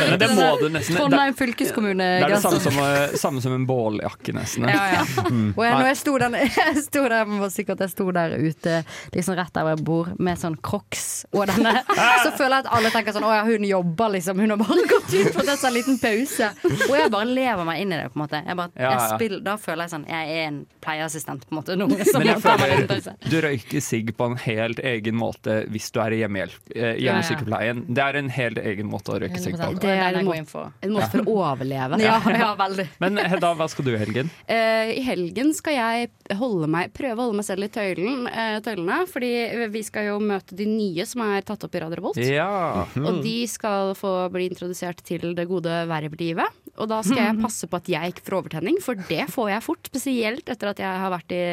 Men 0.09 0.19
det 0.19 0.27
må 0.33 0.45
du 0.57 0.69
nesten. 0.73 0.95
Trondheim 0.97 1.35
fylkeskommune. 1.37 2.05
Det 2.17 2.25
er 2.25 2.31
det 2.33 2.39
samme 2.41 2.59
som, 2.63 2.77
samme 3.21 3.41
som 3.43 3.53
en 3.53 3.65
båljakke, 3.69 4.33
nesten. 4.33 4.65
Ja, 4.65 4.87
ja. 4.95 5.03
Mm. 5.29 5.51
Og 5.53 5.61
jeg, 5.61 5.75
når 5.77 5.89
jeg 5.91 5.99
sto, 5.99 6.13
den, 6.23 6.37
jeg 6.39 6.81
sto 6.81 7.03
der 7.03 7.13
jeg 7.19 7.41
var 7.43 7.51
sikker 7.53 7.77
at 7.77 7.83
jeg 7.85 7.93
sto 7.93 8.07
der 8.17 8.33
ute 8.41 8.79
liksom 9.13 9.37
rett 9.37 9.53
der 9.53 9.67
hvor 9.67 9.75
jeg 9.75 9.85
bor, 9.85 10.09
med 10.17 10.41
sånn 10.41 10.57
crocs 10.65 11.05
og 11.29 11.45
denne, 11.51 11.75
så 12.23 12.31
føler 12.39 12.55
jeg 12.55 12.65
at 12.65 12.71
alle 12.79 12.91
tenker 12.95 13.13
sånn 13.13 13.27
Å 13.29 13.35
ja, 13.35 13.43
hun 13.45 13.67
jobber, 13.69 14.15
liksom. 14.17 14.41
Hun 14.41 14.55
har 14.55 14.61
bare 14.63 14.87
gått 14.95 15.13
ut 15.13 15.29
for 15.29 15.43
å 15.43 15.47
ta 15.51 15.57
seg 15.59 15.69
en 15.69 15.77
liten 15.77 16.01
pause. 16.01 16.49
Og 16.89 16.97
jeg 16.97 17.13
bare 17.13 17.29
lever 17.29 17.69
meg 17.69 17.83
inn 17.83 17.93
i 17.93 18.01
det, 18.01 18.09
på 18.09 18.17
en 18.17 18.25
måte. 18.25 18.41
Jeg 18.49 18.61
bare, 18.63 18.73
jeg 18.81 19.05
spiller, 19.13 19.45
da 19.45 19.57
føler 19.61 19.85
jeg 19.85 19.93
sånn 19.93 20.09
Jeg 20.09 20.33
er 20.39 20.47
en 20.47 20.59
pleieassistent, 20.81 21.45
på 21.45 21.53
en 21.53 21.61
måte. 21.61 21.77
Nå, 21.77 21.91
som 22.09 22.23
Men 22.23 22.33
jeg 22.33 22.41
føler 22.47 22.88
pause. 22.89 23.13
du 23.29 23.37
røyker 23.45 23.83
sigg 23.83 24.11
på 24.17 24.29
en 24.31 24.37
helt 24.43 24.81
egen 24.83 25.17
måte 25.19 25.61
hvis 25.71 25.89
du 25.93 25.99
er 26.03 26.15
i 26.15 26.21
hjemmehjelp, 26.23 26.73
eh, 26.75 26.99
hjemmesykepleien. 27.03 27.83
Det 27.87 28.05
er 28.05 28.19
en 28.19 28.31
helt 28.33 28.61
egen 28.63 28.89
måte 28.91 29.15
å 29.15 29.19
røyke 29.23 29.41
sigg 29.41 29.57
på. 29.59 29.71
Det 29.79 29.93
er 29.93 30.19
en, 30.19 30.27
går 30.27 30.43
må 30.49 30.65
en 30.85 30.95
måte 30.95 31.09
for 31.13 31.23
å 31.23 31.37
overleve. 31.49 31.99
Ja, 32.03 32.17
ja, 32.33 32.51
veldig. 32.59 32.87
Men 33.03 33.19
Hedda, 33.21 33.53
hva 33.59 33.69
skal 33.71 33.87
du 33.87 33.93
i 33.93 33.99
helgen? 34.01 34.31
Uh, 34.49 34.91
I 34.93 35.03
helgen 35.05 35.53
skal 35.57 35.77
jeg 35.77 36.37
holde 36.39 36.69
meg, 36.71 36.93
prøve 36.95 37.17
å 37.17 37.27
holde 37.27 37.39
meg 37.41 37.47
selv 37.47 37.67
i 37.67 37.71
tøylen, 37.73 38.27
uh, 38.29 38.57
tøylene. 38.65 39.01
Fordi 39.09 39.31
vi 39.73 39.83
skal 39.85 40.09
jo 40.11 40.19
møte 40.23 40.57
de 40.57 40.67
nye 40.69 41.05
som 41.09 41.23
er 41.27 41.45
tatt 41.47 41.65
opp 41.65 41.75
i 41.75 41.83
Radio 41.83 42.01
Revolt. 42.01 42.21
Ja. 42.23 42.85
Og 42.99 43.21
de 43.25 43.37
skal 43.49 43.93
få 43.99 44.13
bli 44.33 44.49
introdusert 44.49 45.03
til 45.05 45.33
det 45.37 45.47
gode 45.49 45.83
vervlivet. 45.89 46.59
Og 46.79 46.87
da 46.87 47.01
skal 47.03 47.19
jeg 47.19 47.39
passe 47.41 47.67
på 47.67 47.79
at 47.79 47.89
jeg 47.91 48.13
ikke 48.13 48.23
får 48.27 48.37
overtenning, 48.37 48.77
for 48.83 48.99
det 49.09 49.25
får 49.33 49.49
jeg 49.51 49.65
fort. 49.65 49.89
Spesielt 49.91 50.51
etter 50.51 50.71
at 50.71 50.79
jeg 50.79 51.01
har 51.03 51.11
vært 51.11 51.33
i 51.35 51.43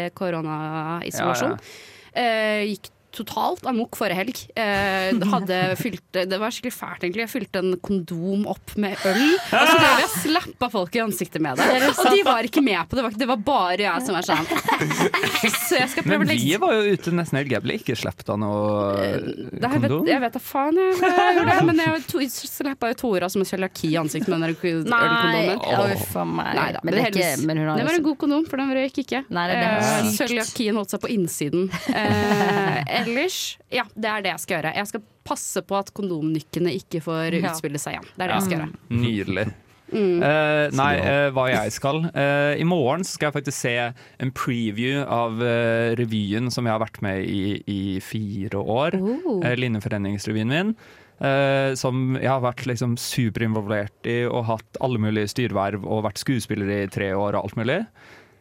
koronaisolasjon. 1.26 1.58
Ja, 2.16 2.60
gikk 2.64 2.92
totalt 3.16 3.64
amok 3.68 3.96
forrige 3.98 4.18
helg. 4.20 4.40
Eh, 4.56 5.76
fylt, 5.82 6.04
det 6.12 6.40
var 6.40 6.52
skikkelig 6.54 6.74
fælt, 6.74 7.04
egentlig. 7.04 7.24
Jeg 7.24 7.32
fylte 7.32 7.62
en 7.62 7.76
kondom 7.84 8.46
opp 8.52 8.76
med 8.80 8.96
øl. 9.08 9.24
Og 9.36 9.70
så 9.70 9.78
drev 9.78 10.02
jeg 10.02 10.12
slappa 10.26 10.70
folk 10.72 10.98
i 10.98 11.04
ansiktet 11.04 11.44
med 11.44 11.60
det. 11.60 11.68
Og 11.94 12.10
de 12.12 12.22
var 12.26 12.48
ikke 12.48 12.64
med 12.64 12.82
på 12.90 12.98
det. 12.98 13.08
Det 13.16 13.30
var 13.30 13.40
bare 13.46 13.86
jeg 13.86 14.06
som 14.06 14.18
var 14.18 14.26
sånn. 14.26 14.46
Så 15.76 15.82
jeg 15.82 15.90
skal 15.92 16.06
prøve 16.06 16.18
Men 16.18 16.26
å 16.26 16.30
legge 16.32 16.46
vi 16.46 16.56
var 16.62 16.72
jo 16.72 16.94
ute 16.96 17.12
nesten 17.12 17.36
helt 17.36 17.50
Jeg 17.52 17.76
ikke 17.76 17.96
slapp 18.00 18.22
da 18.24 18.36
noe 18.40 18.70
eh, 18.96 19.16
det, 19.20 19.60
jeg, 19.60 19.60
vet, 19.60 19.90
kondom. 19.90 20.06
jeg 20.08 20.20
vet 20.24 20.36
da 20.38 20.40
faen 20.40 20.80
jeg, 20.80 20.94
gjorde 20.96 21.46
det, 21.52 21.56
men 21.70 21.82
jeg 21.84 22.04
to, 22.08 22.22
slappa 22.48 22.90
jo 22.92 22.98
Tora 23.02 23.28
som 23.32 23.44
en 23.44 23.48
cøliaki 23.50 23.90
i 23.92 23.96
ansiktet 24.00 24.32
med 24.32 24.40
den 24.40 24.54
ølkondomen. 24.54 25.60
uff 25.92 26.16
a 26.16 26.24
meg. 26.24 26.52
Nei 26.56 26.66
da, 26.72 26.80
Men 26.82 26.94
det 26.96 27.02
ikke- 27.12 27.46
men 27.46 27.60
hun 27.60 27.68
har 27.68 27.76
det 27.82 27.86
var 27.90 27.98
en 28.00 28.06
god 28.08 28.18
kondom, 28.24 28.46
for 28.48 28.56
den 28.62 28.72
røyk 28.78 29.02
ikke. 29.04 29.24
Nei, 29.28 29.46
det- 29.52 29.60
det 29.60 29.74
Eh. 29.76 30.10
Cøliakien 30.16 30.74
holdt 30.80 30.90
seg 30.90 31.00
på 31.04 31.10
innsiden. 31.12 31.68
Eh, 31.92 32.82
ellers, 33.02 33.58
ja, 33.70 33.84
det 33.94 34.08
er 34.10 34.22
det 34.24 34.30
jeg 34.32 34.40
skal 34.46 34.56
gjøre. 34.62 34.74
Jeg 34.80 34.86
skal 34.94 35.04
passe 35.26 35.62
på 35.66 35.76
at 35.78 35.92
kondomnykkene 35.92 36.72
ikke 36.80 37.02
får 37.02 37.36
utspille 37.42 37.78
seg 37.82 37.96
igjen. 37.98 38.08
Det 38.16 38.22
er 38.24 38.28
det 38.32 38.36
jeg 38.40 38.46
skal 38.48 38.58
gjøre. 38.60 38.72
Nydelig. 39.02 39.46
Mm. 39.93 40.18
Eh, 40.18 40.66
nei, 40.74 40.93
uh, 40.99 41.28
hva 41.37 41.47
jeg 41.53 41.72
skal. 41.76 42.03
Uh, 42.11 42.53
I 42.59 42.66
morgen 42.66 43.05
så 43.07 43.14
skal 43.14 43.28
jeg 43.30 43.37
faktisk 43.39 43.59
se 43.59 43.74
en 44.22 44.32
preview 44.34 45.05
av 45.05 45.39
revyen 45.99 46.51
som 46.51 46.66
jeg 46.66 46.74
har 46.74 46.82
vært 46.82 47.03
med 47.07 47.22
i 47.24 47.43
i 47.66 47.80
fire 48.03 48.59
år. 48.59 48.99
Oh. 48.99 49.41
Uh. 49.45 49.53
Linjeforeningsrevyen 49.59 50.51
min. 50.51 50.76
eh, 51.20 51.72
som 51.78 52.16
jeg 52.18 52.28
har 52.28 52.43
vært 52.45 52.66
liksom 52.68 52.97
superinvolvert 53.01 54.09
i 54.11 54.18
og 54.28 54.47
hatt 54.51 54.80
alle 54.84 55.01
mulige 55.01 55.30
styreverv 55.32 55.87
og 55.87 56.05
vært 56.09 56.20
skuespiller 56.20 56.68
i 56.74 56.82
tre 56.93 57.12
år 57.16 57.39
og 57.39 57.47
alt 57.47 57.57
mulig. 57.57 57.80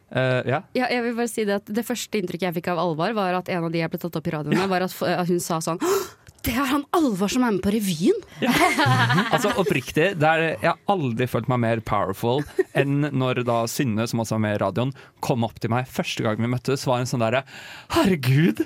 Uh, 0.06 0.38
yeah. 0.46 0.62
Ja, 0.76 0.86
jeg 0.86 1.02
vil 1.02 1.16
bare 1.16 1.26
si 1.26 1.42
Det 1.42 1.54
at 1.56 1.70
det 1.74 1.82
første 1.82 2.14
inntrykket 2.20 2.46
jeg 2.46 2.54
fikk 2.60 2.68
av 2.70 2.78
Alvar, 2.78 3.10
var 3.16 3.40
at 3.40 3.48
en 3.50 3.64
av 3.66 3.72
de 3.74 3.80
jeg 3.80 3.90
ble 3.90 3.98
tatt 3.98 4.14
opp 4.20 4.28
i 4.30 4.34
radioen 4.36 4.54
med, 4.54 4.68
var 4.70 4.84
at, 4.86 4.94
at 5.02 5.26
hun 5.26 5.40
sa 5.42 5.58
sånn 5.64 5.80
«Åh, 5.82 6.04
Det 6.46 6.54
er 6.54 6.68
han 6.70 6.84
Alvar 6.94 7.30
som 7.32 7.42
er 7.42 7.56
med 7.56 7.64
på 7.64 7.72
revyen! 7.74 8.18
Altså 9.34 9.50
Oppriktig, 9.58 10.12
det 10.20 10.28
er, 10.28 10.44
jeg 10.62 10.68
har 10.68 10.78
aldri 10.92 11.26
følt 11.30 11.48
meg 11.50 11.62
mer 11.64 11.82
powerful 11.86 12.44
enn 12.78 13.08
når 13.10 13.42
da 13.48 13.62
Synne, 13.70 14.06
som 14.06 14.22
også 14.22 14.36
var 14.36 14.44
med 14.44 14.54
i 14.54 14.60
radioen, 14.62 14.92
kom 15.24 15.46
opp 15.46 15.58
til 15.62 15.72
meg 15.72 15.88
første 15.90 16.22
gang 16.22 16.38
vi 16.38 16.50
møttes. 16.52 16.86
var 16.86 17.02
hun 17.02 17.10
sånn 17.10 17.24
derre 17.24 17.42
Herregud! 17.96 18.62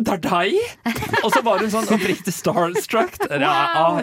Det 0.00 0.16
er 0.16 0.22
deg! 0.24 0.56
Og 1.20 1.30
så 1.34 1.42
var 1.44 1.60
hun 1.60 1.72
sånn 1.72 1.90
oppriktig 1.92 2.32
starstruck. 2.34 3.18
Ja, 3.28 3.52
ah, 3.76 4.00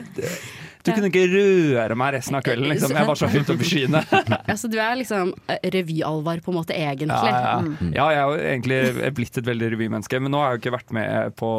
du 0.85 0.93
kunne 0.93 1.09
ikke 1.09 1.25
røre 1.31 1.97
meg 1.99 2.13
resten 2.15 2.37
av 2.37 2.45
kvelden. 2.45 2.69
Liksom. 2.71 2.93
Jeg 2.95 3.09
var 3.09 3.19
så 3.19 3.27
høyt 3.31 3.49
oppe 3.51 3.65
i 3.65 3.67
skyene. 3.67 4.03
Altså, 4.51 4.69
du 4.71 4.77
er 4.79 4.95
liksom 4.99 5.33
revyalvar 5.33 5.73
revy-Alvar, 5.75 6.41
på 6.45 6.53
en 6.53 6.57
måte, 6.59 6.77
egentlig. 6.77 7.09
Ja, 7.09 7.41
ja. 7.43 7.57
Mm. 7.65 7.91
ja, 7.97 8.07
jeg 8.15 8.23
har 8.23 8.45
egentlig 8.53 9.11
blitt 9.17 9.41
et 9.41 9.49
veldig 9.49 9.73
revymenneske, 9.75 10.21
men 10.23 10.33
nå 10.33 10.41
har 10.41 10.53
jeg 10.53 10.59
jo 10.59 10.63
ikke 10.63 10.75
vært 10.77 10.95
med 10.95 11.37
på 11.39 11.51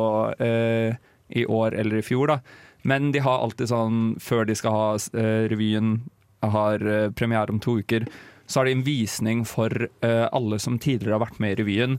eh, 0.47 1.10
i 1.31 1.47
år 1.47 1.75
eller 1.75 2.01
i 2.01 2.07
fjor, 2.07 2.33
da. 2.33 2.41
Men 2.83 3.13
de 3.13 3.23
har 3.25 3.43
alltid 3.45 3.71
sånn, 3.71 4.01
før 4.23 4.47
de 4.49 4.57
skal 4.57 4.77
ha 4.77 4.89
eh, 4.97 5.47
revyen, 5.53 5.99
har 6.41 6.81
eh, 6.87 7.11
premiere 7.13 7.53
om 7.53 7.61
to 7.61 7.79
uker, 7.83 8.07
så 8.51 8.61
har 8.61 8.67
de 8.67 8.73
en 8.75 8.83
visning 8.83 9.45
for 9.47 9.71
uh, 10.03 10.27
alle 10.35 10.59
som 10.59 10.75
tidligere 10.83 11.15
har 11.15 11.23
vært 11.23 11.39
med 11.39 11.53
i 11.55 11.59
revyen. 11.61 11.93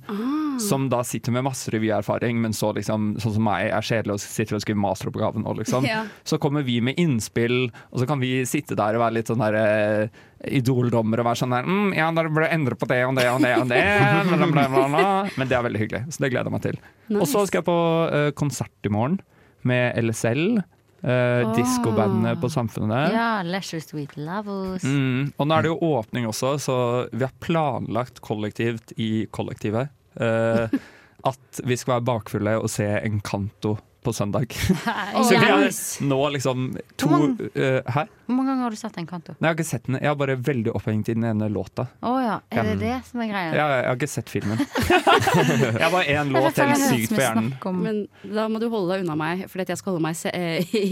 Som 0.59 0.89
da 0.91 0.99
sitter 1.07 1.31
med 1.31 1.45
masse 1.47 1.71
revyerfaring, 1.71 2.41
men 2.43 2.51
så 2.53 2.73
liksom, 2.75 3.13
sånn 3.23 3.37
som 3.37 3.45
meg 3.47 3.69
er 3.71 3.85
kjedelig 3.87 4.17
og 4.17 4.19
sitter 4.23 4.57
og 4.57 4.63
skriver 4.65 4.81
masteroppgave 4.83 5.39
nå, 5.39 5.55
liksom. 5.61 5.87
Ja. 5.91 6.03
Så 6.27 6.37
kommer 6.43 6.63
vi 6.67 6.77
med 6.83 6.99
innspill, 6.99 7.71
og 7.91 8.03
så 8.03 8.07
kan 8.07 8.19
vi 8.21 8.43
sitte 8.47 8.77
der 8.79 8.95
og 8.95 9.03
være 9.05 9.17
litt 9.17 9.31
sånn 9.31 9.41
derre 9.43 9.63
uh, 10.03 10.21
idoldommer 10.51 11.23
og 11.23 11.29
være 11.29 11.41
sånn 11.43 11.55
der 11.55 11.67
mm, 11.67 11.89
Ja, 11.95 12.09
dere 12.15 12.31
burde 12.33 12.51
endre 12.51 12.77
på 12.79 12.87
det 12.89 12.99
og 13.05 13.15
det 13.15 13.27
og 13.31 13.41
det 13.43 13.55
og 13.61 13.71
det. 13.71 13.81
Bla, 14.27 14.51
bla, 14.51 14.85
bla. 14.91 15.07
Men 15.39 15.49
det 15.49 15.57
er 15.57 15.65
veldig 15.69 15.83
hyggelig, 15.85 16.03
så 16.11 16.25
det 16.25 16.33
gleder 16.33 16.51
jeg 16.51 16.57
meg 16.57 16.67
til. 16.67 16.81
Og 17.15 17.27
så 17.31 17.47
skal 17.47 17.61
jeg 17.61 17.69
på 17.71 17.79
uh, 18.11 18.29
konsert 18.35 18.91
i 18.91 18.91
morgen 18.91 19.21
med 19.67 19.95
LSL. 20.03 20.61
Uh, 21.01 21.09
Åh. 21.09 21.55
Diskobandet 21.57 22.41
på 22.41 22.49
Samfunnet. 22.53 23.13
Ja, 23.15 23.41
Leisure 23.41 23.81
Sweet 23.81 24.13
Lovers. 24.21 24.83
Mm, 24.85 25.31
og 25.33 25.47
nå 25.47 25.55
er 25.55 25.65
det 25.65 25.71
jo 25.71 25.93
åpning 25.97 26.27
også, 26.29 26.55
så 26.61 26.75
vi 27.09 27.25
har 27.25 27.33
planlagt 27.41 28.21
kollektivt 28.21 28.93
i 29.01 29.25
kollektivet 29.33 29.89
eh, 30.21 30.75
at 31.31 31.61
vi 31.65 31.77
skal 31.77 31.95
være 31.95 32.07
bakfulle 32.11 32.53
og 32.61 32.69
se 32.69 32.85
en 32.99 33.17
kanto 33.25 33.75
på 34.03 34.13
søndag. 34.15 34.51
Så 34.53 35.29
vi 35.29 35.37
er 35.37 35.69
nå 36.07 36.19
liksom 36.33 36.71
to 36.97 37.07
Hvor 37.07 37.19
mange- 37.27 37.51
uh, 37.55 37.81
Hæ? 37.91 38.07
Hvor 38.31 38.35
mange 38.37 38.47
ganger 38.53 38.63
har 38.63 38.71
du 38.71 38.77
sett 38.79 38.95
den 38.95 39.07
kanto? 39.09 39.33
Nei, 39.39 39.49
jeg 39.49 39.51
har 39.51 39.57
ikke 39.59 39.67
sett 39.67 39.83
den. 39.89 39.95
Jeg 39.99 40.07
er 40.07 40.15
bare 40.15 40.35
veldig 40.39 40.71
opphengt 40.77 41.09
i 41.11 41.13
den 41.17 41.25
ene 41.27 41.49
låta. 41.51 41.87
Å 42.01 42.11
ja. 42.23 42.37
Er 42.49 42.63
det 42.69 42.77
det 42.79 42.93
som 43.09 43.19
er 43.19 43.27
greia? 43.27 43.49
Ja, 43.57 43.65
jeg 43.75 43.87
har 43.89 43.97
ikke 43.99 44.07
sett 44.07 44.29
filmen. 44.31 44.61
jeg 44.61 45.81
har 45.83 45.91
bare 45.91 46.05
én 46.15 46.31
låt 46.31 46.57
helt 46.61 46.79
sykt 46.85 47.11
på 47.15 47.19
hjernen. 47.19 47.49
Men 47.81 47.99
da 48.23 48.45
må 48.51 48.61
du 48.61 48.69
holde 48.71 48.93
deg 48.95 49.03
unna 49.03 49.17
meg, 49.19 49.43
fordi 49.51 49.67
jeg 49.73 49.81
skal 49.81 49.93
holde 49.97 50.05
meg 50.05 50.15
se 50.15 50.31
eh, 50.31 50.63
i, 50.79 50.83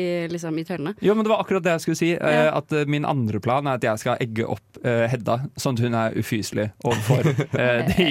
i, 0.00 0.04
liksom, 0.32 0.58
i 0.58 0.64
tørne. 0.66 0.94
Jo, 1.04 1.14
men 1.14 1.22
Det 1.28 1.30
var 1.32 1.44
akkurat 1.44 1.62
det 1.68 1.76
jeg 1.76 1.84
skulle 1.86 2.00
si. 2.00 2.10
eh, 2.16 2.34
Ja. 2.38 2.50
At 2.58 2.74
Min 2.90 3.04
andre 3.06 3.38
plan 3.42 3.66
er 3.66 3.78
at 3.78 3.84
jeg 3.86 3.98
skal 4.02 4.18
egge 4.22 4.44
opp 4.50 4.78
uh, 4.82 5.06
Hedda, 5.10 5.38
sånn 5.58 5.78
at 5.78 5.84
hun 5.86 5.94
er 5.94 6.14
ufyselig 6.18 6.68
overfor 6.86 7.26
uh, 7.30 7.94
de 7.94 8.08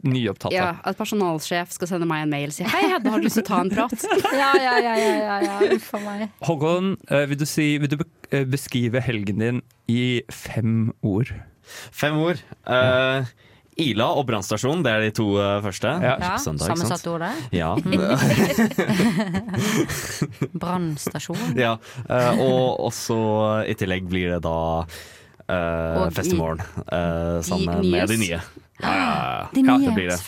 nyopptatte. 0.14 0.54
Ja, 0.56 0.72
At 0.84 0.96
personalsjef 0.98 1.72
skal 1.76 1.88
sende 1.92 2.08
meg 2.08 2.24
en 2.24 2.32
mail 2.32 2.48
og 2.48 2.56
si 2.56 2.64
'hei, 2.64 2.82
Hedda, 2.94 3.10
har 3.12 3.20
du 3.20 3.28
lyst 3.28 3.36
til 3.40 3.44
å 3.44 3.50
ta 3.52 3.60
en 3.60 3.70
prat'? 3.72 3.99
Ja, 4.40 4.50
ja, 4.56 4.78
ja, 4.78 4.94
ja, 4.96 5.12
ja, 5.18 5.36
ja. 5.44 5.76
Uff 5.76 5.92
a 5.96 6.00
meg. 6.04 6.26
Håkon, 6.46 6.94
eh, 7.10 7.26
vil 7.30 7.40
du, 7.40 7.46
si, 7.48 7.74
vil 7.82 7.92
du 7.92 7.98
eh, 8.30 8.46
beskrive 8.48 9.02
helgen 9.04 9.42
din 9.42 9.62
i 9.90 10.22
fem 10.32 10.90
ord? 11.02 11.32
Fem 11.94 12.16
ord. 12.18 12.42
Uh, 12.66 13.26
Ila 13.80 14.10
og 14.18 14.26
brannstasjon, 14.28 14.82
det 14.84 14.92
er 14.92 15.04
de 15.06 15.12
to 15.16 15.28
første. 15.64 15.92
Ja. 16.02 16.16
Ja, 16.20 16.32
Søndag, 16.42 16.72
ikke 16.72 16.80
sammensatte 16.82 17.12
ord 17.14 17.22
det. 17.24 17.32
Ja. 17.56 17.70
Brannstasjon. 20.62 21.56
ja. 21.58 21.76
Uh, 22.10 22.42
og 22.44 22.90
også 22.90 23.20
i 23.70 23.78
tillegg 23.78 24.10
blir 24.10 24.34
det 24.34 24.42
da 24.44 24.58
uh, 24.84 26.04
Og 26.04 26.12
fest 26.14 26.34
i 26.34 26.38
morgen 26.38 26.62
eh, 26.86 27.40
sammen 27.46 27.90
med 27.90 28.10
de 28.10 28.20
nye. 28.20 28.40
Ja, 28.80 28.92
ja, 28.94 29.08
ja. 29.08 29.48
De 29.54 29.64
ja, 29.66 29.78
det 29.82 29.96
blir 29.96 30.12
det. 30.12 30.20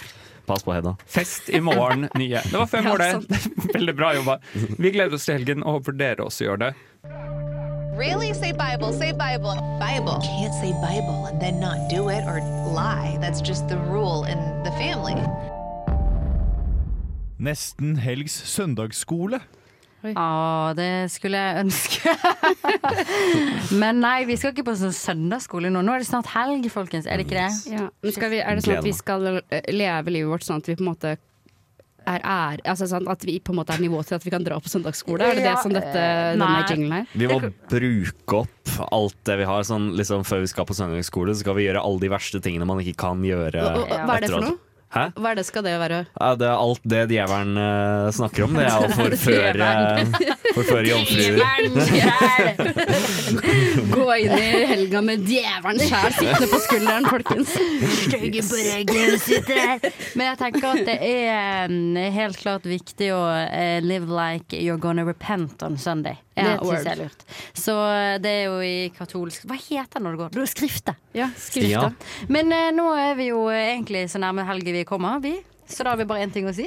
Pass 0.47 0.63
på 0.67 0.73
Hedda. 0.75 0.97
Fest 1.07 1.49
i 1.51 1.61
morgen, 1.61 2.09
nye. 2.19 2.41
Det 2.51 2.59
var 2.59 2.67
fem 2.67 2.85
Ja, 2.87 2.93
år, 2.95 2.99
det. 2.99 3.39
Veldig 3.75 3.95
bra 3.97 4.15
jobba. 4.17 4.39
Vi 4.79 4.91
gleder 4.91 5.15
oss 5.15 5.25
til 5.29 5.39
helgen 5.39 5.63
og 5.63 5.79
håper 5.81 5.93
dere 6.01 6.27
også 6.27 6.45
gjør 6.49 6.57
det. 6.67 6.73
Really? 7.99 8.33
Say 8.33 8.53
Bible, 8.57 8.91
say 8.97 9.13
Bible. 9.13 9.55
Bible. 9.79 10.17
You 10.25 10.49
can't 10.49 10.55
say 10.59 10.73
Bible 10.83 11.27
and 11.31 11.39
then 11.41 11.61
not 11.61 11.91
do 11.91 12.09
it 12.09 12.25
or 12.25 12.41
lie. 12.75 13.19
That's 13.21 13.41
just 13.43 13.69
the 13.69 13.77
rule 13.77 14.25
in 14.25 14.39
the 14.65 14.73
family. 14.81 15.15
Nesten 17.39 17.97
helgs 17.99 18.33
søndagsskole. 18.49 19.41
Ja, 20.11 20.73
det 20.77 20.91
skulle 21.15 21.39
jeg 21.39 21.63
ønske. 21.63 22.15
Men 23.83 24.01
nei, 24.03 24.25
vi 24.29 24.37
skal 24.41 24.55
ikke 24.55 24.67
på 24.67 24.75
sånn 24.79 24.95
søndagsskole 24.97 25.71
nå. 25.73 25.83
Nå 25.87 25.95
er 25.95 26.03
det 26.03 26.09
snart 26.11 26.31
helg, 26.35 26.67
folkens. 26.73 27.07
Er 27.07 27.21
det 27.21 27.29
ikke 27.29 27.39
det? 27.39 27.75
Ja. 27.77 27.89
Men 28.03 28.17
skal 28.17 28.33
vi, 28.33 28.41
er 28.43 28.59
det 28.59 28.65
sånn 28.67 28.81
at 28.81 28.89
vi 28.89 28.97
skal 28.97 29.29
eh, 29.39 29.69
leve 29.75 30.15
livet 30.15 30.33
vårt 30.33 30.47
sånn 30.49 30.63
at 30.63 30.71
vi 30.71 30.79
på 30.79 30.85
en 30.85 30.91
måte 30.93 31.15
er 32.03 32.19
ære 32.27 32.65
altså 32.67 32.89
sånn 32.91 33.05
At 33.07 33.23
vi 33.23 33.37
på 33.39 33.53
en 33.53 33.61
måte 33.61 33.77
er 33.77 33.79
nivå 33.79 34.01
til 34.03 34.17
at 34.17 34.25
vi 34.27 34.33
kan 34.35 34.43
dra 34.43 34.57
på 34.59 34.71
søndagsskole? 34.73 35.23
Er 35.23 35.39
det 35.39 35.45
det 35.47 35.55
som 35.63 35.75
dette, 35.75 35.93
eh, 36.03 36.33
denne 36.35 36.65
jinglen 36.67 36.97
er? 36.97 37.13
Vi 37.15 37.31
må 37.31 37.39
bruke 37.71 38.43
opp 38.43 38.75
alt 38.89 39.19
det 39.29 39.39
vi 39.39 39.47
har. 39.47 39.63
Sånn, 39.69 39.93
liksom, 39.99 40.27
før 40.27 40.43
vi 40.43 40.51
skal 40.51 40.67
på 40.67 40.75
søndagsskole, 40.75 41.37
så 41.37 41.45
skal 41.45 41.59
vi 41.61 41.69
gjøre 41.69 41.85
alle 41.85 42.03
de 42.03 42.11
verste 42.11 42.43
tingene 42.43 42.67
man 42.67 42.83
ikke 42.83 42.99
kan 43.05 43.23
gjøre. 43.23 43.63
Hva 43.87 44.19
er 44.19 44.27
det 44.27 44.33
for 44.35 44.51
noe? 44.51 44.59
Hæ? 44.93 45.07
Hva 45.17 45.31
er 45.33 45.37
det 45.39 45.47
skal 45.49 45.63
det 45.65 45.71
være? 45.81 46.03
Ja, 46.21 46.35
det 46.37 46.45
er 46.51 46.59
alt 46.61 46.83
det 46.93 46.99
djevelen 47.15 47.57
uh, 47.57 48.11
snakker 48.13 48.45
om. 48.45 48.53
Det 48.59 48.67
er 48.69 48.77
å 48.77 48.91
forføre, 48.99 49.69
forføre 50.59 50.87
jomfruer. 50.91 51.41
Gå 53.95 54.05
inn 54.21 54.35
i 54.37 54.51
helga 54.69 55.01
med 55.05 55.19
djevelen 55.29 55.81
sjæl 55.89 56.13
sittende 56.19 56.49
på 56.53 56.59
skulderen, 56.67 57.05
folkens. 57.09 57.51
Stygge 58.03 58.43
på 58.51 58.57
ryggen 58.67 59.13
sitter. 59.23 59.81
Men 60.19 60.25
jeg 60.33 60.39
tenker 60.43 60.67
at 60.75 60.83
det 60.91 60.99
er 61.09 61.67
helt 62.19 62.37
klart 62.43 62.65
viktig 62.69 63.09
å 63.17 63.23
eh, 63.47 63.79
live 63.85 64.09
like 64.13 64.53
you're 64.61 64.77
gonna 64.81 65.05
repent 65.09 65.63
on 65.65 65.79
Sunday. 65.81 66.17
Det 66.33 66.41
Ja, 66.47 66.53
synes 66.57 66.69
syns 66.69 66.87
jeg 66.87 66.93
er 66.93 66.97
lurt. 67.03 67.21
Så 67.61 67.73
eh, 67.93 68.15
det 68.25 68.31
er 68.33 68.45
jo 68.47 68.55
i 68.65 68.89
katolsk 68.97 69.43
Hva 69.49 69.57
heter 69.61 69.99
det 69.99 70.03
når 70.07 70.13
det 70.15 70.19
går? 70.23 70.29
Det 70.33 70.41
er 70.45 70.49
skrifte. 70.49 70.93
Ja, 71.13 71.29
skrifta. 71.37 71.93
Men 72.33 72.53
eh, 72.53 72.71
nå 72.73 72.89
er 72.97 73.17
vi 73.19 73.29
jo 73.33 73.45
egentlig 73.53 74.07
så 74.11 74.21
nærme 74.23 74.47
helga 74.49 74.73
vi 74.73 74.85
kommer, 74.89 75.21
vi. 75.21 75.37
Så 75.69 75.85
da 75.85 75.93
har 75.93 76.01
vi 76.01 76.05
bare 76.09 76.25
én 76.25 76.33
ting 76.33 76.49
å 76.49 76.55
si. 76.57 76.67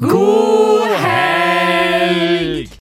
God 0.00 0.88
helg! 1.04 2.72